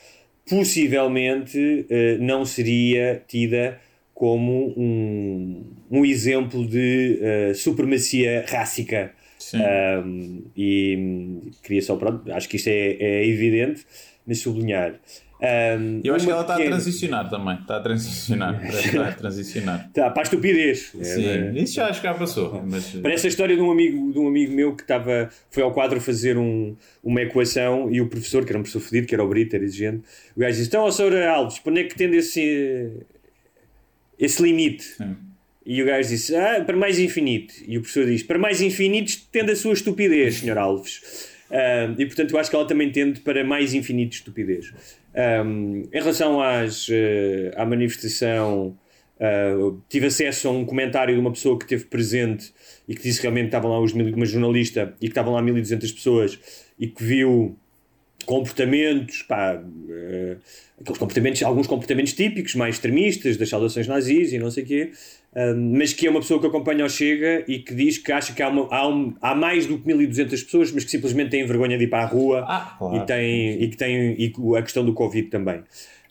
possivelmente 0.45 1.87
não 2.19 2.43
seria 2.43 3.23
tida 3.25 3.79
como 4.17 4.73
um, 4.75 5.63
um 5.91 6.03
exemplo 6.03 6.65
de 6.65 7.19
uh, 7.21 7.53
supremacia 7.53 8.43
rássica. 8.49 9.13
Sim. 9.49 9.59
Um, 10.05 10.43
e 10.57 11.39
queria 11.63 11.81
só, 11.81 11.95
pronto, 11.95 12.29
acho 12.33 12.49
que 12.49 12.57
isto 12.57 12.67
é, 12.67 12.97
é 12.99 13.25
evidente, 13.27 13.85
mas 14.25 14.39
sublinhar. 14.39 14.95
Um, 15.39 16.01
Eu 16.03 16.15
acho 16.15 16.25
que 16.25 16.31
ela 16.31 16.41
está 16.41 16.55
a 16.55 16.57
pequena- 16.57 16.75
transicionar 16.75 17.29
também. 17.29 17.55
Está 17.59 17.77
a 17.77 17.79
transicionar. 17.79 18.59
Está 18.67 19.07
a 19.07 19.11
transicionar. 19.13 19.89
Tá, 19.93 20.09
para 20.09 20.21
a 20.21 20.25
estupidez. 20.25 20.91
Sim, 20.99 21.25
É, 21.27 21.51
isso 21.61 21.75
já 21.75 21.87
acho 21.87 22.01
que 22.01 22.07
já 22.07 22.13
passou. 22.15 22.61
Mas, 22.67 22.89
Parece 23.01 23.27
a 23.27 23.29
história 23.29 23.55
de 23.55 23.61
um 23.61 23.71
amigo, 23.71 24.11
de 24.11 24.17
um 24.19 24.27
amigo 24.27 24.51
meu 24.53 24.75
que 24.75 24.81
estava, 24.81 25.29
foi 25.51 25.61
ao 25.63 25.71
quadro 25.71 26.01
fazer 26.01 26.37
um, 26.39 26.75
uma 27.03 27.21
equação 27.21 27.89
e 27.93 28.01
o 28.01 28.07
professor, 28.09 28.43
que 28.43 28.51
era 28.51 28.57
um 28.59 28.63
professor 28.63 28.81
fedido, 28.81 29.07
que 29.07 29.13
era 29.13 29.23
o 29.23 29.29
Brito, 29.29 29.55
era 29.55 29.63
exigente, 29.63 30.01
o 30.35 30.39
gajo 30.39 30.55
disse: 30.57 30.67
Então, 30.69 30.81
ó 30.83 30.89
Sr. 30.91 31.13
Alves, 31.29 31.59
para 31.59 31.71
onde 31.71 31.81
é 31.81 31.83
que 31.83 31.95
tende 31.95 32.17
esse, 32.17 32.91
esse 34.19 34.41
limite? 34.41 34.83
Sim. 34.83 35.15
E 35.69 35.83
o 35.83 35.85
gajo 35.85 36.07
disse: 36.07 36.33
Ah, 36.33 36.63
para 36.65 36.77
mais 36.77 36.97
infinito. 36.97 37.53
E 37.67 37.77
o 37.77 37.81
professor 37.81 38.05
diz: 38.05 38.23
Para 38.23 38.39
mais 38.39 38.61
infinitos, 38.61 39.17
tende 39.29 39.51
a 39.51 39.55
sua 39.55 39.73
estupidez, 39.73 40.35
Sr. 40.35 40.57
Alves. 40.57 41.29
E 41.97 42.05
portanto, 42.05 42.31
eu 42.31 42.39
acho 42.39 42.49
que 42.49 42.55
ela 42.55 42.65
também 42.65 42.89
tende 42.89 43.19
para 43.19 43.43
mais 43.43 43.73
infinito 43.73 44.13
estupidez. 44.15 44.73
Ah, 45.13 45.43
em 45.43 45.89
relação 45.91 46.41
às, 46.41 46.87
eh, 46.89 47.51
à 47.57 47.65
manifestação, 47.65 48.77
ah, 49.19 49.73
tive 49.89 50.07
acesso 50.07 50.47
a 50.47 50.51
um 50.51 50.65
comentário 50.65 51.13
de 51.13 51.19
uma 51.19 51.31
pessoa 51.31 51.57
que 51.57 51.65
esteve 51.65 51.83
presente 51.85 52.53
e 52.87 52.95
que 52.95 53.03
disse 53.03 53.19
que 53.19 53.23
realmente 53.23 53.47
estavam 53.47 53.69
lá 53.69 53.81
os 53.81 53.91
mil, 53.91 54.07
uma 54.15 54.25
jornalista 54.25 54.95
e 55.01 55.07
que 55.07 55.11
estavam 55.11 55.33
lá 55.33 55.41
1200 55.41 55.91
pessoas 55.91 56.39
e 56.79 56.87
que 56.87 57.03
viu 57.03 57.57
comportamentos, 58.27 59.21
pá, 59.23 59.59
eh, 59.89 60.35
aqueles 60.81 60.99
comportamentos, 60.99 61.41
alguns 61.43 61.65
comportamentos 61.65 62.11
típicos, 62.13 62.53
mais 62.55 62.75
extremistas, 62.75 63.37
das 63.37 63.47
saudações 63.49 63.87
nazis 63.87 64.33
e 64.33 64.37
não 64.37 64.51
sei 64.51 64.63
o 64.63 64.67
quê, 64.67 64.91
ah, 65.33 65.53
mas 65.55 65.93
que 65.93 66.05
é 66.05 66.09
uma 66.09 66.19
pessoa 66.19 66.39
que 66.39 66.45
acompanha 66.45 66.85
o 66.85 66.89
Chega 66.89 67.43
e 67.47 67.59
que 67.59 67.73
diz 67.73 67.97
que 67.97 68.11
acha 68.11 68.33
que 68.33 68.43
há, 68.43 68.49
uma- 68.49 68.67
há, 68.69 68.87
um- 68.87 69.15
há 69.21 69.33
mais 69.33 69.65
do 69.65 69.79
que 69.79 69.87
1200 69.87 70.43
pessoas, 70.43 70.71
mas 70.73 70.83
que 70.83 70.91
simplesmente 70.91 71.31
têm 71.31 71.45
vergonha 71.45 71.77
de 71.77 71.85
ir 71.85 71.87
para 71.87 72.03
a 72.03 72.05
rua 72.05 72.43
Ah, 72.45 72.75
claro. 72.77 72.97
e, 72.97 73.05
têm, 73.05 73.63
e 73.63 73.67
que 73.69 73.77
têm 73.77 74.15
e 74.19 74.33
a 74.57 74.61
questão 74.61 74.85
do 74.85 74.93
Covid 74.93 75.29
também. 75.29 75.61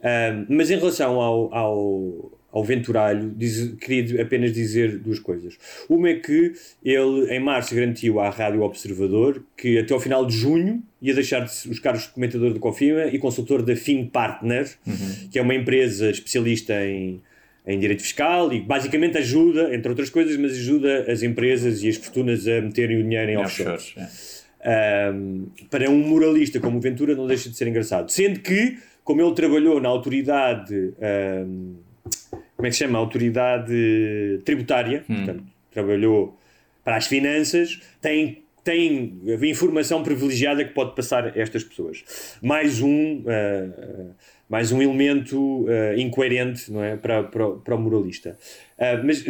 Ah, 0.02 0.44
mas 0.48 0.70
em 0.70 0.76
relação 0.78 1.20
ao, 1.20 1.54
ao, 1.54 2.32
ao 2.52 2.64
Venturalho, 2.64 3.30
diz- 3.36 3.74
queria 3.80 4.22
apenas 4.22 4.52
dizer 4.52 4.98
duas 4.98 5.18
coisas. 5.18 5.58
Uma 5.88 6.08
é 6.10 6.14
que 6.14 6.52
ele, 6.82 7.30
em 7.30 7.38
março, 7.40 7.74
garantiu 7.74 8.18
à 8.18 8.30
Rádio 8.30 8.62
Observador 8.62 9.42
que 9.56 9.78
até 9.78 9.92
ao 9.92 10.00
final 10.00 10.24
de 10.24 10.34
junho 10.34 10.82
ia 11.02 11.12
deixar 11.14 11.40
de 11.40 11.68
os 11.68 11.78
cargos 11.78 12.04
de 12.04 12.08
comentador 12.10 12.52
do 12.54 12.60
Confima 12.60 13.06
e 13.06 13.18
consultor 13.18 13.62
da 13.62 13.76
FinPartner, 13.76 14.70
que 15.30 15.38
é 15.38 15.42
uma 15.42 15.54
empresa 15.54 16.08
especialista 16.10 16.72
em, 16.86 17.20
em 17.66 17.78
direito 17.78 18.00
fiscal 18.02 18.50
e 18.52 18.60
basicamente 18.60 19.18
ajuda, 19.18 19.74
entre 19.74 19.88
outras 19.90 20.08
coisas, 20.08 20.36
mas 20.38 20.52
ajuda 20.52 21.10
as 21.12 21.22
empresas 21.22 21.82
e 21.82 21.88
as 21.88 21.96
fortunas 21.96 22.46
a 22.48 22.60
meterem 22.62 22.98
o 23.00 23.02
dinheiro 23.02 23.30
em 23.32 23.36
offshores, 23.36 23.94
é. 23.98 24.36
Um, 25.12 25.46
para 25.70 25.88
um 25.90 25.98
moralista 25.98 26.58
como 26.58 26.78
o 26.78 26.80
Ventura 26.80 27.14
não 27.14 27.26
deixa 27.26 27.48
de 27.48 27.56
ser 27.56 27.68
engraçado. 27.68 28.10
Sendo 28.10 28.40
que, 28.40 28.78
como 29.04 29.20
ele 29.22 29.32
trabalhou 29.34 29.80
na 29.80 29.88
autoridade, 29.88 30.74
um, 31.46 31.74
como 32.56 32.66
é 32.66 32.70
que 32.70 32.72
se 32.76 32.84
chama? 32.84 32.98
Autoridade 32.98 33.72
tributária, 34.44 35.04
portanto, 35.06 35.44
trabalhou 35.70 36.38
para 36.84 36.96
as 36.96 37.06
finanças, 37.06 37.80
tem, 38.00 38.42
tem 38.64 39.20
informação 39.42 40.02
privilegiada 40.02 40.64
que 40.64 40.72
pode 40.72 40.94
passar 40.94 41.26
a 41.26 41.32
estas 41.38 41.62
pessoas. 41.64 42.04
Mais 42.42 42.80
um, 42.80 43.20
uh, 43.20 44.14
mais 44.48 44.70
um 44.72 44.80
elemento 44.80 45.64
uh, 45.64 45.98
incoerente 45.98 46.70
não 46.72 46.82
é? 46.82 46.96
para, 46.96 47.24
para, 47.24 47.46
o- 47.46 47.58
para 47.60 47.74
o 47.74 47.78
moralista. 47.78 48.38
Uh, 48.78 49.04
mas 49.04 49.24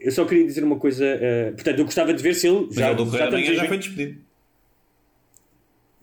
eu- 0.00 0.10
só 0.12 0.24
queria 0.24 0.44
dizer 0.44 0.62
uma 0.62 0.76
coisa, 0.76 1.04
portanto, 1.54 1.78
eu 1.80 1.84
gostava 1.84 2.14
de 2.14 2.22
ver 2.22 2.34
se 2.34 2.46
ele. 2.46 2.66
Mas 2.66 2.74
já, 2.76 2.92
do 2.92 3.04
Correio 3.04 3.18
da 3.18 3.24
estamos 3.26 3.46
Manhã 3.48 3.54
já 3.62 3.68
foi 3.68 3.78
despedido. 3.78 4.20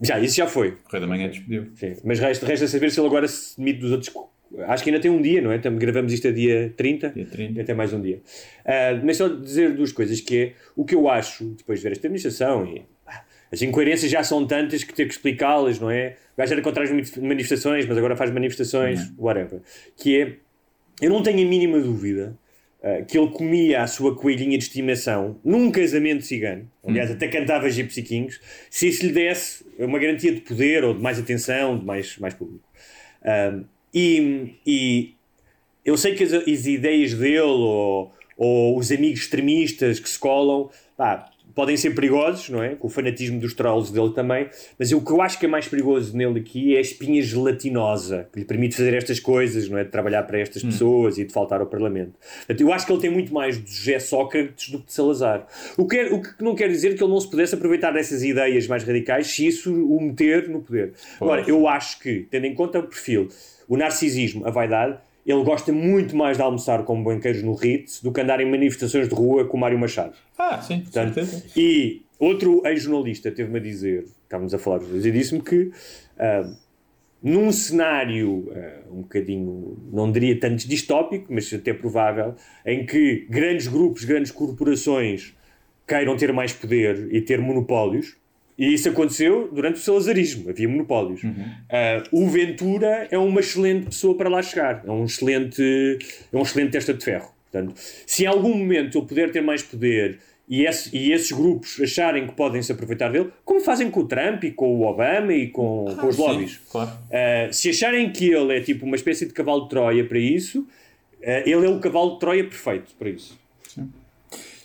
já, 0.01 0.20
isso 0.20 0.36
já 0.36 0.47
foi. 0.47 0.70
O 0.72 0.78
Correio 0.84 1.01
da 1.01 1.07
Manhã 1.07 1.30
despediu. 1.30 1.68
Sim. 1.76 1.95
Mas 2.03 2.20
resta, 2.20 2.45
resta 2.45 2.68
saber 2.68 2.91
se 2.91 2.99
ele 2.99 3.07
agora 3.07 3.26
se 3.28 3.57
demite 3.57 3.80
dos 3.80 3.91
outros. 3.91 4.13
Acho 4.67 4.83
que 4.83 4.89
ainda 4.89 5.01
tem 5.01 5.11
um 5.11 5.21
dia, 5.21 5.41
não 5.41 5.51
é? 5.51 5.57
Tam- 5.57 5.75
Gravamos 5.75 6.13
isto 6.13 6.27
a 6.27 6.31
dia 6.31 6.73
30. 6.77 7.09
Dia 7.09 7.25
30. 7.25 7.59
E 7.59 7.61
até 7.61 7.73
mais 7.73 7.91
um 7.93 8.01
dia. 8.01 8.21
Ah, 8.65 8.99
mas 9.03 9.17
só 9.17 9.27
dizer 9.27 9.73
duas 9.73 9.91
coisas: 9.91 10.21
que 10.21 10.37
é 10.37 10.53
o 10.75 10.85
que 10.85 10.95
eu 10.95 11.09
acho, 11.09 11.45
depois 11.57 11.79
de 11.79 11.83
ver 11.83 11.91
esta 11.93 12.07
administração, 12.07 12.65
e 12.65 12.83
as 13.51 13.61
incoerências 13.61 14.09
já 14.11 14.23
são 14.23 14.45
tantas 14.45 14.83
que 14.83 14.93
ter 14.93 15.05
que 15.05 15.13
explicá-las, 15.13 15.79
não 15.79 15.89
é? 15.91 16.15
O 16.35 16.37
gajo 16.37 16.53
era 16.53 16.61
contra 16.61 16.83
as 16.83 16.89
mani- 16.89 17.03
manifestações, 17.21 17.85
mas 17.85 17.97
agora 17.97 18.15
faz 18.15 18.31
manifestações, 18.31 18.99
whatever. 19.17 19.59
Que 19.97 20.21
é, 20.21 20.33
eu 21.01 21.09
não 21.09 21.21
tenho 21.23 21.45
a 21.45 21.49
mínima 21.49 21.79
dúvida 21.79 22.37
ah, 22.83 23.01
que 23.07 23.17
ele 23.17 23.29
comia 23.29 23.81
a 23.81 23.87
sua 23.87 24.15
coelhinha 24.15 24.57
de 24.57 24.63
estimação 24.63 25.39
num 25.43 25.71
casamento 25.71 26.23
cigano, 26.23 26.69
aliás, 26.85 27.09
até 27.11 27.27
cantava 27.27 27.69
Gypsy 27.69 28.01
Kings, 28.03 28.39
se 28.69 28.87
isso 28.89 29.05
lhe 29.05 29.11
desse 29.11 29.65
uma 29.79 29.99
garantia 29.99 30.33
de 30.33 30.41
poder 30.41 30.83
ou 30.83 30.93
de 30.93 31.01
mais 31.01 31.19
atenção, 31.19 31.77
de 31.77 31.85
mais, 31.85 32.17
mais 32.19 32.33
público. 32.33 32.63
Ah, 33.23 33.59
e, 33.95 34.55
e 34.67 35.13
eu 35.85 35.97
sei 35.97 36.13
que 36.15 36.23
as, 36.23 36.33
as 36.33 36.65
ideias 36.65 37.13
dele 37.13 37.39
ou, 37.39 38.11
ou 38.37 38.77
os 38.77 38.91
amigos 38.91 39.21
extremistas 39.21 39.99
que 39.99 40.09
se 40.09 40.19
colam 40.19 40.69
pá, 40.97 41.31
podem 41.56 41.78
ser 41.78 41.91
perigosos, 41.95 42.49
não 42.49 42.62
é? 42.62 42.76
Com 42.76 42.88
o 42.88 42.89
fanatismo 42.89 43.39
dos 43.39 43.53
trolls 43.53 43.91
dele 43.93 44.12
também, 44.14 44.49
mas 44.78 44.91
o 44.91 44.99
que 45.01 45.12
eu 45.12 45.22
acho 45.22 45.39
que 45.39 45.45
é 45.45 45.49
mais 45.49 45.68
perigoso 45.68 46.16
nele 46.16 46.39
aqui 46.41 46.76
é 46.76 46.78
a 46.78 46.82
espinha 46.82 47.22
gelatinosa 47.60 48.28
que 48.32 48.39
lhe 48.39 48.45
permite 48.45 48.76
fazer 48.76 48.93
estas 48.93 49.20
coisas, 49.20 49.70
não 49.70 49.78
é? 49.78 49.84
De 49.84 49.89
trabalhar 49.89 50.24
para 50.24 50.39
estas 50.39 50.62
pessoas 50.64 51.18
e 51.18 51.24
de 51.24 51.32
faltar 51.34 51.62
ao 51.62 51.68
Parlamento. 51.68 52.14
Portanto, 52.39 52.62
eu 52.62 52.74
acho 52.74 52.86
que 52.86 52.91
ele 52.91 53.01
tem 53.01 53.10
muito 53.10 53.34
mais 53.34 53.64
de 53.64 53.72
José 53.74 53.99
Sócrates 53.99 54.70
do 54.70 54.80
que 54.80 54.86
de 54.88 54.93
Salazar. 54.93 55.47
O 55.78 55.88
que, 55.88 55.97
é- 55.97 56.14
o 56.14 56.22
que 56.22 56.43
não 56.43 56.56
quer 56.56 56.68
dizer 56.68 56.95
que 56.95 57.03
ele 57.03 57.12
não 57.12 57.20
se 57.20 57.30
pudesse 57.30 57.56
aproveitar 57.56 57.91
dessas 57.91 58.22
ideias 58.24 58.68
mais 58.68 58.84
radicais 58.84 59.28
se 59.28 59.47
isso 59.47 59.74
o 59.74 60.01
meter 60.01 60.49
no 60.49 60.62
poder. 60.62 60.93
Agora, 61.22 61.43
eu 61.47 61.68
acho 61.68 61.99
que, 61.99 62.28
tendo 62.30 62.45
em 62.45 62.53
conta 62.53 62.80
o 62.80 62.84
perfil, 62.84 63.30
o 63.68 63.78
narcisismo, 63.78 64.45
a 64.45 64.51
vaidade, 64.51 64.97
ele 65.26 65.43
gosta 65.43 65.73
muito 65.73 66.15
mais 66.15 66.38
de 66.38 66.43
almoçar 66.43 66.84
com 66.84 67.01
banqueiros 67.03 67.41
no 67.41 67.53
Ritz 67.53 68.01
do 68.01 68.11
que 68.11 68.21
andar 68.21 68.39
em 68.39 68.49
manifestações 68.49 69.09
de 69.09 69.15
rua 69.15 69.45
com 69.45 69.57
o 69.57 69.59
Mário 69.59 69.80
Machado. 69.80 70.13
Ah, 70.38 70.61
sim, 70.61 70.82
Portanto, 70.82 71.15
certeza. 71.15 71.43
e 71.57 72.03
outro 72.19 72.61
ex-jornalista 72.65 73.32
teve-me 73.32 73.57
a 73.59 73.61
dizer, 73.61 74.05
estávamos 74.23 74.53
a 74.53 74.59
falar 74.59 74.80
dos 74.80 74.89
dois, 74.89 75.05
e 75.05 75.11
disse-me 75.11 75.41
que 75.41 75.71
ah, 76.19 76.49
num 77.23 77.51
cenário 77.51 78.51
ah, 78.55 78.84
um 78.91 79.01
bocadinho, 79.01 79.77
não 79.91 80.11
diria 80.11 80.39
tanto 80.39 80.68
distópico, 80.68 81.26
mas 81.34 81.52
até 81.52 81.73
provável, 81.73 82.35
em 82.65 82.85
que 82.85 83.26
grandes 83.30 83.68
grupos, 83.68 84.06
grandes 84.06 84.30
corporações 84.31 85.34
queiram 85.88 86.15
ter 86.15 86.31
mais 86.34 86.53
poder 86.53 87.07
e 87.11 87.22
ter 87.22 87.39
monopólios, 87.39 88.15
e 88.57 88.73
isso 88.73 88.88
aconteceu 88.90 89.49
durante 89.52 89.76
o 89.76 89.80
salazarismo, 89.80 90.49
havia 90.49 90.68
monopólios. 90.69 91.22
Ah, 91.69 92.03
o 92.11 92.27
Ventura 92.30 93.07
é 93.11 93.18
uma 93.18 93.40
excelente 93.41 93.86
pessoa 93.88 94.15
para 94.18 94.30
lá 94.30 94.41
chegar, 94.41 94.84
é 94.86 94.91
um 94.91 95.06
excelente, 95.06 95.61
é 96.32 96.38
um 96.38 96.41
excelente 96.41 96.72
testa 96.72 96.94
de 96.94 97.03
ferro. 97.03 97.34
Portanto, 97.52 97.73
se 98.06 98.23
em 98.23 98.27
algum 98.27 98.53
momento 98.57 98.98
ele 98.98 99.07
puder 99.07 99.32
ter 99.32 99.41
mais 99.41 99.61
poder 99.64 100.19
e, 100.48 100.65
esse- 100.65 100.95
e 100.95 101.11
esses 101.11 101.32
grupos 101.32 101.80
acharem 101.82 102.27
que 102.27 102.34
podem 102.34 102.61
se 102.61 102.72
aproveitar 102.72 103.10
dele, 103.11 103.30
como 103.44 103.61
fazem 103.61 103.90
com 103.90 104.02
o 104.02 104.07
Trump 104.07 104.44
e 104.44 104.52
com 104.52 104.76
o 104.76 104.86
Obama 104.86 105.34
e 105.34 105.48
com, 105.48 105.86
com 105.99 106.07
os 106.07 106.15
sim, 106.15 106.22
lobbies, 106.22 106.60
claro. 106.72 106.91
Uh, 106.91 107.53
se 107.53 107.69
acharem 107.69 108.11
que 108.11 108.30
ele 108.30 108.56
é 108.57 108.61
tipo 108.61 108.86
uma 108.86 108.95
espécie 108.95 109.26
de 109.26 109.34
cavalo 109.34 109.64
de 109.64 109.69
Troia 109.69 110.06
para 110.06 110.19
isso, 110.19 110.60
uh, 110.61 110.68
ele 111.45 111.65
é 111.65 111.69
o 111.69 111.80
cavalo 111.80 112.14
de 112.15 112.19
Troia 112.19 112.44
perfeito 112.44 112.94
para 112.99 113.10
isso. 113.10 113.38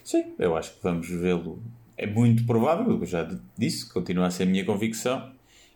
Sim, 0.04 0.24
eu 0.40 0.56
acho 0.56 0.72
que 0.74 0.82
vamos 0.82 1.08
vê-lo 1.08 1.62
é 2.00 2.06
muito 2.06 2.46
provável, 2.46 2.98
eu 2.98 3.06
já 3.06 3.28
disse, 3.58 3.86
continua 3.92 4.26
a 4.26 4.30
ser 4.30 4.44
a 4.44 4.46
minha 4.46 4.64
convicção, 4.64 5.30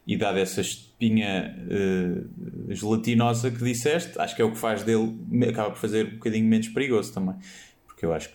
e 0.06 0.16
dada 0.16 0.40
essa 0.40 0.62
espinha 0.62 1.54
uh, 1.66 2.74
gelatinosa 2.74 3.50
que 3.50 3.62
disseste, 3.62 4.18
acho 4.18 4.34
que 4.34 4.40
é 4.40 4.44
o 4.44 4.50
que 4.50 4.58
faz 4.58 4.82
dele, 4.82 5.14
acaba 5.48 5.70
por 5.70 5.78
fazer 5.78 6.06
um 6.06 6.10
bocadinho 6.12 6.46
menos 6.46 6.68
perigoso 6.68 7.12
também. 7.12 7.34
Porque 7.86 8.06
eu 8.06 8.12
acho 8.12 8.30
que 8.30 8.34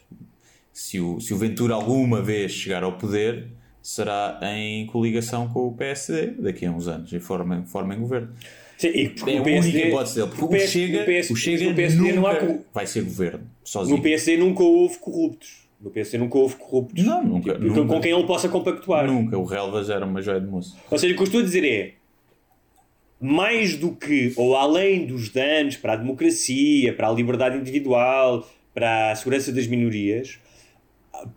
se 0.71 0.99
o, 0.99 1.19
se 1.19 1.33
o 1.33 1.37
Ventura 1.37 1.73
alguma 1.73 2.21
vez 2.21 2.51
chegar 2.51 2.83
ao 2.83 2.93
poder, 2.93 3.47
será 3.81 4.39
em 4.43 4.85
coligação 4.87 5.47
com 5.47 5.67
o 5.67 5.73
PSD 5.73 6.27
daqui 6.39 6.65
a 6.67 6.71
uns 6.71 6.87
anos, 6.87 7.11
e 7.11 7.19
forma, 7.19 7.63
forma 7.65 7.95
em 7.95 7.99
governo. 7.99 8.29
Sim, 8.77 8.89
e 8.89 9.05
é 9.05 9.37
o 9.37 9.41
a 9.41 9.43
PSD, 9.43 9.69
única 9.69 9.87
hipótese 9.87 10.15
dele, 10.15 10.27
porque 10.27 10.43
o, 10.43 10.47
PS, 10.47 10.71
Chega, 10.71 10.99
no 10.99 11.05
PS, 11.05 11.29
o 11.31 11.35
Chega 11.35 11.65
no 11.65 11.75
PSD 11.75 12.01
nunca 12.01 12.13
não 12.13 12.27
há 12.27 12.59
vai 12.73 12.87
ser 12.87 13.01
governo, 13.01 13.47
sozinho. 13.63 13.97
No 13.97 14.03
PSD 14.03 14.37
nunca 14.37 14.63
houve 14.63 14.97
corruptos. 14.99 15.58
No 15.79 15.89
PSD 15.89 16.17
nunca 16.17 16.37
houve 16.37 16.55
corruptos. 16.55 17.05
Não, 17.05 17.23
nunca, 17.23 17.53
Tipo, 17.53 17.65
nunca. 17.65 17.85
Com 17.85 18.01
quem 18.01 18.11
ele 18.11 18.25
possa 18.25 18.49
compactuar. 18.49 19.07
Nunca, 19.07 19.37
o 19.37 19.45
Relvas 19.45 19.89
era 19.89 20.05
uma 20.05 20.21
joia 20.21 20.41
de 20.41 20.47
moço. 20.47 20.77
Ou 20.91 20.97
seja, 20.97 21.13
o 21.13 21.15
que 21.15 21.21
eu 21.21 21.25
estou 21.25 21.39
a 21.39 21.43
dizer 21.43 21.63
é 21.65 21.93
mais 23.19 23.75
do 23.77 23.91
que, 23.95 24.33
ou 24.35 24.55
além 24.55 25.05
dos 25.05 25.29
danos 25.29 25.77
para 25.77 25.93
a 25.93 25.95
democracia, 25.95 26.93
para 26.93 27.07
a 27.07 27.11
liberdade 27.11 27.57
individual, 27.57 28.47
para 28.73 29.11
a 29.11 29.15
segurança 29.15 29.51
das 29.51 29.67
minorias, 29.67 30.39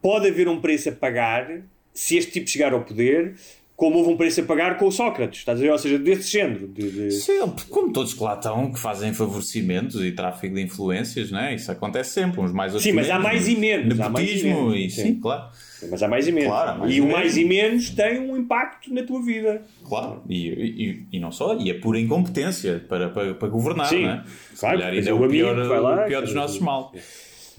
pode 0.01 0.29
haver 0.29 0.49
um 0.49 0.61
preço 0.61 0.89
a 0.89 0.93
pagar 0.93 1.63
se 1.93 2.17
este 2.17 2.33
tipo 2.33 2.49
chegar 2.49 2.73
ao 2.73 2.83
poder, 2.85 3.35
como 3.83 3.99
houve 3.99 4.11
um 4.13 4.17
preço 4.17 4.41
a 4.41 4.45
pagar 4.45 4.79
com 4.79 4.87
o 4.87 4.93
Sócrates, 4.93 5.41
estás 5.41 5.59
a 5.59 5.61
ver? 5.61 5.73
Ou 5.73 5.77
seja, 5.77 5.99
desse 5.99 6.31
género. 6.31 6.69
De, 6.69 6.89
de... 6.89 7.11
Sim, 7.11 7.53
como 7.69 7.93
todos 7.93 8.15
que 8.15 8.23
lá 8.23 8.35
estão, 8.35 8.71
que 8.71 8.79
fazem 8.79 9.13
favorecimentos 9.13 9.97
e 10.05 10.13
tráfico 10.13 10.55
de 10.55 10.63
influências, 10.63 11.33
né? 11.33 11.53
isso 11.57 11.69
acontece 11.73 12.11
sempre, 12.11 12.41
uns 12.41 12.53
mais 12.53 12.75
outros 12.75 12.85
Sim, 12.85 12.93
mas 12.93 13.11
há 13.11 13.19
mais 13.19 13.49
e 13.49 13.57
menos, 13.57 13.99
há 13.99 14.09
mais 14.09 14.29
e 14.31 14.35
Nepotismo 14.35 14.71
menos, 14.71 14.95
sim. 14.95 15.03
sim, 15.03 15.15
claro. 15.21 15.51
Mas 15.91 16.01
há 16.01 16.07
mais 16.07 16.29
e 16.29 16.31
menos. 16.31 16.49
Claro, 16.49 16.79
mais 16.79 16.93
e 16.93 16.95
e 16.95 17.01
o 17.01 17.05
menos. 17.07 17.19
mais 17.19 17.37
e 17.37 17.45
menos 17.45 17.91
tem 17.91 18.21
um 18.21 18.37
impacto 18.37 18.95
na 18.95 19.03
tua 19.03 19.21
vida. 19.21 19.63
Claro, 19.85 20.23
e, 20.29 20.47
e, 20.49 21.07
e 21.15 21.19
não 21.19 21.33
só, 21.33 21.57
e 21.59 21.69
é 21.69 21.75
pura 21.75 21.99
incompetência 21.99 22.85
para, 22.89 23.09
para, 23.09 23.35
para 23.35 23.49
governar, 23.49 23.89
Sim, 23.89 24.03
não 24.03 24.11
é? 24.11 24.25
Se 24.55 24.61
claro, 24.61 24.79
mas 24.79 24.87
ainda 24.99 25.11
é 25.11 25.13
o 25.13 25.25
o 25.25 25.29
pior, 25.29 25.57
lá, 25.57 26.05
o 26.05 26.07
pior 26.07 26.23
dos 26.23 26.35
nossos 26.35 26.53
dizer, 26.53 26.65
mal. 26.65 26.95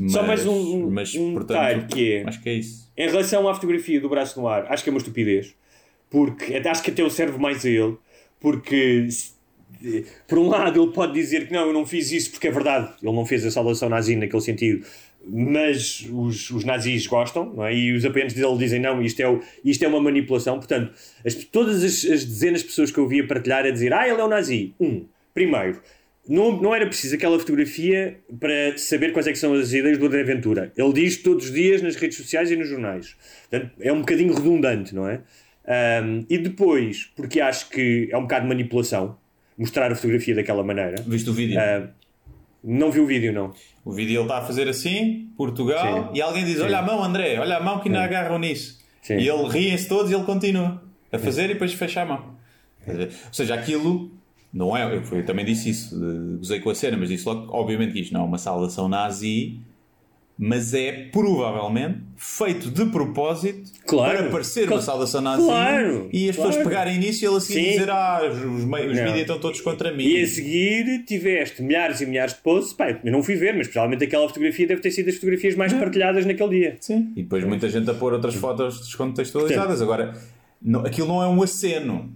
Só 0.08 0.24
mais 0.26 0.48
um- 0.48 0.90
mas, 0.90 1.14
um 1.16 1.34
portanto, 1.34 1.58
detalhe 1.60 1.86
que 1.88 2.14
é- 2.14 2.24
Acho 2.26 2.42
que 2.42 2.48
é 2.50 2.54
isso. 2.54 2.90
Em 2.96 3.10
relação 3.10 3.46
à 3.50 3.54
fotografia 3.54 4.00
do 4.00 4.08
braço 4.08 4.40
no 4.40 4.48
ar, 4.48 4.68
acho 4.72 4.82
que 4.86 4.90
é 4.90 4.94
uma 4.94 5.00
estupidez. 5.00 5.54
Porque 6.14 6.54
acho 6.56 6.84
que 6.84 6.92
até 6.92 7.02
eu 7.02 7.10
serve 7.10 7.40
mais 7.40 7.66
a 7.66 7.70
ele. 7.70 7.98
Porque, 8.40 9.08
por 10.28 10.38
um 10.38 10.48
lado, 10.48 10.80
ele 10.80 10.92
pode 10.94 11.12
dizer 11.14 11.48
que 11.48 11.54
não, 11.54 11.66
eu 11.66 11.74
não 11.74 11.88
fiz 11.88 12.12
isso 12.12 12.30
porque 12.30 12.48
é 12.48 12.52
verdade. 12.52 12.94
Ele 13.02 13.12
não 13.12 13.26
fez 13.26 13.44
a 13.44 13.50
saudação 13.50 13.90
nazi 13.90 14.16
naquele 14.16 14.42
sentido. 14.42 14.86
Mas 15.26 16.06
os, 16.12 16.52
os 16.52 16.64
nazis 16.64 17.08
gostam, 17.08 17.52
não 17.56 17.66
é? 17.66 17.74
E 17.76 17.94
os 17.94 18.06
apoiantes 18.06 18.36
dele 18.36 18.58
dizem 18.60 18.80
não, 18.80 19.02
isto 19.02 19.20
é, 19.22 19.28
o- 19.28 19.42
isto 19.66 19.84
é 19.84 19.88
uma 19.88 20.00
manipulação. 20.00 20.58
Portanto, 20.60 20.94
as- 21.26 21.34
todas 21.46 21.84
as, 21.84 22.06
as 22.06 22.26
dezenas 22.26 22.60
de 22.62 22.68
pessoas 22.68 22.92
que 22.92 22.98
eu 23.00 23.08
via 23.08 23.26
partilhar 23.26 23.66
a 23.66 23.72
dizer 23.72 23.92
ah, 23.94 24.08
ele 24.08 24.22
é 24.22 24.24
um 24.24 24.28
nazi. 24.28 24.76
Um, 24.80 25.06
primeiro, 25.34 25.82
não, 26.30 26.62
não 26.62 26.76
era 26.76 26.86
preciso 26.86 27.16
aquela 27.16 27.40
fotografia 27.40 28.20
para 28.40 28.78
saber 28.78 29.14
quais 29.14 29.26
é 29.26 29.34
são 29.34 29.54
as 29.54 29.74
ideias 29.74 29.98
do 29.98 30.06
André 30.06 30.24
Ventura. 30.24 30.72
Ele 30.78 30.94
diz 30.94 31.18
todos 31.18 31.46
os 31.46 31.52
dias 31.54 31.82
nas 31.82 31.96
redes 31.96 32.18
sociais 32.18 32.52
e 32.52 32.56
nos 32.56 32.68
jornais. 32.70 33.16
Portanto, 33.50 33.72
é 33.80 33.92
um 33.92 34.00
bocadinho 34.02 34.34
redundante, 34.34 34.94
não 34.94 35.08
é? 35.08 35.22
Ahm, 35.68 36.26
e 36.30 36.38
depois, 36.38 37.10
porque 37.16 37.40
acho 37.40 37.70
que 37.70 38.10
é 38.12 38.18
um 38.18 38.24
bocado 38.24 38.44
de 38.44 38.50
manipulação 38.50 39.18
mostrar 39.58 39.92
a 39.92 39.96
fotografia 39.96 40.36
daquela 40.36 40.64
maneira. 40.64 40.96
Viste 41.08 41.30
o 41.30 41.34
vídeo? 41.34 41.60
Ah, 41.60 41.88
não 42.64 42.92
vi 42.92 43.00
o 43.00 43.06
vídeo, 43.06 43.32
não. 43.32 43.54
O 43.86 43.92
vídeo 43.92 44.16
ele 44.16 44.22
está 44.24 44.38
a 44.38 44.42
fazer 44.42 44.68
assim, 44.68 45.30
Portugal, 45.38 46.10
Sim. 46.12 46.18
e 46.18 46.22
alguém 46.22 46.44
diz: 46.46 46.60
Olha 46.60 46.80
a 46.80 46.82
mão, 46.82 47.04
André, 47.04 47.38
olha 47.40 47.58
a 47.58 47.60
mão 47.62 47.80
que 47.80 47.88
ainda 47.88 48.04
agarram 48.04 48.40
nisso. 48.40 48.80
Sim. 49.02 49.16
E 49.18 49.28
ele 49.28 49.48
riem-se 49.50 49.88
todos 49.88 50.12
e 50.12 50.16
ele 50.16 50.24
continua 50.24 50.82
a 51.12 51.20
fazer 51.20 51.46
e 51.46 51.54
depois 51.54 51.74
fecha 51.74 52.02
a 52.02 52.06
mão. 52.06 52.34
Ou 52.88 53.08
seja, 53.34 53.54
aquilo 53.56 54.12
não 54.54 54.76
é. 54.76 54.84
Eu, 55.12 55.26
também 55.26 55.44
disse 55.46 55.70
isso, 55.70 55.98
de- 56.00 56.38
gozei 56.38 56.60
com 56.60 56.70
a 56.70 56.76
cena, 56.76 56.96
mas 56.98 57.10
disse 57.10 57.26
logo, 57.28 57.52
obviamente, 57.54 57.94
que 57.94 58.00
isto 58.02 58.14
não 58.14 58.22
é 58.22 58.24
uma 58.24 58.38
saudação 58.38 58.88
nazi, 58.88 59.60
mas 60.46 60.74
é 60.74 60.92
provavelmente 61.12 62.00
feito 62.18 62.70
de 62.70 62.86
propósito 62.88 63.72
Claro. 63.86 64.18
para 64.18 64.30
parecer 64.30 64.68
Cla- 64.68 64.76
uma 64.78 64.82
saudação 64.82 65.22
nazi 65.22 65.44
Claro, 65.46 66.10
e 66.12 66.30
as 66.30 66.36
claro. 66.36 66.50
pessoas 66.52 66.68
pegarem 66.68 66.98
nisso 66.98 67.24
e 67.24 67.28
ele 67.28 67.38
assim 67.38 67.54
Sim. 67.54 67.64
dizer: 67.72 67.90
Ah, 67.90 68.22
os, 68.24 68.66
mídias 68.66 69.16
estão 69.20 69.40
todos 69.40 69.62
contra 69.62 69.94
mim. 69.94 70.04
E 70.04 70.22
a 70.22 70.28
seguir 70.28 71.06
tiveste 71.06 71.62
milhares 71.62 72.02
e 72.02 72.06
milhares 72.06 72.34
de 72.34 72.42
posts. 72.42 72.74
Pá, 72.74 72.90
eu 73.04 73.12
não 73.12 73.24
fui 73.24 73.36
ver, 73.36 73.56
mas 73.56 73.68
provavelmente 73.68 74.04
aquela 74.04 74.28
fotografia 74.28 74.68
deve 74.68 74.82
ter 74.82 74.92
sido 74.92 75.06
das 75.06 75.16
fotografias 75.16 75.56
mais 75.56 75.72
partilhadas 75.74 76.26
naquele 76.26 76.50
dia. 76.50 76.78
Sim. 76.80 77.12
E 77.16 77.24
depois 77.24 77.44
muita 77.46 77.70
gente 77.70 77.90
a 77.90 77.94
pôr 77.94 78.12
outras 78.14 78.36
fotos 78.36 78.80
descontextualizadas. 78.80 79.82
Agora, 79.82 80.14
não- 80.62 80.82
aquilo 80.82 81.08
não 81.08 81.22
é 81.24 81.28
um 81.28 81.42
aceno. 81.42 82.12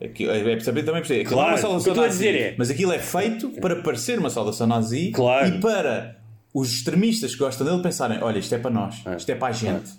Aquilo, 0.00 0.30
é 0.30 0.40
perceber 0.44 0.84
também 0.84 1.00
perceber. 1.00 1.22
Aquilo 1.22 1.34
Claro. 1.36 1.48
é 1.50 1.52
uma 1.54 1.58
saudação 1.80 1.94
nazi, 1.96 2.28
é- 2.28 2.54
Mas 2.56 2.70
aquilo 2.70 2.92
é 2.92 3.00
feito 3.00 3.48
para 3.60 3.76
parecer 3.76 4.16
uma 4.18 4.30
saudação 4.30 4.66
nazi 4.66 5.10
Claro. 5.12 5.48
e 5.56 5.60
para 5.60 6.17
os 6.54 6.72
extremistas 6.72 7.32
que 7.34 7.38
gostam 7.40 7.66
dele 7.66 7.82
pensarem: 7.82 8.22
olha, 8.22 8.38
isto 8.38 8.54
é 8.54 8.58
para 8.58 8.70
nós, 8.70 9.02
isto 9.16 9.30
é 9.30 9.34
para 9.34 9.48
a 9.48 9.52
gente. 9.52 9.90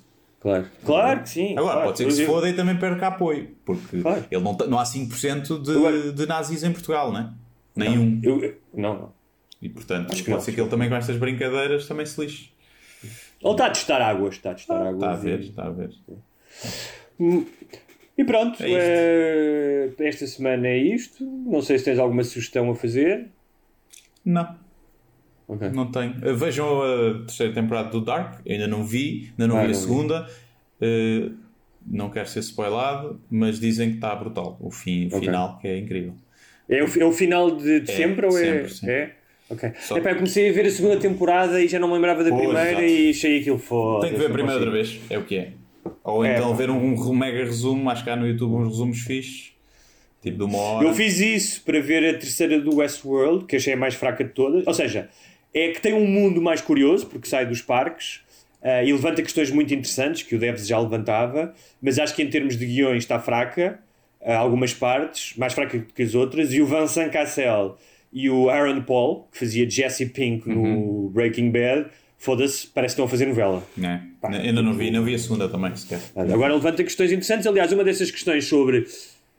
Claro. 0.42 0.66
Claro 0.86 1.24
que 1.24 1.30
sim. 1.30 1.52
Agora, 1.58 1.64
claro. 1.74 1.86
pode 1.88 1.98
ser 1.98 2.06
que 2.06 2.12
se 2.14 2.26
foda 2.26 2.50
e 2.50 2.54
também 2.54 2.78
perca 2.78 3.08
apoio, 3.08 3.50
porque 3.66 4.02
Claro. 4.02 4.24
ele 4.32 4.42
não, 4.42 4.56
tá- 4.56 4.68
não 4.68 4.80
há 4.80 4.84
5% 4.86 5.62
de, 5.62 5.72
Agora- 5.72 6.14
de 6.14 6.26
nazis 6.26 6.64
em 6.64 6.72
Portugal, 6.72 7.12
não 7.12 7.20
é? 7.20 7.30
Nenhum. 7.76 8.20
Eu, 8.24 8.58
não, 8.74 8.94
não. 8.94 9.14
E 9.62 9.68
portanto, 9.68 10.08
Acho 10.14 10.24
que 10.24 10.30
pode 10.30 10.38
não. 10.38 10.42
ser 10.46 10.54
que 10.54 10.62
ele 10.62 10.70
também 10.70 10.88
com 10.88 10.96
estas 10.96 11.18
brincadeiras 11.18 11.86
também 11.88 12.06
se 12.06 12.20
lixe. 12.22 12.50
Ele 13.42 13.52
está 13.52 13.66
a 13.66 13.70
testar 13.70 14.02
águas. 14.02 14.36
Está 14.36 14.52
a 14.52 14.54
testar 14.56 14.76
águas. 14.78 14.94
Está 14.96 15.12
a 15.12 15.16
ver, 15.16 15.40
está 15.42 15.64
a 15.66 15.70
ver. 15.70 15.90
E 18.18 18.24
pronto, 18.26 18.62
É 18.64 19.90
eh, 19.98 20.08
esta 20.08 20.28
semana 20.28 20.68
é 20.68 20.78
isto. 20.78 21.24
Não 21.24 21.62
sei 21.62 21.78
se 21.80 21.86
tens 21.86 22.00
alguma 22.00 22.24
sugestão 22.24 22.70
a 22.72 22.76
fazer. 22.76 23.28
Não. 24.26 24.56
Ok. 25.50 25.70
Não 25.74 25.92
tenho. 25.92 26.14
Uh, 26.24 26.36
Vejam 26.36 26.82
a 26.84 27.14
terceira 27.26 27.52
temporada 27.54 27.90
do 27.90 28.00
Dark. 28.02 28.40
Ainda 28.48 28.68
não 28.68 28.86
vi, 28.86 29.30
ainda 29.32 29.48
não 29.48 29.58
Ah, 29.58 29.62
vi 29.62 29.66
a 29.66 29.68
não 29.70 29.74
vi. 29.76 29.82
segunda. 29.82 30.30
Uh, 30.82 31.32
não 31.86 32.10
quero 32.10 32.30
ser 32.30 32.40
spoilado, 32.42 33.20
mas 33.32 33.60
dizem 33.60 33.90
que 33.90 33.96
está 33.96 34.16
brutal. 34.16 34.58
O 34.62 34.70
fim 34.70 35.06
o 35.06 35.08
Ok. 35.16 35.22
final, 35.22 35.58
que 35.60 35.68
é 35.68 35.78
incrível. 35.78 36.14
É 36.70 36.84
o, 36.84 36.88
é 37.02 37.06
o 37.06 37.12
final 37.12 37.50
de, 37.58 37.80
de 37.80 37.92
É, 37.92 37.96
sempre 37.96 38.26
ou 38.28 38.38
é? 38.38 38.68
sempre. 38.68 38.92
É? 38.94 39.12
Ok. 39.50 39.72
Só- 39.80 39.98
Epá, 39.98 40.12
eu 40.12 40.16
comecei 40.18 40.48
a 40.50 40.54
ver 40.54 40.68
a 40.68 40.70
segunda 40.70 40.98
temporada 40.98 41.60
e 41.60 41.68
já 41.68 41.80
não 41.80 41.88
me 41.88 41.96
lembrava 41.96 42.24
da 42.24 42.30
primeira 42.36 42.70
exato. 42.74 42.84
e 42.84 43.10
achei 43.10 43.40
aquilo 43.40 43.58
foda. 43.58 44.02
Tem 44.06 44.14
que 44.14 44.20
ver 44.20 44.28
a 44.28 44.34
primeira 44.34 44.56
outra 44.60 44.70
vez, 44.72 45.00
é 45.10 45.18
o 45.18 45.24
que 45.24 45.36
é. 45.38 45.52
Ou 46.04 46.24
É, 46.24 46.36
então 46.36 46.54
ver 46.56 46.70
um, 46.70 46.78
um 46.94 47.16
mega 47.16 47.40
resumo, 47.44 47.90
acho 47.90 48.04
que 48.04 48.10
há 48.12 48.16
no 48.16 48.28
YouTube 48.28 48.52
uns 48.54 48.68
resumos 48.68 49.00
fixes, 49.00 49.54
tipo 50.22 50.38
de 50.38 50.44
uma 50.44 50.58
hora. 50.60 50.88
Eu 50.88 50.94
fiz 50.94 51.20
isso 51.20 51.64
para 51.64 51.80
ver 51.82 52.08
a 52.08 52.20
terceira 52.20 52.60
do 52.60 52.76
Westworld, 52.76 53.46
que 53.46 53.56
achei 53.56 53.74
a 53.74 53.78
mais 53.78 53.96
fraca 53.96 54.24
de 54.24 54.30
todas. 54.30 54.68
Ou 54.68 54.74
seja, 54.76 55.10
é 55.54 55.70
que 55.70 55.82
tem 55.82 55.94
um 55.94 56.06
mundo 56.06 56.42
mais 56.42 56.62
curioso, 56.62 57.08
porque 57.08 57.28
sai 57.28 57.46
dos 57.46 57.62
parques 57.62 58.22
ah, 58.62 58.84
e 58.84 58.92
levanta 58.92 59.22
questões 59.22 59.50
muito 59.52 59.74
interessantes 59.74 60.24
que 60.24 60.36
o 60.36 60.40
Devs 60.40 60.68
já 60.68 60.80
levantava, 60.80 61.54
mas 61.82 61.98
acho 61.98 62.16
que 62.16 62.22
em 62.22 62.30
termos 62.30 62.58
de 62.58 62.66
guiões 62.66 63.04
está 63.04 63.20
fraca, 63.20 63.80
ah, 64.22 64.36
algumas 64.36 64.74
partes, 64.74 65.36
mais 65.38 65.54
fraca 65.54 65.80
que 65.80 66.04
as 66.04 66.14
outras. 66.16 66.54
E 66.54 66.62
o 66.62 66.66
Vincent 66.66 67.12
Cassel 67.12 67.78
e 68.12 68.30
o 68.30 68.50
Aaron 68.50 68.82
Paul, 68.82 69.28
que 69.32 69.40
fazia 69.40 69.70
Jesse 69.70 70.08
Pink 70.08 70.48
no 70.50 70.62
Uhum. 70.62 71.10
Breaking 71.10 71.52
Bad, 71.52 71.88
foda-se, 72.18 72.68
parece 72.68 72.96
que 72.96 73.02
estão 73.02 73.06
a 73.06 73.08
fazer 73.08 73.26
novela. 73.28 73.64
É. 73.82 74.00
Ainda 74.38 74.62
não 74.62 74.74
vi, 74.74 74.92
não 74.92 75.04
vi 75.04 75.16
a 75.16 75.20
segunda 75.20 75.48
também 75.48 75.74
sequer. 75.76 76.02
Agora 76.16 76.54
levanta 76.54 76.84
questões 76.84 77.12
interessantes. 77.12 77.48
Aliás, 77.48 77.72
uma 77.72 77.84
dessas 77.84 78.12
questões 78.12 78.46
sobre 78.46 78.86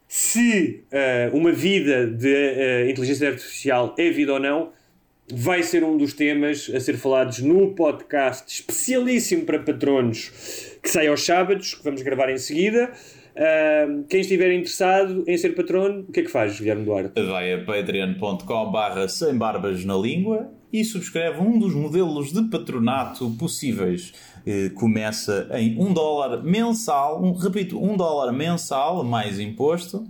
se 0.09 0.83
ah, 0.93 1.31
uma 1.33 1.53
vida 1.53 2.07
de 2.07 2.35
ah, 2.35 2.91
inteligência 2.91 3.29
artificial 3.29 3.95
é 3.99 4.11
vida 4.11 4.33
ou 4.33 4.41
não, 4.41 4.71
vai 5.33 5.63
ser 5.63 5.85
um 5.85 5.97
dos 5.97 6.13
temas 6.13 6.71
a 6.75 6.81
ser 6.81 6.97
falados 6.97 7.41
no 7.41 7.75
podcast 7.75 8.45
especialíssimo 8.53 9.45
para 9.45 9.59
patronos 9.59 10.31
que 10.83 10.89
sai 10.89 11.09
aos 11.09 11.25
sábados, 11.25 11.75
que 11.75 11.85
vamos 11.85 12.03
gravar 12.03 12.31
em 12.31 12.39
seguida. 12.39 12.93
Ah, 13.37 13.87
quem 14.09 14.21
estiver 14.21 14.53
interessado 14.53 15.25
em 15.27 15.37
ser 15.37 15.55
patrono, 15.55 16.01
o 16.09 16.13
que 16.13 16.21
é 16.21 16.23
que 16.23 16.31
faz, 16.31 16.59
Guilherme 16.59 16.85
Duarte? 16.85 17.23
Vai 17.23 17.55
a 17.55 17.65
patreon.com 17.65 18.71
barra 18.71 19.09
sem 19.09 19.37
barbas 19.37 19.85
na 19.85 19.97
língua 19.97 20.51
e 20.73 20.85
subscreve 20.85 21.41
um 21.41 21.59
dos 21.59 21.75
modelos 21.75 22.33
de 22.33 22.43
patronato 22.45 23.31
possíveis. 23.39 24.13
Eh, 24.47 24.71
Começa 24.75 25.49
em 25.55 25.79
um 25.79 25.93
dólar 25.93 26.43
mensal, 26.43 27.23
um, 27.23 27.33
repito, 27.33 27.83
um 27.83 27.97
dólar 27.97 28.33
mensal 28.33 29.03
mais 29.03 29.39
imposto. 29.41 30.07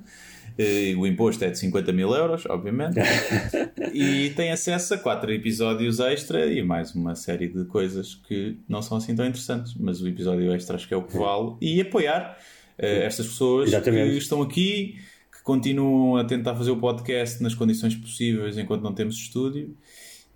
Eh, 0.63 0.95
O 0.97 1.07
imposto 1.07 1.45
é 1.45 1.51
de 1.51 1.59
50 1.59 1.93
mil 1.93 2.11
euros, 2.15 2.45
obviamente. 2.47 2.99
e 3.95 4.31
tem 4.31 4.51
acesso 4.53 4.95
a 4.95 4.99
quatro 4.99 5.33
episódios 5.33 6.01
extra 6.01 6.47
e 6.47 6.63
mais 6.63 6.95
uma 6.95 7.15
série 7.15 7.49
de 7.49 7.65
coisas 7.65 8.15
que 8.15 8.57
não 8.69 8.83
são 8.83 8.97
assim 8.99 9.15
tão 9.15 9.27
interessantes. 9.27 9.75
Mas 9.79 10.01
o 10.01 10.09
episódio 10.09 10.53
extra 10.53 10.77
acho 10.77 10.87
que 10.87 10.95
é 10.95 10.97
o 10.97 11.03
que 11.03 11.17
vale. 11.17 11.55
E 11.61 11.81
apoiar 11.81 12.37
eh, 12.79 13.05
estas 13.05 13.27
pessoas 13.27 13.69
Exatamente. 13.69 14.11
que 14.13 14.19
estão 14.19 14.43
aqui, 14.43 14.97
que 15.33 15.43
continuam 15.43 16.17
a 16.17 16.25
tentar 16.25 16.55
fazer 16.55 16.71
o 16.71 16.77
podcast 16.77 17.43
nas 17.43 17.55
condições 17.55 17.95
possíveis 17.95 18.59
enquanto 18.59 18.83
não 18.83 18.93
temos 18.95 19.17
estúdio 19.17 19.75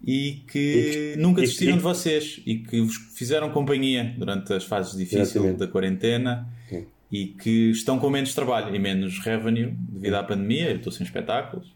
e 0.06 0.42
que 0.51 1.14
nunca 1.18 1.40
e- 1.40 1.44
desistiram 1.44 1.74
e- 1.74 1.76
de 1.76 1.82
vocês 1.82 2.40
e 2.44 2.56
que 2.59 2.80
vos 2.80 2.96
fizeram 3.16 3.51
companhia 3.51 4.14
durante 4.18 4.52
as 4.52 4.64
fases 4.64 4.96
difíceis 4.96 5.30
Exatamente. 5.34 5.59
da 5.59 5.66
quarentena 5.66 6.46
e 7.15 7.27
que 7.27 7.70
estão 7.70 7.99
com 7.99 8.11
menos 8.11 8.35
trabalho 8.35 8.74
e 8.74 8.78
menos 8.78 9.19
revenue 9.20 9.73
devido 9.78 10.15
à 10.15 10.23
pandemia. 10.24 10.70
Eu 10.70 10.77
estou 10.77 10.93
sem 10.93 11.05
espetáculos, 11.07 11.73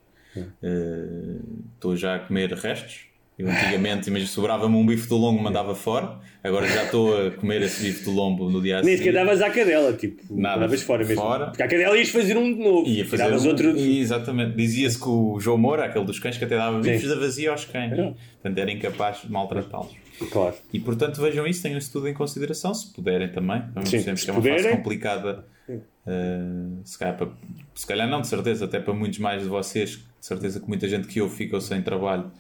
Eh, 0.63 1.41
estou 1.75 1.97
já 1.97 2.17
a 2.17 2.19
comer 2.21 2.53
restos. 2.53 3.07
Eu 3.39 3.49
antigamente, 3.49 4.09
imagina, 4.09 4.29
sobrava-me 4.29 4.75
um 4.75 4.85
bife 4.85 5.09
do 5.09 5.17
lombo, 5.17 5.41
mandava 5.41 5.73
fora. 5.75 6.19
Agora 6.43 6.67
já 6.67 6.85
estou 6.85 7.27
a 7.27 7.31
comer 7.31 7.63
esse 7.63 7.85
bife 7.85 8.05
do 8.05 8.11
lombo 8.11 8.51
no 8.51 8.61
dia 8.61 8.79
a 8.79 8.83
Nem 8.83 8.97
seguir. 8.97 9.11
sequer 9.11 9.13
davas 9.25 9.41
à 9.41 9.49
cadela, 9.51 9.93
tipo, 9.93 10.23
Nada, 10.37 10.61
davas 10.63 10.83
fora 10.83 11.05
mesmo. 11.05 11.23
fora. 11.23 11.47
Porque 11.47 11.63
à 11.63 11.69
cadela 11.69 11.97
ias 11.97 12.09
fazer 12.09 12.37
um 12.37 12.53
de 12.53 12.59
novo. 12.61 12.89
Ia 12.89 13.05
fazer 13.07 13.33
um- 13.33 13.47
outro. 13.49 13.77
Exatamente. 13.79 14.57
Dizia-se 14.57 14.99
que 15.01 15.09
o 15.09 15.39
João 15.39 15.57
Moura, 15.57 15.85
aquele 15.85 16.05
dos 16.05 16.19
cães 16.19 16.37
que 16.37 16.45
até 16.45 16.57
dava 16.57 16.81
bifes 16.81 17.09
da 17.09 17.15
vazia 17.15 17.51
aos 17.53 17.65
cães. 17.65 17.93
É. 17.93 17.97
Portanto, 18.43 18.59
era 18.59 18.71
incapaz 18.73 19.23
de 19.23 19.31
maltratá-los. 19.31 19.93
Claro. 20.31 20.57
E 20.73 20.81
portanto 20.81 21.21
vejam 21.21 21.47
isso, 21.47 21.63
tenham 21.63 21.79
isso 21.79 21.93
tudo 21.93 22.09
em 22.09 22.15
consideração, 22.15 22.75
se 22.75 22.93
puderem 22.93 23.31
também. 23.31 23.63
Vamos 23.73 23.89
Sim, 23.89 24.01
sempre 24.01 24.17
se 24.19 24.25
que 24.25 24.31
é 24.31 24.35
uma 24.35 24.43
fase 24.43 24.71
complicada. 24.71 25.45
Uh, 25.71 26.81
se, 26.85 26.99
calhar, 26.99 27.17
para- 27.17 27.31
se 27.75 27.87
calhar 27.87 28.09
não, 28.09 28.23
de 28.23 28.27
certeza, 28.29 28.65
até 28.65 28.81
para 28.81 28.95
muitos 28.95 29.19
mais 29.19 29.43
de 29.43 29.49
vocês, 29.49 29.91
de 29.91 30.05
certeza 30.27 30.59
que 30.59 30.67
muita 30.67 30.89
gente 30.89 31.07
que 31.07 31.21
ouve 31.21 31.37
ficou 31.37 31.61
sem 31.61 31.83
trabalho 31.83 32.31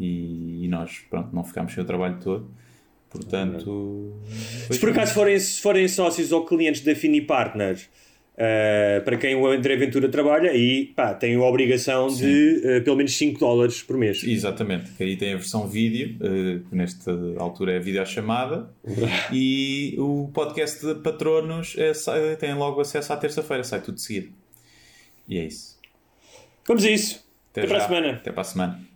e, 0.00 0.64
e 0.64 0.68
nós, 0.68 1.00
pronto, 1.10 1.34
não 1.34 1.44
ficámos 1.44 1.72
sem 1.74 1.82
o 1.82 1.86
trabalho 1.86 2.18
todo. 2.22 2.50
Portanto, 3.10 4.12
Se 4.70 4.78
por 4.80 4.88
acaso 4.90 5.14
forem, 5.14 5.38
se 5.38 5.60
forem 5.60 5.86
sócios 5.86 6.32
ou 6.32 6.44
clientes 6.44 6.80
da 6.82 6.94
Fini 6.96 7.20
Partners, 7.20 7.88
eh, 8.36 9.00
para 9.04 9.16
quem 9.16 9.36
o 9.36 9.46
André 9.46 9.76
Ventura 9.76 10.08
trabalha, 10.08 10.50
aí 10.50 10.86
pá, 10.86 11.14
tem 11.14 11.36
a 11.36 11.40
obrigação 11.40 12.08
de 12.08 12.60
eh, 12.64 12.80
pelo 12.80 12.96
menos 12.96 13.16
5 13.16 13.38
dólares 13.38 13.82
por 13.82 13.96
mês. 13.96 14.24
Exatamente, 14.24 14.90
que 14.92 15.04
aí 15.04 15.16
tem 15.16 15.34
a 15.34 15.36
versão 15.36 15.68
vídeo, 15.68 16.16
eh, 16.20 16.60
que 16.68 16.74
nesta 16.74 17.12
altura 17.38 17.72
é 17.72 17.78
videochamada, 17.78 18.68
e 19.32 19.94
o 19.98 20.30
podcast 20.34 20.84
de 20.84 20.94
patronos 20.96 21.76
é, 21.78 21.92
tem 22.36 22.54
logo 22.54 22.80
acesso 22.80 23.12
à 23.12 23.16
terça-feira, 23.16 23.62
sai 23.62 23.80
tudo 23.80 23.94
de 23.94 24.02
seguida. 24.02 24.28
E 25.28 25.38
é 25.38 25.44
isso. 25.44 25.78
Vamos 26.66 26.84
a 26.84 26.90
isso. 26.90 27.24
Até, 27.52 27.66
para 27.66 27.78
já. 27.78 27.84
a 27.84 27.88
semana. 27.88 28.10
Até 28.14 28.32
para 28.32 28.40
a 28.40 28.44
semana. 28.44 28.93